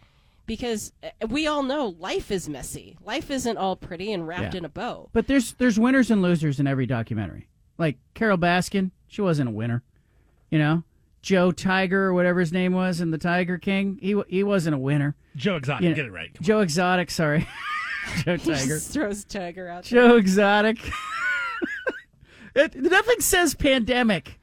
because 0.45 0.91
uh, 1.01 1.27
we 1.27 1.47
all 1.47 1.63
know 1.63 1.95
life 1.97 2.29
is 2.29 2.47
messy. 2.49 2.97
Life 3.03 3.31
isn't 3.31 3.57
all 3.57 3.75
pretty 3.77 4.11
and 4.13 4.27
wrapped 4.27 4.53
Yeah. 4.53 4.59
in 4.59 4.65
a 4.65 4.69
bow. 4.69 5.09
But 5.13 5.27
there's 5.27 5.53
there's 5.53 5.79
winners 5.79 6.11
and 6.11 6.21
losers 6.21 6.59
in 6.59 6.67
every 6.67 6.85
documentary. 6.85 7.47
Like 7.79 7.97
Carole 8.13 8.37
Baskin, 8.37 8.91
she 9.07 9.21
wasn't 9.21 9.49
a 9.49 9.53
winner. 9.53 9.81
You 10.51 10.59
know, 10.59 10.83
Joe 11.23 11.51
Tiger 11.51 12.03
or 12.05 12.13
whatever 12.13 12.39
his 12.41 12.51
name 12.53 12.73
was 12.73 13.01
in 13.01 13.09
the 13.09 13.17
Tiger 13.17 13.57
King, 13.57 13.97
he 13.99 14.21
he 14.27 14.43
wasn't 14.43 14.75
a 14.75 14.77
winner. 14.77 15.15
Joe 15.35 15.55
Exotic, 15.55 15.81
You 15.83 15.89
know, 15.89 15.95
get 15.95 16.05
it 16.05 16.11
right. 16.11 16.29
Joe 16.41 16.59
Exotic, 16.59 17.09
sorry, 17.09 17.47
Joe 18.23 18.35
He 18.37 18.51
Tiger. 18.51 18.67
just 18.75 18.91
throws 18.93 19.25
Tiger 19.25 19.67
out. 19.67 19.85
there. 19.85 20.07
Joe 20.07 20.17
Exotic. 20.17 20.77
it, 22.55 22.75
nothing 22.75 23.19
says 23.19 23.55
pandemic 23.55 24.39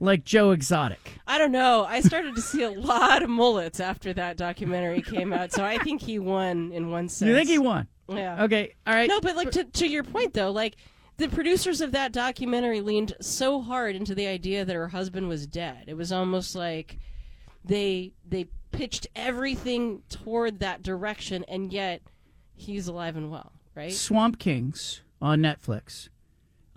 like 0.00 0.24
Joe 0.24 0.50
Exotic. 0.50 1.18
I 1.26 1.38
don't 1.38 1.52
know. 1.52 1.84
I 1.84 2.00
started 2.00 2.34
to 2.34 2.42
see 2.42 2.62
a 2.62 2.70
lot 2.70 3.22
of 3.22 3.30
mullets 3.30 3.78
after 3.80 4.12
that 4.14 4.36
documentary 4.36 5.02
came 5.02 5.32
out, 5.32 5.52
so 5.52 5.64
I 5.64 5.78
think 5.78 6.02
he 6.02 6.18
won 6.18 6.72
in 6.72 6.90
one 6.90 7.08
sense. 7.08 7.28
You 7.28 7.34
think 7.34 7.48
he 7.48 7.58
won? 7.58 7.86
Yeah. 8.08 8.42
Okay. 8.44 8.74
All 8.86 8.94
right. 8.94 9.08
No, 9.08 9.20
but 9.20 9.36
like 9.36 9.50
to 9.52 9.64
to 9.64 9.86
your 9.86 10.02
point 10.04 10.34
though, 10.34 10.50
like 10.50 10.76
the 11.16 11.28
producers 11.28 11.80
of 11.80 11.92
that 11.92 12.12
documentary 12.12 12.80
leaned 12.80 13.14
so 13.20 13.60
hard 13.60 13.94
into 13.94 14.14
the 14.14 14.26
idea 14.26 14.64
that 14.64 14.74
her 14.74 14.88
husband 14.88 15.28
was 15.28 15.46
dead. 15.46 15.84
It 15.86 15.96
was 15.96 16.12
almost 16.12 16.54
like 16.54 16.98
they 17.64 18.12
they 18.28 18.46
pitched 18.72 19.06
everything 19.14 20.02
toward 20.08 20.58
that 20.58 20.82
direction, 20.82 21.44
and 21.48 21.72
yet 21.72 22.02
he's 22.54 22.88
alive 22.88 23.16
and 23.16 23.30
well, 23.30 23.52
right? 23.74 23.92
Swamp 23.92 24.38
Kings 24.38 25.02
on 25.22 25.40
Netflix. 25.40 26.08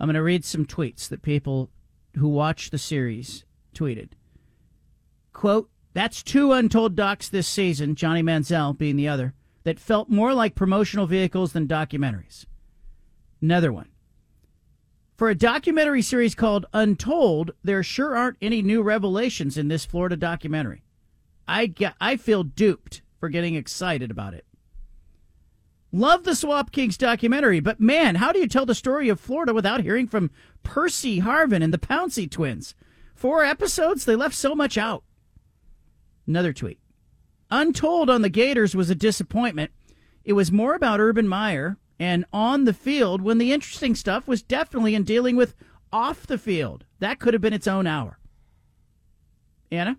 I'm 0.00 0.06
going 0.06 0.14
to 0.14 0.22
read 0.22 0.44
some 0.44 0.64
tweets 0.64 1.08
that 1.08 1.22
people 1.22 1.70
who 2.16 2.28
watched 2.28 2.70
the 2.70 2.78
series 2.78 3.44
tweeted. 3.74 4.10
Quote, 5.32 5.68
That's 5.92 6.22
two 6.22 6.52
untold 6.52 6.94
docs 6.94 7.28
this 7.28 7.48
season, 7.48 7.96
Johnny 7.96 8.22
Manziel 8.22 8.78
being 8.78 8.96
the 8.96 9.08
other, 9.08 9.34
that 9.64 9.80
felt 9.80 10.08
more 10.08 10.34
like 10.34 10.54
promotional 10.54 11.06
vehicles 11.06 11.52
than 11.52 11.66
documentaries. 11.66 12.46
Another 13.42 13.72
one. 13.72 13.88
For 15.18 15.28
a 15.28 15.34
documentary 15.34 16.02
series 16.02 16.36
called 16.36 16.66
Untold, 16.72 17.50
there 17.64 17.82
sure 17.82 18.14
aren't 18.14 18.36
any 18.40 18.62
new 18.62 18.82
revelations 18.82 19.58
in 19.58 19.66
this 19.66 19.84
Florida 19.84 20.16
documentary. 20.16 20.84
I 21.48 21.66
get, 21.66 21.96
I 22.00 22.16
feel 22.16 22.44
duped 22.44 23.02
for 23.18 23.28
getting 23.28 23.56
excited 23.56 24.12
about 24.12 24.34
it. 24.34 24.44
Love 25.90 26.22
the 26.22 26.36
Swamp 26.36 26.70
Kings 26.70 26.96
documentary, 26.96 27.58
but 27.58 27.80
man, 27.80 28.14
how 28.14 28.30
do 28.30 28.38
you 28.38 28.46
tell 28.46 28.64
the 28.64 28.76
story 28.76 29.08
of 29.08 29.18
Florida 29.18 29.52
without 29.52 29.80
hearing 29.80 30.06
from 30.06 30.30
Percy 30.62 31.20
Harvin 31.20 31.64
and 31.64 31.74
the 31.74 31.78
Pouncey 31.78 32.30
twins? 32.30 32.76
Four 33.16 33.42
episodes, 33.44 34.04
they 34.04 34.14
left 34.14 34.36
so 34.36 34.54
much 34.54 34.78
out. 34.78 35.02
Another 36.28 36.52
tweet. 36.52 36.78
Untold 37.50 38.08
on 38.08 38.22
the 38.22 38.28
Gators 38.28 38.76
was 38.76 38.88
a 38.88 38.94
disappointment. 38.94 39.72
It 40.24 40.34
was 40.34 40.52
more 40.52 40.74
about 40.74 41.00
Urban 41.00 41.26
Meyer 41.26 41.76
and 41.98 42.24
on 42.32 42.64
the 42.64 42.72
field 42.72 43.22
when 43.22 43.38
the 43.38 43.52
interesting 43.52 43.94
stuff 43.94 44.28
was 44.28 44.42
definitely 44.42 44.94
in 44.94 45.04
dealing 45.04 45.36
with 45.36 45.54
off 45.92 46.26
the 46.26 46.38
field. 46.38 46.84
That 47.00 47.18
could 47.18 47.34
have 47.34 47.40
been 47.40 47.52
its 47.52 47.66
own 47.66 47.86
hour. 47.86 48.18
Anna? 49.70 49.98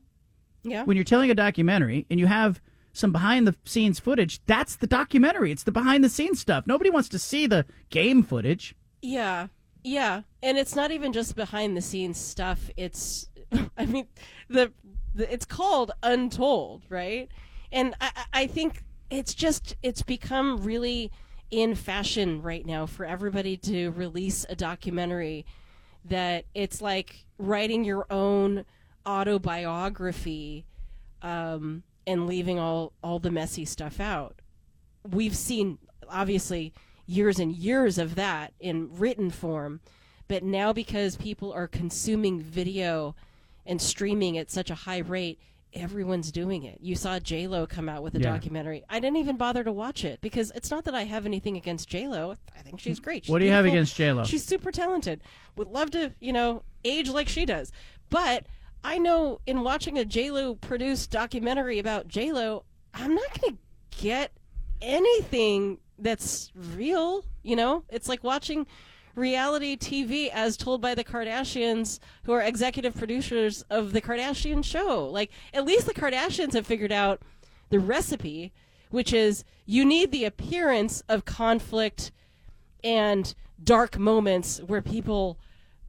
Yeah. 0.64 0.84
When 0.84 0.98
you're 0.98 1.04
telling 1.04 1.32
a 1.32 1.36
documentary 1.36 2.06
and 2.10 2.20
you 2.20 2.28
have 2.28 2.62
some 2.94 3.12
behind 3.12 3.48
the 3.48 3.56
scenes 3.66 4.00
footage, 4.00 4.42
that's 4.46 4.76
the 4.76 4.88
documentary. 4.88 5.52
It's 5.52 5.64
the 5.64 5.72
behind 5.72 6.04
the 6.04 6.10
scenes 6.10 6.40
stuff. 6.40 6.66
Nobody 6.68 6.90
wants 6.90 7.10
to 7.10 7.20
see 7.20 7.48
the 7.48 7.66
game 7.90 8.24
footage. 8.24 8.76
Yeah, 9.02 9.48
yeah, 9.84 10.24
and 10.44 10.58
it's 10.58 10.76
not 10.76 10.92
even 10.92 11.14
just 11.14 11.36
behind 11.36 11.78
the 11.78 11.82
scenes 11.82 12.18
stuff. 12.18 12.70
It's, 12.76 13.30
I 13.78 13.86
mean, 13.86 14.08
the, 14.50 14.74
the 15.16 15.32
it's 15.32 15.46
called 15.46 15.92
Untold, 16.04 16.84
right? 16.90 17.30
And 17.72 17.96
I, 18.02 18.12
I 18.16 18.26
I 18.42 18.48
think 18.48 18.84
it's 19.10 19.34
just 19.34 19.76
it's 19.82 20.02
become 20.02 20.64
really 20.64 21.12
in 21.52 21.76
fashion 21.76 22.42
right 22.42 22.66
now 22.66 22.86
for 22.86 23.06
everybody 23.06 23.58
to 23.58 23.90
release 23.92 24.46
a 24.50 24.56
documentary 24.56 25.46
that 26.06 26.46
it's 26.54 26.82
like 26.82 27.26
writing 27.38 27.84
your 27.84 28.06
own 28.10 28.66
autobiography 29.06 30.66
um, 31.22 31.84
and 32.06 32.28
leaving 32.28 32.60
all 32.60 32.94
all 33.04 33.20
the 33.20 33.32
messy 33.32 33.66
stuff 33.66 34.00
out. 34.00 34.42
We've 35.10 35.36
seen 35.36 35.80
obviously 36.08 36.74
years 37.06 37.40
and 37.40 37.52
years 37.52 37.98
of 37.98 38.16
that 38.16 38.54
in 38.60 38.90
written 38.96 39.32
form, 39.32 39.82
but 40.28 40.44
now 40.44 40.72
because 40.72 41.16
people 41.16 41.52
are 41.52 41.68
consuming 41.68 42.40
video 42.42 43.16
and 43.66 43.82
streaming 43.82 44.38
at 44.38 44.52
such 44.52 44.70
a 44.70 44.76
high 44.76 45.00
rate, 45.00 45.40
everyone's 45.74 46.32
doing 46.32 46.64
it. 46.64 46.80
You 46.82 46.96
saw 46.96 47.20
J 47.20 47.48
Lo 47.48 47.66
come 47.68 47.88
out 47.90 48.02
with 48.04 48.16
a 48.16 48.20
Yeah. 48.20 48.32
documentary. 48.32 48.84
I 48.90 49.00
didn't 49.00 49.18
even 49.18 49.38
bother 49.38 49.64
to 49.64 49.72
watch 49.72 50.04
it 50.04 50.20
because 50.22 50.52
it's 50.56 50.72
not 50.72 50.84
that 50.86 50.96
I 50.96 51.04
have 51.04 51.26
anything 51.26 51.58
against 51.58 51.88
J 51.90 52.08
Lo. 52.08 52.36
I 52.58 52.62
think 52.62 52.80
she's 52.80 53.00
great. 53.00 53.26
She's 53.26 53.32
What 53.32 53.40
do 53.40 53.46
you 53.46 53.52
have 53.52 53.66
against 53.66 53.94
against 53.94 53.96
J.Lo? 53.98 54.24
She's 54.26 54.44
super 54.44 54.72
talented. 54.72 55.22
Would 55.56 55.68
love 55.68 55.92
to, 55.92 56.14
you 56.20 56.34
know, 56.34 56.64
age 56.84 57.10
like 57.10 57.28
she 57.30 57.46
does. 57.46 57.72
But 58.10 58.48
I 58.84 58.98
know 58.98 59.42
in 59.46 59.62
watching 59.64 59.98
a 59.98 60.06
J 60.06 60.32
Lo 60.32 60.56
produced 60.56 61.12
documentary 61.12 61.80
about 61.80 62.08
J 62.08 62.32
Lo, 62.32 62.64
I'm 62.94 63.14
not 63.14 63.40
going 63.42 63.56
to 63.58 64.02
get 64.02 64.32
anything 64.82 65.78
that's 65.98 66.52
real. 66.56 67.26
You 67.44 67.56
know, 67.56 67.84
it's 67.90 68.10
like 68.10 68.24
watching 68.24 68.66
reality 69.16 69.78
TV 69.78 70.30
as 70.30 70.58
told 70.58 70.82
by 70.82 70.96
the 70.96 71.04
Kardashians, 71.04 72.00
who 72.24 72.34
are 72.34 72.42
executive 72.42 72.96
producers 72.96 73.64
of 73.70 73.94
the 73.94 74.02
Kardashian 74.02 74.64
show. 74.64 75.08
Like, 75.08 75.32
at 75.54 75.66
least 75.66 75.86
the 75.86 75.94
Kardashians 75.94 76.54
have 76.54 76.68
figured 76.68 76.92
out 76.92 77.22
the 77.70 77.80
recipe, 77.80 78.52
which 78.90 79.14
is 79.14 79.44
you 79.66 79.86
need 79.86 80.12
the 80.12 80.26
appearance 80.26 81.04
of 81.08 81.26
conflict 81.26 82.12
and 82.84 83.36
dark 83.64 83.98
moments 84.00 84.60
where 84.60 84.82
people 84.82 85.38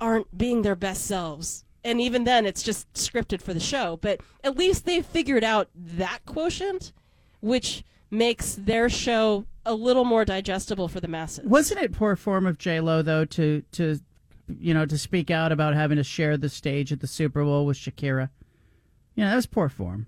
aren't 0.00 0.36
being 0.36 0.62
their 0.62 0.76
best 0.76 1.04
selves. 1.06 1.64
And 1.82 2.00
even 2.00 2.24
then, 2.24 2.44
it's 2.44 2.62
just 2.62 2.92
scripted 2.92 3.40
for 3.40 3.54
the 3.54 3.60
show. 3.60 3.98
But 4.00 4.20
at 4.44 4.56
least 4.56 4.84
they've 4.84 5.04
figured 5.04 5.44
out 5.44 5.68
that 5.74 6.20
quotient, 6.26 6.92
which 7.40 7.84
makes 8.10 8.54
their 8.54 8.88
show 8.88 9.46
a 9.66 9.74
little 9.74 10.04
more 10.04 10.24
digestible 10.24 10.88
for 10.88 11.00
the 11.00 11.08
masses. 11.08 11.44
Wasn't 11.46 11.80
it 11.80 11.92
poor 11.92 12.16
form 12.16 12.46
of 12.46 12.58
J 12.58 12.80
Lo 12.80 13.02
though 13.02 13.24
to 13.26 13.62
to 13.72 14.00
you 14.58 14.74
know 14.74 14.86
to 14.86 14.98
speak 14.98 15.30
out 15.30 15.52
about 15.52 15.74
having 15.74 15.96
to 15.96 16.04
share 16.04 16.36
the 16.36 16.48
stage 16.48 16.92
at 16.92 17.00
the 17.00 17.06
Super 17.06 17.44
Bowl 17.44 17.66
with 17.66 17.76
Shakira? 17.76 18.30
You 19.14 19.24
know 19.24 19.30
that 19.30 19.36
was 19.36 19.46
poor 19.46 19.68
form. 19.68 20.06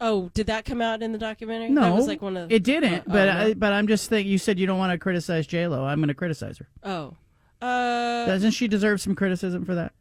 Oh, 0.00 0.30
did 0.34 0.46
that 0.48 0.64
come 0.66 0.82
out 0.82 1.02
in 1.02 1.12
the 1.12 1.18
documentary? 1.18 1.70
No, 1.70 1.82
that 1.82 1.94
was 1.94 2.06
like 2.06 2.20
one 2.20 2.36
of 2.36 2.52
it 2.52 2.62
didn't. 2.62 2.94
uh, 2.94 3.02
but 3.06 3.28
oh, 3.28 3.32
no? 3.32 3.40
I, 3.46 3.54
but 3.54 3.72
I'm 3.72 3.86
just 3.88 4.08
thinking. 4.08 4.30
You 4.30 4.38
said 4.38 4.58
you 4.58 4.66
don't 4.66 4.78
want 4.78 4.92
to 4.92 4.98
criticize 4.98 5.46
J 5.46 5.66
Lo. 5.68 5.84
I'm 5.84 5.98
going 5.98 6.08
to 6.08 6.14
criticize 6.14 6.58
her. 6.58 6.68
oh, 6.82 7.16
uh, 7.62 8.26
Doesn't 8.26 8.50
she 8.50 8.68
deserve 8.68 9.00
some 9.00 9.14
criticism 9.14 9.64
for 9.64 9.74
that? 9.74 9.92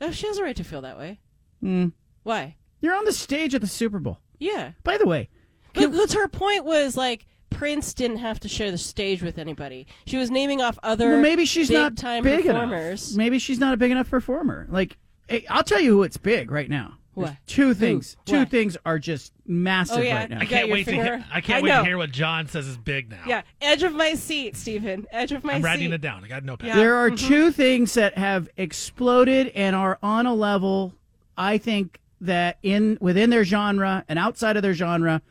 oh, 0.00 0.10
she 0.10 0.26
has 0.26 0.38
a 0.38 0.42
right 0.44 0.54
to 0.56 0.62
feel 0.64 0.82
that 0.82 0.98
way. 0.98 1.18
Hmm. 1.60 1.88
Why? 2.22 2.56
You're 2.80 2.94
on 2.94 3.04
the 3.04 3.12
stage 3.12 3.54
at 3.54 3.60
the 3.62 3.66
Super 3.66 3.98
Bowl. 3.98 4.18
Yeah. 4.38 4.72
By 4.84 4.98
the 4.98 5.06
way, 5.06 5.28
But 5.72 5.90
because 5.90 6.12
her 6.12 6.28
point 6.28 6.64
was 6.64 6.96
like 6.96 7.26
Prince 7.56 7.94
didn't 7.94 8.18
have 8.18 8.38
to 8.40 8.48
share 8.48 8.70
the 8.70 8.78
stage 8.78 9.22
with 9.22 9.38
anybody. 9.38 9.86
She 10.06 10.16
was 10.16 10.30
naming 10.30 10.60
off 10.60 10.78
other 10.82 11.10
well, 11.12 11.20
maybe 11.20 11.44
she's 11.44 11.68
big 11.68 11.76
not 11.78 11.96
time 11.96 12.22
big 12.22 12.44
performers. 12.44 13.08
enough. 13.10 13.16
Maybe 13.18 13.38
she's 13.38 13.58
not 13.58 13.74
a 13.74 13.76
big 13.76 13.90
enough 13.90 14.10
performer. 14.10 14.66
Like 14.70 14.96
hey, 15.28 15.44
I'll 15.48 15.64
tell 15.64 15.80
you 15.80 15.90
who 15.92 16.02
it's 16.02 16.16
big 16.16 16.50
right 16.50 16.68
now. 16.70 16.98
There's 17.16 17.30
What? 17.30 17.36
Two 17.46 17.68
Who? 17.68 17.74
things. 17.74 18.16
Two 18.26 18.40
What? 18.40 18.50
things 18.50 18.76
are 18.84 18.98
just 18.98 19.32
massive 19.46 19.98
Oh, 19.98 20.00
yeah. 20.02 20.16
right 20.18 20.28
now. 20.30 20.36
I 20.38 20.42
I 20.42 20.44
can't 20.44 20.66
your 20.68 20.74
wait 20.76 20.84
to 20.84 20.92
hear, 20.92 21.24
I 21.32 21.40
can't 21.40 21.60
I 21.60 21.62
wait 21.62 21.68
know. 21.70 21.78
to 21.80 21.84
hear 21.86 21.96
what 21.96 22.12
John 22.12 22.46
says 22.46 22.66
is 22.66 22.76
big 22.76 23.10
now. 23.10 23.22
Yeah, 23.26 23.40
edge 23.62 23.82
of 23.82 23.94
my 23.94 24.12
seat, 24.14 24.54
Stephen. 24.54 25.06
Edge 25.10 25.32
of 25.32 25.42
my 25.42 25.54
I'm 25.54 25.62
seat. 25.62 25.66
writing 25.66 25.92
it 25.94 26.02
down. 26.02 26.22
I 26.24 26.28
got 26.28 26.44
no 26.44 26.58
pen. 26.58 26.68
Yeah. 26.68 26.76
There 26.76 26.94
are 26.96 27.10
Mhm. 27.10 27.18
two 27.18 27.50
things 27.52 27.94
that 27.94 28.18
have 28.18 28.50
exploded 28.58 29.48
and 29.54 29.74
are 29.74 29.98
on 30.02 30.26
a 30.26 30.34
level 30.34 30.92
I 31.38 31.56
think 31.58 32.00
that 32.20 32.58
in 32.62 32.98
within 33.00 33.30
their 33.30 33.44
genre 33.44 34.04
and 34.08 34.18
outside 34.18 34.56
of 34.56 34.62
their 34.62 34.74
genre 34.74 35.22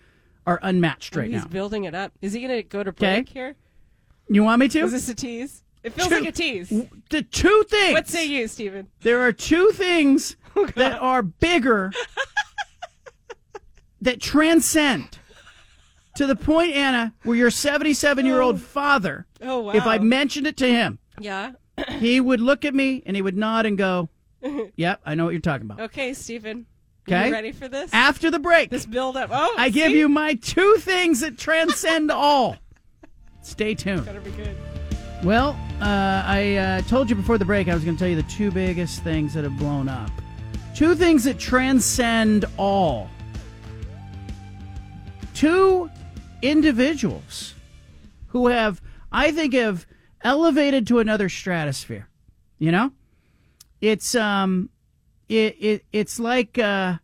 are 0.46 0.60
unmatched 0.62 1.16
Oh, 1.16 1.20
right 1.22 1.28
he's 1.30 1.36
now. 1.38 1.44
He's 1.44 1.52
building 1.52 1.84
it 1.86 1.96
up. 1.96 2.12
Is 2.22 2.34
he 2.34 2.40
going 2.42 2.52
to 2.52 2.64
go 2.64 2.84
to 2.84 2.92
break 2.92 3.30
here? 3.30 3.56
You 4.30 4.44
want 4.44 4.60
me 4.60 4.68
to? 4.70 4.80
Is 4.80 4.92
this 4.92 5.10
a 5.10 5.16
tease? 5.16 5.64
It 5.84 5.94
feels 5.94 6.08
Two- 6.10 6.16
like 6.20 6.30
a 6.30 6.32
tease. 6.32 6.70
The 7.10 7.22
two 7.22 7.64
things. 7.70 7.94
What 7.94 8.08
say 8.08 8.26
you, 8.26 8.48
Stephen? 8.48 8.88
There 9.02 9.22
are 9.22 9.32
two 9.32 9.70
things 9.72 10.36
Oh, 10.58 10.66
that 10.78 11.02
are 11.02 11.22
bigger 11.22 11.92
that 14.02 14.22
transcend 14.22 15.20
to 16.16 16.26
the 16.26 16.36
point, 16.36 16.74
Anna, 16.74 17.14
where 17.24 17.36
your 17.36 17.52
77 17.52 18.26
year 18.26 18.40
old 18.42 18.62
father, 18.62 19.26
Oh, 19.42 19.60
wow. 19.60 19.74
if 19.74 19.86
I 19.86 19.98
mentioned 19.98 20.48
it 20.48 20.56
to 20.58 20.68
him, 20.68 21.00
Yeah. 21.20 21.52
he 22.00 22.22
would 22.22 22.40
look 22.40 22.64
at 22.64 22.74
me 22.74 23.04
and 23.06 23.16
he 23.18 23.22
would 23.22 23.36
nod 23.36 23.66
and 23.66 23.78
go, 23.78 24.08
Yep, 24.78 25.02
I 25.06 25.16
know 25.16 25.26
what 25.26 25.32
you're 25.32 25.42
talking 25.42 25.66
about. 25.66 25.82
Okay, 25.82 26.14
Stephen. 26.14 26.66
Okay. 27.08 27.28
You 27.28 27.34
ready 27.34 27.52
for 27.52 27.68
this? 27.68 27.94
After 27.94 28.32
the 28.32 28.40
break, 28.40 28.72
this 28.72 28.86
build 28.86 29.16
up. 29.16 29.30
Oh, 29.32 29.56
I 29.58 29.70
give 29.70 29.92
you 29.92 30.10
my 30.10 30.34
two 30.36 30.78
things 30.80 31.20
that 31.20 31.38
transcend 31.38 32.12
all. 32.12 32.58
Stay 33.44 33.76
tuned. 33.76 34.06
Better 34.06 34.22
be 34.22 34.32
good. 34.32 34.56
Well, 35.24 35.50
uh, 35.82 36.24
I 36.26 36.56
uh, 36.56 36.82
told 36.82 37.10
you 37.10 37.16
before 37.16 37.38
the 37.38 37.46
break 37.46 37.68
I 37.68 37.76
was 37.76 37.84
going 37.84 37.96
to 37.96 38.00
tell 38.00 38.10
you 38.10 38.16
the 38.16 38.24
two 38.24 38.52
biggest 38.52 39.04
things 39.04 39.36
that 39.36 39.44
have 39.44 39.58
blown 39.58 39.88
up. 39.88 40.10
Two 40.76 40.96
things 40.96 41.24
that 41.26 41.38
transcend 41.38 42.46
all. 42.58 43.10
Two 45.36 45.90
individuals 46.42 47.54
who 48.28 48.48
have, 48.48 48.82
I 49.12 49.32
think, 49.32 49.54
have 49.54 49.86
elevated 50.24 50.88
to 50.88 51.00
another 51.00 51.30
stratosphere. 51.30 52.08
You 52.58 52.72
know, 52.72 52.92
it's 53.80 54.16
um, 54.16 54.70
it, 55.30 55.56
it 55.60 55.86
it's 55.92 56.20
like 56.20 56.58
uh, 56.58 56.96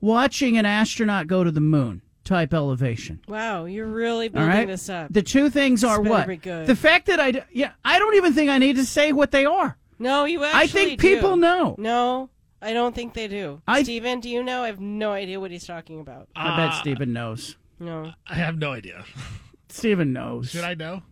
watching 0.00 0.58
an 0.58 0.66
astronaut 0.66 1.26
go 1.26 1.44
to 1.44 1.50
the 1.50 1.60
moon 1.60 2.02
type 2.24 2.54
elevation. 2.54 3.20
Wow, 3.28 3.64
you're 3.64 3.86
really 3.86 4.26
All 4.28 4.34
building 4.34 4.48
right. 4.50 4.66
this 4.68 4.88
up. 4.88 5.12
The 5.12 5.22
two 5.22 5.50
things 5.50 5.82
are 5.84 6.00
what? 6.00 6.26
good. 6.42 6.66
The 6.66 6.76
fact 6.76 7.06
that 7.06 7.18
I 7.20 7.30
d- 7.32 7.40
yeah, 7.52 7.72
I 7.84 7.98
don't 7.98 8.14
even 8.14 8.32
think 8.32 8.50
I 8.50 8.58
need 8.58 8.76
to 8.76 8.84
say 8.86 9.12
what 9.12 9.30
they 9.32 9.44
are. 9.44 9.76
no, 9.98 10.24
you 10.24 10.44
actually 10.44 10.60
I 10.60 10.66
think 10.66 11.00
people 11.00 11.34
do. 11.34 11.40
know. 11.40 11.74
No, 11.78 12.30
I 12.60 12.72
don't 12.74 12.94
think 12.94 13.14
they 13.14 13.26
do. 13.26 13.60
I- 13.66 13.82
Stephen, 13.82 14.20
do 14.20 14.28
you 14.30 14.42
know? 14.42 14.62
I 14.62 14.66
have 14.68 14.80
no 14.80 15.10
idea 15.12 15.40
what 15.40 15.50
he's 15.50 15.66
talking 15.66 16.00
about. 16.00 16.28
I 16.36 16.56
bet 16.56 16.74
Stephen 16.78 17.12
knows. 17.12 17.56
No. 17.80 18.12
I 18.28 18.34
have 18.34 18.56
no 18.58 18.70
idea. 18.72 19.04
Stephen 19.68 20.12
knows. 20.12 20.50
Should 20.50 20.62
I 20.64 20.74
know? 20.74 21.02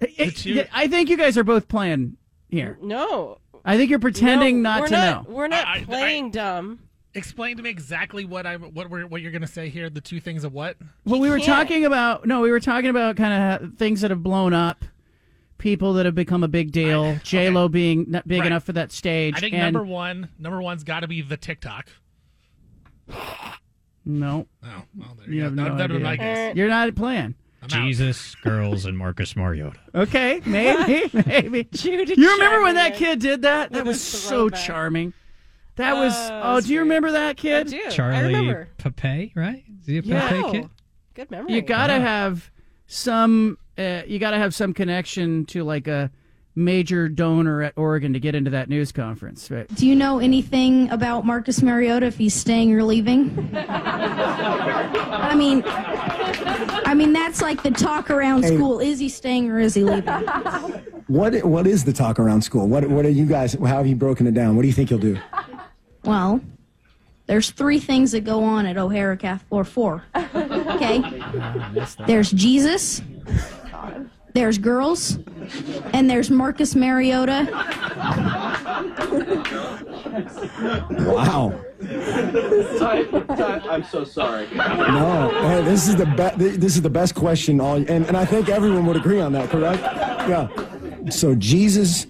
It- 0.00 0.36
two- 0.36 0.52
yeah, 0.54 0.66
I 0.72 0.88
think 0.88 1.10
you 1.10 1.18
guys 1.18 1.36
are 1.36 1.44
both 1.44 1.68
playing 1.68 2.16
here. 2.48 2.78
No. 2.80 3.39
I 3.64 3.76
think 3.76 3.90
you're 3.90 3.98
pretending 3.98 4.62
No, 4.62 4.70
not 4.80 4.88
to 4.88 4.92
not, 4.92 5.28
know. 5.28 5.34
We're 5.34 5.48
not 5.48 5.66
I- 5.66 5.78
I- 5.80 5.84
playing 5.84 6.30
dumb. 6.30 6.80
Explain 7.12 7.56
to 7.56 7.62
me 7.64 7.70
exactly 7.70 8.24
what 8.24 8.46
I'm 8.46 8.62
what 8.62 8.88
we're 8.88 9.04
what 9.06 9.20
you're 9.20 9.32
gonna 9.32 9.46
say 9.48 9.68
here. 9.68 9.90
The 9.90 10.00
two 10.00 10.20
things 10.20 10.44
of 10.44 10.52
what? 10.52 10.76
Well, 11.04 11.18
we 11.20 11.28
were 11.28 11.40
talking 11.40 11.84
about 11.84 12.24
no, 12.26 12.40
we 12.40 12.50
were 12.52 12.60
talking 12.60 12.88
about 12.88 13.16
kind 13.16 13.62
of 13.64 13.74
things 13.78 14.02
that 14.02 14.12
have 14.12 14.22
blown 14.22 14.54
up, 14.54 14.84
people 15.58 15.92
that 15.94 16.06
have 16.06 16.14
become 16.14 16.44
a 16.44 16.48
big 16.48 16.70
deal. 16.70 17.16
J 17.24 17.50
Lo 17.50 17.68
being 17.68 18.04
not 18.08 18.28
big 18.28 18.40
Right. 18.40 18.46
enough 18.46 18.62
for 18.62 18.72
that 18.74 18.92
stage. 18.92 19.34
I 19.36 19.40
think 19.40 19.54
and 19.54 19.62
number 19.74 19.82
one, 19.84 20.28
number 20.38 20.62
one's 20.62 20.84
got 20.84 21.00
to 21.00 21.08
be 21.08 21.20
the 21.20 21.36
TikTok. 21.36 21.88
No. 24.04 24.46
Oh, 24.64 24.68
well, 24.96 25.16
there 25.18 25.28
You 25.28 25.34
you 25.38 25.42
have 25.42 25.56
go. 25.56 25.64
no 25.68 25.76
That- 25.76 25.90
idea. 25.90 26.00
my 26.00 26.16
guess. 26.16 26.54
Er. 26.54 26.56
You're 26.56 26.68
not 26.68 26.94
playing. 26.94 27.34
Jesus, 27.66 28.34
girls, 28.36 28.84
and 28.86 28.96
Marcus 28.96 29.36
Mariota. 29.36 29.78
Okay, 29.94 30.40
maybe, 30.46 31.10
maybe. 31.26 31.64
Judy 31.64 32.14
you 32.20 32.32
remember 32.32 32.62
when 32.62 32.74
that 32.76 32.96
kid 32.96 33.18
did 33.20 33.42
that? 33.42 33.72
That 33.72 33.84
was 33.84 34.00
so 34.00 34.48
charming. 34.48 35.12
That 35.76 35.94
was. 35.94 36.14
Oh, 36.14 36.40
Oh, 36.56 36.60
do 36.60 36.68
you 36.68 36.78
great. 36.78 36.82
remember 36.84 37.12
that 37.12 37.36
kid? 37.36 37.66
I 37.68 37.70
do. 37.70 37.90
Charlie 37.90 38.24
remember. 38.34 38.68
Pape, 38.96 39.32
right? 39.34 39.64
Is 39.80 39.86
he 39.86 39.98
a 39.98 40.02
Yeah. 40.02 40.28
Pape 40.28 40.44
Oh, 40.44 40.52
kid? 40.52 40.68
Good 41.14 41.30
memory. 41.30 41.54
You 41.54 41.62
gotta 41.62 41.94
Wow. 41.94 42.00
have 42.00 42.50
some. 42.86 43.58
Uh, 43.78 44.02
you 44.06 44.18
gotta 44.18 44.36
have 44.38 44.54
some 44.54 44.74
connection 44.74 45.46
to 45.46 45.62
like 45.64 45.86
a 45.86 46.10
major 46.60 47.08
donor 47.08 47.62
at 47.62 47.72
Oregon 47.76 48.12
to 48.12 48.20
get 48.20 48.34
into 48.34 48.50
that 48.50 48.68
news 48.68 48.92
conference. 48.92 49.50
Right? 49.50 49.66
Do 49.74 49.86
you 49.86 49.96
know 49.96 50.18
anything 50.18 50.90
about 50.90 51.24
Marcus 51.26 51.62
Mariota 51.62 52.06
if 52.06 52.16
he's 52.18 52.34
staying 52.34 52.72
or 52.72 52.84
leaving? 52.84 53.50
I 53.56 55.34
mean, 55.34 55.62
I 55.66 56.94
mean 56.94 57.12
that's 57.12 57.42
like 57.42 57.62
the 57.62 57.70
talk 57.70 58.10
around 58.10 58.44
Hey. 58.44 58.54
school. 58.56 58.78
Is 58.80 58.98
he 58.98 59.08
staying 59.08 59.50
or 59.50 59.58
is 59.58 59.74
he 59.74 59.82
leaving? 59.84 60.12
What 61.08 61.44
what 61.44 61.66
is 61.66 61.84
the 61.84 61.92
talk 61.92 62.18
around 62.20 62.42
school? 62.42 62.68
What 62.68 62.88
what 62.88 63.04
are 63.04 63.10
you 63.10 63.26
guys? 63.26 63.54
How 63.54 63.66
have 63.78 63.86
you 63.86 63.96
broken 63.96 64.26
it 64.26 64.34
down? 64.34 64.54
What 64.56 64.62
do 64.62 64.68
you 64.68 64.74
think 64.74 64.90
he'll 64.90 64.98
do? 64.98 65.18
Well, 66.04 66.40
there's 67.26 67.50
three 67.50 67.78
things 67.80 68.12
that 68.12 68.20
go 68.24 68.42
on 68.44 68.66
at 68.66 68.76
O'Hara 68.76 69.16
Catholic, 69.16 69.46
or 69.50 69.64
four. 69.64 70.04
Okay, 70.16 71.02
there's 72.06 72.30
Jesus, 72.32 73.02
there's 74.34 74.58
girls, 74.58 75.18
and 75.92 76.08
there's 76.08 76.30
Marcus 76.30 76.74
Mariota. 76.74 77.48
Wow. 81.00 81.60
I'm 81.82 83.84
so 83.84 84.04
sorry. 84.04 84.48
No, 84.54 85.30
hey, 85.42 85.62
this 85.62 85.88
is 85.88 85.96
the 85.96 86.06
best. 86.06 86.38
This 86.38 86.76
is 86.76 86.82
the 86.82 86.90
best 86.90 87.14
question. 87.14 87.60
All 87.60 87.76
and, 87.76 87.88
and 87.88 88.16
I 88.16 88.24
think 88.24 88.48
everyone 88.48 88.86
would 88.86 88.96
agree 88.96 89.20
on 89.20 89.32
that. 89.32 89.50
Correct? 89.50 89.82
Yeah. 90.28 90.48
So 91.10 91.34
Jesus, 91.34 92.06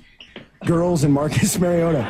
girls, 0.67 1.05
and 1.05 1.13
Marcus 1.13 1.59
Mariota. 1.59 2.07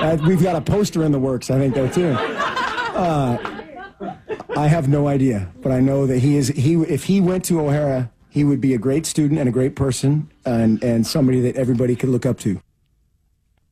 Uh, 0.00 0.16
we've 0.26 0.42
got 0.42 0.56
a 0.56 0.60
poster 0.60 1.04
in 1.04 1.12
the 1.12 1.18
works. 1.18 1.50
I 1.50 1.58
think 1.58 1.74
there 1.74 1.90
too. 1.90 2.10
Uh, 2.10 3.36
I 4.56 4.66
have 4.66 4.88
no 4.88 5.08
idea, 5.08 5.52
but 5.60 5.72
I 5.72 5.80
know 5.80 6.06
that 6.06 6.18
he 6.18 6.36
is. 6.36 6.48
He 6.48 6.74
if 6.74 7.04
he 7.04 7.20
went 7.20 7.44
to 7.46 7.60
O'Hara, 7.60 8.10
he 8.30 8.44
would 8.44 8.60
be 8.60 8.74
a 8.74 8.78
great 8.78 9.06
student 9.06 9.38
and 9.40 9.48
a 9.48 9.52
great 9.52 9.74
person, 9.74 10.30
and 10.44 10.82
and 10.82 11.06
somebody 11.06 11.40
that 11.40 11.56
everybody 11.56 11.96
could 11.96 12.08
look 12.10 12.26
up 12.26 12.38
to. 12.40 12.60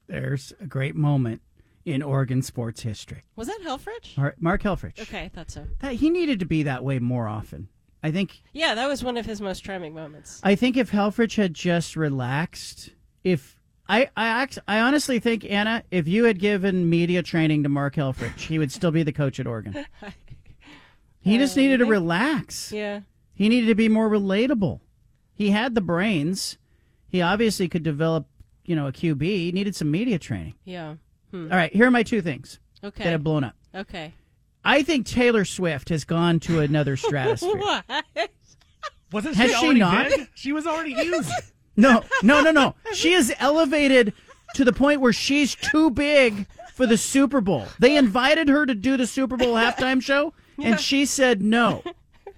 There's 0.07 0.53
a 0.61 0.67
great 0.67 0.95
moment 0.95 1.43
in 1.85 2.03
Oregon 2.03 2.43
sports 2.43 2.83
history. 2.83 3.23
Was 3.37 3.49
that 3.49 3.61
Helfrich? 3.65 4.17
All 4.19 4.25
right, 4.25 4.41
Mark 4.41 4.63
Helfrich. 4.63 5.01
Okay, 5.01 5.25
I 5.25 5.29
thought 5.29 5.51
so. 5.51 5.67
That 5.81 5.95
he 5.95 6.11
needed 6.11 6.41
to 6.41 6.47
be 6.47 6.63
that 6.65 6.85
way 6.85 6.99
more 6.99 7.29
often. 7.29 7.69
I 8.03 8.11
think. 8.11 8.43
Yeah, 8.53 8.75
that 8.75 8.87
was 8.87 9.03
one 9.03 9.17
of 9.17 9.27
his 9.27 9.41
most 9.41 9.65
charming 9.65 9.95
moments. 9.95 10.41
I 10.45 10.55
think 10.55 10.77
if 10.77 10.91
Helfrich 10.91 11.37
had 11.37 11.55
just 11.55 11.97
relaxed, 11.97 12.91
if 13.25 13.59
I 13.89 14.11
I 14.17 14.49
I 14.69 14.81
honestly 14.81 15.19
think 15.19 15.45
Anna, 15.45 15.83
if 15.91 16.07
you 16.07 16.25
had 16.25 16.39
given 16.39 16.89
media 16.89 17.23
training 17.23 17.63
to 17.65 17.69
Mark 17.69 17.97
Helfrich, 17.97 18.39
he 18.39 18.59
would 18.59 18.71
still 18.71 18.91
be 18.91 19.03
the 19.03 19.13
coach 19.13 19.41
at 19.41 19.47
Oregon. 19.47 19.87
He 21.27 21.39
just 21.39 21.57
needed 21.57 21.79
to 21.79 21.87
uh, 21.87 21.89
relax. 21.89 22.71
Yeah. 22.71 23.01
He 23.37 23.49
needed 23.49 23.67
to 23.69 23.75
be 23.77 23.89
more 23.89 24.09
relatable. 24.11 24.81
He 25.35 25.51
had 25.51 25.75
the 25.77 25.81
brains. 25.81 26.59
He 27.07 27.23
obviously 27.23 27.69
could 27.69 27.83
develop, 27.85 28.27
you 28.65 28.75
know, 28.75 28.89
a 28.89 28.93
QB. 28.93 29.23
He 29.23 29.53
needed 29.53 29.77
some 29.77 29.91
media 29.91 30.19
training. 30.19 30.55
Yeah. 30.65 30.95
Hmm. 31.31 31.53
All 31.53 31.57
right, 31.59 31.73
here 31.73 31.87
are 31.87 31.91
my 31.91 32.03
two 32.03 32.21
things 32.23 32.59
Okay. 32.83 33.05
that 33.05 33.11
have 33.11 33.23
blown 33.23 33.45
up. 33.45 33.55
Okay. 33.75 34.15
I 34.65 34.83
think 34.83 35.07
Taylor 35.07 35.45
Swift 35.45 35.91
has 35.91 36.05
gone 36.05 36.41
to 36.41 36.61
another 36.61 36.97
stratosphere. 36.97 37.57
what? 37.57 37.85
Wasn't 39.13 39.37
Has 39.37 39.51
she 39.53 39.57
she 39.57 39.65
already 39.65 39.81
not? 39.81 40.09
big? 40.09 40.29
She 40.35 40.53
was 40.53 40.67
already 40.67 40.95
huge. 41.01 41.27
No, 41.77 42.03
no, 42.23 42.41
no, 42.41 42.51
no. 42.51 42.75
She 42.95 43.13
is 43.13 43.33
elevated 43.39 44.13
to 44.55 44.65
the 44.65 44.73
point 44.73 45.01
where 45.01 45.13
she's 45.13 45.55
too 45.55 45.91
big 45.91 46.47
for 46.75 46.87
the 46.87 46.97
Super 46.97 47.41
Bowl. 47.41 47.67
They 47.79 47.97
invited 47.97 48.49
her 48.49 48.65
to 48.67 48.75
do 48.75 48.97
the 48.97 49.07
Super 49.07 49.37
Bowl 49.37 49.55
halftime 49.55 50.03
show, 50.03 50.33
Yeah. 50.57 50.69
and 50.71 50.81
she 50.81 51.05
said 51.05 51.43
no. 51.43 51.83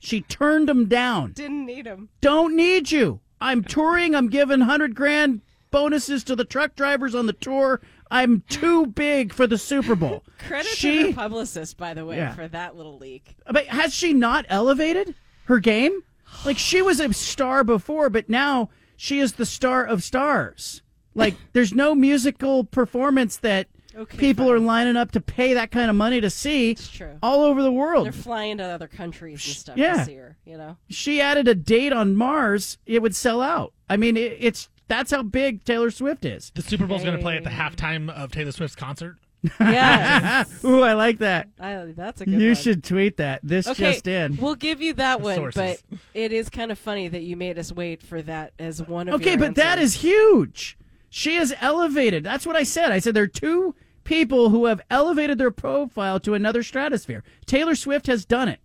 She 0.01 0.21
turned 0.23 0.69
them 0.69 0.87
down. 0.87 1.33
Didn't 1.33 1.67
need 1.67 1.87
him. 1.87 2.09
Don't 2.21 2.55
need 2.57 2.91
you. 2.91 3.21
I'm 3.41 3.63
touring. 3.63 4.15
I'm 4.15 4.29
giving 4.29 4.61
100 4.61 4.95
grand 4.95 5.41
bonuses 5.71 6.25
to 6.25 6.37
the 6.37 6.45
truck 6.45 6.75
drivers 6.77 7.15
on 7.15 7.27
the 7.27 7.33
tour. 7.33 7.81
I'm 8.11 8.43
too 8.49 8.87
big 8.87 9.33
for 9.33 9.47
the 9.47 9.59
Super 9.59 9.95
Bowl. 9.95 10.25
Credit 10.39 10.71
she, 10.71 10.99
to 11.03 11.07
her 11.09 11.13
publicist, 11.15 11.77
by 11.77 11.95
the 11.95 12.07
way, 12.07 12.17
Yeah. 12.17 12.35
for 12.35 12.49
that 12.49 12.77
little 12.77 12.97
leak. 12.99 13.37
But 13.51 13.67
has 13.67 13.93
she 13.95 14.13
not 14.13 14.47
elevated 14.49 15.15
her 15.45 15.59
game? 15.59 16.03
Like 16.45 16.59
she 16.59 16.81
was 16.83 17.01
a 17.01 17.13
star 17.13 17.65
before, 17.65 18.09
but 18.11 18.29
now 18.29 18.71
she 18.97 19.19
is 19.21 19.35
the 19.35 19.47
star 19.47 19.85
of 19.85 20.03
stars. 20.03 20.83
Like 21.15 21.37
there's 21.53 21.75
no 21.75 21.95
musical 21.95 22.65
performance 22.65 23.37
that 23.39 23.67
people 24.07 24.51
are 24.51 24.59
lining 24.59 24.97
up 24.97 25.13
to 25.13 25.21
pay 25.21 25.55
that 25.55 25.71
kind 25.71 25.91
of 25.91 25.97
money 25.97 26.21
to 26.21 26.31
see 26.31 26.75
true. 26.75 27.19
all 27.23 27.43
over 27.43 27.63
the 27.63 27.73
world. 27.73 28.07
They're 28.07 28.13
flying 28.13 28.59
to 28.59 28.65
other 28.65 28.89
countries 28.89 29.47
and 29.47 29.57
stuff 29.57 29.77
yeah. 29.77 29.99
to 29.99 30.05
see 30.05 30.15
her, 30.17 30.37
you 30.45 30.57
know? 30.57 30.77
she 30.89 31.21
added 31.21 31.49
a 31.49 31.55
date 31.55 31.93
on 31.93 32.17
Mars, 32.17 32.79
it 32.87 33.03
would 33.03 33.15
sell 33.17 33.41
out. 33.41 33.73
I 33.89 33.97
mean, 33.97 34.17
it, 34.17 34.37
it's 34.39 34.69
that's 34.89 35.11
how 35.11 35.23
big 35.23 35.65
Taylor 35.65 35.91
Swift 35.91 36.25
is. 36.25 36.51
The 36.55 36.63
Super 36.63 36.87
Bowl's 36.87 37.05
going 37.05 37.17
to 37.17 37.23
play 37.23 37.37
at 37.37 37.45
the 37.45 37.51
halftime 37.51 38.11
of 38.11 38.33
Taylor 38.33 38.53
Swift's 38.53 38.77
concert. 38.77 39.17
Yes. 39.61 40.65
Ooh, 40.65 40.83
I 40.83 40.95
like 40.95 41.19
that. 41.19 41.49
I, 41.61 41.93
that's 41.97 42.21
a 42.21 42.25
good 42.25 42.41
You 42.41 42.49
one. 42.49 42.57
should 42.57 42.83
tweet 42.83 43.19
that. 43.19 43.41
This 43.43 43.69
okay, 43.69 43.93
just 43.93 44.07
in. 44.09 44.37
We'll 44.37 44.55
give 44.55 44.81
you 44.81 44.95
that 44.95 45.21
one, 45.21 45.37
Sources. 45.37 45.83
but 45.91 45.99
it 46.15 46.33
is 46.33 46.49
kind 46.49 46.73
of 46.73 46.79
funny 46.79 47.09
that 47.09 47.23
you 47.23 47.37
made 47.37 47.59
us 47.59 47.71
wait 47.73 48.03
for 48.03 48.21
that 48.23 48.53
as 48.59 48.83
one 48.83 49.09
of 49.09 49.15
Okay, 49.15 49.31
your 49.31 49.39
but 49.39 49.55
that 49.57 49.79
answers. 49.79 49.95
is 49.97 50.01
huge. 50.03 50.79
She 51.11 51.37
is 51.37 51.55
elevated. 51.61 52.25
That's 52.25 52.47
what 52.47 52.57
I 52.57 52.65
said. 52.65 52.93
I 52.93 52.99
said 52.99 53.15
there 53.15 53.25
are 53.25 53.29
two 53.29 53.75
people 54.09 54.49
who 54.49 54.65
have 54.65 54.81
elevated 54.91 55.37
their 55.37 55.51
profile 55.51 56.19
to 56.19 56.33
another 56.33 56.63
stratosphere. 56.63 57.23
Taylor 57.45 57.75
Swift 57.75 58.07
has 58.07 58.25
done 58.25 58.49
it. 58.49 58.59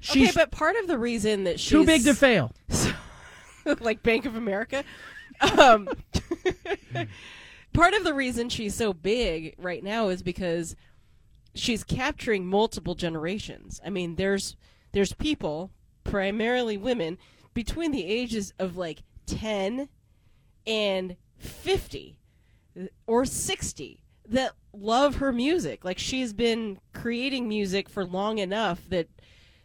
She's 0.00 0.30
okay, 0.30 0.40
but 0.40 0.50
part 0.50 0.76
of 0.76 0.86
the 0.86 0.98
reason 0.98 1.44
that 1.44 1.60
she's 1.60 1.70
too 1.70 1.84
big 1.84 2.04
to 2.04 2.14
fail. 2.14 2.52
like 3.80 4.02
Bank 4.02 4.24
of 4.24 4.34
America. 4.34 4.84
Um, 5.58 5.90
part 7.74 7.92
of 7.92 8.02
the 8.02 8.14
reason 8.14 8.48
she's 8.48 8.74
so 8.74 8.94
big 8.94 9.54
right 9.58 9.84
now 9.84 10.08
is 10.08 10.22
because 10.22 10.74
she's 11.54 11.84
capturing 11.84 12.46
multiple 12.46 12.94
generations. 12.94 13.82
I 13.84 13.90
mean, 13.90 14.14
there's 14.14 14.56
there's 14.92 15.12
people, 15.12 15.70
primarily 16.02 16.78
women, 16.78 17.18
between 17.52 17.92
the 17.92 18.06
ages 18.06 18.54
of 18.58 18.78
like 18.78 19.02
10 19.26 19.90
and 20.66 21.16
50 21.36 22.18
or 23.06 23.26
60 23.26 24.02
that 24.28 24.52
love 24.72 25.16
her 25.16 25.32
music. 25.32 25.84
Like 25.84 25.98
she's 25.98 26.32
been 26.32 26.78
creating 26.92 27.48
music 27.48 27.88
for 27.88 28.04
long 28.04 28.38
enough 28.38 28.80
that 28.90 29.08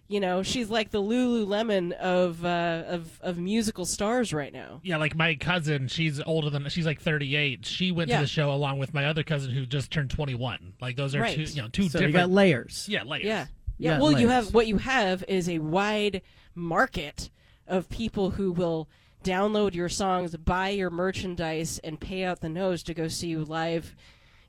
you 0.09 0.19
know, 0.19 0.43
she's 0.43 0.69
like 0.69 0.91
the 0.91 1.01
Lululemon 1.01 1.91
of 1.93 2.43
uh, 2.45 2.83
of 2.87 3.19
of 3.21 3.37
musical 3.37 3.85
stars 3.85 4.33
right 4.33 4.51
now. 4.53 4.79
Yeah, 4.83 4.97
like 4.97 5.15
my 5.15 5.33
cousin, 5.35 5.87
she's 5.87 6.21
older 6.21 6.49
than 6.49 6.67
she's 6.69 6.85
like 6.85 7.01
38. 7.01 7.65
She 7.65 7.91
went 7.91 8.09
Yeah. 8.09 8.17
to 8.17 8.23
the 8.23 8.27
show 8.27 8.51
along 8.51 8.77
with 8.79 8.93
my 8.93 9.05
other 9.05 9.23
cousin 9.23 9.51
who 9.51 9.65
just 9.65 9.91
turned 9.91 10.11
21. 10.11 10.73
Like 10.81 10.97
those 10.97 11.15
are 11.15 11.21
Right. 11.21 11.35
two, 11.35 11.43
you 11.43 11.61
know, 11.61 11.67
two 11.69 11.83
So 11.89 11.99
you 11.99 12.07
different 12.07 12.29
got 12.29 12.35
layers. 12.35 12.85
Yeah, 12.89 13.03
layers. 13.03 13.25
Yeah. 13.25 13.45
Yeah. 13.79 13.91
got 13.91 14.01
Well, 14.01 14.19
you 14.19 14.27
have 14.27 14.53
what 14.53 14.67
you 14.67 14.77
have 14.77 15.23
is 15.27 15.47
a 15.49 15.59
wide 15.59 16.21
market 16.53 17.29
of 17.65 17.89
people 17.89 18.31
who 18.31 18.51
will 18.51 18.89
download 19.23 19.73
your 19.73 19.89
songs, 19.89 20.35
buy 20.35 20.69
your 20.69 20.89
merchandise, 20.89 21.79
and 21.79 21.99
pay 21.99 22.23
out 22.25 22.41
the 22.41 22.49
nose 22.49 22.83
to 22.83 22.93
go 22.93 23.07
see 23.07 23.27
you 23.29 23.43
live 23.45 23.95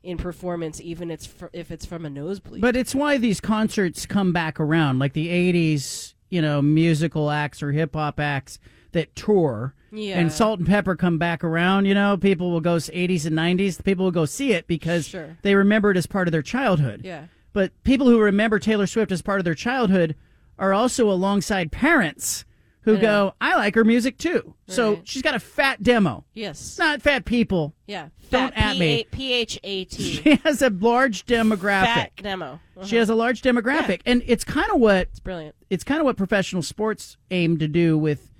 in 0.05 0.17
performance, 0.17 0.79
even 0.81 1.09
it's 1.11 1.25
fr- 1.25 1.47
if 1.51 1.71
it's 1.71 1.85
from 1.85 2.05
a 2.05 2.09
nosebleed. 2.09 2.61
But 2.61 2.75
it's 2.75 2.93
why 2.95 3.17
these 3.17 3.41
concerts 3.41 4.05
come 4.05 4.31
back 4.31 4.59
around, 4.59 4.99
like 4.99 5.13
the 5.13 5.27
'80s, 5.29 6.13
you 6.29 6.41
know, 6.41 6.61
musical 6.61 7.31
acts 7.31 7.61
or 7.63 7.71
hip 7.71 7.95
hop 7.95 8.19
acts 8.19 8.59
that 8.91 9.15
tour. 9.15 9.73
Yeah. 9.91 10.19
And 10.19 10.31
Salt-N-Pepa 10.31 10.97
come 10.97 11.17
back 11.17 11.43
around. 11.43 11.85
You 11.85 11.93
know, 11.93 12.17
people 12.17 12.51
will 12.51 12.61
go 12.61 12.75
'80s 12.75 13.25
and 13.25 13.35
'90s. 13.35 13.83
People 13.83 14.05
will 14.05 14.11
go 14.11 14.25
see 14.25 14.51
it 14.53 14.67
because 14.67 15.07
Sure. 15.07 15.37
they 15.41 15.55
remember 15.55 15.91
it 15.91 15.97
as 15.97 16.05
part 16.05 16.27
of 16.27 16.31
their 16.31 16.41
childhood. 16.41 17.01
Yeah. 17.03 17.25
But 17.53 17.71
people 17.83 18.07
who 18.07 18.19
remember 18.19 18.59
Taylor 18.59 18.87
Swift 18.87 19.11
as 19.11 19.21
part 19.21 19.39
of 19.39 19.45
their 19.45 19.55
childhood 19.55 20.15
are 20.59 20.73
also 20.73 21.09
alongside 21.09 21.71
parents 21.71 22.45
who 22.85 22.97
I 22.97 23.01
go, 23.01 23.33
"I 23.41 23.55
like 23.55 23.75
her 23.75 23.83
music 23.83 24.17
too." 24.17 24.55
So 24.67 25.01
she's 25.03 25.21
got 25.21 25.35
a 25.35 25.39
fat 25.39 25.83
demo. 25.83 26.23
yes. 26.33 26.77
Not 26.79 27.01
fat 27.01 27.25
people. 27.25 27.73
Yeah. 27.87 28.09
Don't 28.31 28.53
Fat 28.53 28.71
at 28.71 28.77
me. 28.77 29.05
P 29.11 29.33
H 29.33 29.59
A 29.63 29.85
T. 29.85 30.03
She 30.23 30.35
has 30.43 30.61
a 30.61 30.69
large 30.69 31.25
demographic. 31.25 31.85
Fat 31.85 32.11
demo. 32.17 32.59
Uh-huh. 32.77 32.85
She 32.85 32.95
has 32.95 33.09
a 33.09 33.15
large 33.15 33.41
demographic, 33.41 34.01
and 34.05 34.23
it's 34.25 34.43
kind 34.43 34.69
of 34.71 34.79
what 34.79 35.01
it's 35.09 35.19
brilliant. 35.19 35.55
It's 35.69 35.83
kind 35.83 35.99
of 35.99 36.05
what 36.05 36.15
professional 36.17 36.61
sports 36.61 37.17
aim 37.31 37.57
to 37.59 37.67
do 37.67 37.97
with, 37.97 38.31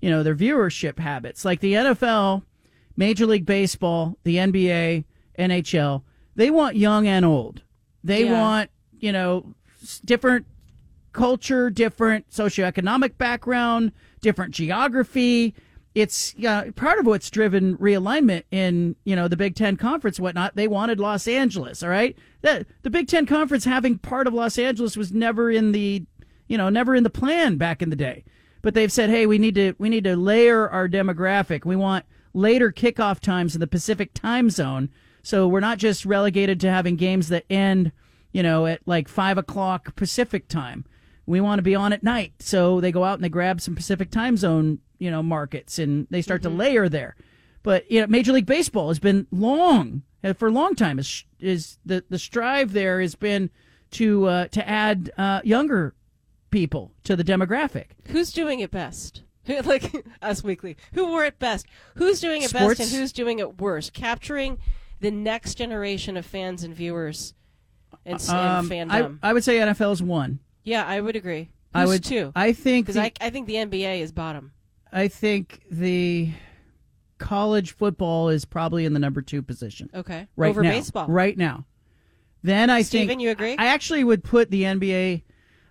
you 0.00 0.08
know, 0.10 0.22
their 0.22 0.34
viewership 0.34 0.98
habits. 0.98 1.44
Like 1.44 1.60
the 1.60 1.74
NFL, 1.74 2.42
Major 2.96 3.26
League 3.26 3.46
Baseball, 3.46 4.16
the 4.24 4.36
NBA, 4.36 5.04
NHL, 5.38 6.02
they 6.36 6.50
want 6.50 6.76
young 6.76 7.06
and 7.06 7.24
old. 7.24 7.62
They 8.02 8.24
Yeah. 8.24 8.40
want 8.40 8.70
you 9.00 9.12
know, 9.12 9.54
different 10.06 10.46
culture, 11.14 11.70
different 11.70 12.28
socioeconomic 12.30 13.16
background, 13.16 13.92
different 14.20 14.52
geography. 14.54 15.54
It's 15.94 16.34
yeah, 16.36 16.64
part 16.74 16.98
of 16.98 17.06
what's 17.06 17.30
driven 17.30 17.78
realignment 17.78 18.42
in 18.50 18.96
you 19.04 19.14
know 19.16 19.28
the 19.28 19.36
Big 19.36 19.54
Ten 19.54 19.76
conference, 19.76 20.20
whatnot. 20.20 20.56
They 20.56 20.68
wanted 20.68 21.00
Los 21.00 21.26
Angeles, 21.26 21.82
all 21.82 21.88
right. 21.88 22.16
The 22.42 22.66
the 22.82 22.90
Big 22.90 23.08
Ten 23.08 23.26
conference 23.26 23.64
having 23.64 23.98
part 23.98 24.26
of 24.26 24.34
Los 24.34 24.58
Angeles 24.58 24.96
was 24.96 25.12
never 25.12 25.50
in 25.50 25.72
the 25.72 26.04
you 26.48 26.58
know 26.58 26.68
never 26.68 26.94
in 26.94 27.04
the 27.04 27.10
plan 27.10 27.56
back 27.56 27.80
in 27.80 27.90
the 27.90 27.96
day. 27.96 28.24
But 28.60 28.74
they've 28.74 28.90
said, 28.90 29.10
hey, 29.10 29.26
we 29.26 29.38
need 29.38 29.54
to 29.54 29.74
we 29.78 29.88
need 29.88 30.04
to 30.04 30.16
layer 30.16 30.68
our 30.68 30.88
demographic. 30.88 31.64
We 31.64 31.76
want 31.76 32.04
later 32.32 32.72
kickoff 32.72 33.20
times 33.20 33.54
in 33.54 33.60
the 33.60 33.66
Pacific 33.68 34.12
time 34.14 34.50
zone, 34.50 34.90
so 35.22 35.46
we're 35.46 35.60
not 35.60 35.78
just 35.78 36.04
relegated 36.04 36.58
to 36.60 36.70
having 36.70 36.96
games 36.96 37.28
that 37.28 37.44
end 37.48 37.92
you 38.32 38.42
know 38.42 38.66
at 38.66 38.80
like 38.84 39.06
five 39.06 39.38
o'clock 39.38 39.94
Pacific 39.94 40.48
time 40.48 40.84
we 41.26 41.40
want 41.40 41.58
to 41.58 41.62
be 41.62 41.74
on 41.74 41.92
at 41.92 42.02
night. 42.02 42.34
So 42.40 42.80
they 42.80 42.92
go 42.92 43.04
out 43.04 43.14
and 43.14 43.24
they 43.24 43.28
grab 43.28 43.60
some 43.60 43.74
Pacific 43.74 44.10
time 44.10 44.36
zone, 44.36 44.80
you 44.98 45.10
know, 45.10 45.22
markets 45.22 45.78
and 45.78 46.06
they 46.10 46.22
start 46.22 46.42
to 46.42 46.50
layer 46.50 46.88
there. 46.88 47.16
But 47.62 47.90
you 47.90 48.00
know, 48.00 48.06
Major 48.06 48.32
League 48.32 48.46
Baseball 48.46 48.88
has 48.88 48.98
been 48.98 49.26
long 49.30 50.02
uh, 50.22 50.34
for 50.34 50.48
a 50.48 50.52
long 50.52 50.74
time. 50.74 50.98
Is 50.98 51.24
is 51.40 51.78
the 51.84 52.04
the 52.10 52.18
strive 52.18 52.72
there 52.72 53.00
has 53.00 53.14
been 53.14 53.50
to 53.92 54.26
uh, 54.26 54.48
to 54.48 54.68
add 54.68 55.10
uh, 55.16 55.40
younger 55.44 55.94
people 56.50 56.92
to 57.04 57.16
the 57.16 57.24
demographic. 57.24 57.86
Who's 58.08 58.32
doing 58.32 58.60
it 58.60 58.70
best? 58.70 59.22
like 59.64 60.06
Us 60.22 60.44
Weekly. 60.44 60.76
Who 60.92 61.06
wore 61.08 61.24
it 61.24 61.38
best? 61.38 61.66
Who's 61.96 62.20
doing 62.20 62.42
it 62.42 62.50
Sports? 62.50 62.78
best 62.78 62.92
and 62.92 63.00
who's 63.00 63.12
doing 63.12 63.38
it 63.38 63.60
worst? 63.60 63.92
Capturing 63.92 64.58
the 65.00 65.10
next 65.10 65.54
generation 65.54 66.16
of 66.16 66.24
fans 66.26 66.64
and 66.64 66.74
viewers 66.74 67.34
and, 68.04 68.20
Um, 68.28 68.70
and 68.70 68.92
I, 68.92 69.02
fandom. 69.02 69.18
I 69.22 69.32
would 69.32 69.44
say 69.44 69.58
NFL's 69.58 70.02
one. 70.02 70.40
Yeah, 70.64 70.84
I 70.86 71.00
would 71.00 71.14
agree. 71.16 71.50
I 71.74 71.86
would 71.86 72.02
too. 72.04 72.32
I 72.34 72.52
think 72.52 72.86
because 72.86 72.94
the- 72.96 73.02
I, 73.02 73.12
I 73.20 73.30
think 73.30 73.46
the 73.46 73.54
NBA 73.54 74.00
is 74.00 74.12
bottom. 74.12 74.52
I 74.92 75.08
think 75.08 75.62
the 75.70 76.30
college 77.18 77.72
football 77.72 78.28
is 78.28 78.44
probably 78.44 78.84
in 78.84 78.92
the 78.92 78.98
number 78.98 79.22
two 79.22 79.42
position. 79.42 79.90
Okay. 79.94 80.26
right 80.36 80.48
Over 80.50 80.62
now. 80.62 80.70
baseball. 80.70 81.06
Right 81.08 81.36
now. 81.36 81.66
Then 82.42 82.70
I 82.70 82.82
Stephen, 82.82 83.08
think 83.08 83.20
you 83.22 83.30
agree? 83.30 83.56
I 83.58 83.66
actually 83.66 84.04
would 84.04 84.22
put 84.22 84.50
the 84.50 84.62
NBA. 84.64 85.22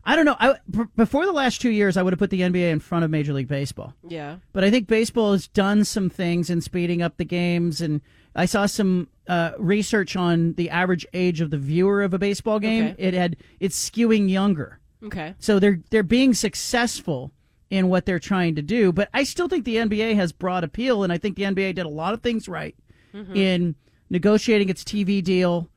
I 0.06 0.16
don't 0.16 0.26
know. 0.26 0.36
I, 0.40 0.56
b- 0.70 0.84
before 0.98 1.26
the 1.26 1.32
last 1.32 1.62
two 1.62 1.70
years, 1.70 1.96
I 1.96 2.02
would 2.04 2.12
have 2.12 2.20
put 2.20 2.32
the 2.32 2.42
NBA 2.42 2.72
in 2.72 2.80
front 2.80 3.06
of 3.06 3.12
Major 3.12 3.32
League 3.32 3.48
Baseball. 3.48 3.94
Yeah. 4.08 4.38
But 4.52 4.64
I 4.64 4.72
think 4.72 4.88
baseball 4.88 5.32
has 5.34 5.48
done 5.48 5.86
some 5.86 6.10
things 6.10 6.50
in 6.50 6.60
speeding 6.62 7.02
up 7.02 7.16
the 7.18 7.24
games, 7.26 7.80
and 7.80 8.02
I 8.36 8.46
saw 8.46 8.66
some 8.66 9.08
uh, 9.28 9.52
research 9.58 10.16
on 10.18 10.54
the 10.54 10.70
average 10.72 11.06
age 11.14 11.40
of 11.40 11.52
the 11.52 11.58
viewer 11.58 12.02
of 12.02 12.14
a 12.14 12.20
baseball 12.20 12.60
game. 12.60 12.88
Okay. 12.88 12.96
It 13.02 13.14
had 13.14 13.38
it's 13.62 13.90
skewing 13.90 14.30
younger. 14.30 14.80
Okay. 15.06 15.36
So 15.40 15.60
they're 15.60 15.80
they're 15.90 16.04
being 16.04 16.34
successful 16.34 17.32
in 17.70 17.90
what 17.90 18.06
they're 18.06 18.20
trying 18.20 18.56
to 18.56 18.62
do, 18.62 18.92
but 18.92 19.10
I 19.14 19.24
still 19.24 19.48
think 19.48 19.66
the 19.66 19.78
NBA 19.78 20.16
has 20.16 20.32
broad 20.32 20.64
appeal, 20.64 21.04
and 21.04 21.12
I 21.12 21.18
think 21.18 21.36
the 21.36 21.44
NBA 21.44 21.74
did 21.74 21.86
a 21.86 21.90
lot 21.90 22.14
of 22.14 22.22
things 22.22 22.48
right 22.48 22.76
Mhm. 23.14 23.36
in 23.36 23.76
negotiating 24.10 24.70
its 24.70 24.84
TV 24.84 25.22
deal 25.24 25.70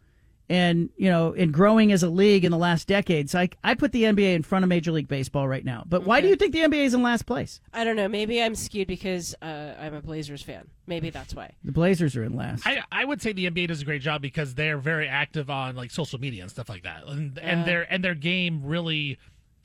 and 0.49 0.91
you 0.97 1.11
know 1.11 1.33
in 1.33 1.51
growing 1.51 1.91
as 1.93 2.03
a 2.03 2.09
league 2.09 2.45
in 2.45 2.51
the 2.53 2.59
last 2.59 2.87
decade. 2.89 3.29
So 3.31 3.41
I 3.41 3.49
I 3.65 3.75
put 3.75 3.93
the 3.93 4.05
NBA 4.05 4.35
in 4.35 4.43
front 4.43 4.65
of 4.65 4.69
Major 4.69 4.93
League 4.93 5.09
Baseball 5.09 5.49
right 5.49 5.65
now. 5.65 5.85
But 5.87 6.05
why 6.05 6.21
do 6.21 6.29
you 6.29 6.37
think 6.37 6.53
the 6.53 6.61
NBA 6.61 6.85
is 6.85 6.95
in 6.95 7.03
last 7.03 7.27
place? 7.27 7.61
I 7.73 7.85
don't 7.85 7.97
know. 7.97 8.09
Maybe 8.09 8.43
I'm 8.43 8.55
skewed 8.55 8.89
because 8.89 9.35
uh, 9.43 9.75
I'm 9.81 9.95
a 9.95 10.01
Blazers 10.01 10.43
fan. 10.43 10.69
Maybe 10.87 11.11
that's 11.11 11.35
why. 11.35 11.53
The 11.65 11.73
Blazers 11.73 12.15
are 12.17 12.23
in 12.23 12.35
last. 12.37 12.65
I, 12.67 12.83
I 12.93 13.05
would 13.05 13.21
say 13.21 13.33
the 13.33 13.51
NBA 13.51 13.69
does 13.69 13.83
a 13.83 13.85
great 13.85 14.03
job 14.03 14.23
because 14.23 14.55
they're 14.55 14.79
very 14.79 15.09
active 15.09 15.51
on 15.51 15.75
like 15.75 15.91
social 15.91 16.21
media 16.21 16.43
and 16.43 16.51
stuff 16.51 16.69
like 16.69 16.85
that, 16.85 17.05
and 17.07 17.37
and 17.39 17.63
Uh. 17.63 17.65
their 17.65 17.93
and 17.93 18.05
their 18.05 18.15
game 18.15 18.63
really 18.65 19.19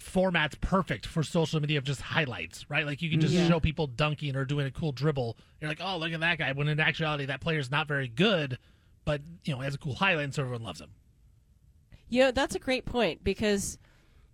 formats 0.03 0.59
perfect 0.59 1.05
for 1.05 1.21
social 1.21 1.59
media 1.59 1.77
of 1.77 1.83
just 1.83 2.01
highlights, 2.01 2.65
right? 2.71 2.87
Like 2.87 3.03
you 3.03 3.09
can 3.11 3.21
just 3.21 3.35
Yeah. 3.35 3.47
show 3.47 3.59
people 3.59 3.85
dunking 3.85 4.35
or 4.35 4.45
doing 4.45 4.65
a 4.65 4.71
cool 4.71 4.91
dribble. 4.91 5.37
You're 5.59 5.69
like, 5.69 5.79
oh, 5.79 5.97
look 5.97 6.11
at 6.11 6.19
that 6.21 6.39
guy. 6.39 6.51
When 6.53 6.67
in 6.67 6.79
actuality, 6.79 7.25
that 7.25 7.39
player's 7.39 7.69
not 7.69 7.87
very 7.87 8.07
good, 8.07 8.57
but 9.05 9.21
you 9.43 9.53
know 9.53 9.61
it 9.61 9.65
has 9.65 9.75
a 9.75 9.77
cool 9.77 9.95
highlight, 9.95 10.25
and 10.25 10.33
so 10.33 10.43
everyone 10.43 10.63
loves 10.63 10.81
him. 10.81 10.91
You 12.09 12.23
know, 12.23 12.31
that's 12.31 12.55
a 12.55 12.59
great 12.59 12.85
point 12.85 13.23
because 13.23 13.77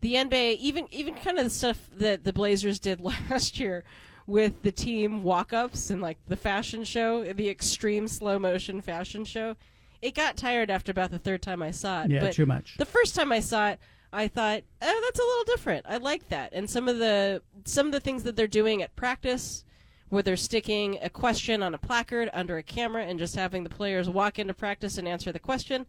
the 0.02 0.16
NBA, 0.16 0.58
even 0.58 0.88
even 0.92 1.14
kind 1.16 1.38
of 1.38 1.46
the 1.46 1.50
stuff 1.50 1.90
that 1.98 2.24
the 2.24 2.34
Blazers 2.34 2.80
did 2.80 3.00
last 3.30 3.60
year 3.60 3.84
with 4.26 4.62
the 4.62 4.72
team 4.72 5.24
walk-ups 5.24 5.90
and 5.90 6.02
like 6.02 6.18
the 6.28 6.36
fashion 6.36 6.84
show, 6.84 7.24
the 7.24 7.50
extreme 7.50 8.08
slow 8.08 8.38
motion 8.38 8.82
fashion 8.82 9.24
show, 9.24 9.56
it 10.02 10.14
got 10.14 10.36
tired 10.36 10.70
after 10.70 10.92
about 10.92 11.12
the 11.12 11.20
third 11.20 11.42
time 11.42 11.62
I 11.62 11.72
saw 11.72 12.04
it. 12.04 12.12
Yeah, 12.12 12.20
but 12.22 12.34
too 12.34 12.46
much. 12.46 12.76
The 12.78 12.86
first 12.86 13.16
time 13.16 13.32
I 13.32 13.40
saw 13.40 13.70
it, 13.70 13.80
I 14.12 14.28
thought, 14.28 14.64
oh, 14.82 15.02
that's 15.06 15.20
a 15.20 15.24
little 15.24 15.44
different. 15.46 15.86
I 15.88 15.98
like 15.98 16.30
that, 16.30 16.54
and 16.54 16.70
some 16.70 16.88
of 16.88 16.98
the 16.98 17.42
some 17.66 17.88
of 17.88 17.92
the 17.92 18.00
things 18.00 18.24
that 18.24 18.36
they're 18.36 18.48
doing 18.48 18.82
at 18.82 18.96
practice. 18.96 19.64
Where 20.10 20.24
they're 20.24 20.38
sticking 20.38 20.98
a 21.02 21.10
question 21.10 21.62
on 21.62 21.74
a 21.74 21.78
placard 21.78 22.30
under 22.34 22.58
a 22.58 22.64
camera 22.64 23.04
and 23.04 23.20
just 23.20 23.36
having 23.36 23.64
the 23.64 23.70
players 23.70 24.10
walk 24.10 24.40
into 24.40 24.54
practice 24.54 24.98
and 24.98 25.08
answer 25.08 25.32
the 25.32 25.40
question 25.40 25.86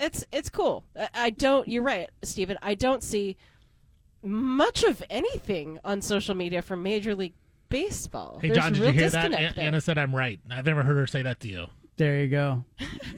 it's 0.00 0.24
it's 0.32 0.48
cool. 0.48 0.84
I, 0.96 1.08
I 1.14 1.30
don't. 1.30 1.66
You're 1.68 1.82
right, 1.82 2.08
Stephen. 2.22 2.56
I 2.62 2.74
don't 2.74 3.02
see 3.02 3.36
much 4.22 4.82
of 4.84 5.02
anything 5.10 5.78
on 5.84 6.00
social 6.02 6.34
media 6.34 6.62
from 6.62 6.82
Major 6.82 7.14
League 7.14 7.34
Baseball. 7.68 8.38
Hey, 8.40 8.48
There's 8.48 8.58
John, 8.58 8.72
did 8.72 8.80
real 8.82 8.92
you 8.94 9.00
hear 9.00 9.10
that? 9.10 9.22
disconnect 9.30 9.42
An- 9.50 9.56
there. 9.56 9.64
Anna 9.66 9.80
said 9.80 9.98
I'm 9.98 10.14
right. 10.14 10.40
I've 10.50 10.66
never 10.66 10.82
heard 10.82 10.96
her 10.96 11.06
say 11.06 11.22
that 11.22 11.40
to 11.40 11.48
you. 11.48 11.66
There 11.96 12.20
you 12.20 12.28
go, 12.28 12.64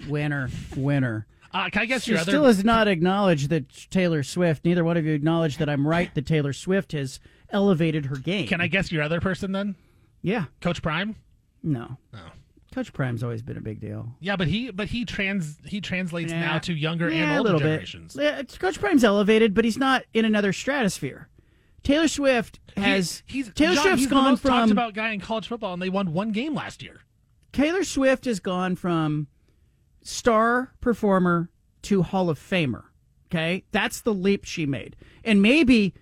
winner, 0.08 0.48
winner. 0.76 1.26
Uh, 1.52 1.68
can 1.68 1.82
I 1.82 1.86
guess 1.86 2.04
She 2.04 2.12
your 2.12 2.20
other? 2.20 2.30
still 2.30 2.44
has 2.44 2.64
not 2.64 2.86
acknowledged 2.86 3.50
that 3.50 3.68
Taylor 3.90 4.22
Swift. 4.22 4.64
Neither 4.64 4.84
one 4.84 4.96
of 4.96 5.04
you 5.04 5.12
acknowledged 5.14 5.58
that 5.58 5.68
I'm 5.68 5.84
right. 5.84 6.14
That 6.14 6.24
Taylor 6.24 6.52
Swift 6.52 6.92
has 6.92 7.18
elevated 7.50 8.06
her 8.06 8.14
game. 8.14 8.46
Can 8.46 8.60
I 8.60 8.68
guess 8.68 8.92
your 8.92 9.02
other 9.02 9.20
person 9.20 9.50
then? 9.50 9.74
Yeah. 10.22 10.46
Coach 10.60 10.82
Prime. 10.82 11.16
No. 11.62 11.98
No. 12.12 12.20
Coach 12.74 12.92
Prime's 12.92 13.22
always 13.24 13.42
been 13.42 13.56
a 13.56 13.60
big 13.60 13.80
deal. 13.80 14.14
Yeah, 14.20 14.36
but 14.36 14.46
he 14.46 14.70
but 14.70 14.88
he 14.88 15.04
trans 15.04 15.58
he 15.64 15.80
translates 15.80 16.30
Yeah. 16.32 16.40
now 16.40 16.58
to 16.60 16.72
younger 16.72 17.10
Yeah, 17.10 17.22
and 17.22 17.32
a 17.32 17.38
older 17.38 17.42
little 17.54 17.60
generations. 17.60 18.14
bit. 18.14 18.22
Yeah, 18.52 18.58
Coach 18.58 18.78
Prime's 18.78 19.02
elevated, 19.02 19.54
but 19.54 19.64
he's 19.64 19.76
not 19.78 20.04
in 20.14 20.24
another 20.24 20.52
stratosphere. 20.52 21.28
Taylor 21.82 22.06
Swift 22.08 22.60
has. 22.76 23.22
He- 23.26 23.38
he's 23.38 23.52
Taylor 23.54 23.74
John, 23.74 23.82
Swift's 23.84 24.00
he's 24.02 24.10
gone 24.10 24.24
most 24.30 24.42
talked 24.44 24.68
from 24.68 24.70
about 24.72 24.94
guy 24.94 25.10
in 25.12 25.20
college 25.20 25.48
football, 25.48 25.72
and 25.72 25.82
they 25.82 25.88
won 25.88 26.12
one 26.12 26.30
game 26.30 26.54
last 26.54 26.82
year. 26.82 27.00
Taylor 27.52 27.82
Swift 27.82 28.24
has 28.26 28.38
gone 28.38 28.76
from 28.76 29.26
star 30.02 30.72
performer 30.80 31.50
to 31.82 32.02
Hall 32.02 32.30
of 32.30 32.38
Famer. 32.38 32.84
Okay, 33.30 33.64
that's 33.72 34.00
the 34.00 34.12
leap 34.14 34.44
she 34.44 34.66
made, 34.66 34.96
and 35.24 35.40
maybe 35.40 35.94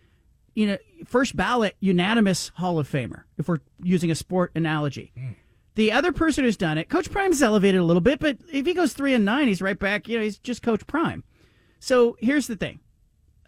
you 0.58 0.66
know 0.66 0.78
first 1.06 1.36
ballot 1.36 1.76
unanimous 1.78 2.50
Hall 2.56 2.80
of 2.80 2.90
Famer 2.90 3.22
if 3.38 3.46
we're 3.46 3.60
using 3.80 4.10
a 4.10 4.14
sport 4.16 4.50
analogy. 4.56 5.12
Hmm. 5.16 5.30
The 5.76 5.92
other 5.92 6.10
person 6.10 6.42
who's 6.42 6.56
done 6.56 6.76
it, 6.76 6.88
Coach 6.88 7.12
Prime's 7.12 7.40
elevated 7.40 7.80
a 7.80 7.84
little 7.84 8.00
bit, 8.00 8.18
but 8.18 8.38
if 8.52 8.66
he 8.66 8.74
goes 8.74 8.92
three 8.92 9.14
and 9.14 9.24
nine, 9.24 9.46
he's 9.46 9.62
right 9.62 9.78
back. 9.78 10.08
You 10.08 10.18
know, 10.18 10.24
he's 10.24 10.36
just 10.38 10.60
Coach 10.60 10.84
Prime. 10.88 11.22
So 11.78 12.16
here's 12.18 12.48
the 12.48 12.56
thing: 12.56 12.80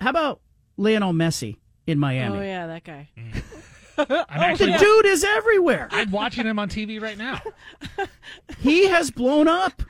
how 0.00 0.10
about 0.10 0.40
Lionel 0.76 1.12
Messi 1.12 1.56
in 1.88 1.98
Miami? 1.98 2.38
Oh 2.38 2.42
yeah, 2.42 2.68
that 2.68 2.84
guy. 2.84 3.10
Hmm. 3.18 3.38
I'm 4.28 4.54
oh, 4.54 4.56
the 4.56 4.78
dude 4.78 5.06
is 5.06 5.24
everywhere. 5.24 5.88
I'm 5.90 6.12
watching 6.12 6.46
him 6.46 6.60
on 6.60 6.68
TV 6.68 7.02
right 7.02 7.18
now. 7.18 7.42
He 8.60 8.86
has 8.86 9.10
blown 9.10 9.48
up. 9.48 9.82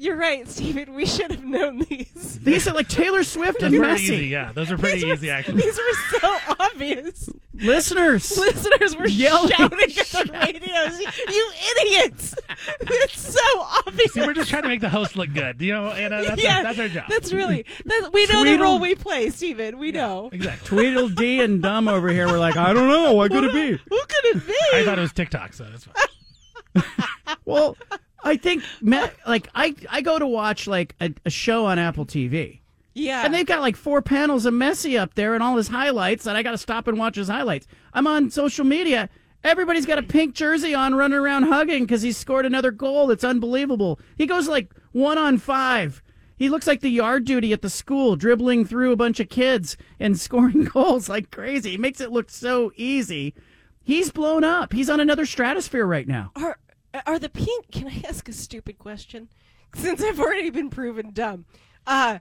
You're 0.00 0.16
right, 0.16 0.48
Stephen. 0.48 0.94
We 0.94 1.06
should 1.06 1.32
have 1.32 1.42
known 1.44 1.80
these. 1.88 2.38
These 2.40 2.68
are 2.68 2.72
like 2.72 2.88
Taylor 2.88 3.24
Swift 3.24 3.62
and 3.64 3.74
are 3.74 3.78
pretty 3.80 3.94
Messi. 4.04 4.12
easy. 4.14 4.26
Yeah, 4.28 4.52
those 4.52 4.70
are 4.70 4.78
pretty 4.78 5.04
easy. 5.04 5.28
Actually, 5.28 5.62
These 5.62 5.76
were 5.76 6.18
so 6.20 6.36
obvious. 6.60 7.28
Listeners, 7.54 8.38
Listeners 8.38 8.96
were 8.96 9.08
Yelling. 9.08 9.50
shouting 9.50 9.80
at 9.80 10.06
the 10.06 10.30
radios. 10.32 11.00
You 11.34 11.50
idiots! 11.80 12.36
It's 12.80 13.20
so 13.32 13.40
obvious. 13.86 14.12
See, 14.12 14.20
we're 14.20 14.34
just 14.34 14.50
trying 14.50 14.62
to 14.62 14.68
make 14.68 14.80
the 14.80 14.88
host 14.88 15.16
look 15.16 15.32
good. 15.34 15.60
You 15.60 15.72
know, 15.72 15.88
and 15.88 16.14
uh, 16.14 16.22
that's, 16.22 16.42
yeah, 16.44 16.58
our, 16.58 16.62
that's 16.62 16.78
our 16.78 16.88
job. 16.88 17.04
That's 17.08 17.32
really. 17.32 17.64
That's, 17.84 18.10
we 18.12 18.26
know 18.26 18.44
the 18.44 18.50
Tweedle- 18.50 18.60
role 18.62 18.78
we 18.78 18.94
play, 18.94 19.30
Stephen. 19.30 19.78
We 19.78 19.90
know. 19.90 20.30
exactly. 20.32 20.68
Tweedledee 20.68 21.40
and 21.40 21.60
Dumb 21.60 21.88
over 21.88 22.08
here 22.10 22.30
were 22.30 22.38
like, 22.38 22.56
I 22.56 22.72
don't 22.72 22.88
know. 22.88 23.14
What 23.14 23.32
could 23.32 23.42
it 23.42 23.52
be? 23.52 23.70
Who 23.72 23.98
could 24.00 24.24
it 24.36 24.46
be? 24.46 24.54
I 24.74 24.84
thought 24.84 24.98
it 24.98 25.02
was 25.02 25.12
TikTok, 25.12 25.54
so 25.54 25.64
that's 25.64 25.84
fine. 25.84 26.84
Well, 27.44 27.76
I 28.22 28.36
think, 28.36 28.64
like, 29.26 29.48
I, 29.54 29.74
I 29.90 30.00
go 30.00 30.18
to 30.18 30.26
watch, 30.26 30.66
like, 30.66 30.94
a, 31.00 31.12
a 31.24 31.30
show 31.30 31.66
on 31.66 31.78
Apple 31.78 32.04
TV. 32.06 32.60
Yeah. 32.98 33.24
And 33.24 33.32
they've 33.32 33.46
got 33.46 33.60
like 33.60 33.76
four 33.76 34.02
panels 34.02 34.44
of 34.44 34.54
Messi 34.54 34.98
up 34.98 35.14
there 35.14 35.34
and 35.34 35.42
all 35.42 35.56
his 35.56 35.68
highlights, 35.68 36.26
and 36.26 36.36
I 36.36 36.42
got 36.42 36.50
to 36.50 36.58
stop 36.58 36.88
and 36.88 36.98
watch 36.98 37.16
his 37.16 37.28
highlights. 37.28 37.66
I'm 37.94 38.06
on 38.06 38.30
social 38.30 38.64
media. 38.64 39.08
Everybody's 39.44 39.86
got 39.86 39.98
a 39.98 40.02
pink 40.02 40.34
jersey 40.34 40.74
on, 40.74 40.96
running 40.96 41.18
around 41.18 41.44
hugging 41.44 41.84
because 41.84 42.02
he 42.02 42.10
scored 42.10 42.44
another 42.44 42.72
goal. 42.72 43.10
It's 43.10 43.22
unbelievable. 43.22 44.00
He 44.16 44.26
goes 44.26 44.48
like 44.48 44.74
one 44.92 45.16
on 45.16 45.38
five. 45.38 46.02
He 46.36 46.48
looks 46.48 46.66
like 46.66 46.80
the 46.80 46.90
yard 46.90 47.24
duty 47.24 47.52
at 47.52 47.62
the 47.62 47.70
school, 47.70 48.16
dribbling 48.16 48.64
through 48.64 48.92
a 48.92 48.96
bunch 48.96 49.20
of 49.20 49.28
kids 49.28 49.76
and 50.00 50.18
scoring 50.20 50.64
goals 50.64 51.08
like 51.08 51.30
crazy. 51.30 51.72
He 51.72 51.78
makes 51.78 52.00
it 52.00 52.10
look 52.10 52.30
so 52.30 52.72
easy. 52.74 53.34
He's 53.84 54.10
blown 54.10 54.44
up. 54.44 54.72
He's 54.72 54.90
on 54.90 55.00
another 55.00 55.24
stratosphere 55.24 55.86
right 55.86 56.06
now. 56.06 56.32
Are 56.36 56.58
are 57.06 57.18
the 57.18 57.28
pink? 57.28 57.70
Can 57.72 57.88
I 57.88 58.02
ask 58.08 58.28
a 58.28 58.32
stupid 58.32 58.78
question? 58.78 59.28
Since 59.74 60.02
I've 60.02 60.18
already 60.20 60.50
been 60.50 60.70
proven 60.70 61.10
dumb, 61.12 61.44
uh, 61.86 62.18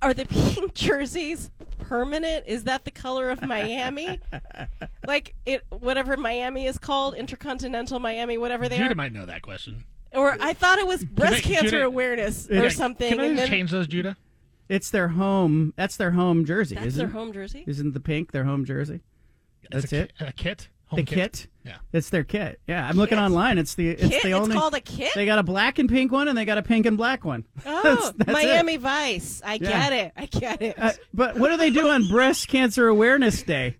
are 0.00 0.14
the 0.14 0.26
pink 0.26 0.74
jerseys 0.74 1.50
permanent? 1.78 2.44
Is 2.46 2.64
that 2.64 2.84
the 2.84 2.90
color 2.90 3.30
of 3.30 3.42
Miami? 3.42 4.20
like 5.06 5.34
it, 5.46 5.64
whatever 5.70 6.16
Miami 6.16 6.66
is 6.66 6.78
called, 6.78 7.14
Intercontinental 7.14 7.98
Miami, 8.00 8.38
whatever 8.38 8.68
they 8.68 8.76
Judah 8.78 8.92
are. 8.92 8.94
might 8.94 9.12
know 9.12 9.26
that 9.26 9.42
question. 9.42 9.84
Or 10.12 10.36
I 10.40 10.52
thought 10.52 10.78
it 10.78 10.86
was 10.86 11.04
breast 11.04 11.36
I- 11.36 11.40
cancer 11.40 11.70
Judah- 11.70 11.86
awareness 11.86 12.48
Yeah. 12.50 12.62
or 12.62 12.70
something. 12.70 13.08
Can 13.10 13.20
I 13.20 13.24
and 13.26 13.36
just 13.36 13.48
then- 13.48 13.58
change 13.58 13.70
those, 13.70 13.86
Judah? 13.86 14.16
It's 14.68 14.90
their 14.90 15.08
home. 15.08 15.72
That's 15.76 15.96
their 15.96 16.12
home 16.12 16.44
jersey. 16.44 16.74
That's 16.76 16.88
isn't 16.88 16.98
their 16.98 17.08
it? 17.08 17.12
home 17.12 17.32
jersey? 17.32 17.64
Isn't 17.66 17.92
the 17.92 18.00
pink 18.00 18.32
their 18.32 18.44
home 18.44 18.64
jersey? 18.64 19.00
It's 19.64 19.70
That's 19.90 19.92
a 19.92 20.00
it. 20.02 20.12
ki- 20.18 20.24
a 20.26 20.32
kit? 20.32 20.68
The 20.96 21.02
kit. 21.04 21.32
kit? 21.32 21.46
Yeah. 21.64 21.76
It's 21.92 22.10
their 22.10 22.24
kit. 22.24 22.60
Yeah, 22.66 22.86
I'm 22.88 22.96
looking 22.96 23.18
Kit? 23.18 23.24
online. 23.24 23.56
It's 23.56 23.76
the 23.76 23.90
it's 23.90 24.02
Kit? 24.02 24.22
the 24.22 24.30
It's 24.30 24.36
only. 24.36 24.56
called 24.56 24.74
a 24.74 24.80
kit? 24.80 25.12
They 25.14 25.24
got 25.26 25.38
a 25.38 25.44
black 25.44 25.78
and 25.78 25.88
pink 25.88 26.10
one, 26.10 26.26
and 26.26 26.36
they 26.36 26.44
got 26.44 26.58
a 26.58 26.62
pink 26.62 26.86
and 26.86 26.96
black 26.96 27.24
one. 27.24 27.44
Oh, 27.64 27.82
That's- 27.84 28.12
that's 28.16 28.30
it. 28.30 28.32
Miami 28.32 28.76
Vice. 28.78 29.40
I 29.44 29.54
Yeah. 29.54 29.70
get 29.70 29.92
it. 29.92 30.12
I 30.16 30.26
get 30.26 30.60
it. 30.62 30.78
Uh, 30.78 30.92
but 31.14 31.36
what 31.38 31.50
do 31.50 31.56
they 31.56 31.70
do 31.70 31.88
on 31.88 32.08
Breast 32.08 32.48
Cancer 32.48 32.88
Awareness 32.88 33.42
Day? 33.44 33.76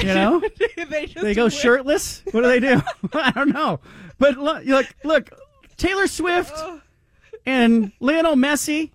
You 0.00 0.06
know, 0.14 0.42
they 0.88 1.06
they 1.06 1.34
go 1.34 1.44
wear- 1.44 1.50
shirtless. 1.50 2.22
What 2.30 2.42
do 2.42 2.46
they 2.48 2.60
do? 2.60 2.80
I 3.14 3.32
don't 3.32 3.50
know. 3.52 3.80
But 4.18 4.36
look, 4.38 4.64
look, 4.64 4.86
look, 5.02 5.30
Taylor 5.76 6.06
Swift 6.06 6.52
Oh. 6.54 6.80
and 7.44 7.90
Lionel 8.00 8.36
Messi. 8.36 8.90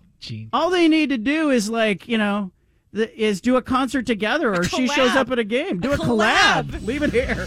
All 0.52 0.70
they 0.70 0.88
need 0.88 1.10
to 1.10 1.18
do 1.18 1.50
is 1.50 1.68
like 1.70 2.08
you 2.08 2.16
know, 2.18 2.52
the, 2.92 3.20
is 3.20 3.40
do 3.40 3.56
a 3.56 3.62
concert 3.62 4.06
together, 4.06 4.54
or 4.54 4.64
she 4.64 4.86
shows 4.88 5.14
up 5.16 5.30
at 5.30 5.38
a 5.38 5.44
game. 5.44 5.80
Do 5.80 5.92
A 5.92 5.94
a, 5.94 5.98
collab. 5.98 6.64
collab. 6.64 6.86
Leave 6.86 7.02
it 7.02 7.12
here. 7.12 7.46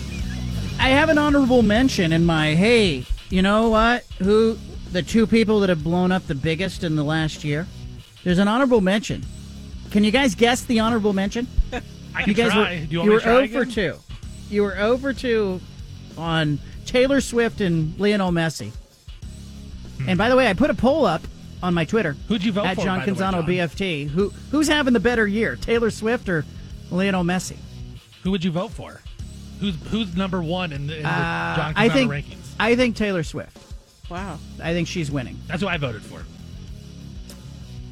I 0.80 0.90
have 0.90 1.10
an 1.10 1.18
honorable 1.18 1.62
mention 1.62 2.12
in 2.14 2.26
my 2.26 2.56
hey. 2.56 3.06
You 3.30 3.42
know 3.42 3.70
what? 3.70 4.04
Who 4.20 4.58
the 4.92 5.02
two 5.02 5.26
people 5.28 5.60
that 5.62 5.70
have 5.70 5.84
blown 5.84 6.12
up 6.12 6.28
the 6.28 6.36
biggest 6.36 6.84
in 6.84 6.96
the 6.96 7.04
last 7.04 7.44
year? 7.44 7.68
There's 8.24 8.40
an 8.40 8.48
honorable 8.48 8.82
mention. 8.82 9.24
Can 9.92 10.04
you 10.04 10.12
guys 10.12 10.36
guess 10.36 10.64
the 10.64 10.80
honorable 10.80 11.14
mention? 11.14 11.48
I 12.16 12.20
you 12.22 12.34
can 12.34 12.46
guys 12.46 12.52
try. 12.52 12.80
were 12.80 12.86
Do 12.86 12.92
you 12.92 12.98
want 13.00 13.06
you 13.06 13.10
me 13.10 13.10
were 13.10 13.20
to 13.20 13.26
try 13.26 13.48
0 13.48 13.48
for 13.48 13.62
again? 13.64 13.94
2. 13.94 14.00
You 14.50 14.64
were 14.64 14.76
0 14.76 14.98
for 14.98 15.14
2 15.14 15.62
on 16.18 16.60
Taylor 16.86 17.22
Swift 17.22 17.60
and 17.62 17.98
Lionel 18.00 18.32
Messi. 18.32 18.72
And 20.08 20.18
by 20.18 20.30
the 20.30 20.36
way, 20.36 20.48
I 20.50 20.54
put 20.54 20.70
a 20.70 20.74
poll 20.74 21.06
up 21.06 21.22
on 21.64 21.74
my 21.74 21.86
Twitter. 21.86 22.16
Who'd 22.28 22.44
you 22.44 22.52
vote 22.52 22.66
at 22.66 22.76
for, 22.76 22.84
John 22.84 23.00
by 23.00 23.06
way, 23.06 23.12
Canzano 23.12 23.32
John? 23.32 23.48
BFT. 23.48 24.10
Who 24.10 24.30
who's 24.52 24.68
having 24.68 24.94
the 24.94 25.00
better 25.00 25.26
year, 25.26 25.56
Taylor 25.56 25.90
Swift 25.90 26.30
or 26.30 26.46
Lionel 26.92 27.24
Messi? 27.24 27.58
Who 28.24 28.32
would 28.32 28.44
you 28.44 28.52
vote 28.52 28.72
for? 28.72 29.02
Who's 29.60 29.76
who's 29.90 30.16
number 30.16 30.44
one 30.44 30.72
in 30.74 30.88
the, 30.88 30.98
in 30.98 31.04
the 31.04 31.10
Uh, 31.10 31.56
John 31.56 31.74
I 31.76 31.90
think 31.90 32.12
rankings? 32.12 32.54
I 32.60 32.76
think 32.76 32.96
Taylor 32.96 33.24
Swift. 33.24 33.58
Wow. 34.10 34.38
I 34.62 34.74
think 34.74 34.88
she's 34.88 35.10
winning. 35.10 35.40
That's 35.48 35.62
who 35.62 35.68
I 35.68 35.78
voted 35.78 36.02
for. 36.04 36.24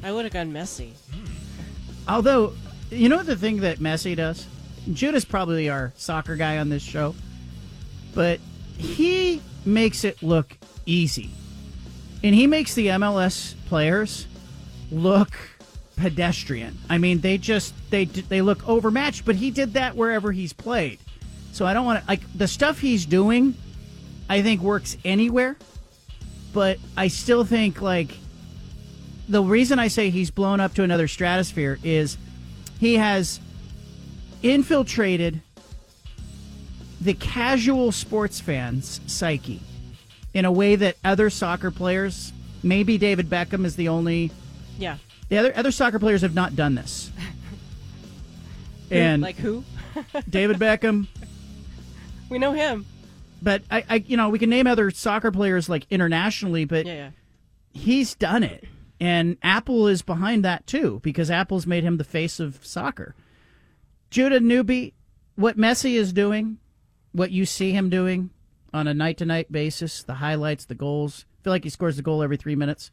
I 0.04 0.12
would 0.12 0.24
have 0.24 0.34
gone 0.34 0.52
Messi. 0.52 0.90
Although, 2.06 2.52
you 2.90 3.08
know 3.08 3.22
the 3.22 3.36
thing 3.36 3.58
that 3.60 3.78
Messi 3.78 4.14
does? 4.16 4.46
Judah's 4.92 5.24
probably 5.24 5.70
our 5.70 5.92
soccer 5.96 6.36
guy 6.36 6.58
on 6.58 6.68
this 6.68 6.82
show, 6.82 7.14
but 8.14 8.40
he 8.76 9.40
makes 9.64 10.04
it 10.04 10.22
look 10.22 10.56
easy. 10.86 11.30
And 12.24 12.34
he 12.34 12.46
makes 12.46 12.74
the 12.74 12.88
MLS 12.88 13.54
players 13.72 14.26
look 14.90 15.30
pedestrian. 15.96 16.76
I 16.90 16.98
mean, 16.98 17.22
they 17.22 17.38
just 17.38 17.72
they 17.88 18.04
they 18.04 18.42
look 18.42 18.68
overmatched, 18.68 19.24
but 19.24 19.34
he 19.34 19.50
did 19.50 19.72
that 19.72 19.96
wherever 19.96 20.30
he's 20.30 20.52
played. 20.52 20.98
So 21.52 21.64
I 21.64 21.72
don't 21.72 21.86
want 21.86 22.02
to 22.02 22.06
like 22.06 22.20
the 22.36 22.46
stuff 22.46 22.80
he's 22.80 23.06
doing 23.06 23.54
I 24.28 24.42
think 24.42 24.60
works 24.60 24.98
anywhere, 25.06 25.56
but 26.52 26.76
I 26.98 27.08
still 27.08 27.44
think 27.44 27.80
like 27.80 28.14
the 29.26 29.42
reason 29.42 29.78
I 29.78 29.88
say 29.88 30.10
he's 30.10 30.30
blown 30.30 30.60
up 30.60 30.74
to 30.74 30.82
another 30.82 31.08
stratosphere 31.08 31.78
is 31.82 32.18
he 32.78 32.96
has 32.96 33.40
infiltrated 34.42 35.40
the 37.00 37.14
casual 37.14 37.90
sports 37.90 38.38
fans' 38.38 39.00
psyche 39.06 39.62
in 40.34 40.44
a 40.44 40.52
way 40.52 40.76
that 40.76 40.98
other 41.02 41.30
soccer 41.30 41.70
players, 41.70 42.34
maybe 42.62 42.98
David 42.98 43.28
Beckham 43.28 43.64
is 43.64 43.76
the 43.76 43.88
only. 43.88 44.30
Yeah. 44.78 44.96
The 45.28 45.38
other 45.38 45.52
other 45.56 45.70
soccer 45.72 45.98
players 45.98 46.22
have 46.22 46.34
not 46.34 46.56
done 46.56 46.74
this. 46.74 47.10
and 48.90 49.22
like 49.22 49.36
who? 49.36 49.64
David 50.28 50.58
Beckham, 50.58 51.06
We 52.28 52.38
know 52.38 52.52
him. 52.52 52.86
but 53.42 53.62
I, 53.70 53.84
I, 53.88 53.94
you 53.96 54.16
know, 54.16 54.28
we 54.30 54.38
can 54.38 54.50
name 54.50 54.66
other 54.66 54.90
soccer 54.90 55.30
players 55.30 55.68
like 55.68 55.86
internationally, 55.90 56.64
but 56.64 56.86
Yeah, 56.86 56.94
yeah. 56.94 57.10
he's 57.72 58.14
done 58.14 58.42
it. 58.42 58.64
And 59.00 59.36
Apple 59.42 59.88
is 59.88 60.02
behind 60.02 60.44
that 60.44 60.66
too, 60.66 61.00
because 61.02 61.30
Apple's 61.30 61.66
made 61.66 61.82
him 61.84 61.96
the 61.96 62.04
face 62.04 62.38
of 62.40 62.64
soccer. 62.64 63.14
Judah 64.10 64.40
Newby, 64.40 64.94
what 65.34 65.56
Messi 65.58 65.94
is 65.94 66.12
doing, 66.12 66.58
what 67.12 67.30
you 67.30 67.44
see 67.44 67.72
him 67.72 67.90
doing 67.90 68.30
on 68.72 68.86
a 68.86 68.94
night 68.94 69.18
to 69.18 69.26
night 69.26 69.50
basis, 69.50 70.02
the 70.02 70.14
highlights, 70.14 70.64
the 70.66 70.74
goals. 70.74 71.24
Feel 71.42 71.52
like 71.52 71.64
he 71.64 71.70
scores 71.70 71.98
a 71.98 72.02
goal 72.02 72.22
every 72.22 72.36
three 72.36 72.56
minutes. 72.56 72.90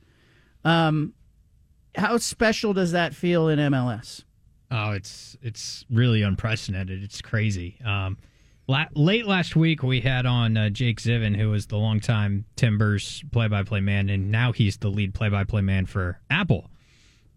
Um, 0.65 1.13
how 1.95 2.17
special 2.17 2.73
does 2.73 2.91
that 2.91 3.13
feel 3.13 3.47
in 3.47 3.59
MLS? 3.59 4.23
Oh, 4.71 4.91
it's 4.91 5.37
it's 5.41 5.85
really 5.89 6.21
unprecedented. 6.21 7.03
It's 7.03 7.21
crazy. 7.21 7.79
Um, 7.83 8.17
la- 8.67 8.85
late 8.93 9.25
last 9.25 9.55
week, 9.55 9.81
we 9.81 10.01
had 10.01 10.25
on 10.25 10.57
uh, 10.57 10.69
Jake 10.69 11.01
Zivin, 11.01 11.35
who 11.35 11.49
was 11.49 11.65
the 11.67 11.77
longtime 11.77 12.45
Timbers 12.55 13.23
play-by-play 13.31 13.81
man, 13.81 14.09
and 14.09 14.31
now 14.31 14.51
he's 14.51 14.77
the 14.77 14.89
lead 14.89 15.13
play-by-play 15.13 15.61
man 15.61 15.85
for 15.85 16.19
Apple. 16.29 16.69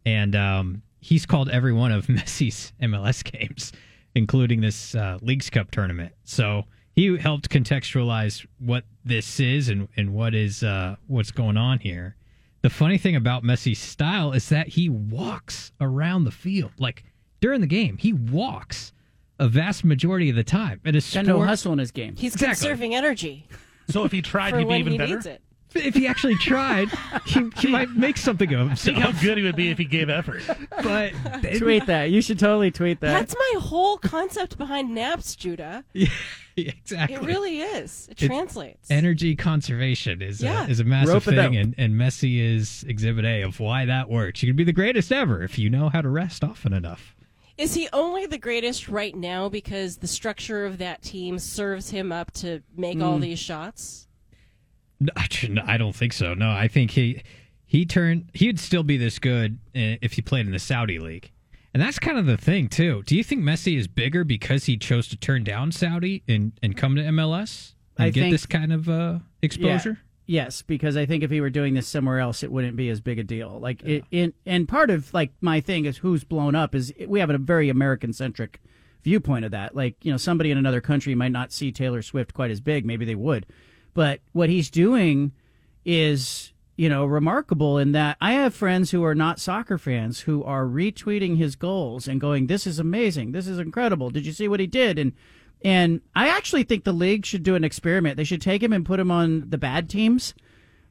And 0.05 0.37
um, 0.37 0.83
he's 1.01 1.25
called 1.25 1.49
every 1.49 1.73
one 1.73 1.93
of 1.93 2.07
Messi's 2.09 2.73
MLS 2.83 3.25
games, 3.25 3.73
including 4.15 4.61
this 4.61 4.95
uh, 4.95 5.19
Leagues 5.23 5.49
Cup 5.49 5.71
tournament. 5.71 6.13
So 6.25 6.65
he 6.95 7.17
helped 7.17 7.49
contextualize 7.49 8.47
what 8.59 8.85
this 9.05 9.41
is 9.41 9.69
and 9.69 9.89
and 9.97 10.13
what 10.15 10.35
is 10.35 10.63
uh, 10.63 10.97
what's 11.07 11.31
going 11.31 11.57
on 11.57 11.79
here. 11.81 12.17
The 12.63 12.71
funny 12.71 12.97
thing 12.99 13.17
about 13.17 13.43
Messi's 13.43 13.81
style 13.81 14.33
is 14.33 14.49
that 14.51 14.69
he 14.69 14.89
walks 14.89 15.73
around 15.81 16.25
the 16.25 16.31
field. 16.31 16.71
Like 16.79 17.05
during 17.41 17.61
the 17.61 17.67
game, 17.67 17.97
he 17.99 18.13
walks 18.13 18.93
a 19.41 19.49
vast 19.49 19.85
majority 19.85 20.31
of 20.31 20.37
the 20.37 20.45
time. 20.45 20.81
At 20.85 20.95
a 20.95 21.01
Got 21.15 21.27
no 21.27 21.43
hustle 21.43 21.73
in 21.73 21.79
his 21.81 21.91
game. 21.91 22.15
He's 22.17 22.35
Exactly. 22.35 22.69
conserving 22.69 22.95
energy. 22.95 23.49
So 23.89 24.05
if 24.05 24.13
he 24.13 24.23
tried, 24.23 24.55
he'd 24.57 24.69
be 24.69 24.75
even 24.75 24.93
he 24.93 24.99
better. 24.99 25.39
Needs 25.75 25.87
it. 25.87 25.89
if 25.89 25.95
he 25.95 26.07
actually 26.07 26.37
tried, 26.37 26.89
he, 27.27 27.51
he 27.59 27.69
might 27.69 27.91
make 27.91 28.17
something 28.17 28.53
of 28.55 28.79
Think 28.79 28.97
himself. 28.97 29.15
how 29.17 29.23
good 29.23 29.39
he 29.39 29.45
would 29.45 29.57
be 29.57 29.71
if 29.71 29.79
he 29.79 29.85
gave 29.85 30.09
effort. 30.11 30.43
But 30.83 31.13
tweet 31.59 31.87
that. 31.87 32.11
You 32.11 32.21
should 32.23 32.39
totally 32.39 32.71
tweet 32.71 33.01
that. 33.01 33.13
That's 33.19 33.35
my 33.37 33.61
whole 33.61 33.99
concept 33.99 34.59
behind 34.59 34.95
naps, 34.95 35.35
Judah. 35.37 35.85
Yeah, 36.55 36.71
exactly. 36.73 37.17
It 37.17 37.23
really 37.23 37.61
is. 37.61 38.09
It 38.11 38.23
It- 38.23 38.27
translates. 38.27 38.91
Energy 38.91 39.35
conservation 39.35 40.21
is 40.21 40.43
Yeah. 40.43 40.67
a, 40.67 40.69
is 40.69 40.81
a 40.81 40.85
massive 40.85 41.15
Rope 41.15 41.23
thing, 41.23 41.57
and, 41.57 41.75
and 41.79 41.95
Messi 41.95 42.41
is 42.41 42.85
Exhibit 42.87 43.25
A 43.25 43.41
of 43.41 43.59
why 43.59 43.87
that 43.87 44.11
works. 44.11 44.43
You 44.43 44.51
can 44.51 44.57
be 44.57 44.65
the 44.65 44.73
greatest 44.75 45.11
ever 45.13 45.43
if 45.43 45.59
you 45.59 45.71
know 45.71 45.89
how 45.89 46.03
to 46.03 46.11
rest 46.11 46.45
often 46.45 46.75
enough. 46.75 47.17
Is 47.57 47.73
he 47.73 47.89
only 47.95 48.27
the 48.27 48.37
greatest 48.37 48.87
right 48.91 49.17
now 49.17 49.49
because 49.49 49.97
the 49.97 50.07
structure 50.07 50.67
of 50.67 50.77
that 50.77 51.01
team 51.01 51.39
serves 51.39 51.89
him 51.89 52.13
up 52.13 52.31
to 52.33 52.61
make 52.77 53.01
all 53.01 53.17
Mm. 53.17 53.23
these 53.23 53.39
shots? 53.39 54.09
I 55.67 55.77
don't 55.77 55.95
think 55.95 56.13
so. 56.13 56.35
No, 56.35 56.51
I 56.51 56.69
think 56.69 56.93
he 56.93 57.23
he 57.65 57.87
turned 57.87 58.31
he'd 58.35 58.59
still 58.59 58.83
be 58.83 58.97
this 58.97 59.19
good 59.19 59.59
uh, 59.75 59.97
if 60.03 60.15
he 60.15 60.23
played 60.23 60.47
in 60.47 60.53
the 60.53 60.59
Saudi 60.59 60.99
league. 60.99 61.31
And 61.75 61.83
that's 61.83 61.99
kind 61.99 62.19
of 62.19 62.27
the 62.27 62.37
thing 62.37 62.69
too. 62.69 63.03
Do 63.05 63.17
you 63.17 63.25
think 63.25 63.43
Messi 63.43 63.79
is 63.79 63.89
bigger 63.89 64.25
because 64.25 64.67
he 64.67 64.77
chose 64.77 65.09
to 65.09 65.17
turn 65.17 65.43
down 65.43 65.73
Saudi 65.73 66.23
and, 66.29 66.53
and 66.63 66.77
come 66.77 66.97
to 66.97 67.03
MLS 67.03 67.73
and 67.97 68.07
I 68.07 68.11
get 68.11 68.23
think- 68.23 68.35
this 68.35 68.47
kind 68.47 68.73
of 68.73 68.89
uh, 68.89 69.19
exposure? 69.41 69.91
Yeah. 69.91 70.09
Yes, 70.25 70.63
because 70.63 70.97
I 70.97 71.05
think 71.05 71.25
if 71.25 71.31
he 71.31 71.41
were 71.41 71.51
doing 71.51 71.75
this 71.75 71.89
somewhere 71.89 72.21
else, 72.21 72.45
it 72.45 72.53
wouldn't 72.53 72.77
be 72.77 72.89
as 72.91 73.01
big 73.01 73.19
a 73.19 73.25
deal. 73.25 73.59
Like 73.59 73.83
it, 73.83 74.05
in, 74.13 74.33
and 74.47 74.69
part 74.69 74.89
of 74.89 75.13
like 75.13 75.33
my 75.41 75.61
thing 75.61 75.85
is 75.85 75.99
who's 75.99 76.23
blown 76.23 76.55
up 76.55 76.75
is 76.75 76.93
we 77.09 77.19
have 77.21 77.29
a 77.29 77.39
very 77.39 77.69
American 77.69 78.13
centric 78.13 78.61
viewpoint 79.03 79.45
of 79.45 79.51
that. 79.51 79.75
Like 79.75 79.97
you 80.05 80.13
know, 80.13 80.17
somebody 80.17 80.51
in 80.53 80.59
another 80.59 80.81
country 80.81 81.15
might 81.17 81.33
not 81.33 81.53
see 81.53 81.73
Taylor 81.73 82.03
Swift 82.03 82.35
quite 82.35 82.53
as 82.53 82.61
big. 82.61 82.87
Maybe 82.87 83.05
they 83.05 83.17
would, 83.17 83.47
but 83.95 84.21
what 84.33 84.49
he's 84.49 84.71
doing 84.71 85.33
is 85.85 86.53
you 86.77 86.89
know 86.89 87.05
remarkable 87.05 87.79
in 87.79 87.93
that 87.93 88.17
I 88.21 88.33
have 88.33 88.55
friends 88.55 88.91
who 88.91 89.05
are 89.05 89.15
not 89.15 89.41
soccer 89.41 89.79
fans 89.79 90.21
who 90.21 90.43
are 90.45 90.65
retweeting 90.65 91.37
his 91.37 91.57
goals 91.57 92.09
and 92.09 92.21
going, 92.21 92.47
"This 92.47 92.67
is 92.67 92.79
amazing. 92.79 93.33
This 93.33 93.47
is 93.47 93.59
incredible. 93.59 94.11
Did 94.11 94.27
you 94.27 94.33
see 94.33 94.49
what 94.49 94.61
he 94.61 94.67
did?" 94.67 94.99
and 94.99 95.13
and 95.65 96.01
I 96.15 96.29
actually 96.29 96.65
think 96.65 96.85
the 96.85 96.93
league 96.93 97.25
should 97.25 97.45
do 97.45 97.55
an 97.55 97.65
experiment. 97.65 98.17
They 98.17 98.25
should 98.25 98.43
take 98.43 98.63
him 98.63 98.73
and 98.73 98.85
put 98.85 98.99
him 98.99 99.11
on 99.11 99.49
the 99.51 99.59
bad 99.59 99.89
teams 99.89 100.35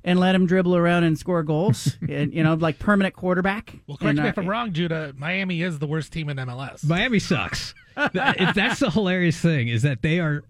and 0.04 0.20
let 0.20 0.34
him 0.36 0.46
dribble 0.48 0.76
around 0.76 1.04
and 1.04 1.18
score 1.18 1.44
goals. 1.44 1.98
and 2.10 2.34
you 2.34 2.44
know, 2.44 2.54
like 2.56 2.80
permanent 2.80 3.16
quarterback. 3.16 3.76
Well, 3.88 3.98
correct 3.98 4.10
And, 4.12 4.20
me 4.20 4.26
uh, 4.26 4.30
if 4.30 4.38
I'm 4.38 4.48
wrong, 4.48 4.74
Judah. 4.74 5.14
Miami 5.18 5.62
is 5.62 5.80
the 5.80 5.88
worst 5.88 6.12
team 6.12 6.30
in 6.30 6.38
MLS. 6.38 6.84
Miami 6.86 7.20
sucks. 7.20 7.74
That's 7.96 8.80
the 8.80 8.90
hilarious 8.92 9.38
thing 9.40 9.68
is 9.68 9.82
that 9.84 10.02
they 10.02 10.20
are. 10.20 10.44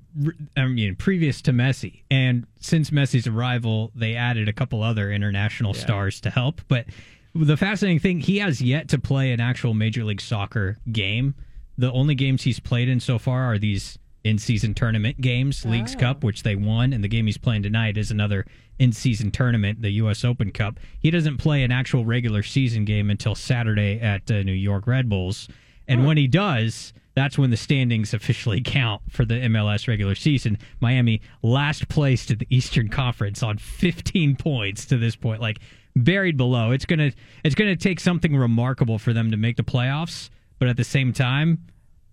I 0.58 0.66
mean, 0.66 0.96
previous 0.96 1.42
to 1.44 1.52
Messi, 1.54 2.02
and 2.12 2.46
since 2.60 2.90
Messi's 2.90 3.28
arrival, 3.28 3.92
they 3.96 4.16
added 4.16 4.50
a 4.50 4.54
couple 4.54 4.84
other 4.84 5.10
international 5.12 5.74
stars 5.74 6.20
to 6.22 6.30
help. 6.30 6.62
But 6.68 6.86
the 7.34 7.56
fascinating 7.56 8.00
thing, 8.00 8.20
he 8.20 8.40
has 8.40 8.62
yet 8.62 8.90
to 8.90 9.00
play 9.00 9.32
an 9.32 9.40
actual 9.40 9.74
Major 9.74 10.04
League 10.04 10.20
Soccer 10.20 10.78
game. 10.92 11.34
The 11.78 11.92
only 11.94 12.14
games 12.14 12.44
he's 12.44 12.60
played 12.60 12.90
in 12.90 13.00
so 13.00 13.18
far 13.18 13.54
are 13.54 13.58
these 13.58 13.98
in-season 14.24 14.74
tournament 14.74 15.20
games, 15.22 15.66
Leagues 15.66 15.96
Oh. 15.96 16.00
Cup, 16.00 16.24
which 16.24 16.44
they 16.44 16.56
won, 16.56 16.94
and 16.94 17.04
the 17.04 17.08
game 17.08 17.26
he's 17.26 17.38
playing 17.38 17.64
tonight 17.64 17.98
is 17.98 18.12
another 18.12 18.46
in-season 18.80 19.32
tournament, 19.32 19.82
the 19.82 19.92
U.S. 19.92 20.24
Open 20.24 20.52
Cup. 20.52 20.80
He 21.00 21.12
doesn't 21.12 21.38
play 21.38 21.64
an 21.64 21.72
actual 21.72 22.06
regular 22.06 22.44
season 22.44 22.86
game 22.86 23.10
until 23.10 23.36
Saturday 23.36 24.00
at 24.00 24.30
uh, 24.30 24.44
New 24.44 24.52
York 24.54 24.88
Red 24.88 25.10
Bulls, 25.10 25.48
and 25.88 26.06
when 26.06 26.18
he 26.18 26.28
does, 26.28 26.94
that's 27.16 27.38
when 27.38 27.50
the 27.50 27.58
standings 27.58 28.14
officially 28.14 28.62
count 28.62 29.02
for 29.10 29.26
the 29.26 29.36
MLS 29.36 29.88
regular 29.88 30.16
season. 30.16 30.58
Miami 30.80 31.22
last 31.44 31.90
place 31.90 32.30
in 32.32 32.38
the 32.38 32.48
Eastern 32.50 32.88
Conference 32.90 33.44
on 33.44 33.58
15 33.58 34.36
points 34.38 34.86
to 34.86 34.98
this 34.98 35.16
point, 35.16 35.42
like 35.42 35.60
buried 35.96 36.38
below. 36.38 36.72
It's 36.72 36.86
gonna 36.86 37.12
it's 37.44 37.56
gonna 37.56 37.76
take 37.76 38.00
something 38.00 38.36
remarkable 38.36 38.98
for 38.98 39.12
them 39.14 39.32
to 39.32 39.38
make 39.38 39.58
the 39.58 39.64
playoffs, 39.64 40.30
but 40.60 40.70
at 40.70 40.78
the 40.78 40.84
same 40.86 41.12
time, 41.12 41.58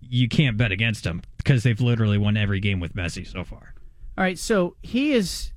you 0.01 0.29
can't 0.29 0.57
bet 0.57 0.73
against 0.73 1.05
them 1.05 1.23
because 1.37 1.63
they've 1.63 1.81
literally 1.81 2.19
won 2.19 2.37
every 2.37 2.61
game 2.61 2.81
with 2.81 2.95
Messi 2.95 3.27
so 3.27 3.45
far. 3.45 3.75
All 4.17 4.25
right, 4.25 4.39
so 4.39 4.77
he 4.83 5.13
is 5.13 5.53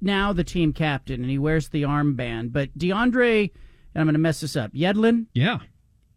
now 0.00 0.32
the 0.32 0.44
team 0.44 0.72
captain 0.72 1.20
and 1.22 1.30
he 1.30 1.38
wears 1.38 1.68
the 1.68 1.82
armband, 1.82 2.52
but 2.52 2.76
DeAndre, 2.78 3.50
and 3.94 4.00
I'm 4.00 4.06
going 4.06 4.14
to 4.14 4.18
mess 4.20 4.40
this 4.40 4.56
up, 4.56 4.72
Yedlin 4.72 5.26
Yeah. 5.34 5.58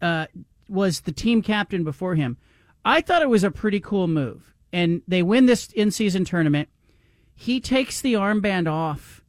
uh, 0.02 0.28
was 0.70 1.02
the 1.02 1.12
team 1.12 1.42
captain 1.42 1.84
before 1.84 2.16
him. 2.16 2.38
I 2.86 3.02
thought 3.02 3.22
it 3.22 3.30
was 3.30 3.44
a 3.44 3.52
pretty 3.52 3.80
cool 3.80 4.08
move. 4.08 4.54
And 4.72 5.02
they 5.08 5.22
win 5.22 5.46
this 5.46 5.68
in 5.74 5.92
season 5.92 6.26
tournament. 6.26 6.70
He 7.36 7.60
takes 7.60 8.02
the 8.02 8.14
armband 8.14 8.68
off, 8.72 9.24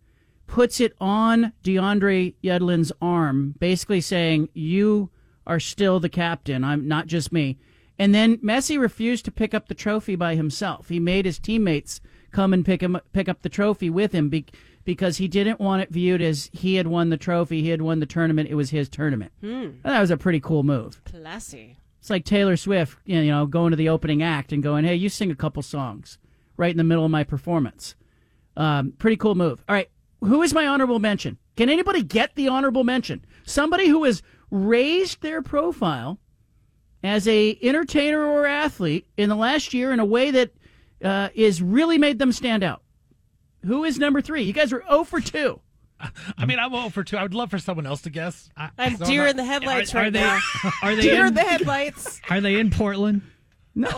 puts 0.46 0.80
it 0.80 0.94
on 1.00 1.52
DeAndre 1.62 2.34
Yedlin's 2.42 2.92
arm, 3.02 3.54
basically 3.58 4.00
saying, 4.00 4.48
You 4.54 5.10
are 5.46 5.60
still 5.60 6.00
the 6.00 6.08
captain. 6.08 6.64
I'm 6.64 6.88
not 6.88 7.06
just 7.06 7.32
me. 7.32 7.58
And 7.98 8.14
then 8.14 8.38
Messi 8.38 8.78
refused 8.78 9.24
to 9.24 9.30
pick 9.30 9.54
up 9.54 9.68
the 9.68 9.74
trophy 9.74 10.16
by 10.16 10.34
himself. 10.34 10.88
He 10.88 10.98
made 10.98 11.26
his 11.26 11.38
teammates 11.38 12.00
come 12.32 12.52
and 12.52 12.64
pick 12.64 12.82
him 12.82 12.98
pick 13.12 13.28
up 13.28 13.42
the 13.42 13.48
trophy 13.48 13.88
with 13.88 14.12
him 14.12 14.28
be, 14.28 14.46
because 14.84 15.18
he 15.18 15.28
didn't 15.28 15.60
want 15.60 15.82
it 15.82 15.90
viewed 15.90 16.20
as 16.20 16.50
he 16.52 16.74
had 16.74 16.86
won 16.86 17.08
the 17.08 17.16
trophy, 17.16 17.62
he 17.62 17.68
had 17.68 17.80
won 17.80 18.00
the 18.00 18.06
tournament, 18.06 18.50
it 18.50 18.54
was 18.54 18.70
his 18.70 18.88
tournament. 18.88 19.32
Hmm. 19.40 19.70
That 19.84 20.00
was 20.00 20.10
a 20.10 20.16
pretty 20.16 20.40
cool 20.40 20.62
move. 20.62 21.00
Classy. 21.04 21.76
It's 22.00 22.10
like 22.10 22.24
Taylor 22.24 22.56
Swift, 22.56 22.98
you 23.06 23.24
know, 23.24 23.46
going 23.46 23.70
to 23.70 23.76
the 23.76 23.88
opening 23.88 24.22
act 24.22 24.52
and 24.52 24.62
going, 24.62 24.84
"Hey, 24.84 24.96
you 24.96 25.08
sing 25.08 25.30
a 25.30 25.36
couple 25.36 25.62
songs 25.62 26.18
right 26.56 26.70
in 26.70 26.76
the 26.76 26.84
middle 26.84 27.04
of 27.04 27.10
my 27.10 27.24
performance." 27.24 27.94
Um, 28.56 28.92
pretty 28.98 29.16
cool 29.16 29.34
move. 29.34 29.64
All 29.68 29.74
right, 29.74 29.88
who 30.20 30.42
is 30.42 30.52
my 30.52 30.66
honorable 30.66 30.98
mention? 30.98 31.38
Can 31.56 31.70
anybody 31.70 32.02
get 32.02 32.34
the 32.34 32.48
honorable 32.48 32.84
mention? 32.84 33.24
Somebody 33.44 33.88
who 33.88 34.04
has 34.04 34.22
raised 34.50 35.22
their 35.22 35.40
profile 35.40 36.18
as 37.04 37.28
a 37.28 37.56
entertainer 37.62 38.24
or 38.24 38.46
athlete 38.46 39.06
in 39.16 39.28
the 39.28 39.36
last 39.36 39.72
year 39.74 39.92
in 39.92 40.00
a 40.00 40.04
way 40.04 40.30
that 40.32 40.50
uh, 41.04 41.28
is 41.34 41.62
really 41.62 41.98
made 41.98 42.18
them 42.18 42.32
stand 42.32 42.64
out. 42.64 42.82
Who 43.64 43.84
is 43.84 43.98
number 43.98 44.20
three? 44.20 44.42
You 44.42 44.52
guys 44.52 44.72
are 44.72 44.82
0 44.88 45.04
for 45.04 45.20
2. 45.20 45.60
I 46.38 46.44
mean, 46.46 46.58
I'm 46.58 46.70
0 46.72 46.88
for 46.88 47.04
2. 47.04 47.16
I 47.16 47.22
would 47.22 47.34
love 47.34 47.50
for 47.50 47.58
someone 47.58 47.86
else 47.86 48.02
to 48.02 48.10
guess. 48.10 48.48
I'm 48.56 48.96
So 48.96 49.04
deer 49.06 49.22
not- 49.22 49.30
in 49.30 49.36
the 49.36 49.44
headlights 49.44 49.94
Are- 49.94 49.98
are 49.98 50.02
right 50.04 50.12
they- 50.12 50.20
now. 50.20 50.40
are 50.82 50.94
they 50.96 51.02
deer 51.02 51.20
in- 51.22 51.28
in 51.28 51.34
the 51.34 51.42
headlights? 51.42 52.20
Are 52.30 52.40
they 52.40 52.58
in 52.58 52.70
Portland? 52.70 53.22
No. 53.74 53.90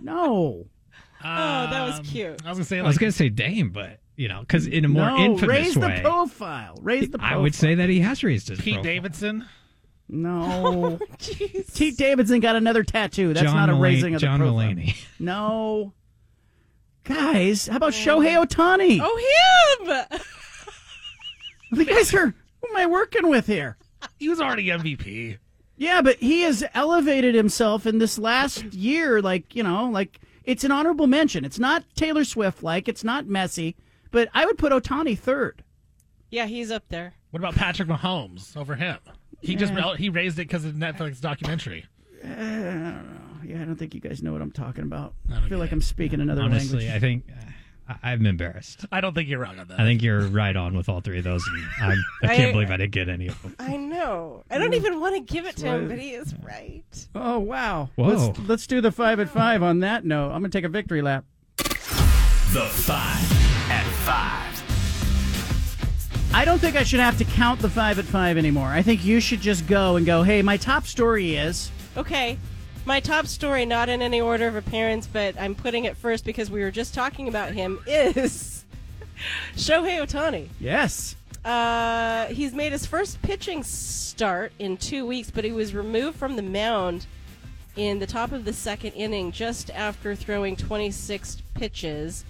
no. 0.00 0.66
oh, 1.22 1.24
that 1.24 1.84
was 1.86 1.98
Um, 1.98 2.04
cute. 2.04 2.42
I 2.44 2.48
was 2.48 2.58
gonna 2.58 2.64
say 2.64 2.78
I 2.78 2.80
like 2.82 2.88
was 2.88 2.98
gonna 2.98 3.12
say 3.12 3.28
Dame, 3.28 3.70
but 3.70 4.00
you 4.16 4.28
know, 4.28 4.40
because 4.40 4.66
in 4.66 4.84
a 4.84 4.88
more 4.88 5.06
no, 5.10 5.16
infamous 5.18 5.48
raise 5.48 5.76
way, 5.78 5.96
the 5.96 6.00
profile. 6.02 6.78
Raise 6.82 7.10
the 7.10 7.18
profile. 7.18 7.38
I 7.38 7.40
would 7.40 7.54
say 7.54 7.74
that 7.76 7.88
he 7.88 8.00
has 8.00 8.22
raised 8.22 8.48
his 8.48 8.60
Pete 8.60 8.74
profile. 8.74 8.82
Davidson. 8.84 9.46
No. 10.10 10.98
Oh, 11.10 11.64
Pete 11.74 11.96
Davidson 11.96 12.40
got 12.40 12.56
another 12.56 12.82
tattoo. 12.82 13.32
That's 13.32 13.46
John 13.46 13.56
not 13.56 13.70
a 13.70 13.72
Mulaney- 13.72 13.82
raising 13.82 14.14
of 14.14 14.20
the 14.20 14.26
John 14.26 14.40
profile. 14.40 14.54
Mulaney. 14.74 14.96
No. 15.18 15.92
Guys, 17.04 17.66
how 17.66 17.76
about 17.76 17.94
oh. 17.94 17.96
Shohei 17.96 18.44
Ohtani? 18.44 19.00
Oh, 19.02 20.06
him! 20.10 20.20
the 21.78 21.84
guys 21.84 22.12
are 22.14 22.26
who 22.26 22.68
am 22.68 22.76
I 22.76 22.86
working 22.86 23.28
with 23.28 23.46
here? 23.46 23.76
He 24.18 24.28
was 24.28 24.40
already 24.40 24.66
MVP. 24.66 25.38
Yeah, 25.76 26.02
but 26.02 26.16
he 26.16 26.42
has 26.42 26.62
elevated 26.74 27.34
himself 27.34 27.86
in 27.86 27.98
this 27.98 28.18
last 28.18 28.64
year. 28.74 29.22
Like 29.22 29.54
you 29.56 29.62
know, 29.62 29.88
like 29.88 30.20
it's 30.44 30.62
an 30.64 30.72
honorable 30.72 31.06
mention. 31.06 31.44
It's 31.44 31.58
not 31.58 31.84
Taylor 31.94 32.24
Swift 32.24 32.62
like. 32.62 32.86
It's 32.86 33.02
not 33.02 33.24
Messi, 33.24 33.74
but 34.10 34.28
I 34.34 34.44
would 34.44 34.58
put 34.58 34.72
Ohtani 34.72 35.18
third. 35.18 35.64
Yeah, 36.30 36.46
he's 36.46 36.70
up 36.70 36.84
there. 36.90 37.14
What 37.30 37.40
about 37.40 37.54
Patrick 37.54 37.88
Mahomes 37.88 38.56
over 38.56 38.74
him? 38.74 38.98
He 39.40 39.56
just 39.56 39.72
Yeah. 39.72 39.96
he 39.96 40.08
raised 40.08 40.38
it 40.38 40.48
because 40.48 40.64
of 40.64 40.78
the 40.78 40.84
Netflix 40.84 41.20
documentary. 41.20 41.86
Uh, 42.24 42.28
I 42.28 42.30
don't 42.34 43.14
know. 43.14 43.20
Yeah, 43.44 43.62
I 43.62 43.64
don't 43.64 43.76
think 43.76 43.94
you 43.94 44.00
guys 44.00 44.22
know 44.22 44.32
what 44.32 44.42
I'm 44.42 44.52
talking 44.52 44.84
about. 44.84 45.14
I 45.32 45.38
I, 45.38 45.48
feel 45.48 45.58
like 45.58 45.70
it. 45.70 45.74
I'm 45.74 45.80
speaking 45.80 46.20
another 46.20 46.42
Honestly, 46.42 46.86
language. 46.86 46.94
I 46.94 46.98
think 47.00 47.24
uh, 47.30 47.94
I- 48.02 48.12
I'm 48.12 48.26
embarrassed. 48.26 48.84
I 48.92 49.00
don't 49.00 49.14
think 49.14 49.28
you're 49.28 49.40
wrong 49.40 49.58
on 49.58 49.66
that. 49.68 49.80
I 49.80 49.84
think 49.84 50.02
you're 50.02 50.28
right 50.28 50.54
on 50.54 50.76
with 50.76 50.88
all 50.88 51.00
three 51.00 51.18
of 51.18 51.24
those. 51.24 51.42
And 51.80 51.92
I'm, 51.92 52.04
I 52.22 52.32
I- 52.32 52.36
can't 52.36 52.52
believe 52.52 52.70
I 52.70 52.76
didn't 52.76 52.92
get 52.92 53.08
any 53.08 53.28
of 53.28 53.40
them. 53.42 53.56
I 53.58 53.76
know. 53.76 54.44
I 54.50 54.58
don't 54.58 54.74
even 54.74 55.00
want 55.00 55.14
to 55.16 55.20
give 55.32 55.46
it 55.46 55.56
to 55.56 55.66
him, 55.66 55.88
but 55.88 55.98
he 55.98 56.10
is 56.10 56.34
right. 56.42 57.08
Oh 57.14 57.38
wow! 57.38 57.88
Whoa. 57.96 58.06
Let's 58.08 58.38
let's 58.40 58.66
do 58.66 58.80
the 58.80 58.92
five 58.92 59.18
at 59.18 59.30
five. 59.30 59.62
On 59.62 59.80
that 59.80 60.04
note, 60.04 60.26
I'm 60.32 60.42
gonna 60.42 60.50
take 60.50 60.64
a 60.64 60.68
victory 60.68 61.02
lap. 61.02 61.24
The 61.56 61.64
Five 62.66 63.70
at 63.70 63.84
Five. 64.04 64.49
I 66.32 66.44
don't 66.44 66.60
think 66.60 66.76
I 66.76 66.84
should 66.84 67.00
have 67.00 67.18
to 67.18 67.24
count 67.24 67.60
the 67.60 67.68
five 67.68 67.98
at 67.98 68.04
five 68.04 68.38
anymore. 68.38 68.68
I 68.68 68.82
think 68.82 69.04
you 69.04 69.18
should 69.18 69.40
just 69.40 69.66
go 69.66 69.96
and 69.96 70.06
go. 70.06 70.22
Hey, 70.22 70.42
my 70.42 70.56
top 70.56 70.86
story 70.86 71.34
is. 71.34 71.70
Okay. 71.96 72.38
My 72.86 73.00
top 73.00 73.26
story, 73.26 73.66
not 73.66 73.88
in 73.88 74.00
any 74.00 74.20
order 74.20 74.46
of 74.46 74.54
appearance, 74.54 75.08
but 75.08 75.38
I'm 75.40 75.56
putting 75.56 75.84
it 75.84 75.96
first 75.96 76.24
because 76.24 76.48
we 76.48 76.62
were 76.62 76.70
just 76.70 76.94
talking 76.94 77.26
about 77.26 77.52
him, 77.52 77.80
is 77.86 78.64
Shohei 79.56 80.00
Ohtani. 80.00 80.48
Yes. 80.60 81.16
Uh, 81.44 82.26
he's 82.26 82.54
made 82.54 82.72
his 82.72 82.86
first 82.86 83.20
pitching 83.22 83.64
start 83.64 84.52
in 84.58 84.76
two 84.76 85.04
weeks, 85.04 85.30
but 85.30 85.44
he 85.44 85.52
was 85.52 85.74
removed 85.74 86.16
from 86.16 86.36
the 86.36 86.42
mound 86.42 87.06
in 87.76 87.98
the 87.98 88.06
top 88.06 88.30
of 88.30 88.44
the 88.44 88.52
second 88.52 88.92
inning 88.92 89.32
just 89.32 89.68
after 89.70 90.14
throwing 90.14 90.54
26 90.56 91.42
pitches. 91.54 92.24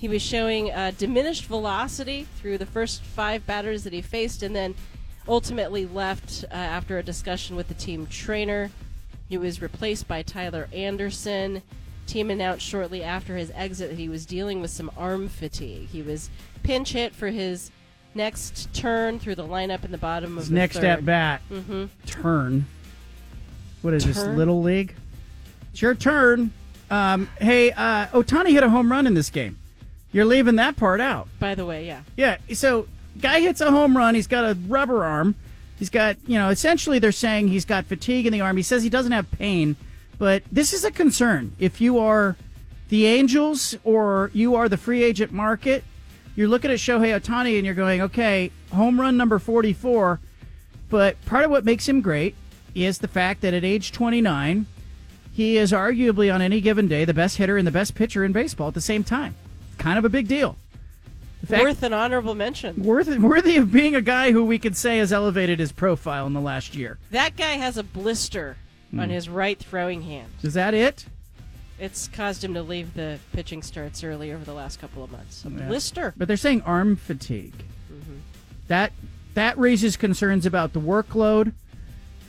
He 0.00 0.08
was 0.08 0.22
showing 0.22 0.70
uh, 0.70 0.92
diminished 0.96 1.44
velocity 1.44 2.26
through 2.40 2.56
the 2.58 2.64
first 2.66 3.02
five 3.02 3.46
batters 3.46 3.84
that 3.84 3.92
he 3.92 4.00
faced, 4.00 4.42
and 4.42 4.56
then 4.56 4.74
ultimately 5.28 5.84
left 5.84 6.42
uh, 6.50 6.54
after 6.54 6.96
a 6.98 7.02
discussion 7.02 7.54
with 7.54 7.68
the 7.68 7.74
team 7.74 8.06
trainer. 8.06 8.70
He 9.28 9.36
was 9.36 9.60
replaced 9.60 10.08
by 10.08 10.22
Tyler 10.22 10.68
Anderson. 10.72 11.60
Team 12.06 12.30
announced 12.30 12.66
shortly 12.66 13.04
after 13.04 13.36
his 13.36 13.52
exit 13.54 13.90
that 13.90 13.98
he 13.98 14.08
was 14.08 14.24
dealing 14.24 14.62
with 14.62 14.70
some 14.70 14.90
arm 14.96 15.28
fatigue. 15.28 15.88
He 15.88 16.00
was 16.02 16.30
pinch 16.62 16.92
hit 16.94 17.14
for 17.14 17.28
his 17.28 17.70
next 18.14 18.72
turn 18.74 19.18
through 19.20 19.34
the 19.36 19.46
lineup 19.46 19.84
in 19.84 19.92
the 19.92 19.98
bottom 19.98 20.32
of 20.32 20.44
His 20.44 20.48
the 20.48 20.54
next 20.54 20.76
third. 20.76 20.84
at 20.86 21.04
bat. 21.04 21.42
hmm 21.48 21.84
Turn. 22.06 22.64
What 23.82 23.92
is 23.94 24.04
this? 24.06 24.16
Little 24.18 24.62
league. 24.62 24.94
It's 25.72 25.82
your 25.82 25.94
turn. 25.94 26.52
Um, 26.90 27.28
hey, 27.38 27.70
uh, 27.72 28.06
Ohtani 28.08 28.50
hit 28.50 28.62
a 28.64 28.70
home 28.70 28.90
run 28.90 29.06
in 29.06 29.14
this 29.14 29.30
game. 29.30 29.58
You're 30.12 30.24
leaving 30.24 30.56
that 30.56 30.76
part 30.76 31.00
out. 31.00 31.28
By 31.38 31.54
the 31.54 31.64
way, 31.64 31.86
yeah. 31.86 32.02
Yeah. 32.16 32.38
So, 32.54 32.88
guy 33.20 33.40
hits 33.40 33.60
a 33.60 33.70
home 33.70 33.96
run. 33.96 34.14
He's 34.14 34.26
got 34.26 34.44
a 34.44 34.58
rubber 34.66 35.04
arm. 35.04 35.34
He's 35.78 35.90
got, 35.90 36.16
you 36.26 36.38
know, 36.38 36.50
essentially 36.50 36.98
they're 36.98 37.12
saying 37.12 37.48
he's 37.48 37.64
got 37.64 37.86
fatigue 37.86 38.26
in 38.26 38.32
the 38.32 38.40
arm. 38.40 38.56
He 38.56 38.62
says 38.62 38.82
he 38.82 38.90
doesn't 38.90 39.12
have 39.12 39.30
pain, 39.30 39.76
but 40.18 40.42
this 40.52 40.74
is 40.74 40.84
a 40.84 40.90
concern. 40.90 41.52
If 41.58 41.80
you 41.80 41.98
are 41.98 42.36
the 42.90 43.06
Angels 43.06 43.76
or 43.82 44.30
you 44.34 44.56
are 44.56 44.68
the 44.68 44.76
free 44.76 45.02
agent 45.02 45.32
market, 45.32 45.84
you're 46.36 46.48
looking 46.48 46.70
at 46.70 46.78
Shohei 46.78 47.18
Ohtani 47.18 47.56
and 47.56 47.64
you're 47.64 47.74
going, 47.74 48.02
okay, 48.02 48.50
home 48.72 49.00
run 49.00 49.16
number 49.16 49.38
44. 49.38 50.20
But 50.90 51.24
part 51.24 51.44
of 51.44 51.50
what 51.50 51.64
makes 51.64 51.88
him 51.88 52.02
great 52.02 52.34
is 52.74 52.98
the 52.98 53.08
fact 53.08 53.40
that 53.40 53.54
at 53.54 53.64
age 53.64 53.90
29, 53.92 54.66
he 55.32 55.56
is 55.56 55.72
arguably 55.72 56.32
on 56.32 56.42
any 56.42 56.60
given 56.60 56.88
day 56.88 57.04
the 57.04 57.14
best 57.14 57.38
hitter 57.38 57.56
and 57.56 57.66
the 57.66 57.72
best 57.72 57.94
pitcher 57.94 58.24
in 58.24 58.32
baseball 58.32 58.68
at 58.68 58.74
the 58.74 58.80
same 58.80 59.04
time. 59.04 59.34
Kind 59.80 59.98
of 59.98 60.04
a 60.04 60.08
big 60.08 60.28
deal. 60.28 60.56
Fact- 61.46 61.62
Worth 61.62 61.82
an 61.82 61.92
honorable 61.94 62.34
mention. 62.34 62.82
worthy, 62.82 63.18
worthy 63.18 63.56
of 63.56 63.72
being 63.72 63.94
a 63.94 64.02
guy 64.02 64.30
who 64.32 64.44
we 64.44 64.58
could 64.58 64.76
say 64.76 64.98
has 64.98 65.10
elevated 65.12 65.58
his 65.58 65.72
profile 65.72 66.26
in 66.26 66.34
the 66.34 66.40
last 66.40 66.76
year. 66.76 66.98
That 67.10 67.34
guy 67.36 67.52
has 67.54 67.78
a 67.78 67.82
blister 67.82 68.56
on 68.92 69.04
Hmm. 69.08 69.10
his 69.10 69.28
right 69.28 69.58
throwing 69.58 70.02
hand. 70.02 70.28
Is 70.42 70.52
that 70.54 70.74
it? 70.74 71.06
It's 71.78 72.08
caused 72.08 72.44
him 72.44 72.52
to 72.54 72.62
leave 72.62 72.92
the 72.92 73.18
pitching 73.32 73.62
starts 73.62 74.04
early 74.04 74.30
over 74.32 74.44
the 74.44 74.52
last 74.52 74.78
couple 74.80 75.02
of 75.02 75.10
months. 75.10 75.44
A 75.46 75.48
Yeah. 75.48 75.66
blister. 75.66 76.12
But 76.14 76.28
they're 76.28 76.36
saying 76.36 76.60
arm 76.62 76.94
fatigue. 76.96 77.54
Mm-hmm. 77.90 78.16
That 78.68 78.92
that 79.32 79.56
raises 79.58 79.96
concerns 79.96 80.44
about 80.44 80.72
the 80.74 80.80
workload, 80.80 81.52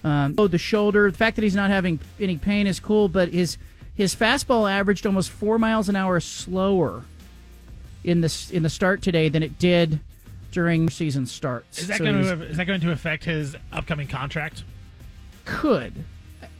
um, 0.05 0.35
oh, 0.37 0.47
the 0.47 0.57
shoulder. 0.57 1.11
The 1.11 1.17
fact 1.17 1.35
that 1.35 1.41
he's 1.43 1.55
not 1.55 1.69
having 1.69 1.99
any 2.19 2.37
pain 2.37 2.65
is 2.65 2.79
cool, 2.79 3.09
but 3.09 3.29
his 3.33 3.57
his 3.93 4.15
fastball 4.15 4.71
averaged 4.71 5.05
almost 5.05 5.29
four 5.29 5.59
miles 5.59 5.89
an 5.89 5.97
hour 5.97 6.19
slower 6.21 7.03
in 8.03 8.21
the 8.21 8.49
in 8.51 8.63
the 8.63 8.69
start 8.69 9.01
today 9.01 9.29
than 9.29 9.43
it 9.43 9.59
did 9.59 9.99
during 10.51 10.89
season 10.89 11.25
starts. 11.25 11.79
Is 11.79 11.87
that 11.87 11.97
So 11.97 12.03
going 12.05 12.23
to 12.23 12.45
is 12.45 12.57
that 12.57 12.65
going 12.65 12.81
to 12.81 12.91
affect 12.91 13.23
his 13.25 13.55
upcoming 13.71 14.07
contract? 14.07 14.63
could. 15.45 15.93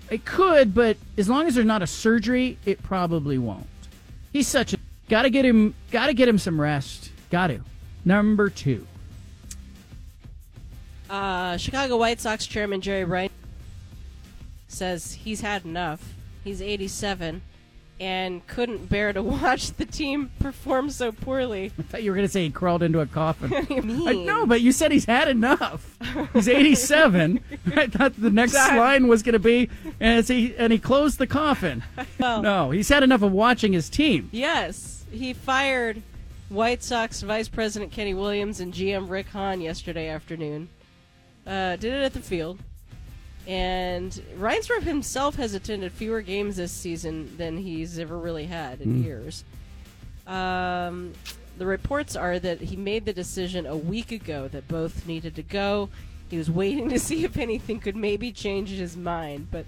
It 0.09 0.25
could, 0.25 0.73
but 0.73 0.97
as 1.17 1.29
long 1.29 1.47
as 1.47 1.55
there's 1.55 1.65
not 1.65 1.81
a 1.81 1.87
surgery, 1.87 2.57
it 2.65 2.83
probably 2.83 3.37
won't. 3.37 3.67
He's 4.33 4.47
such 4.47 4.73
a 4.73 4.77
got 5.07 5.21
to 5.23 5.29
get 5.29 5.45
him 5.45 5.73
got 5.91 6.07
to 6.07 6.13
get 6.13 6.27
him 6.27 6.37
some 6.37 6.59
rest. 6.59 7.11
Got 7.29 7.47
to. 7.47 7.61
Number 8.03 8.49
2. 8.49 8.85
Uh, 11.09 11.57
Chicago 11.57 11.97
White 11.97 12.19
Sox 12.19 12.45
chairman 12.45 12.81
Jerry 12.81 13.03
Ryan 13.03 13.29
says 14.67 15.13
he's 15.13 15.41
had 15.41 15.65
enough. 15.65 16.13
He's 16.43 16.61
87 16.61 17.41
and 18.01 18.45
couldn't 18.47 18.89
bear 18.89 19.13
to 19.13 19.21
watch 19.23 19.71
the 19.73 19.85
team 19.85 20.31
perform 20.39 20.89
so 20.89 21.11
poorly. 21.11 21.71
I 21.77 21.81
thought 21.83 22.03
you 22.03 22.09
were 22.11 22.15
going 22.15 22.27
to 22.27 22.31
say 22.33 22.43
he 22.45 22.49
crawled 22.49 22.81
into 22.83 22.99
a 22.99 23.05
coffin. 23.05 23.49
What 23.51 23.67
do 23.67 23.75
you 23.75 23.81
mean? 23.83 24.07
I 24.07 24.13
know, 24.13 24.45
but 24.47 24.59
you 24.61 24.71
said 24.71 24.91
he's 24.91 25.05
had 25.05 25.27
enough. 25.27 25.97
He's 26.33 26.47
87. 26.49 27.39
I 27.75 27.87
thought 27.87 28.19
the 28.19 28.31
next 28.31 28.53
Done. 28.53 28.75
line 28.77 29.07
was 29.07 29.21
going 29.21 29.33
to 29.33 29.39
be, 29.39 29.69
and 29.99 30.27
he 30.27 30.55
and 30.57 30.73
he 30.73 30.79
closed 30.79 31.19
the 31.19 31.27
coffin. 31.27 31.83
Well- 32.19 32.41
no, 32.41 32.71
he's 32.71 32.89
had 32.89 33.03
enough 33.03 33.21
of 33.21 33.31
watching 33.31 33.71
his 33.73 33.87
team. 33.89 34.29
Yes, 34.31 35.05
he 35.11 35.33
fired 35.33 36.01
White 36.49 36.81
Sox 36.83 37.21
Vice 37.21 37.47
President 37.47 37.91
Kenny 37.91 38.13
Williams 38.15 38.59
and 38.59 38.73
GM 38.73 39.09
Rick 39.09 39.27
Hahn 39.29 39.61
yesterday 39.61 40.07
afternoon. 40.09 40.69
Uh, 41.45 41.75
did 41.75 41.93
it 41.93 42.03
at 42.03 42.13
the 42.13 42.19
field. 42.19 42.59
And 43.47 44.11
Reinsdorf 44.37 44.83
himself 44.83 45.35
has 45.35 45.53
attended 45.53 45.91
fewer 45.91 46.21
games 46.21 46.57
this 46.57 46.71
season 46.71 47.35
than 47.37 47.57
he's 47.57 47.97
ever 47.99 48.17
really 48.17 48.45
had 48.45 48.81
in 48.81 48.97
Mm. 48.99 49.03
years. 49.03 49.43
Um, 50.27 51.13
the 51.57 51.65
reports 51.65 52.15
are 52.15 52.39
that 52.39 52.61
he 52.61 52.75
made 52.75 53.05
the 53.05 53.13
decision 53.13 53.65
a 53.65 53.75
week 53.75 54.11
ago 54.11 54.47
that 54.49 54.67
both 54.67 55.07
needed 55.07 55.35
to 55.35 55.43
go. 55.43 55.89
He 56.29 56.37
was 56.37 56.49
waiting 56.49 56.89
to 56.89 56.99
see 57.07 57.23
if 57.23 57.37
anything 57.37 57.79
could 57.79 57.95
maybe 57.95 58.31
change 58.31 58.69
his 58.69 58.95
mind, 58.95 59.47
but 59.51 59.65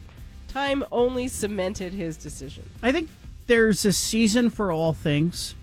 time 0.47 0.85
only 0.91 1.27
cemented 1.27 1.93
his 1.93 2.15
decision. 2.15 2.63
I 2.81 2.91
think 2.91 3.09
there's 3.47 3.83
a 3.85 3.91
season 3.91 4.49
for 4.49 4.71
all 4.71 4.93
things, 4.93 5.55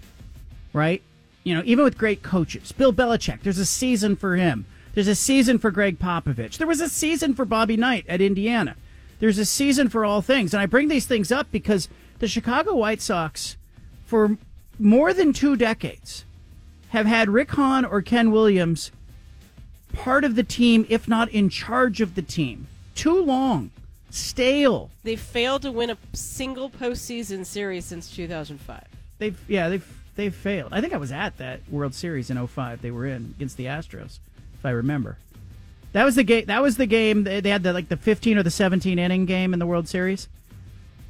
right? 0.72 1.00
You 1.44 1.54
know, 1.54 1.62
even 1.64 1.84
with 1.84 1.96
great 1.96 2.22
coaches, 2.22 2.72
Bill 2.72 2.92
Belichick, 2.92 3.40
there's 3.42 3.58
a 3.58 3.64
season 3.64 4.14
for 4.16 4.36
him. 4.36 4.66
There's 4.94 5.08
a 5.08 5.14
season 5.14 5.58
for 5.58 5.70
Gregg 5.70 5.98
Popovich. 5.98 6.58
There 6.58 6.66
was 6.66 6.80
a 6.80 6.88
season 6.88 7.34
for 7.34 7.44
Bobby 7.44 7.76
Knight 7.76 8.04
at 8.08 8.20
Indiana. 8.20 8.76
There's 9.20 9.38
a 9.38 9.44
season 9.44 9.88
for 9.88 10.04
all 10.04 10.22
things. 10.22 10.52
And 10.52 10.60
I 10.60 10.66
bring 10.66 10.88
these 10.88 11.06
things 11.06 11.30
up 11.30 11.50
because 11.52 11.88
the 12.18 12.28
Chicago 12.28 12.74
White 12.74 13.00
Sox, 13.00 13.56
for 14.04 14.36
more 14.78 15.12
than 15.12 15.32
two 15.32 15.56
decades, 15.56 16.24
have 16.88 17.06
had 17.06 17.28
Rick 17.28 17.52
Hahn 17.52 17.84
or 17.84 18.02
Ken 18.02 18.30
Williams 18.30 18.90
part 19.92 20.24
of 20.24 20.34
the 20.36 20.42
team, 20.42 20.86
if 20.88 21.08
not 21.08 21.28
in 21.28 21.48
charge 21.48 22.00
of 22.00 22.14
the 22.14 22.22
team. 22.22 22.66
Too 22.94 23.22
long. 23.22 23.70
Stale. 24.10 24.90
They 25.04 25.16
failed 25.16 25.62
to 25.62 25.72
win 25.72 25.90
a 25.90 25.98
single 26.12 26.68
postseason 26.68 27.46
series 27.46 27.84
since 27.84 28.10
2005. 28.14 28.84
They've 29.18 29.38
yeah 29.48 29.68
they've 29.68 29.86
they've 30.16 30.34
failed. 30.34 30.72
I 30.72 30.80
think 30.80 30.92
I 30.92 30.96
was 30.96 31.12
at 31.12 31.36
that 31.38 31.60
World 31.70 31.94
Series 31.94 32.30
in 32.30 32.46
05 32.46 32.82
they 32.82 32.90
were 32.90 33.06
in 33.06 33.34
against 33.36 33.56
the 33.56 33.66
Astros, 33.66 34.18
if 34.60 34.66
I 34.66 34.70
remember. 34.70 35.16
That 35.92 36.04
was 36.04 36.14
the 36.14 36.22
game. 36.22 36.44
That 36.46 36.62
was 36.62 36.76
the 36.76 36.86
game. 36.86 37.24
They 37.24 37.48
had 37.48 37.62
the 37.62 37.72
like 37.72 37.88
the 37.88 37.96
15 37.96 38.38
or 38.38 38.42
the 38.42 38.50
17 38.50 38.98
inning 38.98 39.26
game 39.26 39.52
in 39.52 39.58
the 39.58 39.66
World 39.66 39.88
Series. 39.88 40.28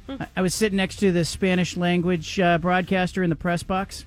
I, 0.09 0.27
I 0.37 0.41
was 0.41 0.55
sitting 0.55 0.77
next 0.77 0.95
to 0.97 1.11
the 1.11 1.25
Spanish 1.25 1.77
language 1.77 2.39
uh, 2.39 2.57
broadcaster 2.57 3.21
in 3.21 3.29
the 3.29 3.35
press 3.35 3.61
box. 3.61 4.05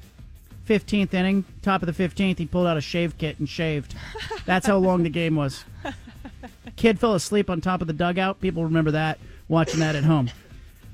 15th 0.69 1.13
inning, 1.13 1.45
top 1.61 1.83
of 1.83 1.95
the 1.95 2.09
15th, 2.09 2.39
he 2.39 2.47
pulled 2.47 2.67
out 2.67 2.79
a 2.79 2.81
shave 2.81 3.19
kit 3.19 3.39
and 3.39 3.47
shaved. 3.47 3.95
That's 4.47 4.67
how 4.67 4.79
long 4.79 5.03
the 5.03 5.11
game 5.11 5.37
was. 5.37 5.63
Kid 6.77 6.99
fell 6.99 7.15
asleep 7.15 7.51
on 7.51 7.61
top 7.61 7.83
of 7.83 7.87
the 7.87 7.93
dugout. 7.93 8.41
People 8.41 8.65
remember 8.65 8.93
that 8.93 9.19
watching 9.47 9.81
that 9.81 9.95
at 9.95 10.05
home. 10.05 10.31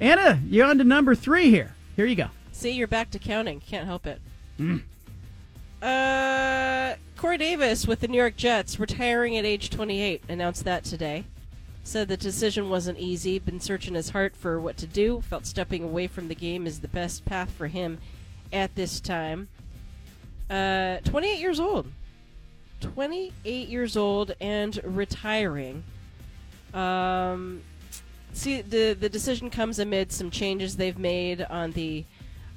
Anna, 0.01 0.41
you're 0.49 0.67
on 0.67 0.79
to 0.79 0.85
number 0.85 1.15
three 1.15 1.51
here. 1.51 1.75
Here 1.95 2.05
you 2.05 2.17
go. 2.17 2.27
See, 2.51 2.73
you're 2.73 2.89
back 2.89 3.11
to 3.13 3.21
counting. 3.21 3.61
Can't 3.61 3.87
help 3.87 4.07
it. 4.07 4.21
Mm. 4.59 4.83
Uh, 5.83 6.95
Corey 7.17 7.39
Davis 7.39 7.87
with 7.87 8.01
the 8.01 8.09
New 8.09 8.19
York 8.19 8.37
Jets 8.37 8.79
retiring 8.79 9.37
at 9.37 9.45
age 9.45 9.71
28 9.71 10.23
announced 10.29 10.65
that 10.65 10.85
today. 10.85 11.25
Said 11.83 12.09
the 12.09 12.17
decision 12.17 12.69
wasn't 12.69 12.99
easy. 12.99 13.39
Been 13.39 13.61
searching 13.61 13.95
his 13.95 14.11
heart 14.11 14.37
for 14.37 14.61
what 14.61 14.77
to 14.79 14.87
do. 14.87 15.23
Felt 15.23 15.47
stepping 15.47 15.83
away 15.83 16.07
from 16.07 16.29
the 16.29 16.35
game 16.35 16.67
is 16.67 16.81
the 16.81 16.89
best 16.89 17.25
path 17.25 17.51
for 17.51 17.69
him 17.69 17.99
at 18.53 18.75
this 18.75 19.01
time. 19.01 19.49
Uh, 20.51 20.99
28 21.05 21.39
years 21.39 21.59
old. 21.59 21.87
28 22.81 23.69
years 23.69 23.97
old 23.97 24.33
and 24.41 24.81
retiring. 24.85 25.85
Um, 26.75 27.63
see, 28.33 28.61
the 28.63 28.95
the 28.99 29.09
decision 29.09 29.51
comes 29.51 29.79
amid 29.79 30.13
some 30.13 30.31
changes 30.31 30.77
they've 30.77 30.99
made 30.99 31.43
on 31.43 31.73
the 31.73 32.05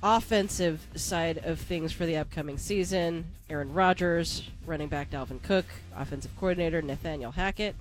offensive 0.03 0.85
side 0.95 1.39
of 1.45 1.59
things 1.59 1.93
for 1.93 2.05
the 2.05 2.17
upcoming 2.17 2.57
season. 2.57 3.25
Aaron 3.49 3.73
Rodgers, 3.73 4.49
running 4.65 4.89
back 4.89 5.09
Dalvin 5.09 5.41
Cook, 5.41 5.65
offensive 5.95 6.31
coordinator 6.37 6.81
Nathaniel 6.81 7.31
Hackett. 7.31 7.75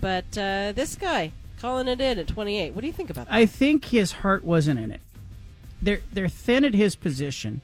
But 0.00 0.26
uh, 0.36 0.72
this 0.72 0.96
guy 0.96 1.32
calling 1.60 1.88
it 1.88 2.00
in 2.00 2.18
at 2.18 2.26
28. 2.26 2.74
What 2.74 2.80
do 2.80 2.86
you 2.86 2.92
think 2.92 3.10
about 3.10 3.26
that? 3.26 3.34
I 3.34 3.46
think 3.46 3.86
his 3.86 4.12
heart 4.12 4.44
wasn't 4.44 4.80
in 4.80 4.90
it. 4.90 5.00
They're 5.80 6.00
they're 6.12 6.28
thin 6.28 6.64
at 6.64 6.74
his 6.74 6.96
position. 6.96 7.60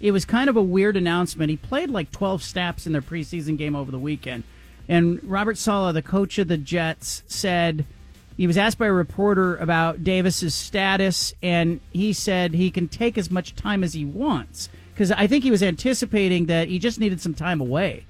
It 0.00 0.12
was 0.12 0.24
kind 0.24 0.48
of 0.48 0.56
a 0.56 0.62
weird 0.62 0.96
announcement. 0.96 1.50
He 1.50 1.56
played 1.56 1.90
like 1.90 2.10
12 2.12 2.42
snaps 2.42 2.86
in 2.86 2.92
their 2.92 3.02
preseason 3.02 3.56
game 3.56 3.74
over 3.74 3.90
the 3.90 3.98
weekend. 3.98 4.44
And 4.88 5.22
Robert 5.24 5.58
Saleh, 5.58 5.94
the 5.94 6.02
coach 6.02 6.38
of 6.38 6.48
the 6.48 6.58
Jets, 6.58 7.22
said 7.26 7.86
he 8.36 8.46
was 8.46 8.58
asked 8.58 8.78
by 8.78 8.86
a 8.86 8.92
reporter 8.92 9.56
about 9.56 10.04
Davis's 10.04 10.54
status, 10.54 11.34
and 11.42 11.80
he 11.92 12.12
said 12.12 12.54
he 12.54 12.70
can 12.70 12.88
take 12.88 13.16
as 13.16 13.30
much 13.30 13.54
time 13.54 13.82
as 13.82 13.94
he 13.94 14.04
wants 14.04 14.68
because 14.92 15.12
I 15.12 15.26
think 15.26 15.44
he 15.44 15.50
was 15.50 15.62
anticipating 15.62 16.46
that 16.46 16.68
he 16.68 16.78
just 16.78 16.98
needed 16.98 17.20
some 17.20 17.34
time 17.34 17.60
away. 17.60 18.04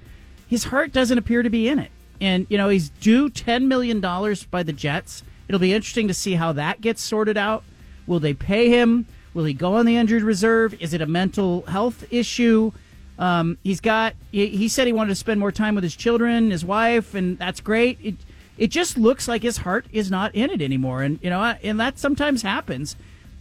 His 0.47 0.65
heart 0.65 0.93
doesn't 0.93 1.17
appear 1.17 1.43
to 1.43 1.49
be 1.49 1.67
in 1.67 1.79
it, 1.79 1.91
and 2.21 2.47
you 2.49 2.57
know 2.57 2.69
he's 2.69 2.89
due 2.89 3.29
ten 3.29 3.67
million 3.67 3.99
dollars 4.01 4.43
by 4.43 4.63
the 4.63 4.73
Jets. 4.73 5.23
It'll 5.47 5.59
be 5.59 5.73
interesting 5.73 6.07
to 6.07 6.13
see 6.13 6.35
how 6.35 6.53
that 6.53 6.81
gets 6.81 7.01
sorted 7.01 7.37
out. 7.37 7.63
Will 8.05 8.19
they 8.19 8.33
pay 8.33 8.69
him? 8.69 9.05
Will 9.33 9.45
he 9.45 9.53
go 9.53 9.75
on 9.75 9.85
the 9.85 9.97
injured 9.97 10.23
reserve? 10.23 10.73
Is 10.81 10.93
it 10.93 11.01
a 11.01 11.05
mental 11.05 11.61
health 11.63 12.05
issue? 12.11 12.71
Um, 13.19 13.57
he's 13.63 13.81
got. 13.81 14.15
He, 14.31 14.47
he 14.47 14.67
said 14.67 14.87
he 14.87 14.93
wanted 14.93 15.09
to 15.09 15.15
spend 15.15 15.39
more 15.39 15.51
time 15.51 15.75
with 15.75 15.83
his 15.83 15.95
children, 15.95 16.51
his 16.51 16.63
wife, 16.65 17.13
and 17.13 17.37
that's 17.37 17.59
great. 17.59 17.99
It 18.01 18.15
it 18.57 18.67
just 18.67 18.97
looks 18.97 19.27
like 19.27 19.43
his 19.43 19.57
heart 19.57 19.85
is 19.91 20.09
not 20.11 20.33
in 20.35 20.49
it 20.49 20.61
anymore, 20.61 21.03
and 21.03 21.19
you 21.21 21.29
know, 21.29 21.41
and 21.63 21.79
that 21.79 21.99
sometimes 21.99 22.41
happens 22.41 22.95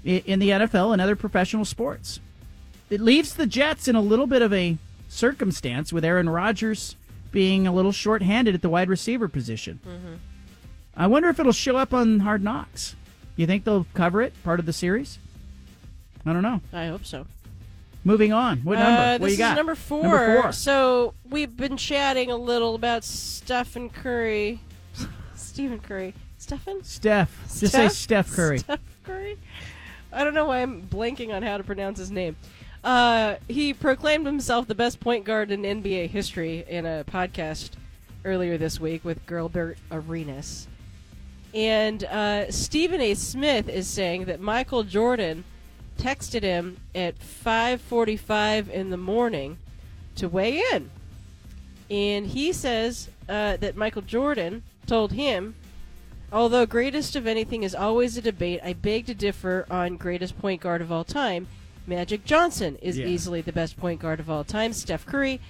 in 0.04 0.38
the 0.38 0.50
NFL 0.50 0.92
and 0.92 1.02
other 1.02 1.16
professional 1.16 1.64
sports. 1.64 2.20
It 2.90 3.00
leaves 3.00 3.34
the 3.34 3.46
Jets 3.46 3.88
in 3.88 3.96
a 3.96 4.00
little 4.00 4.26
bit 4.28 4.42
of 4.42 4.52
a 4.52 4.76
circumstance 5.08 5.92
with 5.92 6.04
Aaron 6.04 6.28
Rodgers 6.28 6.94
being 7.32 7.66
a 7.66 7.72
little 7.72 7.92
short-handed 7.92 8.54
at 8.54 8.62
the 8.62 8.68
wide 8.68 8.88
receiver 8.88 9.26
position. 9.28 9.80
Mhm. 9.84 10.18
I 10.96 11.06
wonder 11.08 11.28
if 11.28 11.38
it'll 11.40 11.52
show 11.52 11.76
up 11.76 11.92
on 11.92 12.20
Hard 12.20 12.42
Knocks. 12.42 12.94
You 13.34 13.46
think 13.46 13.64
they'll 13.64 13.86
cover 13.94 14.22
it, 14.22 14.32
part 14.44 14.60
of 14.60 14.66
the 14.66 14.72
series? 14.72 15.18
I 16.24 16.32
don't 16.32 16.42
know. 16.42 16.60
I 16.72 16.86
hope 16.86 17.04
so. 17.04 17.26
Moving 18.04 18.32
on. 18.32 18.58
What 18.58 18.78
number? 18.78 19.00
Uh, 19.00 19.12
what 19.18 19.22
this 19.22 19.32
you 19.32 19.38
got? 19.38 19.52
is 19.52 19.56
number 19.56 19.74
four. 19.74 20.02
Number 20.02 20.42
four. 20.42 20.52
So 20.52 21.14
we've 21.28 21.54
been 21.56 21.76
chatting 21.76 22.30
a 22.30 22.36
little 22.36 22.74
about 22.76 23.02
Stephen 23.04 23.90
Curry. 23.90 24.60
Stephen 25.56 25.78
Curry. 25.78 26.12
Stephen? 26.36 26.84
Steph. 26.84 27.34
Just 27.58 27.72
say 27.72 27.88
Steph 27.88 28.30
Curry. 28.30 28.58
Steph 28.58 28.78
Curry? 29.04 29.38
I 30.12 30.22
don't 30.22 30.34
know 30.34 30.44
why 30.44 30.60
I'm 30.60 30.82
blanking 30.82 31.34
on 31.34 31.42
how 31.42 31.56
to 31.56 31.64
pronounce 31.64 31.98
his 31.98 32.10
name. 32.10 32.36
Uh, 32.84 33.36
he 33.48 33.72
proclaimed 33.72 34.26
himself 34.26 34.66
the 34.68 34.74
best 34.74 35.00
point 35.00 35.24
guard 35.24 35.50
in 35.50 35.62
NBA 35.62 36.10
history 36.10 36.62
in 36.68 36.84
a 36.84 37.04
podcast 37.04 37.70
earlier 38.26 38.58
this 38.58 38.78
week 38.78 39.02
with 39.02 39.26
Gilbert 39.26 39.78
Arenas. 39.90 40.68
And 41.54 42.04
uh, 42.04 42.50
Stephen 42.50 43.00
A. 43.00 43.14
Smith 43.14 43.70
is 43.70 43.88
saying 43.88 44.26
that 44.26 44.40
Michael 44.40 44.82
Jordan 44.82 45.42
texted 45.96 46.42
him 46.42 46.76
at 46.94 47.18
5:45 47.18 48.68
in 48.68 48.90
the 48.90 48.98
morning 48.98 49.56
to 50.16 50.28
weigh 50.28 50.62
in, 50.74 50.90
and 51.90 52.26
he 52.26 52.52
says 52.52 53.08
uh, 53.26 53.56
that 53.56 53.74
Michael 53.74 54.02
Jordan 54.02 54.62
told 54.86 55.12
him, 55.12 55.54
"Although 56.32 56.66
greatest 56.66 57.16
of 57.16 57.26
anything 57.26 57.62
is 57.62 57.74
always 57.74 58.16
a 58.16 58.22
debate, 58.22 58.60
I 58.64 58.72
beg 58.72 59.06
to 59.06 59.14
differ 59.14 59.66
on 59.70 59.96
greatest 59.96 60.38
point 60.38 60.60
guard 60.60 60.80
of 60.80 60.90
all 60.90 61.04
time. 61.04 61.46
Magic 61.86 62.24
Johnson 62.24 62.76
is 62.82 62.98
Yeah. 62.98 63.06
easily 63.06 63.40
the 63.40 63.52
best 63.52 63.76
point 63.76 64.00
guard 64.00 64.20
of 64.20 64.28
all 64.28 64.44
time. 64.44 64.72
Steph 64.72 65.06
Curry 65.06 65.40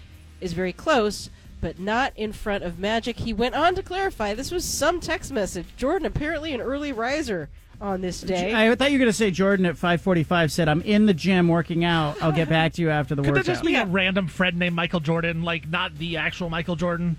is 0.40 0.52
very 0.52 0.72
close." 0.72 1.30
But 1.58 1.80
not 1.80 2.12
in 2.16 2.32
front 2.34 2.64
of 2.64 2.78
Magic. 2.78 3.20
He 3.20 3.32
went 3.32 3.54
on 3.54 3.74
to 3.76 3.82
clarify 3.82 4.34
this 4.34 4.50
was 4.50 4.62
some 4.64 5.00
text 5.00 5.32
message. 5.32 5.64
Jordan, 5.78 6.06
apparently 6.06 6.52
an 6.52 6.60
early 6.60 6.92
riser, 6.92 7.48
on 7.80 8.02
this 8.02 8.20
day. 8.20 8.54
I 8.54 8.74
thought 8.74 8.90
you 8.90 8.98
were 8.98 9.04
going 9.04 9.08
to 9.10 9.16
say 9.16 9.30
Jordan 9.30 9.66
at 9.66 9.76
5:45 9.76 10.52
said, 10.52 10.68
"I'm 10.68 10.82
in 10.82 11.06
the 11.06 11.14
gym 11.14 11.48
working 11.48 11.84
out. 11.84 12.16
I'll 12.22 12.32
get 12.32 12.48
back 12.48 12.74
to 12.74 12.82
you 12.82 12.90
after 12.90 13.14
the 13.14 13.22
Could 13.22 13.28
there 13.28 13.40
workout." 13.40 13.46
just 13.46 13.64
be 13.64 13.74
a 13.74 13.86
random 13.86 14.28
friend 14.28 14.58
named 14.58 14.74
Michael 14.76 15.00
Jordan, 15.00 15.42
like 15.42 15.68
not 15.68 15.98
the 15.98 16.16
actual 16.18 16.50
Michael 16.50 16.76
Jordan? 16.76 17.16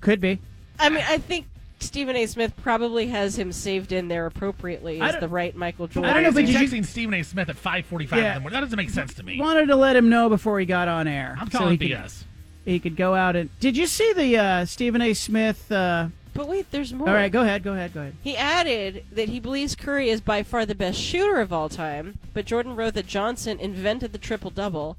Could 0.00 0.20
be. 0.20 0.38
I 0.80 0.88
mean, 0.88 1.04
I 1.08 1.18
think 1.18 1.46
Stephen 1.78 2.14
A. 2.16 2.26
Smith 2.26 2.52
probably 2.62 3.06
has 3.08 3.38
him 3.38 3.52
saved 3.52 3.92
in 3.92 4.08
there 4.08 4.26
appropriately 4.26 5.00
I 5.00 5.08
as 5.10 5.20
the 5.20 5.28
right 5.28 5.54
Michael 5.56 5.86
Jordan. 5.86 6.10
I 6.10 6.14
don't 6.14 6.22
know, 6.24 6.32
but 6.32 6.44
He's 6.44 6.56
did 6.58 6.72
you- 6.72 6.82
Stephen 6.84 7.14
A. 7.14 7.22
Smith 7.22 7.48
at 7.48 7.56
5:45 7.56 8.10
Yeah. 8.18 8.28
in 8.28 8.34
the 8.34 8.40
morning. 8.40 8.54
That 8.54 8.60
doesn't 8.60 8.76
make 8.76 8.90
sense 8.90 9.14
to 9.14 9.22
me. 9.22 9.38
Wanted 9.40 9.66
to 9.66 9.76
let 9.76 9.96
him 9.96 10.08
know 10.08 10.28
before 10.28 10.60
he 10.60 10.66
got 10.66 10.88
on 10.88 11.08
air. 11.08 11.36
I'm 11.40 11.50
so 11.50 11.58
calling 11.58 11.78
he 11.78 11.88
could, 11.90 12.10
he 12.64 12.78
could 12.80 12.96
go 12.96 13.14
out 13.14 13.36
and. 13.36 13.48
Did 13.60 13.76
you 13.76 13.86
see 13.86 14.12
the 14.12 14.36
uh, 14.36 14.64
Stephen 14.66 15.00
A. 15.00 15.14
Smith? 15.14 15.70
Uh, 15.72 16.08
But 16.34 16.48
wait, 16.48 16.70
there's 16.70 16.92
more. 16.92 17.08
all 17.08 17.14
right, 17.14 17.32
go 17.32 17.40
ahead. 17.42 17.62
Go 17.62 17.72
ahead. 17.72 17.92
Go 17.94 18.00
ahead. 18.02 18.14
He 18.22 18.36
added 18.36 19.04
that 19.12 19.28
he 19.30 19.40
believes 19.40 19.74
Curry 19.74 20.10
is 20.10 20.20
by 20.20 20.42
far 20.42 20.64
the 20.66 20.74
best 20.74 21.00
shooter 21.00 21.40
of 21.40 21.52
all 21.52 21.68
time, 21.68 22.18
but 22.34 22.44
Jordan 22.44 22.76
wrote 22.76 22.94
that 22.94 23.06
Johnson 23.06 23.58
invented 23.58 24.12
the 24.12 24.18
triple 24.18 24.50
double 24.50 24.96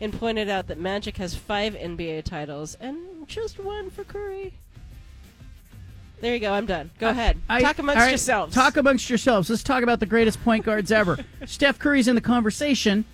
and 0.00 0.12
pointed 0.12 0.48
out 0.50 0.66
that 0.66 0.78
Magic 0.78 1.16
has 1.16 1.34
five 1.34 1.74
NBA 1.74 2.22
titles 2.24 2.74
and 2.80 3.26
just 3.26 3.58
one 3.58 3.88
for 3.90 4.04
Curry. 4.04 4.52
There 6.20 6.32
you 6.34 6.40
go. 6.40 6.52
I'm 6.52 6.66
done. 6.66 6.90
Go 6.98 7.10
ahead. 7.10 7.38
I- 7.48 7.60
Talk 7.62 7.78
amongst 7.78 7.98
all 7.98 8.04
right, 8.04 8.10
yourselves. 8.10 8.54
Talk 8.54 8.76
amongst 8.76 9.08
yourselves. 9.10 9.50
Let's 9.50 9.62
talk 9.62 9.82
about 9.82 10.00
the 10.00 10.06
greatest 10.06 10.42
point 10.42 10.64
guards 10.64 10.90
ever. 10.90 11.18
Steph 11.46 11.78
Curry's 11.78 12.08
in 12.08 12.14
the 12.14 12.20
conversation. 12.20 13.04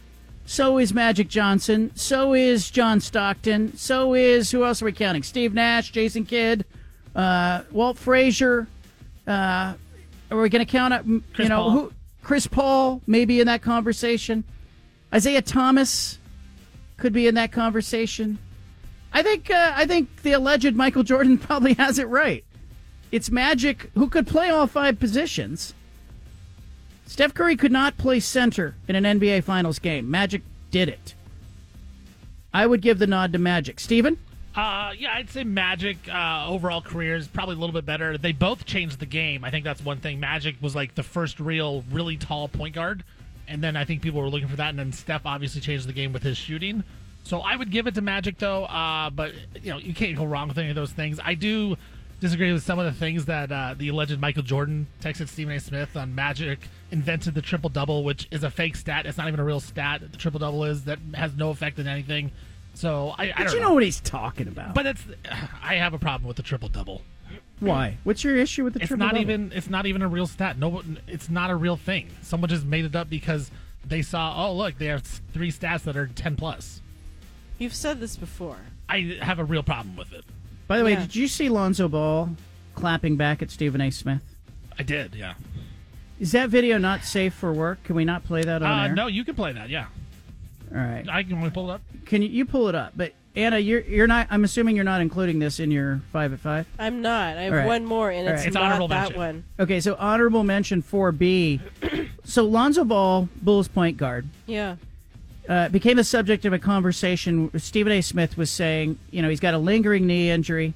So 0.44 0.78
is 0.78 0.92
Magic 0.94 1.28
Johnson. 1.28 1.90
So 1.94 2.32
is 2.34 2.70
John 2.70 3.00
Stockton. 3.00 3.76
So 3.76 4.14
is 4.14 4.50
who 4.50 4.64
else 4.64 4.82
are 4.82 4.84
we 4.84 4.92
counting? 4.92 5.22
Steve 5.22 5.54
Nash, 5.54 5.90
Jason 5.92 6.24
Kidd, 6.24 6.64
uh, 7.14 7.62
Walt 7.70 7.96
Frazier. 7.98 8.66
Uh, 9.26 9.74
are 10.30 10.40
we 10.40 10.48
going 10.48 10.64
to 10.64 10.70
count 10.70 10.94
up? 10.94 11.06
You 11.06 11.22
Chris 11.32 11.48
know 11.48 11.56
Paul. 11.62 11.70
who? 11.70 11.92
Chris 12.22 12.46
Paul 12.46 13.02
maybe 13.06 13.40
in 13.40 13.46
that 13.46 13.62
conversation. 13.62 14.44
Isiah 15.14 15.42
Thomas 15.42 16.18
could 16.96 17.12
be 17.12 17.26
in 17.26 17.34
that 17.34 17.52
conversation. 17.52 18.38
I 19.12 19.22
think 19.22 19.50
uh, 19.50 19.72
I 19.76 19.86
think 19.86 20.22
the 20.22 20.32
alleged 20.32 20.74
Michael 20.74 21.02
Jordan 21.02 21.36
probably 21.38 21.74
has 21.74 21.98
it 21.98 22.08
right. 22.08 22.44
It's 23.12 23.30
Magic 23.30 23.90
who 23.94 24.08
could 24.08 24.26
play 24.26 24.48
all 24.48 24.66
five 24.66 24.98
positions. 24.98 25.74
Steph 27.06 27.34
Curry 27.34 27.56
could 27.56 27.70
not 27.70 27.98
play 27.98 28.20
center 28.20 28.74
in 28.88 28.96
an 28.96 29.20
NBA 29.20 29.44
Finals 29.44 29.78
game. 29.78 30.10
Magic 30.10 30.40
did 30.70 30.88
it. 30.88 31.14
I 32.54 32.66
would 32.66 32.80
give 32.80 32.98
the 32.98 33.06
nod 33.06 33.34
to 33.34 33.38
Magic. 33.38 33.78
Steven? 33.80 34.16
Uh, 34.54 34.92
yeah, 34.98 35.14
I'd 35.14 35.28
say 35.28 35.44
Magic 35.44 35.96
uh, 36.10 36.46
overall 36.48 36.80
career 36.80 37.16
is 37.16 37.28
probably 37.28 37.54
a 37.54 37.58
little 37.58 37.74
bit 37.74 37.84
better. 37.84 38.16
They 38.16 38.32
both 38.32 38.64
changed 38.64 38.98
the 38.98 39.06
game. 39.06 39.44
I 39.44 39.50
think 39.50 39.64
that's 39.64 39.84
one 39.84 39.98
thing. 39.98 40.18
Magic 40.18 40.56
was 40.62 40.74
like 40.74 40.94
the 40.94 41.02
first 41.02 41.38
real, 41.38 41.84
really 41.90 42.16
tall 42.16 42.48
point 42.48 42.74
guard, 42.74 43.04
and 43.46 43.62
then 43.62 43.76
I 43.76 43.84
think 43.84 44.00
people 44.00 44.20
were 44.20 44.28
looking 44.30 44.48
for 44.48 44.56
that. 44.56 44.70
And 44.70 44.78
then 44.78 44.92
Steph 44.92 45.26
obviously 45.26 45.60
changed 45.60 45.86
the 45.86 45.94
game 45.94 46.14
with 46.14 46.22
his 46.22 46.38
shooting. 46.38 46.82
So 47.24 47.40
I 47.40 47.56
would 47.56 47.70
give 47.70 47.86
it 47.86 47.94
to 47.94 48.00
Magic 48.02 48.38
though. 48.38 48.64
Uh, 48.64 49.10
but 49.10 49.32
you 49.62 49.70
know 49.70 49.78
you 49.78 49.94
can't 49.94 50.16
go 50.16 50.24
wrong 50.24 50.48
with 50.48 50.58
any 50.58 50.68
of 50.70 50.76
those 50.76 50.92
things. 50.92 51.20
I 51.22 51.34
do 51.34 51.76
disagree 52.22 52.52
with 52.52 52.62
some 52.62 52.78
of 52.78 52.84
the 52.86 52.92
things 52.92 53.24
that 53.24 53.50
uh, 53.50 53.74
the 53.76 53.88
alleged 53.88 54.18
Michael 54.20 54.44
Jordan 54.44 54.86
texted 55.02 55.28
Stephen 55.28 55.52
A. 55.54 55.58
Smith 55.60 55.96
on 55.96 56.14
Magic 56.14 56.60
invented 56.92 57.34
the 57.34 57.42
triple 57.42 57.68
double, 57.68 58.04
which 58.04 58.28
is 58.30 58.44
a 58.44 58.50
fake 58.50 58.76
stat. 58.76 59.06
It's 59.06 59.18
not 59.18 59.26
even 59.26 59.40
a 59.40 59.44
real 59.44 59.58
stat. 59.58 60.00
The 60.12 60.16
triple 60.16 60.38
double 60.38 60.62
is 60.64 60.84
that 60.84 61.00
has 61.14 61.34
no 61.34 61.50
effect 61.50 61.80
in 61.80 61.88
anything. 61.88 62.30
So 62.74 63.12
I, 63.18 63.24
I 63.24 63.32
But 63.38 63.44
don't 63.48 63.54
you 63.56 63.60
know 63.60 63.74
what 63.74 63.82
he's 63.82 64.00
talking 64.00 64.46
about. 64.46 64.72
but 64.74 64.86
it's 64.86 65.02
I 65.62 65.74
have 65.74 65.94
a 65.94 65.98
problem 65.98 66.28
with 66.28 66.36
the 66.36 66.42
triple 66.44 66.68
double. 66.68 67.02
Why? 67.58 67.98
What's 68.04 68.22
your 68.24 68.36
issue 68.36 68.64
with 68.64 68.74
the 68.74 68.80
It's 68.80 68.88
triple 68.88 69.06
not 69.06 69.16
even 69.16 69.50
it's 69.52 69.68
not 69.68 69.86
even 69.86 70.00
a 70.02 70.08
real 70.08 70.26
stat. 70.28 70.56
No, 70.58 70.80
it's 71.08 71.28
not 71.28 71.50
a 71.50 71.56
real 71.56 71.76
thing. 71.76 72.08
Someone 72.22 72.48
just 72.48 72.64
made 72.64 72.84
it 72.84 72.94
up 72.96 73.10
because 73.10 73.50
they 73.84 74.02
saw. 74.02 74.46
Oh, 74.46 74.54
look, 74.54 74.78
they 74.78 74.86
have 74.86 75.02
three 75.02 75.50
stats 75.50 75.82
that 75.82 75.96
are 75.96 76.06
ten 76.06 76.36
plus. 76.36 76.82
You've 77.58 77.74
said 77.74 77.98
this 78.00 78.16
before. 78.16 78.58
I 78.88 79.18
have 79.20 79.38
a 79.38 79.44
real 79.44 79.62
problem 79.62 79.96
with 79.96 80.12
it. 80.12 80.24
By 80.72 80.78
the 80.78 80.84
way, 80.86 80.92
Yeah. 80.92 81.00
did 81.02 81.14
you 81.14 81.28
see 81.28 81.50
Lonzo 81.50 81.86
Ball 81.86 82.30
clapping 82.74 83.16
back 83.16 83.42
at 83.42 83.50
Stephen 83.50 83.82
A. 83.82 83.90
Smith? 83.90 84.22
I 84.78 84.82
did, 84.82 85.14
yeah. 85.14 85.34
Is 86.18 86.32
that 86.32 86.48
video 86.48 86.78
not 86.78 87.04
safe 87.04 87.34
for 87.34 87.52
work? 87.52 87.82
Can 87.84 87.94
we 87.94 88.06
not 88.06 88.24
play 88.24 88.42
that 88.42 88.62
on 88.62 88.80
Uh, 88.80 88.84
air? 88.88 88.94
no, 88.94 89.06
you 89.06 89.22
can 89.22 89.34
play 89.34 89.52
that. 89.52 89.68
Yeah, 89.68 89.84
All 90.74 90.78
right. 90.80 91.06
I 91.10 91.24
can 91.24 91.34
only 91.34 91.50
pull 91.50 91.70
it 91.70 91.74
up. 91.74 91.82
Can 92.06 92.22
you, 92.22 92.28
you 92.30 92.46
pull 92.46 92.70
it 92.70 92.74
up? 92.74 92.94
But 92.96 93.12
Anna, 93.36 93.58
you're 93.58 93.80
you're 93.82 94.06
not. 94.06 94.28
I'm 94.30 94.44
assuming 94.44 94.74
you're 94.74 94.84
not 94.86 95.02
including 95.02 95.40
this 95.40 95.60
in 95.60 95.70
your 95.70 96.00
five 96.10 96.32
at 96.32 96.40
five. 96.40 96.66
I'm 96.78 97.02
not. 97.02 97.36
I 97.36 97.42
have 97.42 97.52
All 97.52 97.58
right. 97.58 97.66
one 97.66 97.84
more, 97.84 98.10
and 98.10 98.26
All 98.26 98.32
it's 98.32 98.40
right. 98.40 98.46
It's 98.46 98.54
not 98.54 98.62
honorable 98.64 98.88
that 98.88 99.02
mention. 99.10 99.18
one. 99.18 99.44
Okay, 99.60 99.78
so 99.80 99.94
honorable 99.98 100.42
mention 100.42 100.82
4B. 100.82 101.60
so 102.24 102.44
Lonzo 102.46 102.84
Ball, 102.84 103.28
Bulls 103.42 103.68
point 103.68 103.98
guard, 103.98 104.26
Yeah. 104.46 104.76
Uh, 105.48 105.68
became 105.68 105.96
the 105.96 106.04
subject 106.04 106.44
of 106.44 106.52
a 106.52 106.58
conversation. 106.58 107.50
Stephen 107.58 107.92
A. 107.92 108.00
Smith 108.00 108.36
was 108.36 108.50
saying, 108.50 108.98
you 109.10 109.22
know, 109.22 109.28
he's 109.28 109.40
got 109.40 109.54
a 109.54 109.58
lingering 109.58 110.06
knee 110.06 110.30
injury. 110.30 110.74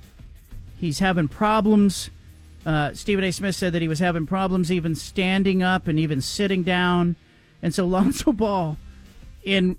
He's 0.78 0.98
having 0.98 1.28
problems. 1.28 2.10
Uh, 2.64 2.92
Stephen 2.94 3.24
A. 3.24 3.30
Smith 3.30 3.54
said 3.54 3.72
that 3.72 3.82
he 3.82 3.88
was 3.88 4.00
having 4.00 4.26
problems 4.26 4.72
even 4.72 4.94
standing 4.94 5.62
up 5.62 5.86
and 5.86 5.98
even 5.98 6.20
sitting 6.20 6.62
down. 6.62 7.16
And 7.62 7.74
so 7.74 7.86
Lonzo 7.86 8.32
Ball, 8.32 8.76
in 9.44 9.76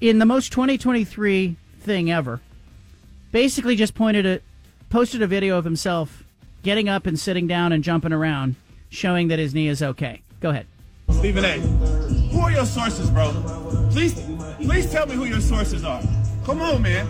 in 0.00 0.18
the 0.18 0.26
most 0.26 0.52
2023 0.52 1.56
thing 1.80 2.10
ever, 2.10 2.40
basically 3.32 3.76
just 3.76 3.94
pointed 3.94 4.26
at, 4.26 4.42
posted 4.90 5.22
a 5.22 5.26
video 5.26 5.56
of 5.58 5.64
himself 5.64 6.24
getting 6.62 6.88
up 6.88 7.06
and 7.06 7.18
sitting 7.18 7.46
down 7.46 7.72
and 7.72 7.84
jumping 7.84 8.12
around, 8.12 8.56
showing 8.88 9.28
that 9.28 9.38
his 9.38 9.54
knee 9.54 9.68
is 9.68 9.82
okay. 9.82 10.22
Go 10.40 10.50
ahead. 10.50 10.66
Stephen 11.10 11.44
A. 11.44 12.15
Who 12.56 12.62
are 12.62 12.64
your 12.64 12.72
sources, 12.72 13.10
bro? 13.10 13.32
Please, 13.90 14.14
please 14.56 14.90
tell 14.90 15.06
me 15.06 15.14
who 15.14 15.26
your 15.26 15.42
sources 15.42 15.84
are. 15.84 16.00
Come 16.46 16.62
on, 16.62 16.80
man. 16.80 17.06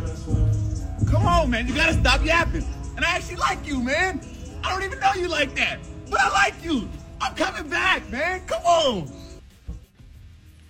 Come 1.09 1.25
on, 1.25 1.51
man. 1.51 1.69
You 1.69 1.75
gotta 1.77 1.93
stop 1.93 2.25
yapping. 2.25 2.65
And 2.97 3.05
I 3.05 3.15
actually 3.15 3.37
like 3.37 3.65
you, 3.65 3.81
man. 3.81 4.21
I 4.65 4.73
don't 4.73 4.83
even 4.83 4.99
know 4.99 5.13
you 5.15 5.29
like 5.29 5.55
that, 5.55 5.79
but 6.11 6.19
I 6.19 6.31
like 6.31 6.65
you. 6.65 6.89
I'm 7.21 7.33
coming 7.37 7.71
back, 7.71 8.11
man. 8.11 8.45
Come 8.49 8.63
on. 8.65 9.13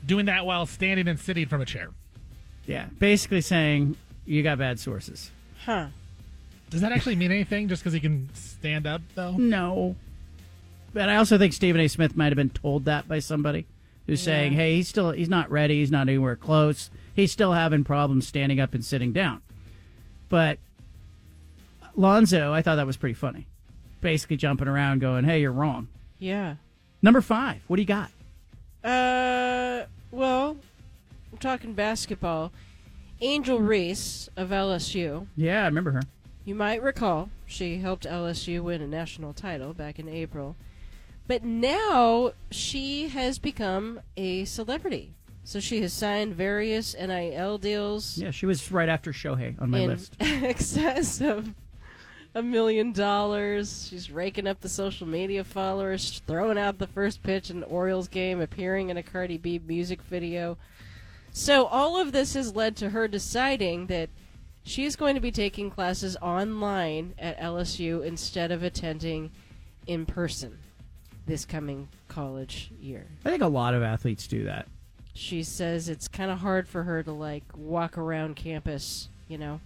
Doing 0.04 0.26
that 0.26 0.44
while 0.44 0.66
standing 0.66 1.08
and 1.08 1.18
sitting 1.18 1.46
from 1.46 1.62
a 1.62 1.64
chair. 1.64 1.88
Yeah, 2.66 2.84
basically 2.98 3.40
saying 3.40 3.96
you 4.26 4.42
got 4.42 4.58
bad 4.58 4.78
sources. 4.78 5.30
Huh. 5.64 5.86
Does 6.68 6.82
that 6.82 6.92
actually 6.92 7.16
mean 7.16 7.32
anything? 7.32 7.68
Just 7.68 7.82
because 7.82 7.94
he 7.94 8.00
can 8.00 8.28
stand 8.34 8.86
up, 8.86 9.00
though. 9.14 9.38
No. 9.38 9.96
But 10.92 11.08
I 11.08 11.16
also 11.16 11.38
think 11.38 11.54
Stephen 11.54 11.80
A. 11.80 11.88
Smith 11.88 12.14
might 12.14 12.26
have 12.26 12.36
been 12.36 12.50
told 12.50 12.84
that 12.84 13.08
by 13.08 13.20
somebody 13.20 13.64
who's 14.06 14.20
saying, 14.20 14.52
"Hey, 14.52 14.76
he's 14.76 14.88
still 14.88 15.10
he's 15.10 15.28
not 15.28 15.50
ready. 15.50 15.80
He's 15.80 15.90
not 15.90 16.08
anywhere 16.08 16.36
close. 16.36 16.90
He's 17.14 17.32
still 17.32 17.52
having 17.52 17.84
problems 17.84 18.26
standing 18.26 18.60
up 18.60 18.74
and 18.74 18.84
sitting 18.84 19.12
down." 19.12 19.42
But 20.28 20.58
Lonzo, 21.94 22.52
I 22.52 22.62
thought 22.62 22.76
that 22.76 22.86
was 22.86 22.96
pretty 22.96 23.14
funny. 23.14 23.46
Basically 24.00 24.36
jumping 24.36 24.68
around 24.68 25.00
going, 25.00 25.24
"Hey, 25.24 25.40
you're 25.40 25.52
wrong." 25.52 25.88
Yeah. 26.18 26.56
Number 27.02 27.20
5. 27.20 27.60
What 27.66 27.76
do 27.76 27.82
you 27.82 27.86
got? 27.86 28.10
Uh, 28.82 29.86
well, 30.10 30.56
I'm 31.32 31.38
talking 31.38 31.72
basketball. 31.72 32.52
Angel 33.20 33.58
Reese 33.60 34.28
of 34.36 34.50
LSU. 34.50 35.26
Yeah, 35.36 35.62
I 35.62 35.66
remember 35.66 35.92
her. 35.92 36.02
You 36.44 36.54
might 36.54 36.82
recall 36.82 37.30
she 37.46 37.78
helped 37.78 38.04
LSU 38.04 38.62
win 38.62 38.82
a 38.82 38.86
national 38.86 39.32
title 39.32 39.72
back 39.72 39.98
in 39.98 40.08
April. 40.08 40.56
But 41.26 41.44
now 41.44 42.32
she 42.50 43.08
has 43.08 43.38
become 43.38 44.00
a 44.16 44.44
celebrity. 44.44 45.12
So 45.42 45.60
she 45.60 45.80
has 45.82 45.92
signed 45.92 46.34
various 46.34 46.94
NIL 46.94 47.58
deals 47.58 48.18
Yeah, 48.18 48.32
she 48.32 48.46
was 48.46 48.72
right 48.72 48.88
after 48.88 49.12
Shohei 49.12 49.60
on 49.60 49.70
my 49.70 49.78
in 49.78 49.90
list. 49.90 50.16
excess 50.20 51.20
of 51.20 51.54
a 52.34 52.42
million 52.42 52.92
dollars. 52.92 53.86
She's 53.88 54.10
raking 54.10 54.46
up 54.46 54.60
the 54.60 54.68
social 54.68 55.06
media 55.06 55.44
followers, 55.44 56.20
throwing 56.26 56.58
out 56.58 56.78
the 56.78 56.88
first 56.88 57.22
pitch 57.22 57.50
in 57.50 57.60
the 57.60 57.66
Orioles 57.66 58.08
game, 58.08 58.40
appearing 58.40 58.90
in 58.90 58.96
a 58.96 59.02
Cardi 59.02 59.38
B 59.38 59.60
music 59.64 60.02
video. 60.02 60.58
So 61.30 61.66
all 61.66 61.96
of 61.96 62.12
this 62.12 62.34
has 62.34 62.56
led 62.56 62.76
to 62.76 62.90
her 62.90 63.06
deciding 63.06 63.86
that 63.86 64.10
she's 64.64 64.96
going 64.96 65.14
to 65.14 65.20
be 65.20 65.30
taking 65.30 65.70
classes 65.70 66.16
online 66.20 67.14
at 67.18 67.38
LSU 67.38 68.04
instead 68.04 68.50
of 68.50 68.62
attending 68.62 69.30
in 69.86 70.06
person 70.06 70.58
this 71.26 71.44
coming 71.44 71.88
college 72.08 72.70
year. 72.80 73.06
I 73.24 73.30
think 73.30 73.42
a 73.42 73.48
lot 73.48 73.74
of 73.74 73.82
athletes 73.82 74.26
do 74.26 74.44
that. 74.44 74.66
She 75.14 75.42
says 75.42 75.88
it's 75.88 76.08
kind 76.08 76.30
of 76.30 76.38
hard 76.38 76.68
for 76.68 76.82
her 76.82 77.02
to 77.02 77.12
like 77.12 77.44
walk 77.56 77.98
around 77.98 78.36
campus, 78.36 79.08
you 79.28 79.38
know, 79.38 79.60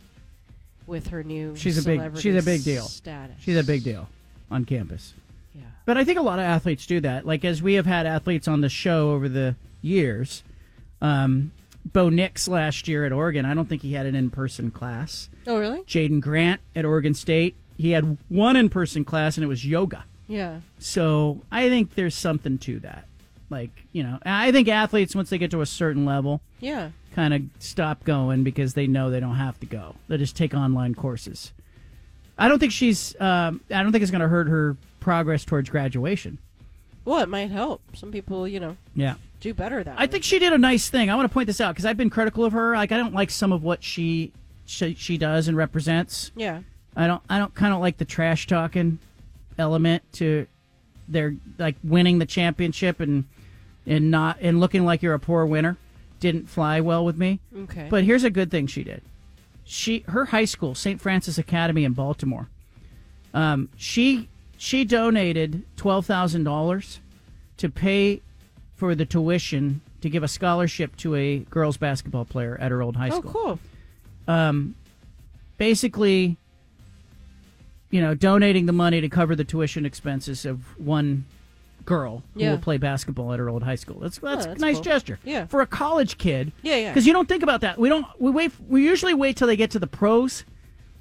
with 0.87 1.09
her 1.09 1.23
new 1.23 1.57
She's 1.57 1.79
a 1.79 1.83
big 1.83 2.19
she's 2.19 2.37
a 2.37 2.43
big 2.43 2.65
deal. 2.65 2.85
status. 2.85 3.37
She's 3.41 3.57
a 3.57 3.65
big 3.65 3.83
deal 3.85 4.09
on 4.51 4.65
campus. 4.65 5.13
Yeah. 5.55 5.63
But 5.87 5.97
I 5.97 6.05
think 6.05 6.19
a 6.19 6.23
lot 6.23 6.39
of 6.39 6.45
athletes 6.45 6.87
do 6.87 7.01
that. 7.01 7.27
Like 7.27 7.45
as 7.45 7.63
we 7.63 7.75
have 7.75 7.87
had 7.87 8.07
athletes 8.07 8.47
on 8.49 8.61
the 8.61 8.69
show 8.69 9.11
over 9.11 9.29
the 9.29 9.57
years, 9.83 10.43
um, 11.03 11.51
Bo 11.85 12.09
Nix 12.11 12.47
last 12.47 12.87
year 12.89 13.05
at 13.05 13.13
Oregon, 13.13 13.45
I 13.45 13.55
don't 13.55 13.69
think 13.69 13.83
he 13.83 13.95
had 13.95 14.07
an 14.07 14.15
in-person 14.15 14.71
class. 14.71 15.29
Oh, 15.47 15.59
really? 15.59 15.81
Jaydon 15.83 16.21
Grant 16.21 16.61
at 16.77 16.85
Oregon 16.85 17.15
State, 17.15 17.57
he 17.77 17.91
had 17.93 18.19
one 18.29 18.55
in-person 18.55 19.05
class 19.05 19.37
and 19.37 19.45
it 19.45 19.49
was 19.49 19.67
yoga. 19.67 20.05
Yeah. 20.31 20.61
So 20.79 21.41
I 21.51 21.69
think 21.69 21.95
there's 21.97 22.15
something 22.15 22.57
to 22.59 22.79
that. 22.81 23.05
Like, 23.51 23.71
you 23.93 24.05
know, 24.05 24.19
I 24.25 24.53
think 24.53 24.69
athletes, 24.69 25.15
once 25.15 25.29
they 25.29 25.39
get 25.39 25.51
to 25.51 25.61
a 25.61 25.67
certain 25.67 26.05
level, 26.05 26.41
Yeah. 26.61 26.91
kind 27.17 27.35
of 27.35 27.43
stop 27.59 28.05
going 28.05 28.45
because 28.45 28.75
they 28.75 28.87
know 28.87 29.11
they 29.11 29.19
don't 29.19 29.35
have 29.35 29.59
to 29.61 29.67
go. 29.67 29.97
They 30.07 30.17
just 30.19 30.37
take 30.37 30.55
online 30.55 30.95
courses. 30.95 31.51
I 32.39 32.47
don't 32.49 32.61
think 32.61 32.71
she's, 32.73 33.21
um, 33.21 33.61
I 33.71 33.83
don't 33.83 33.91
think 33.91 34.03
it's 34.03 34.13
going 34.13 34.21
to 34.23 34.29
hurt 34.29 34.47
her 34.49 34.77
progress 35.01 35.45
towards 35.45 35.69
graduation. 35.69 36.39
Well, 37.05 37.19
it 37.23 37.29
might 37.29 37.51
help. 37.51 37.81
Some 37.97 38.13
people, 38.13 38.47
you 38.47 38.61
know, 38.61 38.77
Yeah. 38.95 39.15
do 39.41 39.53
better 39.53 39.83
that 39.83 39.97
I 39.99 40.07
think 40.07 40.23
she 40.23 40.39
did 40.39 40.53
a 40.53 40.59
nice 40.59 40.89
thing. 40.89 41.11
I 41.11 41.17
want 41.17 41.29
to 41.29 41.33
point 41.35 41.49
this 41.49 41.61
out 41.61 41.75
because 41.75 41.85
I've 41.87 41.97
been 41.97 42.09
critical 42.11 42.45
of 42.45 42.53
her. 42.53 42.77
Like, 42.77 42.93
I 42.93 42.97
don't 42.99 43.15
like 43.15 43.31
some 43.31 43.53
of 43.53 43.65
what 43.65 43.83
she, 43.83 44.33
she, 44.65 44.95
she 44.95 45.19
does 45.19 45.49
and 45.49 45.57
represents. 45.57 46.31
Yeah. 46.37 46.61
I 46.97 47.07
don't 47.09 47.23
I 47.29 47.39
don't 47.39 47.55
kind 47.55 47.73
of 47.75 47.81
like 47.81 47.99
the 47.99 48.05
trash 48.05 48.47
talking 48.47 48.99
element 49.61 50.03
to 50.15 50.47
their 51.07 51.37
like 51.59 51.77
winning 51.85 52.19
the 52.19 52.27
championship 52.27 52.99
and 53.01 53.25
and 53.87 54.11
not 54.11 54.39
and 54.41 54.59
looking 54.61 54.85
like 54.85 55.03
you're 55.03 55.15
a 55.15 55.19
poor 55.21 55.47
winner 55.47 55.77
didn't 56.19 56.49
fly 56.49 56.81
well 56.81 57.05
with 57.05 57.17
me. 57.17 57.41
Okay. 57.57 57.87
But 57.91 58.05
here's 58.05 58.25
a 58.25 58.31
good 58.31 58.51
thing 58.51 58.67
she 58.67 58.83
did. 58.85 59.03
She 59.65 60.01
her 60.09 60.27
high 60.27 60.45
school, 60.45 60.75
St. 60.75 61.01
Francis 61.01 61.39
Academy 61.39 61.85
in 61.85 61.93
Baltimore. 61.93 62.49
Um, 63.33 63.69
she 63.77 64.29
she 64.59 64.85
donated 64.85 65.63
twelve 65.77 66.07
thousand 66.07 66.45
dollars 66.45 67.01
to 67.59 67.69
pay 67.69 68.21
for 68.75 68.95
the 68.95 69.05
tuition 69.07 69.81
to 70.01 70.09
give 70.11 70.23
a 70.23 70.29
scholarship 70.29 70.97
to 70.97 71.15
a 71.15 71.39
girls 71.51 71.77
basketball 71.77 72.25
player 72.25 72.57
at 72.61 72.71
her 72.71 72.83
old 72.83 72.97
high 72.97 73.11
Oh, 73.11 73.19
school 73.21 73.33
cool. 73.33 73.59
um, 74.27 74.75
basically, 75.59 76.37
you 77.91 78.01
know, 78.01 78.15
donating 78.15 78.67
the 78.67 78.73
money 78.73 79.01
to 79.01 79.09
cover 79.09 79.35
the 79.37 79.45
tuition 79.45 79.85
expenses 79.87 80.45
of 80.47 80.79
one 80.79 81.25
girl 81.87 82.23
who 82.35 82.41
Yeah. 82.41 82.51
will 82.53 82.59
play 82.59 82.77
basketball 82.77 83.33
at 83.33 83.39
her 83.39 83.49
old 83.49 83.63
high 83.63 83.75
school. 83.75 83.99
That's 84.01 84.19
that's, 84.19 84.47
that's 84.47 84.59
a 84.59 84.65
nice 84.65 84.77
cool. 84.77 84.85
gesture. 84.85 85.19
Yeah. 85.25 85.47
For 85.47 85.61
a 85.61 85.67
college 85.67 86.19
kid. 86.19 86.53
Yeah, 86.63 86.77
yeah. 86.77 86.91
Because 86.91 87.07
you 87.07 87.13
don't 87.13 87.29
think 87.29 87.43
about 87.43 87.63
that. 87.63 87.79
We 87.79 87.89
don't. 87.89 88.07
We 88.19 88.31
wait. 88.31 88.53
We 88.69 88.85
usually 88.85 89.15
wait 89.15 89.37
till 89.37 89.47
they 89.49 89.57
get 89.57 89.71
to 89.73 89.79
the 89.79 89.87
pros. 89.87 90.45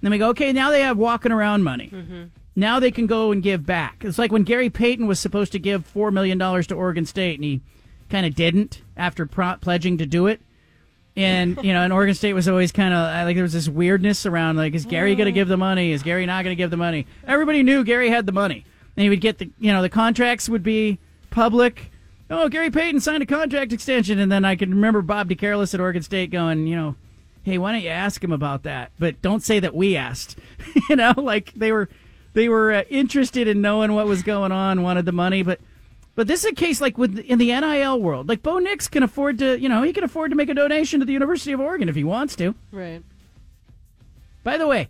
Then 0.02 0.12
we 0.12 0.18
go, 0.18 0.30
okay, 0.30 0.54
now 0.54 0.72
they 0.72 0.82
have 0.82 0.98
walking 0.98 1.32
around 1.34 1.64
money. 1.64 1.90
Mm-hmm. 1.94 2.24
Now 2.56 2.80
they 2.80 2.92
can 2.92 3.06
go 3.06 3.32
and 3.32 3.44
give 3.44 3.66
back. 3.66 4.04
It's 4.06 4.18
like 4.18 4.32
when 4.32 4.44
Gary 4.44 4.70
Payton 4.70 5.08
was 5.08 5.20
supposed 5.20 5.52
to 5.52 5.60
give 5.60 5.86
four 5.86 6.10
million 6.12 6.38
dollars 6.38 6.66
to 6.68 6.76
Oregon 6.76 7.06
State, 7.06 7.36
and 7.36 7.44
he 7.44 7.62
kind 8.10 8.26
of 8.26 8.34
didn't 8.34 8.82
after 8.98 9.26
pro- 9.26 9.58
pledging 9.58 9.98
to 9.98 10.06
do 10.06 10.28
it. 10.28 10.42
And 11.20 11.60
you 11.62 11.74
know, 11.74 11.82
and 11.82 11.92
Oregon 11.92 12.16
State 12.16 12.34
was 12.34 12.48
always 12.48 12.72
kind 12.72 12.94
of 12.94 13.26
like 13.26 13.36
there 13.36 13.44
was 13.44 13.52
this 13.52 13.68
weirdness 13.68 14.26
around 14.26 14.56
like, 14.56 14.74
is 14.74 14.86
Gary 14.86 15.16
going 15.16 15.26
to 15.26 15.34
give 15.34 15.50
the 15.50 15.58
money? 15.58 15.92
Is 15.92 16.02
Gary 16.02 16.26
not 16.26 16.44
going 16.44 16.56
to 16.56 16.58
give 16.62 16.72
the 16.72 16.78
money? 16.78 17.06
Everybody 17.28 17.62
knew 17.62 17.84
Gary 17.84 18.10
had 18.10 18.26
the 18.26 18.32
money, 18.32 18.64
and 18.96 19.04
he 19.04 19.10
would 19.10 19.20
get 19.20 19.38
the 19.38 19.50
you 19.60 19.74
know 19.74 19.82
the 19.82 19.90
contracts 19.90 20.48
would 20.48 20.64
be 20.64 20.98
public. 21.30 21.92
Oh, 22.30 22.48
Gary 22.48 22.70
Payton 22.72 23.02
signed 23.02 23.22
a 23.22 23.26
contract 23.26 23.74
extension, 23.74 24.18
and 24.18 24.32
then 24.32 24.46
I 24.46 24.56
can 24.56 24.70
remember 24.70 25.02
Bob 25.02 25.28
De 25.28 25.36
Carolis 25.36 25.74
at 25.74 25.82
Oregon 25.82 26.04
State 26.04 26.30
going, 26.30 26.68
you 26.68 26.76
know, 26.76 26.96
hey, 27.44 27.58
why 27.58 27.72
don't 27.72 27.82
you 27.82 27.90
ask 27.90 28.24
him 28.24 28.32
about 28.32 28.64
that? 28.64 28.92
But 29.00 29.22
don't 29.22 29.44
say 29.44 29.60
that 29.60 29.76
we 29.76 29.98
asked. 29.98 30.38
you 30.90 30.96
know, 30.96 31.14
like 31.18 31.54
they 31.54 31.74
were 31.74 31.90
they 32.34 32.48
were 32.48 32.72
uh, 32.72 32.84
interested 32.90 33.48
in 33.48 33.60
knowing 33.60 33.94
what 33.94 34.06
was 34.08 34.24
going 34.24 34.54
on, 34.54 34.84
wanted 34.84 35.06
the 35.06 35.12
money, 35.12 35.44
but 35.44 35.60
but 36.20 36.28
this 36.28 36.44
is 36.44 36.52
a 36.52 36.54
case 36.54 36.82
like 36.82 36.98
with 36.98 37.18
in 37.18 37.40
the 37.40 37.46
NIL 37.58 38.02
world. 38.02 38.28
Like 38.28 38.44
Bo 38.44 38.60
Nix 38.60 38.90
can 38.90 39.04
afford 39.04 39.38
to, 39.38 39.58
you 39.58 39.70
know, 39.70 39.84
he 39.84 39.94
can 39.94 40.04
afford 40.04 40.32
to 40.32 40.36
make 40.36 40.50
a 40.50 40.54
donation 40.54 41.00
to 41.00 41.06
the 41.06 41.14
University 41.14 41.54
of 41.54 41.62
Oregon 41.62 41.88
if 41.88 41.96
he 41.96 42.04
wants 42.04 42.36
to. 42.36 42.56
Right. 42.74 43.02
By 44.44 44.58
the 44.58 44.68
way, 44.68 44.90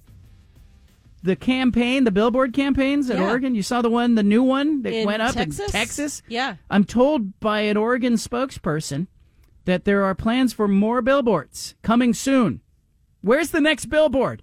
the 1.21 1.35
campaign, 1.35 2.03
the 2.03 2.09
billboard 2.09 2.51
campaigns 2.51 3.11
at 3.11 3.19
Yeah. 3.19 3.27
Oregon, 3.29 3.53
you 3.53 3.61
saw 3.61 3.83
the 3.83 3.91
one, 3.91 4.15
the 4.15 4.23
new 4.23 4.41
one 4.41 4.81
that 4.81 4.91
In 4.91 5.05
went 5.05 5.21
up 5.21 5.35
Texas? 5.35 5.67
in 5.67 5.71
Texas. 5.71 6.23
Yeah. 6.27 6.55
I'm 6.71 6.83
told 6.83 7.39
by 7.39 7.59
an 7.61 7.77
Oregon 7.77 8.13
spokesperson 8.13 9.05
that 9.65 9.85
there 9.85 10.03
are 10.05 10.15
plans 10.15 10.51
for 10.51 10.67
more 10.67 11.03
billboards 11.03 11.75
coming 11.83 12.15
soon. 12.15 12.61
Where's 13.21 13.51
the 13.51 13.61
next 13.61 13.85
billboard 13.85 14.41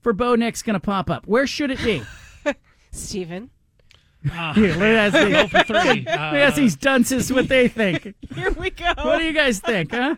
for 0.00 0.12
Bo 0.12 0.34
Nix 0.34 0.62
going 0.62 0.74
to 0.74 0.80
pop 0.80 1.08
up? 1.08 1.28
Where 1.28 1.46
should 1.46 1.70
it 1.70 1.78
be? 1.84 2.02
Steven. 2.90 3.50
Uh, 4.32 4.54
Here, 4.54 4.68
look 4.72 4.82
at 4.82 5.12
that. 5.12 5.30
go 5.30 5.46
for 5.48 5.64
three. 5.64 6.00
Look 6.04 6.08
at 6.08 6.54
these 6.56 6.76
dunces. 6.76 7.32
What 7.32 7.48
they 7.48 7.68
think? 7.68 8.14
Here 8.34 8.50
we 8.52 8.70
go. 8.70 8.92
What 8.96 9.18
do 9.18 9.24
you 9.24 9.32
guys 9.32 9.60
think, 9.60 9.90
huh? 9.92 10.16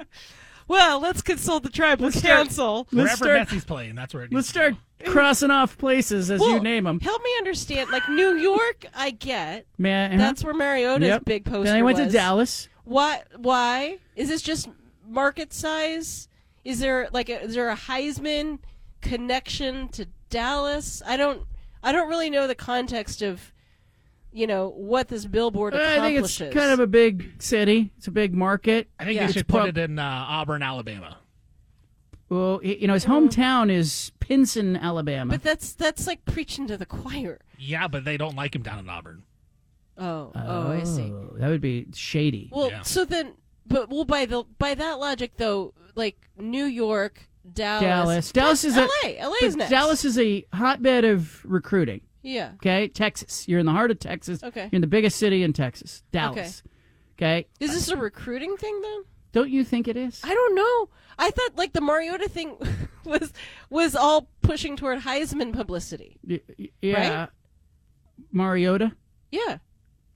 Well, 0.68 1.00
let's 1.00 1.22
consult 1.22 1.62
the 1.62 1.68
tribal 1.70 2.06
Let's 2.06 2.18
start- 2.18 2.36
council. 2.46 2.88
let's 2.90 3.20
Wherever 3.20 3.46
start- 3.46 3.48
Messi's 3.48 3.64
playing, 3.64 3.94
that's 3.94 4.12
where 4.14 4.24
it 4.24 4.32
Let's 4.32 4.46
needs 4.46 4.48
start 4.48 4.74
crossing 5.06 5.50
off 5.50 5.78
places 5.78 6.30
as 6.30 6.40
you 6.40 6.58
name 6.60 6.84
them. 6.84 6.98
Help 7.00 7.22
me 7.22 7.30
understand. 7.38 7.90
Like 7.90 8.08
New 8.08 8.34
York, 8.36 8.84
I 8.94 9.10
get. 9.10 9.66
Man, 9.78 10.10
uh-huh. 10.12 10.18
That's 10.20 10.42
where 10.44 10.54
Mariota's 10.54 11.06
Yep. 11.08 11.24
big 11.24 11.44
poster 11.44 11.64
Then 11.64 11.76
I 11.76 11.82
went 11.82 11.98
was. 11.98 12.08
to 12.08 12.12
Dallas. 12.12 12.68
Why? 12.84 13.22
Why 13.36 13.98
is 14.16 14.28
this 14.28 14.42
just 14.42 14.68
market 15.06 15.52
size? 15.52 16.28
Is 16.64 16.80
there 16.80 17.08
like 17.12 17.28
a, 17.28 17.42
is 17.42 17.54
there 17.54 17.70
a 17.70 17.76
Heisman 17.76 18.58
connection 19.02 19.88
to 19.90 20.06
Dallas? 20.30 21.02
I 21.06 21.16
don't. 21.16 21.42
I 21.82 21.92
don't 21.92 22.08
really 22.08 22.30
know 22.30 22.48
the 22.48 22.54
context 22.56 23.22
of, 23.22 23.52
you 24.32 24.46
know, 24.46 24.68
what 24.70 25.08
this 25.08 25.24
billboard 25.26 25.74
I 25.74 26.00
think 26.00 26.18
it's 26.24 26.38
kind 26.38 26.70
of 26.72 26.80
a 26.80 26.86
big 26.86 27.40
city. 27.42 27.92
It's 27.96 28.06
a 28.06 28.10
big 28.10 28.34
market. 28.34 28.88
I 28.98 29.04
think 29.04 29.16
Yeah. 29.16 29.26
they 29.26 29.32
should 29.32 29.40
It's 29.42 29.50
put 29.50 29.58
prob- 29.62 29.68
it 29.68 29.78
in 29.78 29.98
uh, 29.98 30.02
Auburn, 30.28 30.62
Alabama. 30.62 31.18
Well, 32.28 32.60
y- 32.62 32.76
you 32.80 32.86
know, 32.88 32.94
his 32.94 33.04
hometown 33.06 33.70
is 33.70 34.10
Pinson, 34.20 34.76
Alabama. 34.76 35.30
But 35.32 35.42
that's 35.42 35.72
that's 35.74 36.06
like 36.06 36.24
preaching 36.24 36.66
to 36.66 36.76
the 36.76 36.86
choir. 36.86 37.40
Yeah, 37.58 37.86
but 37.88 38.04
they 38.04 38.16
don't 38.16 38.34
like 38.36 38.54
him 38.54 38.62
down 38.62 38.80
in 38.80 38.88
Auburn. 38.88 39.22
Oh, 39.98 40.32
oh, 40.34 40.72
I 40.72 40.82
see. 40.84 41.10
Oh, 41.10 41.34
That 41.38 41.48
would 41.48 41.60
be 41.62 41.86
shady. 41.94 42.50
Well, 42.52 42.70
so 42.84 43.04
then, 43.04 43.32
but 43.66 43.88
well, 43.88 44.04
by 44.04 44.26
the 44.26 44.44
by 44.58 44.74
that 44.74 44.98
logic 44.98 45.32
though, 45.36 45.72
like 45.94 46.28
New 46.36 46.64
York, 46.66 47.28
Dallas, 47.50 47.80
Dallas. 47.80 48.32
Dallas 48.32 48.64
is 48.64 48.76
L.A. 48.76 49.18
a 49.18 49.22
LA 49.28 49.34
but 49.40 49.42
is 49.44 49.56
next. 49.56 49.70
Dallas 49.70 50.04
is 50.04 50.18
a 50.18 50.44
hotbed 50.52 51.04
of 51.04 51.42
recruiting. 51.44 52.00
Yeah. 52.26 52.52
Okay, 52.56 52.88
Texas. 52.88 53.46
You're 53.48 53.60
in 53.60 53.66
the 53.66 53.72
heart 53.72 53.90
of 53.90 53.98
Texas. 54.00 54.42
Okay. 54.42 54.62
You're 54.64 54.76
in 54.78 54.80
the 54.80 54.86
biggest 54.86 55.16
city 55.18 55.42
in 55.42 55.52
Texas, 55.52 56.02
Dallas. 56.12 56.62
Okay. 57.16 57.46
Is 57.60 57.72
this 57.72 57.88
a 57.88 57.96
recruiting 57.96 58.56
thing 58.56 58.80
then? 58.82 59.04
Don't 59.32 59.50
you 59.50 59.64
think 59.64 59.86
it 59.86 59.96
is? 59.96 60.20
I 60.24 60.34
don't 60.34 60.54
know. 60.54 60.88
I 61.18 61.30
thought 61.30 61.56
like 61.56 61.72
the 61.72 61.80
Mariota 61.80 62.28
thing 62.28 62.56
was 63.04 63.32
was 63.70 63.94
all 63.94 64.28
pushing 64.42 64.76
toward 64.76 65.00
Heisman 65.00 65.52
publicity. 65.52 66.18
Y- 66.26 66.40
y- 66.58 66.68
Yeah. 66.82 67.18
Right? 67.20 67.28
Mariota, 68.32 68.92
Yeah. 69.30 69.58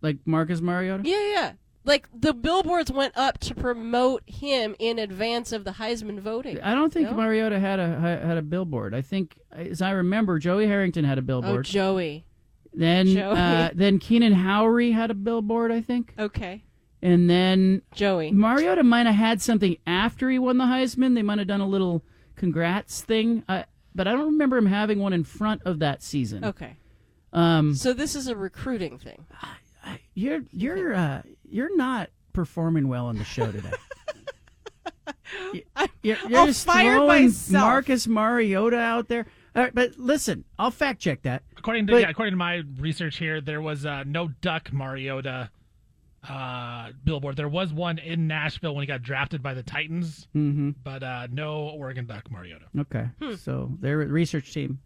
like 0.02 0.18
Marcus 0.24 0.60
Mariota. 0.60 1.02
Yeah, 1.08 1.26
yeah. 1.28 1.52
Like 1.84 2.08
the 2.14 2.34
billboards 2.34 2.92
went 2.92 3.16
up 3.16 3.38
to 3.38 3.54
promote 3.54 4.22
him 4.26 4.76
in 4.78 4.98
advance 4.98 5.50
of 5.52 5.64
the 5.64 5.72
Heisman 5.72 6.20
voting. 6.20 6.60
I 6.60 6.74
don't 6.74 6.92
think 6.92 7.10
No? 7.10 7.16
Mariota 7.16 7.58
had 7.58 7.80
a 7.80 7.98
had 7.98 8.36
a 8.36 8.42
billboard. 8.42 8.94
I 8.94 9.00
think, 9.00 9.38
as 9.50 9.80
I 9.80 9.92
remember, 9.92 10.38
Joey 10.38 10.66
Harrington 10.66 11.04
had 11.04 11.16
a 11.18 11.22
billboard. 11.22 11.48
Oh, 11.48 11.52
billboard. 11.52 11.66
Joey. 11.66 12.24
then 12.74 13.06
Joey. 13.06 13.36
uh, 13.36 13.70
then 13.74 13.98
Keenan 13.98 14.34
Howry 14.34 14.92
had 14.92 15.10
a 15.10 15.14
billboard. 15.14 15.72
I 15.72 15.80
think. 15.80 16.14
Okay. 16.18 16.64
And 17.02 17.30
then 17.30 17.80
Joey 17.94 18.30
Mariota 18.30 18.82
might 18.82 19.06
have 19.06 19.14
had 19.14 19.40
something 19.40 19.78
after 19.86 20.28
he 20.28 20.38
won 20.38 20.58
the 20.58 20.64
Heisman. 20.64 21.14
They 21.14 21.22
might 21.22 21.38
have 21.38 21.48
done 21.48 21.62
a 21.62 21.66
little 21.66 22.04
congrats 22.36 23.00
thing, 23.00 23.42
uh, 23.48 23.62
but 23.94 24.06
I 24.06 24.12
don't 24.12 24.26
remember 24.32 24.58
him 24.58 24.66
having 24.66 24.98
one 24.98 25.14
in 25.14 25.24
front 25.24 25.62
of 25.64 25.78
that 25.78 26.02
season. 26.02 26.44
Okay. 26.44 26.76
Um, 27.32 27.74
So 27.74 27.94
this 27.94 28.14
is 28.14 28.26
a 28.26 28.36
recruiting 28.36 28.98
thing. 28.98 29.24
you're 30.14 30.42
you're 30.52 30.94
uh, 30.94 31.22
you're 31.50 31.76
not 31.76 32.10
performing 32.32 32.88
well 32.88 33.06
on 33.06 33.16
the 33.18 33.24
show 33.24 33.50
today. 33.50 33.70
You- 35.52 35.62
you're 36.02 36.16
you're 36.28 36.38
I'll 36.40 36.46
just 36.46 36.66
fire 36.66 36.94
throwing 36.94 37.24
myself. 37.26 37.62
Marcus 37.64 38.06
Mariota 38.08 38.76
out 38.78 39.08
there. 39.08 39.26
All 39.54 39.62
right, 39.62 39.74
but 39.74 39.96
listen, 39.96 40.44
I'll 40.58 40.70
fact 40.70 41.00
check 41.00 41.22
that. 41.22 41.42
According 41.56 41.86
to 41.88 41.92
But- 41.94 42.02
yeah, 42.02 42.10
according 42.10 42.32
to 42.32 42.36
my 42.36 42.62
research 42.78 43.16
here, 43.16 43.40
there 43.40 43.60
was 43.60 43.84
uh, 43.86 44.04
no 44.06 44.28
Duck 44.40 44.72
Mariota 44.72 45.50
uh, 46.28 46.90
billboard. 47.04 47.36
There 47.36 47.48
was 47.48 47.72
one 47.72 47.98
in 47.98 48.26
Nashville 48.26 48.74
when 48.74 48.82
he 48.82 48.86
got 48.86 49.02
drafted 49.02 49.42
by 49.42 49.54
the 49.54 49.62
Titans, 49.62 50.28
Mhm. 50.34 50.74
but 50.84 51.02
uh, 51.02 51.28
no 51.30 51.68
Oregon 51.68 52.06
Duck 52.06 52.30
Mariota. 52.30 52.66
Okay, 52.78 53.08
Hmm. 53.20 53.34
so 53.34 53.72
they're 53.80 53.98
research 53.98 54.52
team. 54.52 54.80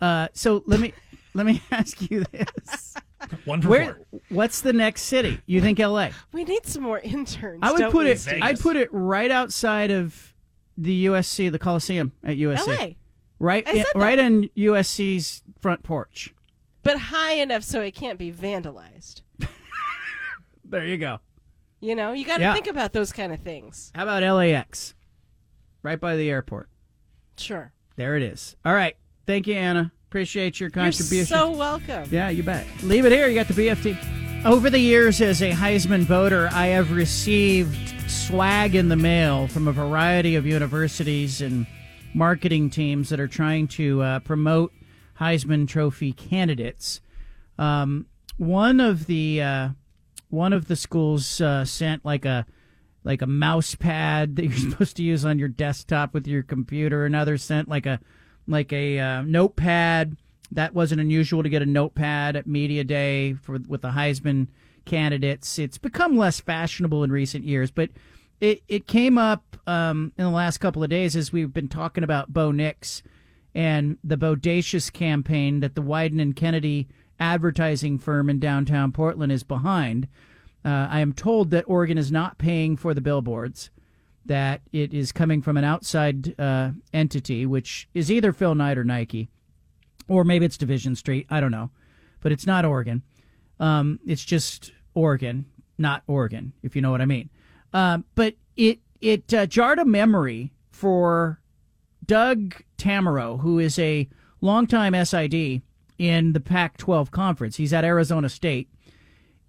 Uh, 0.00 0.28
so 0.32 0.62
let 0.66 0.80
me 0.80 0.92
let 1.34 1.46
me 1.46 1.62
ask 1.70 2.10
you 2.10 2.24
this: 2.32 2.94
One 3.44 3.62
for 3.62 3.68
Where, 3.68 4.00
four. 4.10 4.20
what's 4.30 4.60
the 4.60 4.72
next 4.72 5.02
city? 5.02 5.40
You 5.46 5.60
think 5.60 5.78
L.A.? 5.80 6.12
We 6.32 6.44
need 6.44 6.66
some 6.66 6.82
more 6.82 6.98
interns. 7.00 7.60
I 7.62 7.72
would 7.72 7.78
don't 7.78 7.92
put 7.92 8.04
we? 8.06 8.10
it. 8.12 8.28
I'd 8.42 8.58
put 8.60 8.76
it 8.76 8.88
right 8.92 9.30
outside 9.30 9.90
of 9.90 10.34
the 10.76 11.06
USC, 11.06 11.50
the 11.52 11.58
Coliseum 11.58 12.12
at 12.24 12.36
USC. 12.36 12.66
LA. 12.66 12.86
Right, 13.38 13.66
I 13.66 13.74
said 13.74 13.86
that. 13.94 13.98
right 13.98 14.18
on 14.18 14.48
USC's 14.56 15.42
front 15.60 15.82
porch. 15.82 16.34
but 16.82 16.98
high 16.98 17.32
enough 17.34 17.62
so 17.62 17.80
it 17.80 17.94
can't 17.94 18.18
be 18.18 18.32
vandalized. 18.32 19.22
There 20.64 20.86
you 20.86 20.98
go. 20.98 21.18
You 21.80 21.96
know, 21.96 22.12
you 22.12 22.24
got 22.24 22.36
to 22.36 22.42
Yeah. 22.42 22.52
think 22.54 22.68
about 22.68 22.92
those 22.92 23.12
kind 23.12 23.32
of 23.32 23.40
things. 23.40 23.90
How 23.94 24.04
about 24.04 24.22
LAX? 24.22 24.94
Right 25.82 25.98
by 25.98 26.14
the 26.16 26.30
airport. 26.30 26.68
Sure. 27.36 27.72
There 27.96 28.16
it 28.16 28.22
is. 28.22 28.54
All 28.64 28.74
right. 28.74 28.96
Thank 29.26 29.46
you, 29.48 29.54
Anna. 29.54 29.90
Appreciate 30.10 30.58
your 30.58 30.70
contribution. 30.70 31.18
You're 31.18 31.24
so 31.24 31.52
welcome. 31.52 32.08
Yeah, 32.10 32.30
you 32.30 32.42
bet. 32.42 32.66
Leave 32.82 33.06
it 33.06 33.12
here. 33.12 33.28
You 33.28 33.34
got 33.36 33.46
the 33.46 33.54
BFT. 33.54 34.44
Over 34.44 34.68
the 34.68 34.80
years, 34.80 35.20
as 35.20 35.40
a 35.40 35.52
Heisman 35.52 36.02
voter, 36.02 36.48
I 36.52 36.66
have 36.66 36.90
received 36.90 38.10
swag 38.10 38.74
in 38.74 38.88
the 38.88 38.96
mail 38.96 39.46
from 39.46 39.68
a 39.68 39.72
variety 39.72 40.34
of 40.34 40.46
universities 40.46 41.40
and 41.40 41.64
marketing 42.12 42.70
teams 42.70 43.10
that 43.10 43.20
are 43.20 43.28
trying 43.28 43.68
to 43.68 44.02
uh, 44.02 44.18
promote 44.18 44.72
Heisman 45.20 45.68
Trophy 45.68 46.12
candidates. 46.12 47.00
Um, 47.56 48.06
one 48.36 48.80
of 48.80 49.06
the 49.06 49.40
uh, 49.40 49.68
one 50.28 50.52
of 50.52 50.66
the 50.66 50.74
schools 50.74 51.40
uh, 51.40 51.64
sent 51.64 52.04
like 52.04 52.24
a 52.24 52.46
like 53.04 53.22
a 53.22 53.28
mouse 53.28 53.76
pad 53.76 54.34
that 54.34 54.46
you're 54.46 54.58
supposed 54.70 54.96
to 54.96 55.04
use 55.04 55.24
on 55.24 55.38
your 55.38 55.46
desktop 55.46 56.12
with 56.12 56.26
your 56.26 56.42
computer. 56.42 57.04
Another 57.06 57.38
sent 57.38 57.68
like 57.68 57.86
a 57.86 58.00
like 58.50 58.72
a 58.72 58.98
uh, 58.98 59.22
notepad. 59.22 60.16
That 60.52 60.74
wasn't 60.74 61.00
unusual 61.00 61.42
to 61.42 61.48
get 61.48 61.62
a 61.62 61.66
notepad 61.66 62.34
at 62.36 62.46
media 62.46 62.82
day 62.84 63.34
for 63.34 63.58
with 63.68 63.82
the 63.82 63.90
Heisman 63.90 64.48
candidates. 64.84 65.58
It's 65.58 65.78
become 65.78 66.16
less 66.16 66.40
fashionable 66.40 67.04
in 67.04 67.12
recent 67.12 67.44
years, 67.44 67.70
but 67.70 67.90
it 68.40 68.62
it 68.68 68.86
came 68.86 69.16
up 69.18 69.56
um, 69.66 70.12
in 70.18 70.24
the 70.24 70.30
last 70.30 70.58
couple 70.58 70.82
of 70.82 70.90
days 70.90 71.14
as 71.14 71.32
we've 71.32 71.52
been 71.52 71.68
talking 71.68 72.02
about 72.02 72.32
Bo 72.32 72.50
Nix 72.50 73.02
and 73.54 73.98
the 74.02 74.16
bodacious 74.16 74.92
campaign 74.92 75.60
that 75.60 75.74
the 75.74 75.82
Wieden 75.82 76.20
and 76.20 76.34
Kennedy 76.36 76.88
advertising 77.18 77.98
firm 77.98 78.30
in 78.30 78.40
downtown 78.40 78.92
Portland 78.92 79.32
is 79.32 79.42
behind. 79.42 80.08
Uh, 80.64 80.88
I 80.90 81.00
am 81.00 81.12
told 81.12 81.50
that 81.50 81.64
Oregon 81.66 81.98
is 81.98 82.12
not 82.12 82.38
paying 82.38 82.76
for 82.76 82.94
the 82.94 83.00
billboards, 83.00 83.70
that 84.30 84.60
it 84.72 84.94
is 84.94 85.10
coming 85.10 85.42
from 85.42 85.56
an 85.56 85.64
outside 85.64 86.38
uh, 86.38 86.70
entity, 86.94 87.44
which 87.44 87.88
is 87.94 88.12
either 88.12 88.32
Phil 88.32 88.54
Knight 88.54 88.78
or 88.78 88.84
Nike, 88.84 89.28
or 90.06 90.22
maybe 90.22 90.46
it's 90.46 90.56
Division 90.56 90.94
Street. 90.94 91.26
I 91.28 91.40
don't 91.40 91.50
know. 91.50 91.70
But 92.20 92.30
it's 92.30 92.46
not 92.46 92.64
Oregon. 92.64 93.02
Um, 93.58 93.98
it's 94.06 94.24
just 94.24 94.70
Oregon, 94.94 95.46
not 95.78 96.04
Oregon, 96.06 96.52
if 96.62 96.76
you 96.76 96.80
know 96.80 96.92
what 96.92 97.00
I 97.00 97.06
mean. 97.06 97.28
Um, 97.72 98.04
but 98.14 98.34
it, 98.56 98.78
it 99.00 99.34
uh, 99.34 99.46
jarred 99.46 99.80
a 99.80 99.84
memory 99.84 100.52
for 100.70 101.40
Doug 102.06 102.54
Tammaro, 102.78 103.40
who 103.40 103.58
is 103.58 103.80
a 103.80 104.08
longtime 104.40 104.94
SID 105.04 105.60
in 105.98 106.34
the 106.34 106.40
Pac 106.40 106.76
12 106.76 107.10
conference. 107.10 107.56
He's 107.56 107.72
at 107.72 107.84
Arizona 107.84 108.28
State. 108.28 108.68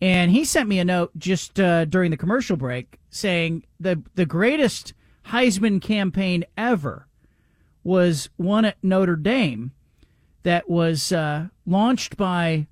And 0.02 0.32
he 0.32 0.44
sent 0.46 0.68
me 0.68 0.80
a 0.80 0.86
note 0.86 1.12
just 1.18 1.60
uh, 1.60 1.86
during 1.86 2.10
the 2.12 2.18
commercial 2.18 2.58
break 2.58 3.00
saying 3.12 3.64
the, 3.80 4.02
the 4.16 4.26
greatest 4.26 4.94
Heisman 5.28 5.80
campaign 5.82 6.44
ever 6.58 7.08
was 7.84 8.30
one 8.38 8.66
at 8.66 8.78
Notre 8.84 9.16
Dame 9.16 9.72
that 10.44 10.70
was 10.70 11.12
uh, 11.12 11.48
launched 11.68 12.18
by 12.18 12.68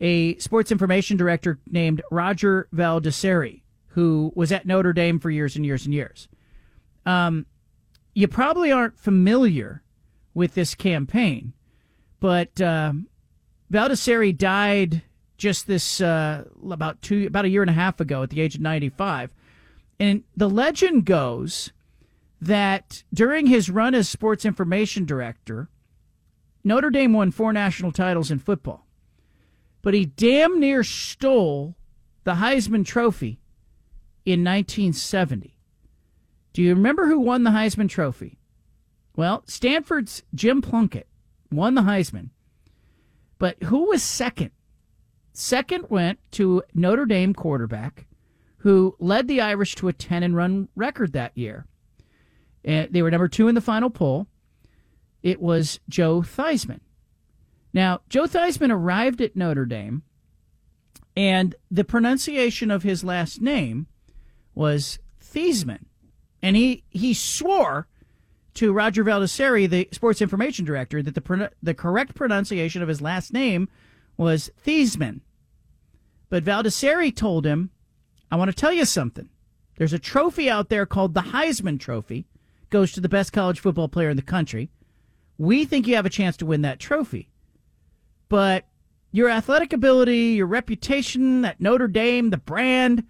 a 0.00 0.36
sports 0.36 0.70
information 0.70 1.16
director 1.16 1.58
named 1.66 2.02
Roger 2.10 2.68
Valdiserri, 2.74 3.62
who 3.88 4.32
was 4.34 4.52
at 4.52 4.66
Notre 4.66 4.92
Dame 4.92 5.18
for 5.18 5.30
years 5.30 5.56
and 5.56 5.64
years 5.64 5.86
and 5.86 5.94
years. 5.94 6.28
Um, 7.06 7.46
you 8.12 8.28
probably 8.28 8.70
aren't 8.70 8.98
familiar 8.98 9.82
with 10.34 10.54
this 10.54 10.74
campaign, 10.74 11.54
but 12.20 12.60
uh, 12.60 12.92
Valdiserri 13.72 14.36
died 14.36 15.02
just 15.36 15.66
this 15.66 16.00
uh, 16.00 16.44
about 16.70 17.02
two 17.02 17.26
about 17.26 17.44
a 17.44 17.48
year 17.48 17.62
and 17.62 17.70
a 17.70 17.74
half 17.74 18.00
ago 18.00 18.22
at 18.22 18.30
the 18.30 18.40
age 18.40 18.54
of 18.54 18.60
95 18.60 19.34
and 19.98 20.24
the 20.36 20.48
legend 20.48 21.04
goes 21.04 21.72
that 22.40 23.02
during 23.12 23.46
his 23.46 23.70
run 23.70 23.94
as 23.94 24.08
sports 24.08 24.44
information 24.44 25.04
director 25.04 25.68
Notre 26.64 26.90
Dame 26.90 27.12
won 27.12 27.30
four 27.30 27.52
national 27.52 27.92
titles 27.92 28.30
in 28.30 28.38
football 28.38 28.86
but 29.82 29.94
he 29.94 30.06
damn 30.06 30.58
near 30.58 30.82
stole 30.82 31.76
the 32.24 32.34
Heisman 32.34 32.84
trophy 32.84 33.40
in 34.24 34.42
1970 34.42 35.54
do 36.52 36.62
you 36.62 36.74
remember 36.74 37.06
who 37.06 37.20
won 37.20 37.42
the 37.42 37.50
Heisman 37.50 37.88
trophy? 37.88 38.38
Well 39.14 39.44
Stanford's 39.46 40.22
Jim 40.34 40.62
Plunkett 40.62 41.06
won 41.52 41.74
the 41.74 41.82
Heisman 41.82 42.30
but 43.38 43.62
who 43.64 43.88
was 43.88 44.02
second 44.02 44.50
Second 45.38 45.84
went 45.90 46.18
to 46.30 46.62
Notre 46.72 47.04
Dame 47.04 47.34
quarterback 47.34 48.06
who 48.56 48.96
led 48.98 49.28
the 49.28 49.42
Irish 49.42 49.74
to 49.74 49.88
a 49.88 49.92
10 49.92 50.22
and 50.22 50.34
run 50.34 50.68
record 50.74 51.12
that 51.12 51.36
year. 51.36 51.66
And 52.64 52.90
they 52.90 53.02
were 53.02 53.10
number 53.10 53.28
two 53.28 53.46
in 53.46 53.54
the 53.54 53.60
final 53.60 53.90
poll. 53.90 54.28
It 55.22 55.38
was 55.38 55.78
Joe 55.90 56.22
Theismann. 56.22 56.80
Now, 57.74 58.00
Joe 58.08 58.24
Theismann 58.24 58.72
arrived 58.72 59.20
at 59.20 59.36
Notre 59.36 59.66
Dame, 59.66 60.04
and 61.14 61.54
the 61.70 61.84
pronunciation 61.84 62.70
of 62.70 62.82
his 62.82 63.04
last 63.04 63.42
name 63.42 63.88
was 64.54 64.98
Theismann. 65.22 65.84
And 66.40 66.56
he, 66.56 66.82
he 66.88 67.12
swore 67.12 67.88
to 68.54 68.72
Roger 68.72 69.04
Valdiserri, 69.04 69.68
the 69.68 69.86
sports 69.92 70.22
information 70.22 70.64
director, 70.64 71.02
that 71.02 71.14
the, 71.14 71.50
the 71.62 71.74
correct 71.74 72.14
pronunciation 72.14 72.80
of 72.80 72.88
his 72.88 73.02
last 73.02 73.34
name 73.34 73.68
was 74.16 74.50
Thiesman. 74.64 75.20
But 76.28 76.44
Valdiserri 76.44 77.14
told 77.14 77.46
him, 77.46 77.70
I 78.30 78.36
want 78.36 78.50
to 78.50 78.56
tell 78.56 78.72
you 78.72 78.84
something. 78.84 79.28
There's 79.76 79.92
a 79.92 79.98
trophy 79.98 80.50
out 80.50 80.68
there 80.68 80.86
called 80.86 81.14
the 81.14 81.20
Heisman 81.20 81.78
Trophy, 81.78 82.26
goes 82.70 82.92
to 82.92 83.00
the 83.00 83.08
best 83.08 83.32
college 83.32 83.60
football 83.60 83.88
player 83.88 84.10
in 84.10 84.16
the 84.16 84.22
country. 84.22 84.70
We 85.38 85.64
think 85.64 85.86
you 85.86 85.96
have 85.96 86.06
a 86.06 86.10
chance 86.10 86.36
to 86.38 86.46
win 86.46 86.62
that 86.62 86.80
trophy. 86.80 87.28
But 88.28 88.64
your 89.12 89.28
athletic 89.28 89.72
ability, 89.72 90.32
your 90.32 90.46
reputation 90.46 91.42
that 91.42 91.60
Notre 91.60 91.88
Dame, 91.88 92.30
the 92.30 92.38
brand, 92.38 93.04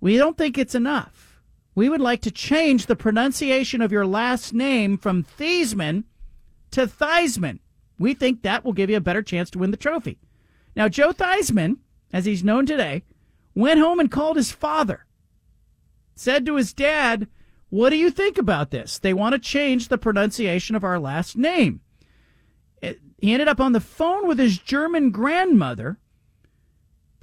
we 0.00 0.16
don't 0.16 0.38
think 0.38 0.56
it's 0.56 0.74
enough. 0.74 1.40
We 1.74 1.88
would 1.88 2.00
like 2.00 2.20
to 2.22 2.30
change 2.30 2.86
the 2.86 2.96
pronunciation 2.96 3.80
of 3.80 3.92
your 3.92 4.06
last 4.06 4.52
name 4.52 4.98
from 4.98 5.24
Thiesman 5.24 6.04
to 6.72 6.86
Theismann. 6.86 7.58
We 7.98 8.14
think 8.14 8.42
that 8.42 8.64
will 8.64 8.72
give 8.72 8.90
you 8.90 8.96
a 8.96 9.00
better 9.00 9.22
chance 9.22 9.50
to 9.50 9.58
win 9.58 9.70
the 9.70 9.76
trophy. 9.76 10.18
Now, 10.76 10.88
Joe 10.88 11.12
Theismann, 11.12 11.78
as 12.12 12.24
he's 12.24 12.44
known 12.44 12.66
today, 12.66 13.02
went 13.54 13.80
home 13.80 14.00
and 14.00 14.10
called 14.10 14.36
his 14.36 14.52
father. 14.52 15.06
Said 16.14 16.44
to 16.46 16.56
his 16.56 16.72
dad, 16.72 17.28
What 17.68 17.90
do 17.90 17.96
you 17.96 18.10
think 18.10 18.38
about 18.38 18.70
this? 18.70 18.98
They 18.98 19.14
want 19.14 19.32
to 19.32 19.38
change 19.38 19.88
the 19.88 19.98
pronunciation 19.98 20.76
of 20.76 20.84
our 20.84 20.98
last 20.98 21.36
name. 21.36 21.80
He 22.80 23.32
ended 23.32 23.48
up 23.48 23.60
on 23.60 23.72
the 23.72 23.80
phone 23.80 24.26
with 24.26 24.38
his 24.38 24.58
German 24.58 25.10
grandmother 25.10 25.98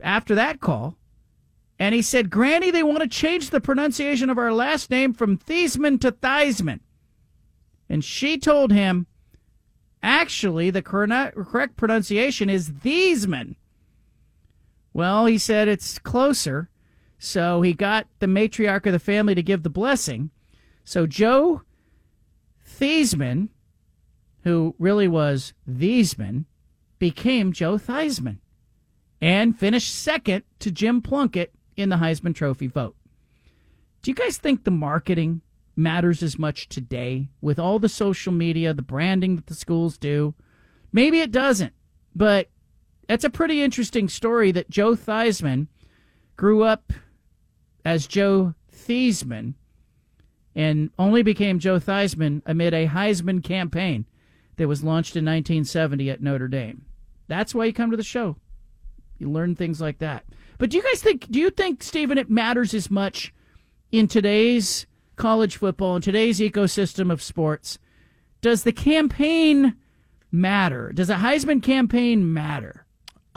after 0.03 0.35
that 0.35 0.59
call, 0.59 0.95
and 1.80 1.93
he 1.93 2.01
said, 2.01 2.30
Granny, 2.30 2.72
they 2.72 2.84
want 2.84 3.01
to 3.01 3.07
change 3.07 3.49
the 3.49 3.61
pronunciation 3.61 4.30
of 4.30 4.38
our 4.38 4.53
last 4.53 4.89
name 4.89 5.14
from 5.14 5.38
Thiesman 5.38 5.99
to 6.01 6.11
Theisman. 6.11 6.80
And 7.89 8.03
she 8.03 8.38
told 8.38 8.72
him, 8.72 9.07
Actually, 10.03 10.69
the 10.69 10.81
correct 10.81 11.77
pronunciation 11.77 12.49
is 12.49 12.69
Thiesman. 12.69 13.55
Well, 14.98 15.28
he 15.28 15.38
said 15.38 15.68
it's 15.68 15.99
closer. 15.99 16.72
So 17.19 17.61
he 17.61 17.74
got 17.74 18.07
the 18.18 18.26
matriarch 18.26 18.88
of 18.88 18.94
the 18.94 18.99
family 18.99 19.36
to 19.36 19.44
give 19.44 19.61
the 19.61 19.69
blessing. 19.69 20.32
So 20.84 21.06
Joe 21.06 21.61
Thiesman, 22.68 23.49
who 24.44 24.74
really 24.80 25.07
was 25.07 25.53
Thiesman, 25.69 26.45
became 26.98 27.53
Joe 27.53 27.78
Theismann 27.78 28.40
and 29.22 29.56
finished 29.56 29.94
second 29.94 30.45
to 30.61 30.72
Jim 30.72 31.03
Plunkett 31.03 31.53
in 31.76 31.90
the 31.90 31.98
Heisman 31.98 32.34
Trophy 32.34 32.65
vote. 32.65 32.95
Do 34.02 34.10
you 34.10 34.15
guys 34.15 34.40
think 34.40 34.64
the 34.64 34.72
marketing 34.72 35.41
matters 35.76 36.24
as 36.24 36.40
much 36.40 36.69
today 36.69 37.30
with 37.40 37.60
all 37.60 37.78
the 37.78 37.88
social 37.88 38.34
media, 38.34 38.74
the 38.74 38.82
branding 38.82 39.36
that 39.36 39.45
the 39.45 39.53
schools 39.53 39.99
do? 39.99 40.34
Maybe 40.91 41.19
it 41.19 41.32
doesn't, 41.32 41.74
but 42.15 42.49
that's 43.07 43.23
a 43.23 43.29
pretty 43.29 43.61
interesting 43.61 44.09
story 44.09 44.51
that 44.51 44.69
Joe 44.69 44.95
Theismann 44.95 45.67
grew 46.35 46.63
up 46.63 46.93
as 47.84 48.07
Joe 48.07 48.53
Theismann 48.73 49.53
and 50.55 50.89
only 50.97 51.23
became 51.23 51.59
Joe 51.59 51.79
Theismann 51.79 52.41
amid 52.45 52.73
a 52.73 52.88
Heisman 52.88 53.43
campaign 53.43 54.05
that 54.57 54.67
was 54.67 54.84
launched 54.84 55.15
in 55.15 55.23
1970 55.23 56.09
at 56.09 56.21
Notre 56.21 56.47
Dame. 56.47 56.85
That's 57.27 57.53
why 57.53 57.65
you 57.65 57.73
come 57.73 57.91
to 57.91 57.97
the 57.97 58.03
show. 58.03 58.38
You 59.19 59.29
learn 59.29 59.55
things 59.55 59.79
like 59.79 59.99
that. 59.99 60.25
But 60.57 60.71
do 60.71 60.77
you 60.77 60.84
guys 60.84 61.01
think, 61.01 61.29
do 61.29 61.39
you 61.39 61.49
think, 61.49 61.84
Stephen, 61.84 62.17
it 62.17 62.29
matters 62.29 62.73
as 62.73 62.89
much 62.89 63.34
in 63.91 64.07
today's 64.07 64.88
college 65.15 65.57
football, 65.57 65.95
in 65.95 66.01
today's 66.01 66.39
ecosystem 66.39 67.11
of 67.11 67.21
sports? 67.21 67.77
Does 68.41 68.63
the 68.63 68.71
campaign 68.71 69.75
matter? 70.31 70.91
Does 70.91 71.09
a 71.09 71.15
Heisman 71.15 71.61
campaign 71.61 72.34
matter? 72.34 72.86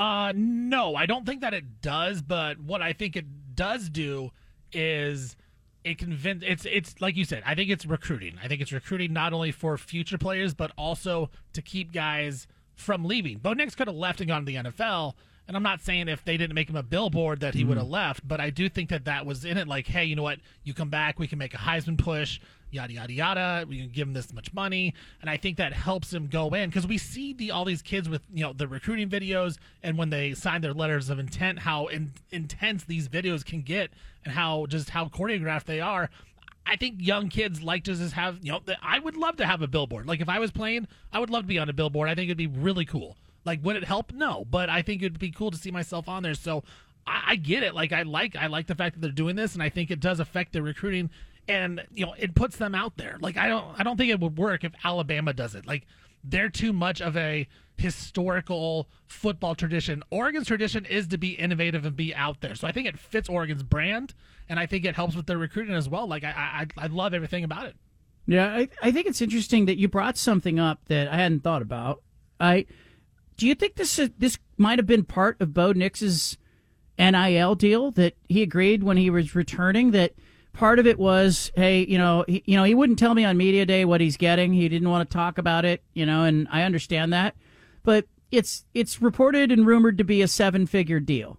Uh, 0.01 0.33
no, 0.35 0.95
I 0.95 1.05
don't 1.05 1.27
think 1.27 1.43
that 1.43 1.53
it 1.53 1.83
does. 1.83 2.23
But 2.23 2.59
what 2.59 2.81
I 2.81 2.95
think 2.95 3.17
it 3.17 3.55
does 3.55 3.91
do 3.91 4.31
is 4.73 5.37
it 5.85 5.99
convince. 5.99 6.43
It's 6.47 6.65
it's 6.65 7.01
like 7.01 7.17
you 7.17 7.25
said. 7.27 7.43
I 7.45 7.55
think 7.55 7.71
it's 7.71 7.85
recruiting. 7.85 8.37
I 8.43 8.49
think 8.49 8.63
it's 8.63 8.73
recruiting 8.73 9.13
not 9.13 9.35
only 9.35 9.53
for 9.53 9.77
future 9.77 10.19
players 10.19 10.55
but 10.55 10.73
also 10.79 11.31
to 11.53 11.61
keep 11.61 11.93
guys 11.93 12.47
from 12.75 13.05
leaving. 13.05 13.39
Bo 13.39 13.53
Nix 13.53 13.75
could 13.75 13.89
have 13.89 13.97
left 13.97 14.21
and 14.21 14.29
gone 14.29 14.47
to 14.47 14.47
the 14.47 14.71
NFL. 14.71 15.15
And 15.47 15.57
I'm 15.57 15.63
not 15.65 15.83
saying 15.83 16.09
if 16.09 16.25
they 16.25 16.37
didn't 16.37 16.55
make 16.55 16.71
him 16.71 16.77
a 16.77 16.83
billboard 16.83 17.41
that 17.41 17.55
he 17.55 17.65
would 17.65 17.77
have 17.77 17.89
left, 17.89 18.27
but 18.27 18.41
I 18.41 18.51
do 18.51 18.69
think 18.69 18.89
that 18.91 19.07
that 19.07 19.27
was 19.27 19.45
in 19.45 19.59
it. 19.59 19.67
Like, 19.67 19.89
hey, 19.89 20.05
you 20.05 20.15
know 20.15 20.23
what? 20.23 20.39
You 20.63 20.75
come 20.75 20.91
back, 20.91 21.19
we 21.19 21.27
can 21.27 21.39
make 21.39 21.55
a 21.55 21.57
Heisman 21.57 21.99
push, 21.99 22.39
yada 22.71 22.93
yada 22.93 23.13
yada. 23.13 23.67
We 23.69 23.79
can 23.79 23.89
give 23.91 24.09
him 24.09 24.15
this 24.15 24.33
much 24.33 24.53
money, 24.53 24.95
and 25.21 25.29
I 25.29 25.37
think 25.37 25.57
that 25.59 25.73
helps 25.73 26.13
him 26.13 26.27
go 26.27 26.49
in 26.51 26.71
because 26.71 26.87
we 26.87 26.99
see 26.99 27.33
the 27.33 27.51
all 27.51 27.65
these 27.65 27.83
kids 27.83 28.09
with 28.09 28.23
you 28.33 28.43
know 28.43 28.53
the 28.53 28.69
recruiting 28.69 29.09
videos, 29.09 29.59
and 29.83 29.99
when 29.99 30.11
they 30.11 30.35
sign 30.35 30.61
their 30.61 30.75
letters 30.75 31.11
of 31.11 31.19
intent, 31.19 31.61
how 31.61 31.87
in, 31.87 32.13
intense 32.31 32.85
these 32.85 33.09
videos 33.09 33.45
can 33.45 33.63
get, 33.63 33.91
and 34.25 34.35
how 34.35 34.67
just 34.67 34.91
how 34.91 35.07
choreographed 35.07 35.65
they 35.65 35.81
are. 35.81 36.11
I 36.67 36.77
think 36.77 36.97
young 36.99 37.29
kids 37.31 37.63
like 37.63 37.85
to 37.85 37.95
just 37.95 38.13
have, 38.13 38.39
you 38.43 38.53
know, 38.53 38.61
the- 38.65 38.77
I 38.83 38.99
would 38.99 39.17
love 39.17 39.37
to 39.39 39.47
have 39.47 39.63
a 39.63 39.67
billboard. 39.67 40.07
Like 40.07 40.21
if 40.21 40.29
I 40.29 40.39
was 40.39 40.53
playing, 40.53 40.87
I 41.13 41.19
would 41.19 41.31
love 41.31 41.45
to 41.45 41.49
be 41.49 41.59
on 41.59 41.69
a 41.69 41.73
billboard. 41.73 42.09
I 42.09 42.15
think 42.15 42.27
it'd 42.27 42.37
be 42.37 42.47
really 42.47 42.85
cool. 42.85 43.17
Like 43.45 43.65
would 43.65 43.77
it 43.77 43.85
help? 43.85 44.13
No, 44.13 44.45
but 44.49 44.69
I 44.69 44.83
think 44.83 45.03
it'd 45.03 45.19
be 45.19 45.31
cool 45.31 45.51
to 45.51 45.57
see 45.57 45.71
myself 45.71 46.09
on 46.09 46.23
there. 46.23 46.35
So 46.35 46.63
I, 47.07 47.37
get 47.37 47.63
it. 47.63 47.75
Like 47.75 47.93
I 47.93 48.03
like 48.03 48.37
I 48.37 48.47
like 48.47 48.67
the 48.67 48.75
fact 48.75 48.95
that 48.95 49.01
they're 49.01 49.11
doing 49.11 49.37
this, 49.37 49.55
and 49.55 49.63
I 49.63 49.69
think 49.69 49.91
it 49.91 50.01
does 50.01 50.21
affect 50.21 50.53
their 50.53 50.63
recruiting, 50.63 51.11
and 51.51 51.85
you 51.93 52.07
know 52.07 52.15
it 52.17 52.35
puts 52.35 52.57
them 52.57 52.75
out 52.75 52.97
there. 52.97 53.19
Like 53.21 53.37
I 53.37 53.49
don't 53.49 53.79
I 53.79 53.83
don't 53.83 53.97
think 53.97 54.11
it 54.11 54.21
would 54.21 54.39
work 54.39 54.65
if 54.65 54.73
Alabama 54.85 55.33
does 55.33 55.55
it. 55.55 55.67
Like 55.67 55.87
they're 56.23 56.49
too 56.49 56.73
much 56.73 57.01
of 57.01 57.17
a 57.17 57.49
historical 57.77 58.89
football 59.07 59.55
tradition. 59.55 60.03
Oregon's 60.11 60.47
tradition 60.47 60.85
is 60.85 61.09
to 61.09 61.19
be 61.19 61.31
innovative 61.31 61.85
and 61.85 61.97
be 61.97 62.15
out 62.15 62.41
there. 62.41 62.55
So 62.55 62.69
I 62.69 62.73
think 62.73 62.87
it 62.87 62.99
fits 62.99 63.29
Oregon's 63.29 63.63
brand, 63.63 64.15
and 64.49 64.59
I 64.61 64.67
think 64.67 64.85
it 64.85 64.95
helps 64.95 65.17
with 65.17 65.27
their 65.27 65.39
recruiting 65.39 65.75
as 65.75 65.89
well. 65.89 66.07
Like 66.07 66.25
I 66.25 66.67
I, 66.79 66.85
I 66.85 66.87
love 66.87 67.13
everything 67.15 67.45
about 67.45 67.67
it. 67.67 67.77
Yeah, 68.27 68.47
I, 68.47 68.69
I 68.81 68.93
think 68.93 69.07
it's 69.07 69.21
interesting 69.21 69.67
that 69.67 69.79
you 69.79 69.89
brought 69.89 70.17
something 70.17 70.61
up 70.61 70.81
that 70.87 71.09
I 71.09 71.17
hadn't 71.17 71.43
thought 71.43 71.63
about. 71.63 72.03
I 72.39 72.67
do 73.37 73.49
you 73.49 73.55
think 73.55 73.75
this 73.75 73.99
is, 73.99 74.11
this 74.19 74.39
might 74.57 74.79
have 74.79 74.87
been 74.87 75.05
part 75.05 75.41
of 75.41 75.55
Bo 75.55 75.73
Nix's 75.73 76.37
NIL 76.99 77.55
deal 77.55 77.91
that 77.93 78.15
he 78.29 78.43
agreed 78.43 78.83
when 78.83 78.99
he 78.99 79.09
was 79.09 79.35
returning 79.35 79.93
that 79.93 80.13
part 80.53 80.79
of 80.79 80.87
it 80.87 80.99
was 80.99 81.53
hey 81.55 81.85
you 81.87 81.99
know 81.99 82.25
he, 82.27 82.43
you 82.47 82.57
know 82.57 82.65
he 82.65 82.75
wouldn't 82.75 82.99
tell 82.99 83.15
me 83.15 83.25
on 83.25 83.37
media 83.37 83.65
day 83.65 83.85
what 83.85 84.01
he's 84.01 84.17
getting 84.17 84.53
he 84.53 84.69
didn't 84.69 84.91
want 84.91 85.09
to 85.09 85.15
talk 85.15 85.39
about 85.39 85.65
it 85.65 85.83
you 85.95 86.05
know 86.05 86.25
and 86.25 86.49
I 86.51 86.63
understand 86.63 87.13
that 87.13 87.37
but 87.83 88.07
it's 88.31 88.65
it's 88.75 89.01
reported 89.01 89.53
and 89.53 89.67
rumored 89.67 89.99
to 89.99 90.05
be 90.05 90.23
a 90.23 90.29
seven 90.29 90.67
figure 90.67 91.01
deal 91.01 91.39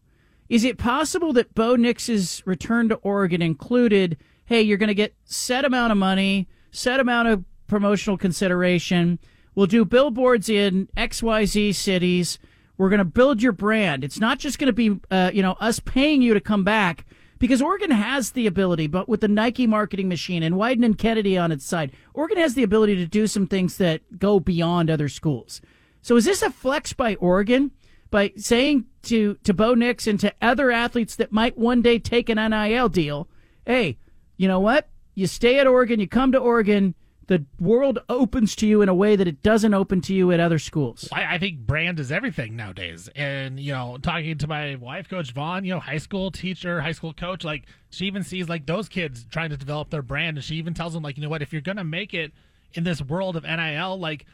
is 0.51 0.65
it 0.65 0.77
possible 0.77 1.31
that 1.31 1.55
Bo 1.55 1.77
Nix's 1.77 2.43
return 2.45 2.89
to 2.89 2.95
Oregon 2.95 3.41
included, 3.41 4.17
hey, 4.43 4.61
you're 4.61 4.77
going 4.77 4.89
to 4.89 4.93
get 4.93 5.15
set 5.23 5.63
amount 5.63 5.93
of 5.93 5.97
money, 5.97 6.49
set 6.71 6.99
amount 6.99 7.29
of 7.29 7.45
promotional 7.67 8.17
consideration. 8.17 9.17
We'll 9.55 9.67
do 9.67 9.85
billboards 9.85 10.49
in 10.49 10.89
XYZ 10.97 11.73
cities. 11.73 12.37
We're 12.77 12.89
going 12.89 12.99
to 12.99 13.05
build 13.05 13.41
your 13.41 13.53
brand. 13.53 14.03
It's 14.03 14.19
not 14.19 14.39
just 14.39 14.59
going 14.59 14.67
to 14.67 14.73
be, 14.73 14.99
uh, 15.09 15.31
you 15.33 15.41
know, 15.41 15.53
us 15.61 15.79
paying 15.79 16.21
you 16.21 16.33
to 16.33 16.41
come 16.41 16.65
back 16.65 17.05
because 17.41 17.61
Oregon 17.61 17.91
has 17.91 18.31
the 18.31 18.47
ability, 18.47 18.87
but 18.87 19.09
with 19.09 19.19
the 19.19 19.27
Nike 19.27 19.67
marketing 19.67 20.07
machine 20.07 20.43
and 20.43 20.55
Wieden 20.55 20.85
and 20.85 20.97
Kennedy 20.97 21.37
on 21.37 21.51
its 21.51 21.65
side, 21.65 21.91
Oregon 22.13 22.37
has 22.37 22.53
the 22.53 22.63
ability 22.63 22.95
to 22.95 23.05
do 23.05 23.27
some 23.27 23.47
things 23.47 23.77
that 23.77 24.17
go 24.17 24.39
beyond 24.39 24.89
other 24.89 25.09
schools. 25.09 25.59
So 26.01 26.15
is 26.15 26.23
this 26.23 26.41
a 26.41 26.49
flex 26.49 26.93
by 26.93 27.15
Oregon? 27.15 27.71
by 28.11 28.33
saying 28.35 28.85
to 29.03 29.35
to 29.43 29.53
Bo 29.53 29.73
Nix 29.73 30.05
and 30.05 30.19
to 30.19 30.33
other 30.41 30.69
athletes 30.69 31.15
that 31.15 31.31
might 31.31 31.57
one 31.57 31.81
day 31.81 31.97
take 31.97 32.29
an 32.29 32.37
NIL 32.37 32.89
deal, 32.89 33.27
hey, 33.65 33.97
you 34.37 34.47
know 34.47 34.59
what? 34.59 34.89
You 35.15 35.27
stay 35.27 35.57
at 35.59 35.65
Oregon, 35.65 35.99
you 35.99 36.07
come 36.07 36.31
to 36.33 36.37
Oregon, 36.37 36.93
the 37.31 37.45
world 37.61 37.97
opens 38.09 38.57
to 38.57 38.67
you 38.67 38.81
in 38.81 38.89
a 38.89 38.93
way 38.93 39.15
that 39.15 39.25
it 39.25 39.41
doesn't 39.41 39.73
open 39.73 40.01
to 40.01 40.13
you 40.13 40.33
at 40.33 40.41
other 40.41 40.59
schools. 40.59 41.07
I, 41.13 41.35
I 41.35 41.37
think 41.37 41.59
brand 41.59 41.97
is 41.97 42.11
everything 42.11 42.57
nowadays. 42.57 43.09
And, 43.15 43.57
you 43.57 43.71
know, 43.71 43.97
talking 44.01 44.37
to 44.37 44.47
my 44.47 44.75
wife, 44.75 45.07
Coach 45.07 45.31
Vaughn, 45.31 45.63
you 45.63 45.73
know, 45.73 45.79
high 45.79 45.97
school 45.97 46.29
teacher, 46.29 46.81
high 46.81 46.91
school 46.91 47.13
coach, 47.13 47.45
like, 47.45 47.63
she 47.89 48.05
even 48.05 48.23
sees, 48.23 48.49
like, 48.49 48.65
those 48.65 48.89
kids 48.89 49.25
trying 49.31 49.49
to 49.49 49.55
develop 49.55 49.91
their 49.91 50.01
brand. 50.01 50.35
And 50.35 50.43
she 50.43 50.55
even 50.55 50.73
tells 50.73 50.91
them, 50.91 51.03
like, 51.03 51.15
you 51.15 51.23
know 51.23 51.29
what, 51.29 51.41
if 51.41 51.53
you're 51.53 51.61
going 51.61 51.77
to 51.77 51.85
make 51.85 52.13
it 52.13 52.33
in 52.73 52.83
this 52.83 53.01
world 53.01 53.37
of 53.37 53.43
NIL, 53.43 53.97
like, 53.97 54.25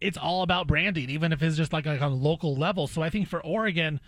it's 0.00 0.16
all 0.16 0.40
about 0.40 0.66
branding, 0.66 1.10
even 1.10 1.34
if 1.34 1.42
it's 1.42 1.58
just 1.58 1.74
like, 1.74 1.84
like 1.84 2.00
on 2.00 2.12
a 2.12 2.14
local 2.14 2.56
level. 2.56 2.86
So 2.86 3.02
I 3.02 3.10
think 3.10 3.28
for 3.28 3.44
Oregon, 3.44 4.00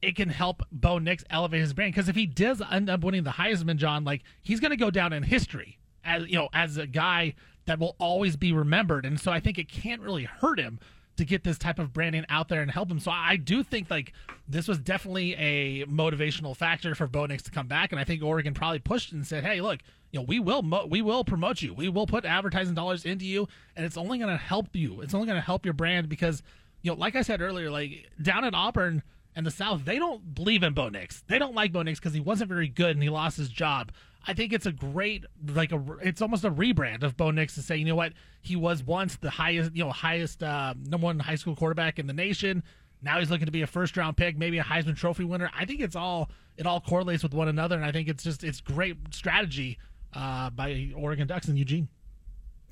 it 0.00 0.14
can 0.14 0.28
help 0.28 0.62
Bo 0.70 0.98
Nix 0.98 1.24
elevate 1.30 1.62
his 1.62 1.72
brand 1.72 1.94
because 1.94 2.08
if 2.08 2.14
he 2.14 2.26
does 2.26 2.62
end 2.70 2.88
up 2.88 3.02
winning 3.02 3.24
the 3.24 3.30
Heisman, 3.30 3.76
John, 3.76 4.04
like 4.04 4.22
he's 4.40 4.60
going 4.60 4.70
to 4.70 4.76
go 4.76 4.90
down 4.90 5.12
in 5.12 5.24
history 5.24 5.78
as 6.04 6.26
you 6.26 6.36
know 6.36 6.48
as 6.52 6.76
a 6.76 6.86
guy 6.86 7.34
that 7.66 7.78
will 7.78 7.96
always 7.98 8.36
be 8.36 8.52
remembered. 8.52 9.04
And 9.04 9.20
so 9.20 9.30
I 9.32 9.40
think 9.40 9.58
it 9.58 9.68
can't 9.68 10.00
really 10.00 10.24
hurt 10.24 10.58
him 10.58 10.78
to 11.16 11.24
get 11.24 11.44
this 11.44 11.58
type 11.58 11.78
of 11.78 11.92
branding 11.92 12.24
out 12.28 12.48
there 12.48 12.62
and 12.62 12.70
help 12.70 12.90
him. 12.90 12.98
So 12.98 13.10
I 13.10 13.36
do 13.36 13.62
think 13.62 13.90
like 13.90 14.12
this 14.48 14.66
was 14.66 14.78
definitely 14.78 15.34
a 15.34 15.84
motivational 15.86 16.56
factor 16.56 16.94
for 16.94 17.06
Bo 17.06 17.26
Nix 17.26 17.42
to 17.44 17.50
come 17.50 17.66
back, 17.66 17.92
and 17.92 18.00
I 18.00 18.04
think 18.04 18.22
Oregon 18.22 18.54
probably 18.54 18.78
pushed 18.78 19.12
and 19.12 19.26
said, 19.26 19.44
"Hey, 19.44 19.60
look, 19.60 19.80
you 20.10 20.20
know, 20.20 20.24
we 20.24 20.40
will 20.40 20.62
mo- 20.62 20.86
we 20.86 21.02
will 21.02 21.24
promote 21.24 21.60
you, 21.62 21.74
we 21.74 21.88
will 21.88 22.06
put 22.06 22.24
advertising 22.24 22.74
dollars 22.74 23.04
into 23.04 23.26
you, 23.26 23.46
and 23.76 23.84
it's 23.84 23.96
only 23.96 24.18
going 24.18 24.30
to 24.30 24.42
help 24.42 24.74
you. 24.74 25.00
It's 25.02 25.14
only 25.14 25.26
going 25.26 25.38
to 25.38 25.44
help 25.44 25.64
your 25.64 25.74
brand 25.74 26.08
because 26.08 26.42
you 26.80 26.90
know, 26.90 26.96
like 26.96 27.14
I 27.14 27.22
said 27.22 27.40
earlier, 27.40 27.70
like 27.70 28.10
down 28.20 28.44
at 28.44 28.54
Auburn." 28.54 29.02
And 29.34 29.46
the 29.46 29.50
South, 29.50 29.86
they 29.86 29.98
don't 29.98 30.34
believe 30.34 30.62
in 30.62 30.74
Bo 30.74 30.90
Nix. 30.90 31.22
They 31.26 31.38
don't 31.38 31.54
like 31.54 31.72
Bo 31.72 31.80
Nix 31.80 31.98
because 31.98 32.12
he 32.12 32.20
wasn't 32.20 32.50
very 32.50 32.68
good 32.68 32.90
and 32.90 33.02
he 33.02 33.08
lost 33.08 33.38
his 33.38 33.48
job. 33.48 33.90
I 34.26 34.34
think 34.34 34.52
it's 34.52 34.66
a 34.66 34.72
great, 34.72 35.24
like 35.48 35.72
a, 35.72 35.82
it's 36.00 36.22
almost 36.22 36.44
a 36.44 36.50
rebrand 36.50 37.02
of 37.02 37.16
Bo 37.16 37.30
Nix 37.30 37.54
to 37.56 37.62
say, 37.62 37.76
you 37.76 37.84
know 37.84 37.96
what, 37.96 38.12
he 38.40 38.54
was 38.56 38.82
once 38.82 39.16
the 39.16 39.30
highest, 39.30 39.74
you 39.74 39.84
know, 39.84 39.90
highest 39.90 40.42
uh, 40.42 40.74
number 40.86 41.06
one 41.06 41.18
high 41.18 41.34
school 41.34 41.56
quarterback 41.56 41.98
in 41.98 42.06
the 42.06 42.12
nation. 42.12 42.62
Now 43.02 43.18
he's 43.18 43.30
looking 43.30 43.46
to 43.46 43.52
be 43.52 43.62
a 43.62 43.66
first 43.66 43.96
round 43.96 44.16
pick, 44.16 44.38
maybe 44.38 44.58
a 44.58 44.62
Heisman 44.62 44.96
Trophy 44.96 45.24
winner. 45.24 45.50
I 45.58 45.64
think 45.64 45.80
it's 45.80 45.96
all 45.96 46.30
it 46.56 46.66
all 46.66 46.80
correlates 46.80 47.22
with 47.22 47.34
one 47.34 47.48
another, 47.48 47.74
and 47.74 47.84
I 47.84 47.90
think 47.90 48.08
it's 48.08 48.22
just 48.22 48.44
it's 48.44 48.60
great 48.60 48.96
strategy 49.10 49.78
uh, 50.14 50.50
by 50.50 50.92
Oregon 50.94 51.26
Ducks 51.26 51.48
and 51.48 51.58
Eugene. 51.58 51.88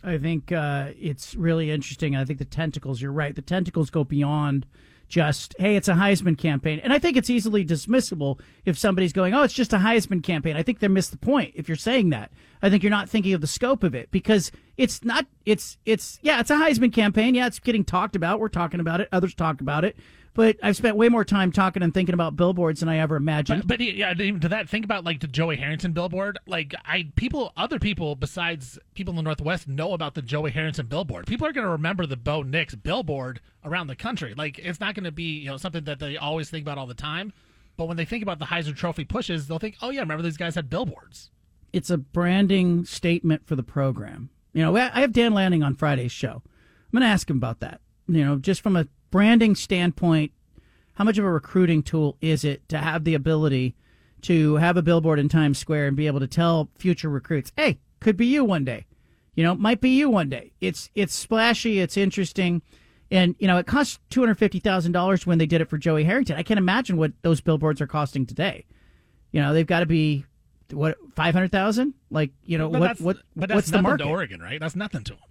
I 0.03 0.19
think 0.19 0.53
uh, 0.53 0.91
it's 0.99 1.35
really 1.35 1.71
interesting. 1.71 2.17
I 2.17 2.25
think 2.25 2.39
the 2.39 2.45
tentacles, 2.45 3.03
you're 3.03 3.13
right. 3.13 3.35
The 3.35 3.43
tentacles 3.43 3.91
go 3.91 4.05
beyond 4.05 4.67
just, 5.11 5.55
hey, 5.59 5.77
it's 5.77 5.89
a 5.89 5.95
Heisman 5.95 6.39
campaign. 6.39 6.81
And 6.83 6.93
I 6.93 6.99
think 6.99 7.17
it's 7.17 7.29
easily 7.29 7.65
dismissible 7.65 8.41
if 8.65 8.79
somebody's 8.79 9.13
going, 9.13 9.35
oh, 9.35 9.43
it's 9.43 9.53
just 9.53 9.73
a 9.73 9.79
Heisman 9.79 10.23
campaign. 10.23 10.57
I 10.57 10.63
think 10.63 10.79
they 10.79 10.89
missed 10.89 11.11
the 11.11 11.19
point 11.19 11.53
if 11.57 11.69
you're 11.69 11.77
saying 11.77 12.11
that. 12.11 12.31
I 12.63 12.71
think 12.71 12.83
you're 12.83 12.91
not 12.91 13.11
thinking 13.11 13.35
of 13.35 13.41
the 13.41 13.47
scope 13.47 13.83
of 13.83 13.95
it 13.95 14.11
because 14.11 14.53
it's 14.77 15.05
not, 15.05 15.27
it's, 15.45 15.77
it's, 15.85 16.19
yeah, 16.23 16.41
it's 16.41 16.51
a 16.51 16.55
Heisman 16.55 16.93
campaign. 16.93 17.35
Yeah, 17.35 17.49
it's 17.49 17.59
getting 17.59 17.85
talked 17.85 18.17
about. 18.17 18.39
We're 18.39 18.49
talking 18.49 18.81
about 18.81 19.01
it. 19.01 19.09
Others 19.13 19.35
talk 19.35 19.61
about 19.61 19.85
it. 19.85 19.97
But 20.33 20.59
I've 20.63 20.77
spent 20.77 20.97
way 20.97 21.09
more 21.09 21.25
time 21.25 21.51
talking 21.51 21.83
and 21.83 21.93
thinking 21.93 22.15
about 22.15 22.37
billboards 22.37 22.81
than 22.81 22.89
I 22.89 22.99
ever 22.99 23.17
imagined. 23.17 23.67
But, 23.67 23.79
but 23.79 23.81
yeah, 23.81 24.13
even 24.17 24.41
to 24.41 24.49
that, 24.51 24.69
think 24.69 24.85
about 24.85 25.05
like 25.05 25.21
the 25.21 25.27
Joey 25.27 25.57
Harrington 25.57 25.93
billboard. 25.93 26.39
Like 26.47 26.73
I, 26.85 27.11
people, 27.17 27.53
other 27.57 27.81
people 27.81 28.15
besides 28.15 28.79
people 28.95 29.11
in 29.11 29.17
the 29.17 29.23
Northwest 29.23 29.67
know 29.67 29.93
about 29.93 30.15
the 30.15 30.23
Joey 30.23 30.53
Harrington 30.53 30.87
billboard. 30.87 31.27
People 31.27 31.49
are 31.49 31.53
going 31.53 31.65
to 31.67 31.71
remember 31.73 32.07
the 32.07 32.17
Bo 32.17 32.43
Nix 32.43 32.77
billboard 32.77 33.41
around 33.65 33.89
the 33.89 33.97
country. 33.97 34.35
Like 34.35 34.61
it's 34.61 34.79
not 34.79 34.95
going 34.95 35.05
to 35.05 35.11
be 35.13 35.41
you 35.41 35.49
know 35.49 35.57
something 35.57 35.85
that 35.85 35.99
they 35.99 36.17
always 36.17 36.49
think 36.49 36.63
about 36.65 36.79
all 36.79 36.87
the 36.87 36.95
time. 36.95 37.33
But 37.77 37.87
when 37.87 37.97
they 37.97 38.05
think 38.05 38.23
about 38.23 38.39
the 38.39 38.45
Heisman 38.45 38.77
Trophy 38.77 39.05
pushes, 39.05 39.49
they'll 39.49 39.59
think, 39.59 39.77
oh 39.83 39.91
yeah, 39.91 40.01
remember 40.01 40.23
these 40.23 40.37
guys 40.37 40.55
had 40.55 40.71
billboards. 40.71 41.31
it's 41.73 41.91
a 41.91 41.99
branding 41.99 42.85
statement 42.85 43.47
for 43.47 43.57
the 43.57 43.63
program. 43.63 44.31
You 44.53 44.63
know, 44.63 44.77
I 44.77 45.01
have 45.01 45.13
Dan 45.13 45.35
Lanning 45.35 45.63
on 45.63 45.75
Friday's 45.75 46.13
show. 46.13 46.43
I'm 46.45 46.93
going 46.93 47.03
to 47.03 47.09
ask 47.09 47.29
him 47.31 47.37
about 47.37 47.61
that. 47.61 47.81
You 48.09 48.25
know, 48.25 48.37
just 48.37 48.61
from 48.61 48.77
a 48.77 48.87
branding 49.11 49.55
standpoint, 49.55 50.33
how 50.95 51.05
much 51.05 51.19
of 51.19 51.25
a 51.25 51.31
recruiting 51.31 51.83
tool 51.83 52.17
is 52.21 52.45
it 52.45 52.69
to 52.69 52.79
have 52.79 53.05
the 53.05 53.15
ability 53.15 53.75
to 54.23 54.57
have 54.57 54.77
a 54.77 54.83
billboard 54.83 55.19
in 55.19 55.29
Times 55.29 55.59
Square 55.59 55.89
and 55.89 55.97
be 55.97 56.07
able 56.07 56.21
to 56.21 56.27
tell 56.27 56.69
future 56.79 57.09
recruits, 57.09 57.53
"Hey, 57.57 57.79
could 58.01 58.17
be 58.17 58.27
you 58.27 58.45
one 58.45 58.65
day." 58.65 58.87
You 59.35 59.45
know, 59.45 59.55
might 59.55 59.81
be 59.81 59.91
you 59.91 60.11
one 60.11 60.29
day. 60.29 60.53
It's 60.61 60.91
it's 60.95 61.15
splashy, 61.15 61.81
it's 61.81 61.97
interesting, 61.97 62.61
and 63.11 63.35
you 63.39 63.47
know, 63.47 63.57
it 63.57 63.67
cost 63.67 63.99
two 64.11 64.21
hundred 64.21 64.35
fifty 64.37 64.59
thousand 64.59 64.93
dollars 64.93 65.27
when 65.27 65.39
they 65.39 65.47
did 65.47 65.61
it 65.63 65.71
for 65.71 65.79
Joey 65.79 66.05
Harrington. 66.05 66.37
I 66.37 66.43
can't 66.43 66.59
imagine 66.59 66.97
what 66.99 67.13
those 67.23 67.41
billboards 67.41 67.81
are 67.81 67.87
costing 67.87 68.27
today. 68.27 68.67
You 69.33 69.41
know, 69.41 69.55
they've 69.55 69.67
got 69.67 69.81
to 69.81 69.87
be 69.87 70.27
what 70.71 70.99
five 71.15 71.33
hundred 71.35 71.51
thousand? 71.53 71.95
Like, 72.11 72.33
you 72.45 72.59
know, 72.59 72.69
But 72.69 72.81
what 72.81 73.01
what 73.01 73.17
but 73.35 73.49
that's 73.49 73.57
what's 73.57 73.71
the 73.71 73.81
market? 73.81 74.05
to 74.05 74.11
Oregon, 74.11 74.41
right? 74.41 74.61
That's 74.61 74.77
nothing 74.77 75.05
to 75.05 75.13
them. 75.15 75.23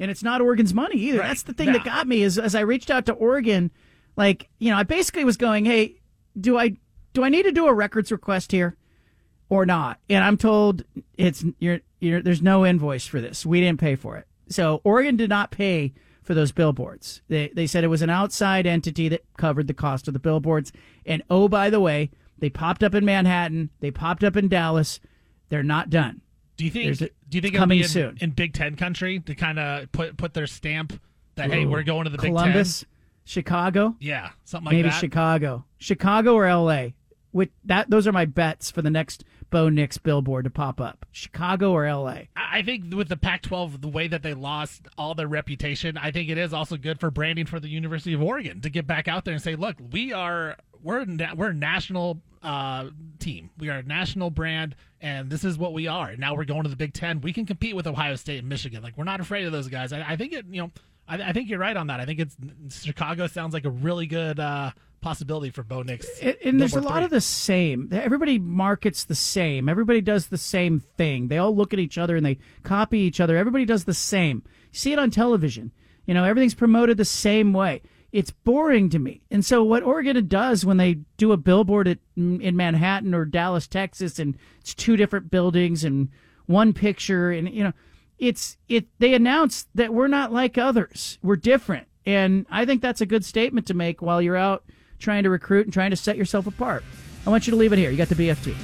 And 0.00 0.10
it's 0.10 0.22
not 0.22 0.40
Oregon's 0.40 0.74
money 0.74 0.96
either. 0.96 1.18
Right. 1.20 1.28
That's 1.28 1.42
the 1.42 1.52
thing 1.52 1.66
No. 1.68 1.72
that 1.74 1.84
got 1.84 2.06
me 2.06 2.22
is 2.22 2.38
as 2.38 2.54
I 2.54 2.60
reached 2.60 2.90
out 2.90 3.06
to 3.06 3.12
Oregon, 3.12 3.70
like 4.16 4.48
you 4.58 4.70
know, 4.70 4.76
I 4.76 4.82
basically 4.82 5.24
was 5.24 5.36
going, 5.36 5.64
"Hey, 5.64 6.00
do 6.40 6.58
I 6.58 6.76
do 7.12 7.24
I 7.24 7.28
need 7.28 7.44
to 7.44 7.52
do 7.52 7.66
a 7.66 7.74
records 7.74 8.10
request 8.12 8.52
here 8.52 8.76
or 9.48 9.64
not?" 9.66 9.98
And 10.08 10.24
I'm 10.24 10.36
told 10.36 10.84
it's 11.16 11.44
you're, 11.58 11.80
you're 12.00 12.22
there's 12.22 12.42
no 12.42 12.64
invoice 12.66 13.06
for 13.06 13.20
this. 13.20 13.44
We 13.46 13.60
didn't 13.60 13.80
pay 13.80 13.94
for 13.96 14.16
it. 14.16 14.26
So 14.48 14.80
Oregon 14.84 15.16
did 15.16 15.30
not 15.30 15.50
pay 15.50 15.92
for 16.22 16.34
those 16.34 16.52
billboards. 16.52 17.22
They 17.28 17.50
they 17.54 17.66
said 17.66 17.84
it 17.84 17.88
was 17.88 18.02
an 18.02 18.10
outside 18.10 18.66
entity 18.66 19.08
that 19.08 19.24
covered 19.36 19.66
the 19.66 19.74
cost 19.74 20.08
of 20.08 20.14
the 20.14 20.20
billboards. 20.20 20.72
And 21.06 21.22
oh, 21.30 21.48
by 21.48 21.70
the 21.70 21.80
way, 21.80 22.10
they 22.38 22.50
popped 22.50 22.82
up 22.82 22.94
in 22.94 23.04
Manhattan. 23.04 23.70
They 23.80 23.90
popped 23.90 24.22
up 24.24 24.36
in 24.36 24.48
Dallas. 24.48 25.00
They're 25.48 25.62
not 25.62 25.90
done. 25.90 26.20
Do 26.58 26.64
you 26.64 26.70
think? 26.70 27.00
A- 27.00 27.10
do 27.28 27.38
you 27.38 27.40
think 27.40 27.54
coming 27.54 27.78
be 27.78 27.82
in, 27.84 27.88
soon. 27.88 28.18
in 28.20 28.30
Big 28.30 28.52
Ten 28.52 28.76
country 28.76 29.20
to 29.20 29.34
kind 29.34 29.58
of 29.58 29.90
put 29.92 30.16
put 30.18 30.34
their 30.34 30.48
stamp 30.48 31.00
that 31.36 31.50
hey, 31.50 31.64
we're 31.64 31.84
going 31.84 32.04
to 32.04 32.10
the 32.10 32.18
Big 32.18 32.32
Columbus. 32.32 32.80
Ten? 32.80 32.88
Chicago. 33.24 33.94
Yeah, 34.00 34.30
something 34.44 34.66
like 34.66 34.72
Maybe 34.72 34.88
that. 34.88 34.98
Chicago, 34.98 35.64
Chicago 35.78 36.34
or 36.34 36.46
L.A. 36.46 36.94
With 37.32 37.50
that, 37.66 37.90
those 37.90 38.06
are 38.06 38.12
my 38.12 38.24
bets 38.24 38.70
for 38.70 38.80
the 38.80 38.90
next 38.90 39.22
Bo 39.50 39.68
Nix 39.68 39.98
billboard 39.98 40.44
to 40.44 40.50
pop 40.50 40.80
up. 40.80 41.06
Chicago 41.12 41.72
or 41.72 41.84
L.A. 41.84 42.28
I 42.36 42.48
I 42.50 42.62
think 42.62 42.92
with 42.92 43.08
the 43.08 43.16
Pac-12, 43.16 43.82
the 43.82 43.88
way 43.88 44.08
that 44.08 44.22
they 44.22 44.34
lost 44.34 44.88
all 44.96 45.14
their 45.14 45.28
reputation, 45.28 45.96
I 45.96 46.10
think 46.10 46.28
it 46.30 46.38
is 46.38 46.52
also 46.52 46.76
good 46.76 46.98
for 46.98 47.10
branding 47.10 47.44
for 47.46 47.60
the 47.60 47.68
University 47.68 48.14
of 48.14 48.22
Oregon 48.22 48.62
to 48.62 48.70
get 48.70 48.86
back 48.86 49.06
out 49.06 49.24
there 49.26 49.34
and 49.34 49.42
say, 49.42 49.54
"Look, 49.54 49.76
we 49.92 50.12
are 50.12 50.56
we're 50.82 51.04
na- 51.04 51.34
we're 51.34 51.50
a 51.50 51.54
national 51.54 52.20
uh, 52.42 52.90
team. 53.18 53.50
We 53.58 53.68
are 53.68 53.78
a 53.78 53.82
national 53.82 54.30
brand, 54.30 54.76
and 55.00 55.30
this 55.30 55.44
is 55.44 55.58
what 55.58 55.72
we 55.72 55.86
are. 55.86 56.16
Now 56.16 56.34
we're 56.34 56.44
going 56.44 56.62
to 56.64 56.68
the 56.68 56.76
Big 56.76 56.92
Ten. 56.92 57.20
We 57.20 57.32
can 57.32 57.46
compete 57.46 57.74
with 57.76 57.86
Ohio 57.86 58.16
State 58.16 58.38
and 58.38 58.48
Michigan. 58.48 58.82
Like 58.82 58.96
we're 58.96 59.04
not 59.04 59.20
afraid 59.20 59.46
of 59.46 59.52
those 59.52 59.68
guys. 59.68 59.92
I, 59.92 60.04
I 60.06 60.16
think 60.16 60.32
it. 60.32 60.46
You 60.50 60.62
know, 60.62 60.70
I, 61.08 61.22
I 61.22 61.32
think 61.32 61.48
you're 61.48 61.58
right 61.58 61.76
on 61.76 61.88
that. 61.88 62.00
I 62.00 62.04
think 62.04 62.20
it's 62.20 62.36
Chicago 62.84 63.26
sounds 63.26 63.54
like 63.54 63.64
a 63.64 63.70
really 63.70 64.06
good 64.06 64.38
uh, 64.38 64.70
possibility 65.00 65.50
for 65.50 65.62
Bo 65.62 65.82
Nix. 65.82 66.06
And, 66.20 66.36
and 66.44 66.60
there's 66.60 66.74
a 66.74 66.80
lot 66.80 66.96
three. 66.96 67.04
of 67.04 67.10
the 67.10 67.20
same. 67.20 67.88
Everybody 67.92 68.38
markets 68.38 69.04
the 69.04 69.14
same. 69.14 69.68
Everybody 69.68 70.00
does 70.00 70.28
the 70.28 70.38
same 70.38 70.80
thing. 70.80 71.28
They 71.28 71.38
all 71.38 71.54
look 71.54 71.72
at 71.72 71.78
each 71.78 71.98
other 71.98 72.16
and 72.16 72.24
they 72.24 72.38
copy 72.62 72.98
each 73.00 73.20
other. 73.20 73.36
Everybody 73.36 73.64
does 73.64 73.84
the 73.84 73.94
same. 73.94 74.42
You 74.72 74.78
see 74.78 74.92
it 74.92 74.98
on 74.98 75.10
television. 75.10 75.72
You 76.06 76.14
know, 76.14 76.24
everything's 76.24 76.54
promoted 76.54 76.96
the 76.96 77.04
same 77.04 77.52
way. 77.52 77.82
It's 78.10 78.30
boring 78.30 78.88
to 78.90 78.98
me. 78.98 79.22
And 79.30 79.44
so 79.44 79.62
what 79.62 79.82
Oregon 79.82 80.26
does 80.28 80.64
when 80.64 80.78
they 80.78 81.00
do 81.18 81.32
a 81.32 81.36
billboard 81.36 81.86
at, 81.88 81.98
in 82.16 82.56
Manhattan 82.56 83.14
or 83.14 83.24
Dallas, 83.24 83.66
Texas, 83.66 84.18
and 84.18 84.36
it's 84.60 84.74
two 84.74 84.96
different 84.96 85.30
buildings 85.30 85.84
and 85.84 86.08
one 86.46 86.72
picture, 86.72 87.30
and 87.30 87.52
you 87.52 87.62
know, 87.62 87.72
it's 88.18 88.56
it. 88.68 88.86
They 88.98 89.14
announce 89.14 89.66
that 89.74 89.92
we're 89.92 90.08
not 90.08 90.32
like 90.32 90.56
others. 90.56 91.18
We're 91.22 91.36
different, 91.36 91.86
and 92.06 92.46
I 92.50 92.64
think 92.64 92.80
that's 92.80 93.02
a 93.02 93.06
good 93.06 93.24
statement 93.24 93.66
to 93.66 93.74
make 93.74 94.00
while 94.00 94.22
you're 94.22 94.36
out 94.36 94.64
trying 94.98 95.22
to 95.22 95.30
recruit 95.30 95.66
and 95.66 95.72
trying 95.72 95.90
to 95.90 95.96
set 95.96 96.16
yourself 96.16 96.46
apart. 96.46 96.82
I 97.26 97.30
want 97.30 97.46
you 97.46 97.50
to 97.50 97.56
leave 97.56 97.72
it 97.72 97.78
here. 97.78 97.90
You 97.90 97.96
got 97.96 98.08
the 98.08 98.14
BFT. 98.14 98.56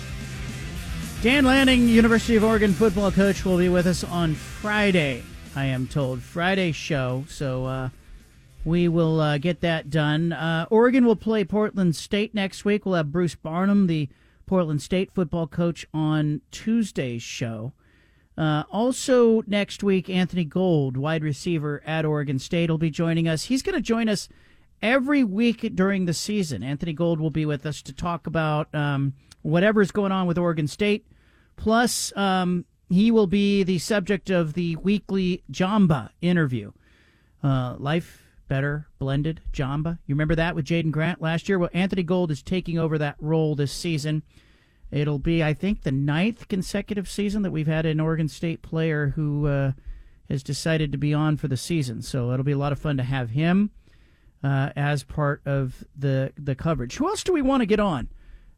Dan 1.22 1.44
Lanning, 1.44 1.88
University 1.88 2.36
of 2.36 2.44
Oregon 2.44 2.72
football 2.72 3.12
coach, 3.12 3.44
will 3.44 3.58
be 3.58 3.68
with 3.68 3.86
us 3.86 4.02
on 4.02 4.34
Friday. 4.34 5.22
I 5.54 5.66
am 5.66 5.86
told 5.86 6.22
Friday 6.22 6.72
show, 6.72 7.24
so 7.28 7.66
uh, 7.66 7.88
we 8.64 8.88
will 8.88 9.20
uh, 9.20 9.38
get 9.38 9.60
that 9.60 9.90
done. 9.90 10.32
Uh, 10.32 10.66
Oregon 10.70 11.04
will 11.04 11.16
play 11.16 11.44
Portland 11.44 11.94
State 11.94 12.34
next 12.34 12.64
week. 12.64 12.84
We'll 12.84 12.94
have 12.94 13.12
Bruce 13.12 13.34
Barnum, 13.34 13.86
the 13.86 14.08
Portland 14.46 14.82
State 14.82 15.12
football 15.12 15.46
coach, 15.46 15.86
on 15.92 16.40
Tuesday's 16.50 17.22
show. 17.22 17.72
Uh, 18.36 18.64
also, 18.70 19.42
next 19.46 19.82
week, 19.82 20.10
Anthony 20.10 20.44
Gould, 20.44 20.96
wide 20.96 21.22
receiver 21.22 21.82
at 21.86 22.04
Oregon 22.04 22.38
State, 22.38 22.70
will 22.70 22.78
be 22.78 22.90
joining 22.90 23.28
us. 23.28 23.44
He's 23.44 23.62
going 23.62 23.76
to 23.76 23.82
join 23.82 24.08
us 24.08 24.28
every 24.82 25.22
week 25.22 25.74
during 25.74 26.06
the 26.06 26.14
season. 26.14 26.62
Anthony 26.62 26.92
Gould 26.92 27.20
will 27.20 27.30
be 27.30 27.46
with 27.46 27.64
us 27.64 27.80
to 27.82 27.92
talk 27.92 28.26
about 28.26 28.74
um, 28.74 29.14
whatever's 29.42 29.90
going 29.92 30.10
on 30.10 30.26
with 30.26 30.38
Oregon 30.38 30.66
State. 30.66 31.06
Plus, 31.56 32.14
um, 32.16 32.64
he 32.90 33.10
will 33.10 33.28
be 33.28 33.62
the 33.62 33.78
subject 33.78 34.30
of 34.30 34.54
the 34.54 34.76
weekly 34.76 35.44
Jamba 35.50 36.10
interview. 36.20 36.72
Uh, 37.42 37.76
Life 37.78 38.23
Better 38.48 38.88
Blended 38.98 39.40
Jamba. 39.52 39.98
You 40.06 40.14
remember 40.14 40.34
that 40.34 40.54
with 40.54 40.66
Jaydon 40.66 40.90
Grant 40.90 41.20
last 41.20 41.48
year? 41.48 41.58
Well, 41.58 41.70
Anthony 41.72 42.02
Gould 42.02 42.30
is 42.30 42.42
taking 42.42 42.78
over 42.78 42.98
that 42.98 43.16
role 43.18 43.54
this 43.54 43.72
season. 43.72 44.22
It'll 44.90 45.18
be, 45.18 45.42
I 45.42 45.54
think, 45.54 45.82
the 45.82 45.92
ninth 45.92 46.48
consecutive 46.48 47.08
season 47.08 47.42
that 47.42 47.50
we've 47.50 47.66
had 47.66 47.86
an 47.86 48.00
Oregon 48.00 48.28
State 48.28 48.62
player 48.62 49.08
who 49.16 49.46
uh, 49.46 49.72
has 50.28 50.42
decided 50.42 50.92
to 50.92 50.98
be 50.98 51.12
on 51.12 51.36
for 51.36 51.48
the 51.48 51.56
season. 51.56 52.02
So 52.02 52.30
it'll 52.30 52.44
be 52.44 52.52
a 52.52 52.58
lot 52.58 52.72
of 52.72 52.78
fun 52.78 52.96
to 52.98 53.02
have 53.02 53.30
him 53.30 53.70
uh, 54.42 54.70
as 54.76 55.02
part 55.02 55.42
of 55.46 55.84
the 55.96 56.32
the 56.36 56.54
coverage. 56.54 56.96
Who 56.96 57.08
else 57.08 57.24
do 57.24 57.32
we 57.32 57.42
want 57.42 57.62
to 57.62 57.66
get 57.66 57.80
on? 57.80 58.08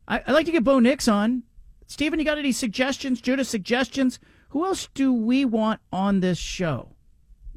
I, 0.08 0.22
I'd 0.26 0.32
like 0.32 0.46
to 0.46 0.52
get 0.52 0.64
Bo 0.64 0.80
Nix 0.80 1.08
on. 1.08 1.44
Stephen, 1.86 2.18
you 2.18 2.24
got 2.24 2.38
any 2.38 2.52
suggestions? 2.52 3.20
Judah, 3.20 3.44
suggestions? 3.44 4.18
Who 4.48 4.64
else 4.64 4.88
do 4.94 5.12
we 5.12 5.44
want 5.44 5.80
on 5.92 6.20
this 6.20 6.38
show? 6.38 6.95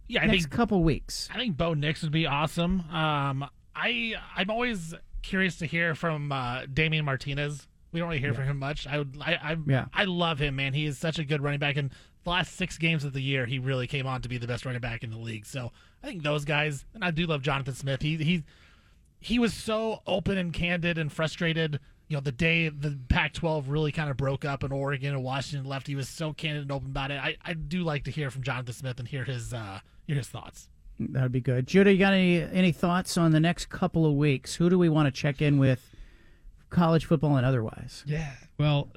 Yeah, 0.10 0.24
I 0.24 0.26
next 0.26 0.44
think 0.44 0.52
couple 0.52 0.84
weeks. 0.84 1.30
I 1.34 1.38
think 1.38 1.56
Bo 1.56 1.74
Nix 1.76 2.02
would 2.02 2.12
be 2.12 2.26
awesome. 2.26 2.82
Um, 2.90 3.46
I 3.76 4.16
I'm 4.36 4.50
always 4.50 4.94
curious 5.22 5.58
to 5.58 5.66
hear 5.66 5.96
from 5.96 6.32
uh, 6.32 6.66
Damien 6.72 7.06
Martinez. 7.06 7.68
We 7.92 8.00
don't 8.00 8.10
really 8.10 8.20
hear 8.20 8.34
from 8.34 8.46
him 8.46 8.58
much. 8.60 8.88
I 8.88 8.98
would 8.98 9.18
I 9.22 9.34
I, 9.42 9.58
Yeah. 9.66 9.86
I 9.94 10.04
love 10.06 10.40
him, 10.40 10.56
man. 10.58 10.74
He 10.74 10.86
is 10.86 10.98
such 10.98 11.20
a 11.20 11.24
good 11.24 11.42
running 11.42 11.60
back, 11.60 11.78
and 11.78 11.92
the 12.24 12.30
last 12.32 12.56
six 12.56 12.78
games 12.78 13.04
of 13.04 13.14
the 13.14 13.22
year, 13.22 13.46
he 13.46 13.60
really 13.60 13.88
came 13.88 14.06
on 14.06 14.22
to 14.24 14.30
be 14.30 14.38
the 14.38 14.48
best 14.48 14.66
running 14.66 14.82
back 14.82 15.04
in 15.04 15.12
the 15.12 15.18
league. 15.18 15.46
So 15.46 15.72
I 16.04 16.08
think 16.08 16.24
those 16.24 16.44
guys, 16.44 16.86
and 16.94 17.04
I 17.06 17.12
do 17.12 17.26
love 17.26 17.42
Jonathan 17.42 17.76
Smith. 17.76 18.02
He 18.02 18.18
he 18.18 18.44
he 19.20 19.38
was 19.40 19.54
so 19.54 20.02
open 20.08 20.38
and 20.38 20.52
candid 20.52 20.98
and 20.98 21.12
frustrated. 21.12 21.80
You 22.10 22.18
know, 22.18 22.22
the 22.22 22.32
day 22.32 22.70
the 22.70 22.98
Pac-12 23.08 23.66
really 23.68 23.92
kind 23.92 24.10
of 24.10 24.18
broke 24.18 24.44
up 24.44 24.64
and 24.64 24.74
Oregon 24.74 25.14
and 25.14 25.24
Washington 25.24 25.70
left, 25.70 25.88
he 25.88 25.96
was 25.96 26.10
so 26.10 26.34
candid 26.34 26.64
and 26.64 26.72
open 26.72 26.90
about 26.90 27.12
it. 27.12 27.22
I, 27.22 27.38
I 27.46 27.54
do 27.54 27.84
like 27.84 28.04
to 28.06 28.12
hear 28.12 28.32
from 28.32 28.42
Jonathan 28.42 28.74
Smith 28.74 29.00
and 29.00 29.08
hear 29.08 29.24
his 29.24 29.54
uh, 29.54 29.80
hear 30.08 30.16
his 30.18 30.28
thoughts. 30.28 30.70
That'd 31.00 31.32
be 31.32 31.40
good. 31.40 31.68
Judah, 31.68 31.94
you 31.94 32.00
got 32.00 32.14
any 32.14 32.42
any 32.42 32.72
thoughts 32.72 33.16
on 33.16 33.32
the 33.32 33.40
next 33.40 33.70
couple 33.70 34.06
of 34.06 34.14
weeks? 34.14 34.56
Who 34.56 34.70
do 34.70 34.78
we 34.78 34.90
want 34.90 35.06
to 35.06 35.12
check 35.12 35.42
in 35.42 35.58
with, 35.60 35.96
college 36.70 37.06
football 37.06 37.38
and 37.38 37.46
otherwise? 37.46 38.04
Yeah. 38.06 38.32
Well, 38.58 38.90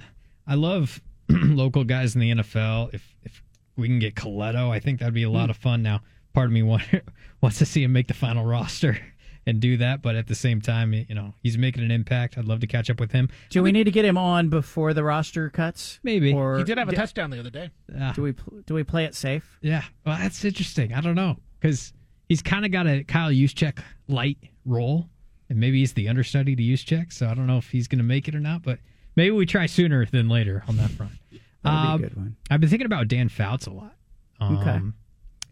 I 0.47 0.55
love 0.55 1.01
local 1.29 1.85
guys 1.85 2.15
in 2.15 2.21
the 2.21 2.31
NFL. 2.33 2.95
If 2.95 3.15
if 3.23 3.43
we 3.77 3.89
can 3.89 3.99
get 3.99 4.15
Colletto, 4.15 4.71
I 4.71 4.81
think 4.81 5.01
that'd 5.01 5.15
be 5.15 5.23
a 5.23 5.31
lot 5.31 5.51
of 5.51 5.57
fun. 5.57 5.83
Now, 5.83 6.01
part 6.33 6.47
of 6.47 6.53
me 6.53 6.63
want, 6.63 6.83
wants 7.41 7.59
to 7.59 7.67
see 7.67 7.83
him 7.83 7.93
make 7.93 8.09
the 8.09 8.15
final 8.15 8.45
roster 8.45 8.99
and 9.47 9.61
do 9.61 9.77
that, 9.79 10.03
but 10.03 10.15
at 10.15 10.27
the 10.29 10.35
same 10.35 10.61
time, 10.61 10.93
you 10.93 11.15
know, 11.15 11.35
he's 11.43 11.59
making 11.59 11.83
an 11.83 11.91
impact. 11.91 12.39
I'd 12.39 12.45
love 12.45 12.61
to 12.61 12.67
catch 12.67 12.89
up 12.91 13.01
with 13.01 13.11
him. 13.13 13.29
Do 13.51 13.63
we 13.63 13.73
need 13.73 13.85
to 13.85 13.91
get 13.91 14.05
him 14.05 14.17
on 14.17 14.49
before 14.49 14.95
the 14.95 15.03
roster 15.03 15.51
cuts? 15.51 15.99
Maybe. 16.03 16.33
Or 16.33 16.59
He 16.59 16.65
did 16.65 16.79
have 16.79 16.89
a 16.89 16.93
d- 16.93 16.97
touchdown 16.97 17.31
the 17.31 17.41
other 17.41 17.51
day. 17.51 17.71
Ah. 18.01 18.13
Do 18.15 18.23
we 18.23 18.35
do 18.67 18.75
we 18.75 18.85
play 18.85 19.05
it 19.05 19.15
safe? 19.15 19.59
Yeah. 19.61 19.83
Well, 20.07 20.17
that's 20.19 20.45
interesting. 20.45 20.93
I 20.95 21.01
don't 21.01 21.17
know 21.17 21.37
because 21.61 21.93
he's 22.29 22.41
kind 22.43 22.65
of 22.65 22.71
got 22.71 22.87
a 22.87 23.03
Kyle 23.05 23.31
Juszczyk 23.31 23.79
light 24.09 24.39
role, 24.65 25.09
and 25.51 25.59
maybe 25.59 25.81
he's 25.81 25.93
the 25.95 26.09
understudy 26.09 26.55
to 26.55 26.63
Juszczyk. 26.63 27.13
So 27.13 27.27
I 27.27 27.35
don't 27.35 27.47
know 27.49 27.59
if 27.59 27.71
he's 27.71 27.89
going 27.89 27.99
to 27.99 28.05
make 28.05 28.29
it 28.29 28.35
or 28.37 28.41
not, 28.41 28.63
but 28.63 28.79
maybe 29.17 29.33
we 29.33 29.45
try 29.47 29.67
sooner 29.67 30.07
than 30.07 30.29
later 30.29 30.63
on 30.69 30.77
that 30.77 30.91
front. 30.91 31.13
That'd 31.31 31.41
be 31.63 31.69
a 31.69 31.71
Um, 31.95 32.01
good 32.01 32.17
one. 32.17 32.37
I've 32.51 32.61
been 32.61 32.71
thinking 32.71 32.87
about 32.87 33.09
Dan 33.09 33.29
Fouts 33.29 33.67
a 33.67 33.71
lot. 33.73 33.97
Okay. 34.41 34.71
Um, 34.71 34.95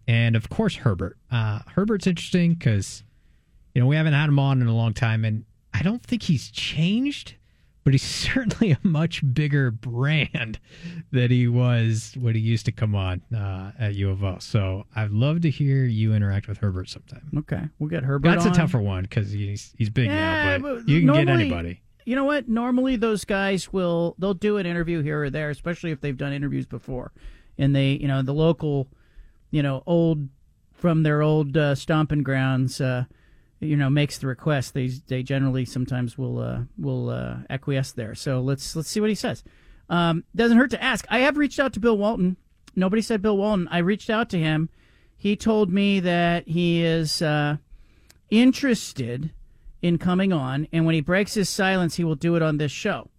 And 0.09 0.35
of 0.35 0.49
course, 0.49 0.75
Herbert. 0.77 1.17
Uh, 1.31 1.61
Herbert's 1.75 2.07
interesting 2.09 2.55
because, 2.55 3.05
you 3.81 3.85
know, 3.85 3.89
we 3.89 3.97
haven't 3.97 4.13
had 4.13 4.29
him 4.29 4.39
on 4.39 4.61
in 4.61 4.69
a 4.69 4.75
long 4.75 4.93
time, 4.93 5.25
and 5.25 5.47
I 5.73 5.83
don't 5.83 6.03
think 6.03 6.25
he's 6.25 6.51
changed, 6.51 7.37
but 7.83 7.95
he's 7.95 8.03
certainly 8.31 8.73
a 8.73 8.79
much 8.83 9.23
bigger 9.33 9.71
brand 9.71 10.59
that 11.13 11.31
he 11.31 11.49
was 11.49 12.15
when 12.21 12.35
he 12.35 12.43
used 12.43 12.67
to 12.67 12.73
come 12.73 12.95
on 12.95 13.23
uh, 13.35 13.73
at 13.79 13.95
U 13.95 14.11
of 14.11 14.23
O. 14.23 14.37
So 14.39 14.85
I'd 14.95 15.13
love 15.13 15.41
to 15.41 15.51
hear 15.51 15.85
you 15.85 16.13
interact 16.13 16.47
with 16.47 16.59
Herbert 16.59 16.91
sometime. 16.91 17.23
Okay, 17.39 17.63
we'll 17.79 17.89
get 17.89 18.03
Herbert. 18.03 18.29
That's 18.29 18.45
on. 18.45 18.53
a 18.53 18.55
tougher 18.55 18.83
one 18.83 19.05
because 19.05 19.33
he's 19.33 19.75
he's 19.79 19.89
big 19.89 20.09
Yeah, 20.09 20.59
now, 20.59 20.59
but 20.59 20.81
but 20.81 20.89
you 20.89 21.01
can 21.01 21.15
get 21.15 21.31
anybody. 21.31 21.81
You 22.05 22.17
know 22.17 22.25
what? 22.25 22.51
Normally, 22.51 22.97
those 22.97 23.25
guys 23.25 23.73
will 23.73 24.15
they'll 24.19 24.35
do 24.35 24.59
an 24.59 24.67
interview 24.67 25.01
here 25.01 25.23
or 25.23 25.31
there, 25.31 25.49
especially 25.49 25.91
if 25.91 26.03
they've 26.03 26.19
done 26.19 26.35
interviews 26.35 26.67
before, 26.67 27.13
and 27.57 27.75
they 27.75 27.93
you 27.93 28.09
know 28.09 28.21
the 28.21 28.35
local, 28.35 28.89
you 29.51 29.63
know, 29.63 29.83
old 29.87 30.29
from 30.75 31.03
their 31.03 31.23
old 31.23 31.57
uh, 31.57 31.75
stomping 31.75 32.23
grounds, 32.23 32.79
uh, 32.79 33.05
you 33.61 33.77
know, 33.77 33.91
makes 33.91 34.19
the 34.19 34.27
request. 34.27 34.75
They 34.75 34.89
they 34.89 35.23
generally 35.23 35.65
sometimes 35.65 36.17
will 36.17 36.39
uh, 36.39 36.61
will 36.79 37.11
uh, 37.11 37.39
acquiesce 37.49 37.93
there. 37.93 38.15
So 38.15 38.41
let's 38.41 38.75
let's 38.75 38.89
see 38.89 39.01
what 39.01 39.11
he 39.11 39.15
says. 39.15 39.45
Um, 39.89 40.25
doesn't 40.35 40.57
hurt 40.57 40.71
to 40.71 40.83
ask. 40.83 41.05
I 41.09 41.21
have 41.21 41.37
reached 41.37 41.61
out 41.61 41.73
to 41.75 41.81
Bill 41.81 41.99
Walton. 41.99 42.37
Nobody 42.75 43.03
said 43.03 43.23
Bill 43.23 43.37
Walton. 43.37 43.69
I 43.69 43.79
reached 43.79 44.11
out 44.11 44.31
to 44.31 44.39
him. 44.39 44.71
He 45.17 45.37
told 45.37 45.71
me 45.71 46.01
that 46.01 46.49
he 46.49 46.83
is 46.83 47.21
uh, 47.21 47.57
interested 48.31 49.33
in 49.83 49.99
coming 49.99 50.33
on, 50.33 50.67
and 50.73 50.87
when 50.87 50.95
he 50.95 51.01
breaks 51.01 51.35
his 51.35 51.49
silence, 51.49 51.97
he 51.97 52.05
will 52.05 52.15
do 52.15 52.37
it 52.37 52.43
on 52.43 52.57
this 52.57 52.73
show. 52.73 53.11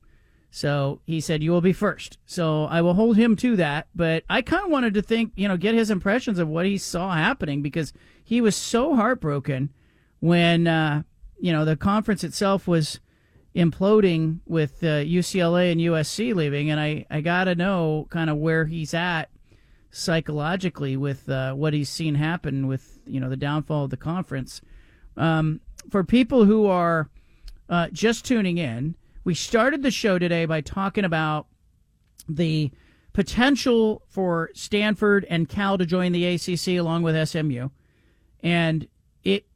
So 0.51 0.99
he 1.05 1.21
said, 1.21 1.41
You 1.41 1.51
will 1.51 1.61
be 1.61 1.73
first. 1.73 2.17
So 2.25 2.65
I 2.65 2.81
will 2.81 2.93
hold 2.93 3.17
him 3.17 3.35
to 3.37 3.55
that. 3.55 3.87
But 3.95 4.23
I 4.29 4.41
kind 4.41 4.65
of 4.65 4.71
wanted 4.71 4.93
to 4.95 5.01
think, 5.01 5.31
you 5.35 5.47
know, 5.47 5.57
get 5.57 5.75
his 5.75 5.89
impressions 5.89 6.39
of 6.39 6.49
what 6.49 6.65
he 6.65 6.77
saw 6.77 7.13
happening 7.13 7.61
because 7.61 7.93
he 8.23 8.41
was 8.41 8.55
so 8.55 8.95
heartbroken 8.95 9.69
when, 10.21 10.67
uh, 10.67 11.03
you 11.39 11.51
know, 11.51 11.65
the 11.65 11.75
conference 11.75 12.23
itself 12.23 12.67
was 12.67 13.01
imploding 13.55 14.39
with 14.45 14.81
uh, 14.83 15.03
UCLA 15.03 15.71
and 15.73 15.81
USC 15.81 16.33
leaving. 16.33 16.69
And 16.69 16.79
I, 16.79 17.05
I 17.09 17.19
got 17.19 17.45
to 17.45 17.55
know 17.55 18.07
kind 18.09 18.29
of 18.29 18.37
where 18.37 18.65
he's 18.65 18.93
at 18.93 19.29
psychologically 19.89 20.95
with 20.95 21.27
uh, 21.27 21.53
what 21.53 21.73
he's 21.73 21.89
seen 21.89 22.15
happen 22.15 22.67
with, 22.67 22.99
you 23.05 23.19
know, 23.19 23.29
the 23.29 23.35
downfall 23.35 23.85
of 23.85 23.89
the 23.89 23.97
conference. 23.97 24.61
Um, 25.17 25.59
for 25.89 26.03
people 26.03 26.45
who 26.45 26.67
are 26.67 27.09
uh, 27.67 27.87
just 27.91 28.23
tuning 28.23 28.57
in, 28.57 28.95
we 29.23 29.33
started 29.33 29.83
the 29.83 29.91
show 29.91 30.17
today 30.17 30.45
by 30.45 30.61
talking 30.61 31.03
about 31.03 31.47
the 32.29 32.71
potential 33.13 34.03
for 34.07 34.49
Stanford 34.53 35.25
and 35.29 35.49
Cal 35.49 35.77
to 35.77 35.85
join 35.85 36.11
the 36.11 36.25
ACC 36.25 36.79
along 36.79 37.03
with 37.03 37.27
SMU, 37.27 37.69
and 38.41 38.87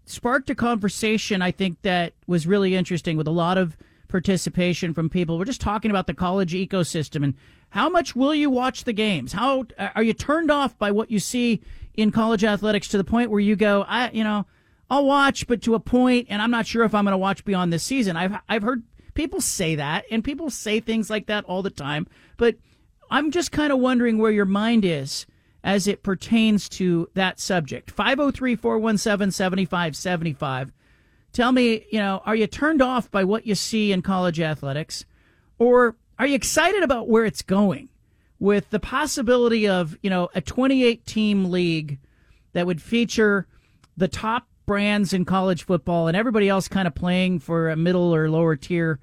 sparked 0.05 0.49
a 0.49 0.55
conversation 0.55 1.41
I 1.41 1.51
think 1.51 1.81
that 1.81 2.13
was 2.27 2.47
really 2.47 2.75
interesting 2.75 3.17
with 3.17 3.27
a 3.27 3.31
lot 3.31 3.57
of 3.57 3.77
participation 4.07 4.93
from 4.93 5.09
people. 5.09 5.37
We're 5.37 5.45
just 5.45 5.61
talking 5.61 5.91
about 5.91 6.07
the 6.07 6.13
college 6.13 6.53
ecosystem 6.53 7.23
and 7.23 7.33
how 7.69 7.89
much 7.89 8.15
will 8.15 8.33
you 8.33 8.49
watch 8.49 8.83
the 8.83 8.93
games? 8.93 9.33
How 9.33 9.65
uh, 9.77 9.89
are 9.95 10.03
you 10.03 10.13
turned 10.13 10.49
off 10.49 10.77
by 10.77 10.91
what 10.91 11.11
you 11.11 11.19
see 11.19 11.61
in 11.95 12.11
college 12.11 12.43
athletics 12.43 12.87
to 12.89 12.97
the 12.97 13.03
point 13.03 13.31
where 13.31 13.39
you 13.39 13.55
go, 13.55 13.83
I, 13.87 14.11
you 14.11 14.23
know, 14.23 14.45
I'll 14.89 15.05
watch, 15.05 15.47
but 15.47 15.61
to 15.63 15.75
a 15.75 15.79
point, 15.79 16.27
and 16.29 16.41
I'm 16.41 16.51
not 16.51 16.67
sure 16.67 16.83
if 16.83 16.93
I'm 16.93 17.05
going 17.05 17.13
to 17.13 17.17
watch 17.17 17.43
beyond 17.43 17.73
this 17.73 17.83
season. 17.83 18.15
I've 18.15 18.37
I've 18.47 18.61
heard 18.61 18.83
people 19.15 19.41
say 19.41 19.75
that, 19.75 20.05
and 20.11 20.23
people 20.23 20.49
say 20.49 20.79
things 20.79 21.09
like 21.09 21.25
that 21.25 21.43
all 21.45 21.63
the 21.63 21.71
time. 21.71 22.07
But 22.37 22.55
I'm 23.09 23.31
just 23.31 23.51
kind 23.51 23.73
of 23.73 23.79
wondering 23.79 24.17
where 24.17 24.31
your 24.31 24.45
mind 24.45 24.85
is 24.85 25.25
as 25.65 25.87
it 25.87 26.03
pertains 26.03 26.69
to 26.69 27.09
that 27.15 27.39
subject. 27.39 27.89
503 27.89 28.55
417 28.55 29.31
7575. 29.31 30.71
Tell 31.33 31.51
me, 31.51 31.85
you 31.91 31.99
know, 31.99 32.21
are 32.23 32.35
you 32.35 32.45
turned 32.45 32.83
off 32.83 33.09
by 33.09 33.23
what 33.23 33.47
you 33.47 33.55
see 33.55 33.91
in 33.91 34.03
college 34.03 34.39
athletics? 34.39 35.05
Or 35.57 35.97
are 36.19 36.27
you 36.27 36.35
excited 36.35 36.83
about 36.83 37.09
where 37.09 37.25
it's 37.25 37.41
going 37.41 37.89
with 38.39 38.69
the 38.69 38.79
possibility 38.79 39.67
of, 39.67 39.97
you 40.03 40.09
know, 40.09 40.29
a 40.35 40.39
28 40.39 41.03
team 41.05 41.45
league 41.51 41.97
that 42.53 42.67
would 42.67 42.81
feature 42.81 43.47
the 43.97 44.07
top 44.07 44.47
brands 44.67 45.13
in 45.13 45.25
college 45.25 45.65
football 45.65 46.07
and 46.07 46.15
everybody 46.15 46.47
else 46.47 46.67
kind 46.67 46.87
of 46.87 46.93
playing 46.93 47.39
for 47.39 47.69
a 47.69 47.75
middle 47.75 48.13
or 48.13 48.29
lower 48.29 48.55
tier 48.55 48.99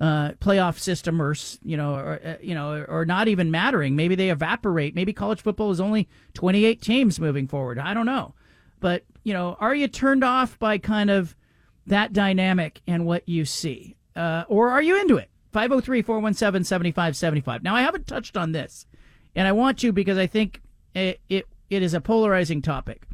uh, 0.00 0.30
playoff 0.40 0.78
system 0.78 1.20
or 1.22 1.34
you 1.62 1.76
know 1.76 1.94
or, 1.94 2.20
uh, 2.24 2.36
you 2.42 2.54
know 2.54 2.84
or 2.88 3.04
not 3.04 3.28
even 3.28 3.50
mattering. 3.50 3.96
Maybe 3.96 4.14
they 4.14 4.30
evaporate. 4.30 4.94
Maybe 4.94 5.12
college 5.12 5.42
football 5.42 5.70
is 5.70 5.80
only 5.80 6.08
28 6.34 6.80
teams 6.82 7.18
moving 7.20 7.48
forward. 7.48 7.78
I 7.78 7.94
don't 7.94 8.06
know. 8.06 8.34
But 8.80 9.04
you 9.22 9.32
know 9.32 9.56
are 9.60 9.74
you 9.74 9.88
turned 9.88 10.24
off 10.24 10.58
by 10.58 10.78
kind 10.78 11.10
of 11.10 11.36
that 11.86 12.12
dynamic 12.12 12.80
and 12.86 13.06
what 13.06 13.28
you 13.28 13.44
see? 13.44 13.96
Uh, 14.16 14.44
or 14.48 14.70
are 14.70 14.82
you 14.82 15.00
into 15.00 15.16
it? 15.16 15.30
503-417-7575 15.52 17.62
now 17.62 17.76
i 17.76 17.82
haven't 17.82 18.08
touched 18.08 18.36
on 18.36 18.50
this 18.50 18.86
and 19.36 19.46
i 19.46 19.52
want 19.52 19.78
to 19.78 19.92
because 19.92 20.18
i 20.18 20.26
think 20.26 20.60
it, 20.94 21.20
it, 21.28 21.46
it 21.70 21.82
is 21.82 21.94
a 21.94 22.00
polarizing 22.00 22.62
topic. 22.62 23.06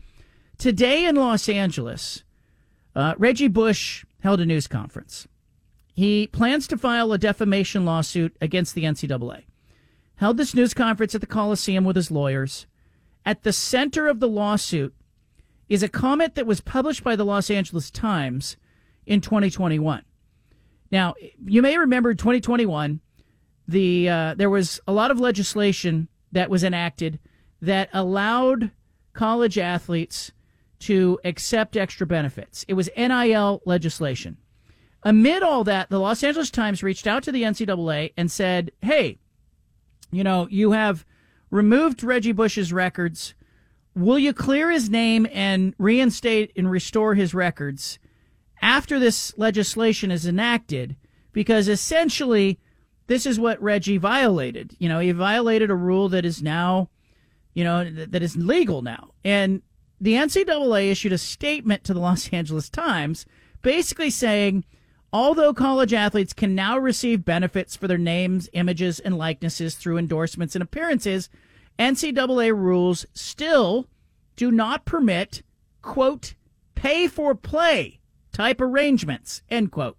Today 0.58 1.06
in 1.06 1.16
Los 1.16 1.48
Angeles, 1.48 2.24
uh, 2.94 3.14
Reggie 3.18 3.48
Bush 3.48 4.04
held 4.20 4.40
a 4.40 4.46
news 4.46 4.66
conference. 4.66 5.26
He 6.00 6.28
plans 6.28 6.66
to 6.68 6.78
file 6.78 7.12
a 7.12 7.18
defamation 7.18 7.84
lawsuit 7.84 8.34
against 8.40 8.74
the 8.74 8.84
NCAA. 8.84 9.42
Held 10.14 10.38
this 10.38 10.54
news 10.54 10.72
conference 10.72 11.14
at 11.14 11.20
the 11.20 11.26
Coliseum 11.26 11.84
with 11.84 11.94
his 11.94 12.10
lawyers. 12.10 12.66
At 13.26 13.42
the 13.42 13.52
center 13.52 14.08
of 14.08 14.18
the 14.18 14.26
lawsuit 14.26 14.94
is 15.68 15.82
a 15.82 15.90
comment 15.90 16.36
that 16.36 16.46
was 16.46 16.62
published 16.62 17.04
by 17.04 17.16
the 17.16 17.24
Los 17.26 17.50
Angeles 17.50 17.90
Times 17.90 18.56
in 19.04 19.20
2021. 19.20 20.02
Now, 20.90 21.16
you 21.44 21.60
may 21.60 21.76
remember 21.76 22.14
2021, 22.14 23.00
the 23.68 24.08
uh, 24.08 24.34
there 24.38 24.48
was 24.48 24.80
a 24.88 24.92
lot 24.92 25.10
of 25.10 25.20
legislation 25.20 26.08
that 26.32 26.48
was 26.48 26.64
enacted 26.64 27.18
that 27.60 27.90
allowed 27.92 28.70
college 29.12 29.58
athletes 29.58 30.32
to 30.78 31.20
accept 31.26 31.76
extra 31.76 32.06
benefits. 32.06 32.64
It 32.68 32.72
was 32.72 32.88
NIL 32.96 33.60
legislation. 33.66 34.38
Amid 35.02 35.42
all 35.42 35.64
that, 35.64 35.88
the 35.88 35.98
Los 35.98 36.22
Angeles 36.22 36.50
Times 36.50 36.82
reached 36.82 37.06
out 37.06 37.22
to 37.22 37.32
the 37.32 37.42
NCAA 37.42 38.12
and 38.16 38.30
said, 38.30 38.70
hey, 38.82 39.18
you 40.10 40.22
know, 40.22 40.46
you 40.50 40.72
have 40.72 41.06
removed 41.50 42.04
Reggie 42.04 42.32
Bush's 42.32 42.72
records. 42.72 43.34
Will 43.94 44.18
you 44.18 44.32
clear 44.32 44.70
his 44.70 44.90
name 44.90 45.26
and 45.32 45.74
reinstate 45.78 46.52
and 46.56 46.70
restore 46.70 47.14
his 47.14 47.34
records 47.34 47.98
after 48.60 48.98
this 48.98 49.32
legislation 49.38 50.10
is 50.10 50.26
enacted? 50.26 50.96
Because 51.32 51.68
essentially, 51.68 52.58
this 53.06 53.24
is 53.24 53.40
what 53.40 53.60
Reggie 53.62 53.98
violated. 53.98 54.76
You 54.78 54.88
know, 54.88 54.98
he 54.98 55.12
violated 55.12 55.70
a 55.70 55.74
rule 55.74 56.08
that 56.10 56.24
is 56.24 56.42
now, 56.42 56.90
you 57.54 57.64
know, 57.64 57.88
that 57.88 58.22
is 58.22 58.36
legal 58.36 58.82
now. 58.82 59.12
And 59.24 59.62
the 60.00 60.14
NCAA 60.14 60.90
issued 60.90 61.12
a 61.12 61.18
statement 61.18 61.84
to 61.84 61.94
the 61.94 62.00
Los 62.00 62.28
Angeles 62.32 62.68
Times 62.68 63.26
basically 63.62 64.10
saying, 64.10 64.64
although 65.12 65.52
college 65.52 65.92
athletes 65.92 66.32
can 66.32 66.54
now 66.54 66.78
receive 66.78 67.24
benefits 67.24 67.76
for 67.76 67.88
their 67.88 67.98
names, 67.98 68.48
images, 68.52 69.00
and 69.00 69.16
likenesses 69.16 69.74
through 69.74 69.98
endorsements 69.98 70.54
and 70.54 70.62
appearances, 70.62 71.28
NCAA 71.78 72.54
rules 72.56 73.06
still 73.14 73.86
do 74.36 74.50
not 74.50 74.84
permit, 74.84 75.42
quote, 75.82 76.34
pay 76.74 77.06
for 77.06 77.34
play 77.34 78.00
type 78.32 78.60
arrangements, 78.60 79.42
end 79.50 79.72
quote. 79.72 79.96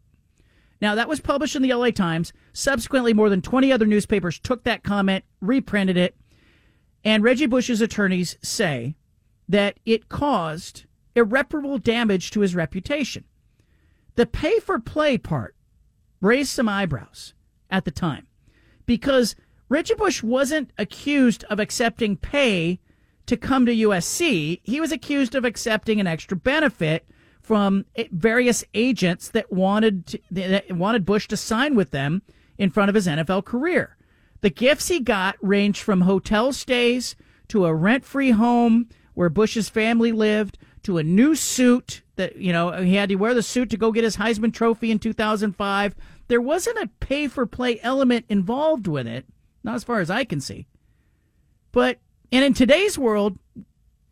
Now, 0.82 0.96
that 0.96 1.10
was 1.10 1.20
published 1.20 1.56
in 1.56 1.62
the 1.62 1.74
LA 1.74 1.92
Times. 1.92 2.34
Subsequently, 2.54 3.14
more 3.14 3.30
than 3.30 3.42
20 3.42 3.72
other 3.72 3.86
newspapers 3.86 4.40
took 4.40 4.64
that 4.64 4.84
comment, 4.84 5.24
reprinted 5.40 5.96
it, 5.96 6.16
and 7.04 7.24
Reggie 7.24 7.46
Bush's 7.46 7.82
attorneys 7.82 8.38
say 8.42 8.96
that 9.48 9.80
it 9.86 10.10
caused 10.10 10.86
irreparable 11.16 11.78
damage 11.78 12.32
to 12.32 12.42
his 12.42 12.56
reputation. 12.56 13.26
The 14.16 14.26
pay 14.26 14.60
for 14.60 14.80
play 14.80 15.18
part 15.18 15.56
raised 16.20 16.52
some 16.52 16.70
eyebrows 16.70 17.34
at 17.70 17.86
the 17.86 17.92
time 17.92 18.28
because 18.86 19.36
Reggie 19.70 19.96
Bush 19.96 20.22
wasn't 20.22 20.72
accused 20.78 21.44
of 21.46 21.60
accepting 21.60 22.18
pay 22.18 22.80
to 23.26 23.38
come 23.38 23.66
to 23.66 23.74
USC. 23.74 24.60
He 24.64 24.82
was 24.82 24.92
accused 24.92 25.36
of 25.36 25.46
accepting 25.46 26.00
an 26.00 26.08
extra 26.08 26.36
benefit 26.36 27.08
from 27.42 27.86
various 28.12 28.64
agents 28.74 29.30
that 29.30 29.52
wanted 29.52 30.08
to, 30.08 30.20
that 30.32 30.72
wanted 30.72 31.06
Bush 31.06 31.28
to 31.30 31.38
sign 31.38 31.76
with 31.76 31.92
them 31.92 32.22
in 32.58 32.70
front 32.70 32.90
of 32.90 32.96
his 32.96 33.08
NFL 33.08 33.46
career. 33.46 33.98
The 34.42 34.50
gifts 34.50 34.90
he 34.90 35.00
got 35.00 35.38
ranged 35.42 35.82
from 35.82 36.02
hotel 36.02 36.52
stays 36.52 37.16
to 37.48 37.66
a 37.66 37.74
rent-free 37.74 38.32
home 38.32 38.90
where 39.14 39.30
Bush's 39.30 39.70
family 39.70 40.12
lived 40.12 40.58
to 40.84 40.98
a 40.98 41.04
new 41.04 41.36
suit 41.36 42.02
that, 42.22 42.38
you 42.38 42.53
know, 42.53 42.72
he 42.72 42.95
had 42.95 43.10
to 43.10 43.15
wear 43.15 43.34
the 43.34 43.43
suit 43.43 43.72
to 43.72 43.77
go 43.77 43.91
get 43.91 44.03
his 44.03 44.18
Heisman 44.18 44.53
Trophy 44.53 44.91
in 44.91 44.99
2005. 44.99 45.95
There 46.27 46.39
wasn't 46.39 46.77
a 46.77 46.89
pay 46.99 47.27
for 47.27 47.45
play 47.45 47.80
element 47.81 48.26
involved 48.30 48.88
with 48.88 49.07
it, 49.07 49.26
not 49.64 49.76
as 49.76 49.84
far 49.84 49.99
as 49.99 50.10
I 50.10 50.23
can 50.23 50.39
see. 50.39 50.68
But, 51.72 51.99
and 52.31 52.45
in 52.45 52.53
today's 52.53 52.98
world, 52.98 53.38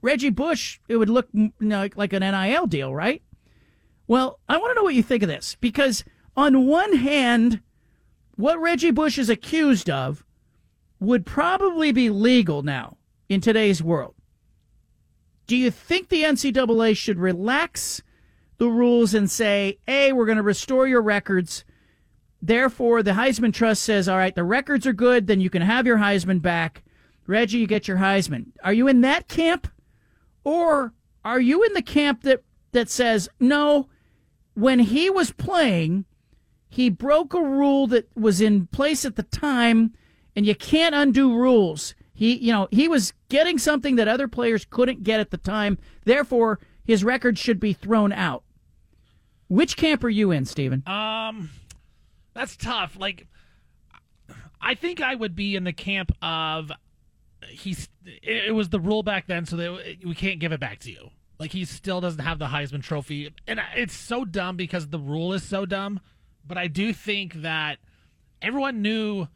Reggie 0.01 0.29
Bush, 0.29 0.79
it 0.87 0.97
would 0.97 1.09
look 1.09 1.27
you 1.33 1.51
know, 1.59 1.87
like 1.95 2.13
an 2.13 2.21
NIL 2.21 2.65
deal, 2.65 2.93
right? 2.93 3.21
Well, 4.07 4.39
I 4.49 4.57
want 4.57 4.71
to 4.71 4.75
know 4.75 4.83
what 4.83 4.95
you 4.95 5.03
think 5.03 5.23
of 5.23 5.29
this 5.29 5.55
because, 5.61 6.03
on 6.35 6.65
one 6.65 6.93
hand, 6.97 7.61
what 8.35 8.59
Reggie 8.59 8.91
Bush 8.91 9.19
is 9.19 9.29
accused 9.29 9.89
of 9.89 10.25
would 10.99 11.25
probably 11.25 11.91
be 11.91 12.09
legal 12.09 12.63
now 12.63 12.97
in 13.27 13.39
today's 13.39 13.83
world. 13.83 14.15
Do 15.49 15.57
you 15.57 15.71
think 15.71 16.09
the 16.09 16.21
NCAA 16.21 16.95
should 16.95 17.17
relax 17.17 18.03
the 18.59 18.69
rules 18.69 19.15
and 19.15 19.31
say, 19.31 19.79
hey, 19.87 20.13
we're 20.13 20.27
going 20.27 20.37
to 20.37 20.43
restore 20.43 20.87
your 20.87 21.01
records? 21.01 21.65
Therefore, 22.39 23.01
the 23.01 23.13
Heisman 23.13 23.51
Trust 23.51 23.81
says, 23.81 24.07
all 24.07 24.17
right, 24.19 24.35
the 24.35 24.43
records 24.43 24.85
are 24.85 24.93
good, 24.93 25.25
then 25.25 25.41
you 25.41 25.49
can 25.49 25.63
have 25.63 25.87
your 25.87 25.97
Heisman 25.97 26.39
back. 26.39 26.83
Reggie, 27.25 27.57
you 27.57 27.65
get 27.65 27.87
your 27.87 27.97
Heisman. 27.97 28.51
Are 28.63 28.73
you 28.73 28.87
in 28.87 29.01
that 29.01 29.27
camp? 29.27 29.67
Or 30.43 30.93
are 31.25 31.41
you 31.41 31.63
in 31.63 31.73
the 31.73 31.81
camp 31.81 32.21
that, 32.21 32.43
that 32.73 32.91
says, 32.91 33.27
no, 33.39 33.89
when 34.53 34.77
he 34.77 35.09
was 35.09 35.31
playing, 35.31 36.05
he 36.67 36.91
broke 36.91 37.33
a 37.33 37.41
rule 37.41 37.87
that 37.87 38.07
was 38.15 38.39
in 38.39 38.67
place 38.67 39.03
at 39.03 39.15
the 39.15 39.23
time, 39.23 39.95
and 40.35 40.45
you 40.45 40.53
can't 40.53 40.93
undo 40.93 41.35
rules. 41.35 41.95
He, 42.19 42.35
you 42.35 42.51
know, 42.51 42.67
he 42.69 42.89
was 42.89 43.13
getting 43.29 43.57
something 43.57 43.95
that 43.95 44.09
other 44.09 44.27
players 44.27 44.65
couldn't 44.69 45.03
get 45.03 45.21
at 45.21 45.31
the 45.31 45.37
time. 45.37 45.77
Therefore, 46.03 46.59
his 46.83 47.01
record 47.01 47.39
should 47.39 47.61
be 47.61 47.71
thrown 47.71 48.11
out. 48.11 48.43
Which 49.47 49.77
camp 49.77 50.03
are 50.03 50.09
you 50.09 50.31
in, 50.31 50.43
Stephen? 50.43 50.83
Um, 50.85 51.49
that's 52.33 52.57
tough. 52.57 52.97
Like, 52.99 53.25
I 54.59 54.75
think 54.75 54.99
I 55.01 55.15
would 55.15 55.33
be 55.33 55.55
in 55.55 55.63
the 55.63 55.71
camp 55.71 56.11
of 56.21 56.73
he's. 57.47 57.87
It 58.03 58.53
was 58.53 58.67
the 58.67 58.81
rule 58.81 59.01
back 59.01 59.27
then, 59.27 59.45
so 59.45 59.55
that 59.55 59.71
we 60.03 60.13
can't 60.13 60.39
give 60.39 60.51
it 60.51 60.59
back 60.59 60.79
to 60.79 60.91
you. 60.91 61.11
Like 61.39 61.53
he 61.53 61.63
still 61.63 62.01
doesn't 62.01 62.19
have 62.19 62.37
the 62.37 62.47
Heisman 62.47 62.83
Trophy, 62.83 63.33
and 63.47 63.61
it's 63.77 63.95
so 63.95 64.25
dumb 64.25 64.57
because 64.57 64.89
the 64.89 64.99
rule 64.99 65.31
is 65.31 65.43
so 65.43 65.65
dumb. 65.65 66.01
But 66.45 66.57
I 66.57 66.67
do 66.67 66.91
think 66.91 67.35
that 67.35 67.77
everyone 68.41 68.81
knew 68.81 69.29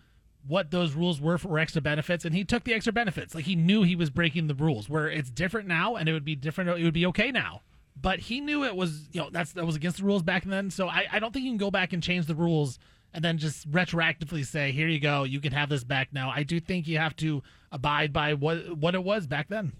what 0.47 0.71
those 0.71 0.93
rules 0.93 1.21
were 1.21 1.37
for 1.37 1.57
extra 1.57 1.81
benefits 1.81 2.25
and 2.25 2.35
he 2.35 2.43
took 2.43 2.63
the 2.63 2.73
extra 2.73 2.91
benefits. 2.93 3.33
Like 3.33 3.45
he 3.45 3.55
knew 3.55 3.83
he 3.83 3.95
was 3.95 4.09
breaking 4.09 4.47
the 4.47 4.53
rules 4.53 4.89
where 4.89 5.09
it's 5.09 5.29
different 5.29 5.67
now 5.67 5.95
and 5.95 6.09
it 6.09 6.13
would 6.13 6.25
be 6.25 6.35
different 6.35 6.69
it 6.69 6.83
would 6.83 6.93
be 6.93 7.05
okay 7.07 7.31
now. 7.31 7.61
But 7.99 8.19
he 8.19 8.41
knew 8.41 8.63
it 8.63 8.75
was 8.75 9.07
you 9.11 9.21
know 9.21 9.29
that's 9.31 9.53
that 9.53 9.65
was 9.65 9.75
against 9.75 9.99
the 9.99 10.03
rules 10.03 10.23
back 10.23 10.43
then. 10.43 10.69
So 10.69 10.87
i, 10.87 11.05
I 11.11 11.19
don't 11.19 11.31
think 11.31 11.45
you 11.45 11.51
can 11.51 11.57
go 11.57 11.71
back 11.71 11.93
and 11.93 12.03
change 12.03 12.25
the 12.25 12.35
rules 12.35 12.79
and 13.13 13.23
then 13.23 13.37
just 13.37 13.69
retroactively 13.71 14.45
say 14.45 14.71
here 14.71 14.87
you 14.87 14.99
go 14.99 15.23
you 15.23 15.39
can 15.39 15.53
have 15.53 15.69
this 15.69 15.83
back 15.83 16.09
now. 16.11 16.29
I 16.29 16.43
do 16.43 16.59
think 16.59 16.87
you 16.87 16.97
have 16.97 17.15
to 17.17 17.41
abide 17.71 18.11
by 18.11 18.33
what 18.33 18.77
what 18.77 18.95
it 18.95 19.03
was 19.03 19.27
back 19.27 19.47
then. 19.47 19.73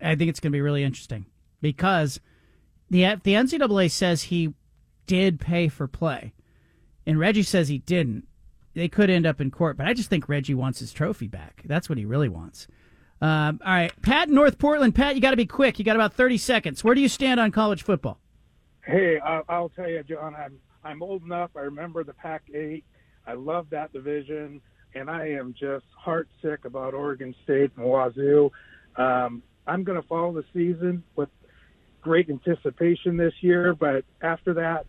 I 0.00 0.14
think 0.14 0.28
it's 0.28 0.40
going 0.40 0.52
to 0.52 0.56
be 0.56 0.60
really 0.60 0.84
interesting 0.84 1.26
because 1.60 2.20
the 2.90 3.02
the 3.22 3.34
NCAA 3.34 3.90
says 3.90 4.24
he 4.24 4.54
did 5.06 5.40
pay 5.40 5.68
for 5.68 5.86
play, 5.86 6.34
and 7.06 7.18
Reggie 7.18 7.42
says 7.42 7.68
he 7.68 7.78
didn't. 7.78 8.26
They 8.76 8.88
could 8.88 9.08
end 9.08 9.26
up 9.26 9.40
in 9.40 9.50
court, 9.50 9.78
but 9.78 9.86
I 9.86 9.94
just 9.94 10.10
think 10.10 10.28
Reggie 10.28 10.54
wants 10.54 10.80
his 10.80 10.92
trophy 10.92 11.28
back. 11.28 11.62
That's 11.64 11.88
what 11.88 11.96
he 11.96 12.04
really 12.04 12.28
wants. 12.28 12.68
Um, 13.22 13.58
all 13.64 13.72
right, 13.72 13.90
Pat, 14.02 14.28
North 14.28 14.58
Portland. 14.58 14.94
Pat, 14.94 15.14
you 15.14 15.22
got 15.22 15.30
to 15.30 15.36
be 15.36 15.46
quick. 15.46 15.78
You 15.78 15.84
got 15.86 15.96
about 15.96 16.12
thirty 16.12 16.36
seconds. 16.36 16.84
Where 16.84 16.94
do 16.94 17.00
you 17.00 17.08
stand 17.08 17.40
on 17.40 17.50
college 17.50 17.82
football? 17.82 18.20
Hey, 18.84 19.18
I'll 19.18 19.70
tell 19.70 19.88
you, 19.88 20.02
John. 20.02 20.34
I'm 20.36 20.58
I'm 20.84 21.02
old 21.02 21.22
enough. 21.22 21.50
I 21.56 21.60
remember 21.60 22.04
the 22.04 22.12
Pac-8. 22.12 22.84
I 23.26 23.32
love 23.32 23.66
that 23.70 23.94
division, 23.94 24.60
and 24.94 25.08
I 25.10 25.30
am 25.30 25.54
just 25.58 25.86
heart 25.98 26.28
sick 26.42 26.66
about 26.66 26.92
Oregon 26.92 27.34
State 27.44 27.70
and 27.76 27.86
Wazoo. 27.86 28.50
Um, 28.96 29.42
I'm 29.66 29.84
going 29.84 30.00
to 30.00 30.06
follow 30.06 30.34
the 30.34 30.44
season 30.52 31.02
with 31.16 31.30
great 32.02 32.28
anticipation 32.28 33.16
this 33.16 33.32
year, 33.40 33.74
but 33.74 34.04
after 34.20 34.52
that, 34.54 34.86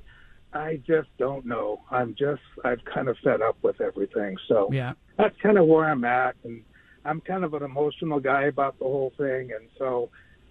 I 0.53 0.79
just 0.87 1.09
don't 1.17 1.45
know. 1.45 1.81
I'm 1.91 2.15
just 2.17 2.41
I've 2.63 2.83
kind 2.85 3.09
of 3.09 3.17
fed 3.23 3.41
up 3.41 3.57
with 3.61 3.81
everything. 3.81 4.37
So 4.47 4.69
Yeah. 4.71 4.93
that's 5.17 5.35
kind 5.41 5.57
of 5.57 5.65
where 5.67 5.85
I'm 5.85 6.03
at, 6.05 6.35
and 6.43 6.63
I'm 7.05 7.21
kind 7.21 7.43
of 7.43 7.53
an 7.53 7.63
emotional 7.63 8.19
guy 8.19 8.43
about 8.43 8.77
the 8.79 8.85
whole 8.85 9.13
thing, 9.17 9.51
and 9.51 9.69
so 9.77 10.09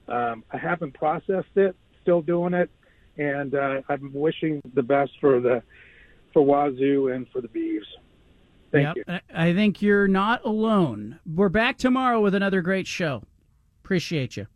um, 0.09 0.45
I 0.53 0.59
haven't 0.59 0.95
processed 0.95 1.57
it. 1.57 1.75
Still 2.03 2.23
doing 2.23 2.55
it, 2.55 2.71
and 3.19 3.55
uh, 3.55 3.83
I'm 3.89 4.13
wishing 4.13 4.61
the 4.75 4.83
best 4.83 5.13
for 5.21 5.41
the 5.41 5.63
for 6.33 6.45
Wazoo 6.45 7.09
and 7.15 7.27
for 7.33 7.41
the 7.41 7.49
Beavs. 7.49 7.81
Thank 8.71 8.97
Yep, 8.97 9.23
I 9.35 9.49
I 9.49 9.55
think 9.55 9.83
you're 9.83 10.09
not 10.09 10.45
alone. 10.45 11.19
We're 11.27 11.49
back 11.49 11.79
tomorrow 11.79 12.21
with 12.21 12.35
another 12.35 12.63
great 12.63 12.87
show. 12.87 13.23
Appreciate 13.83 14.37
you. 14.37 14.47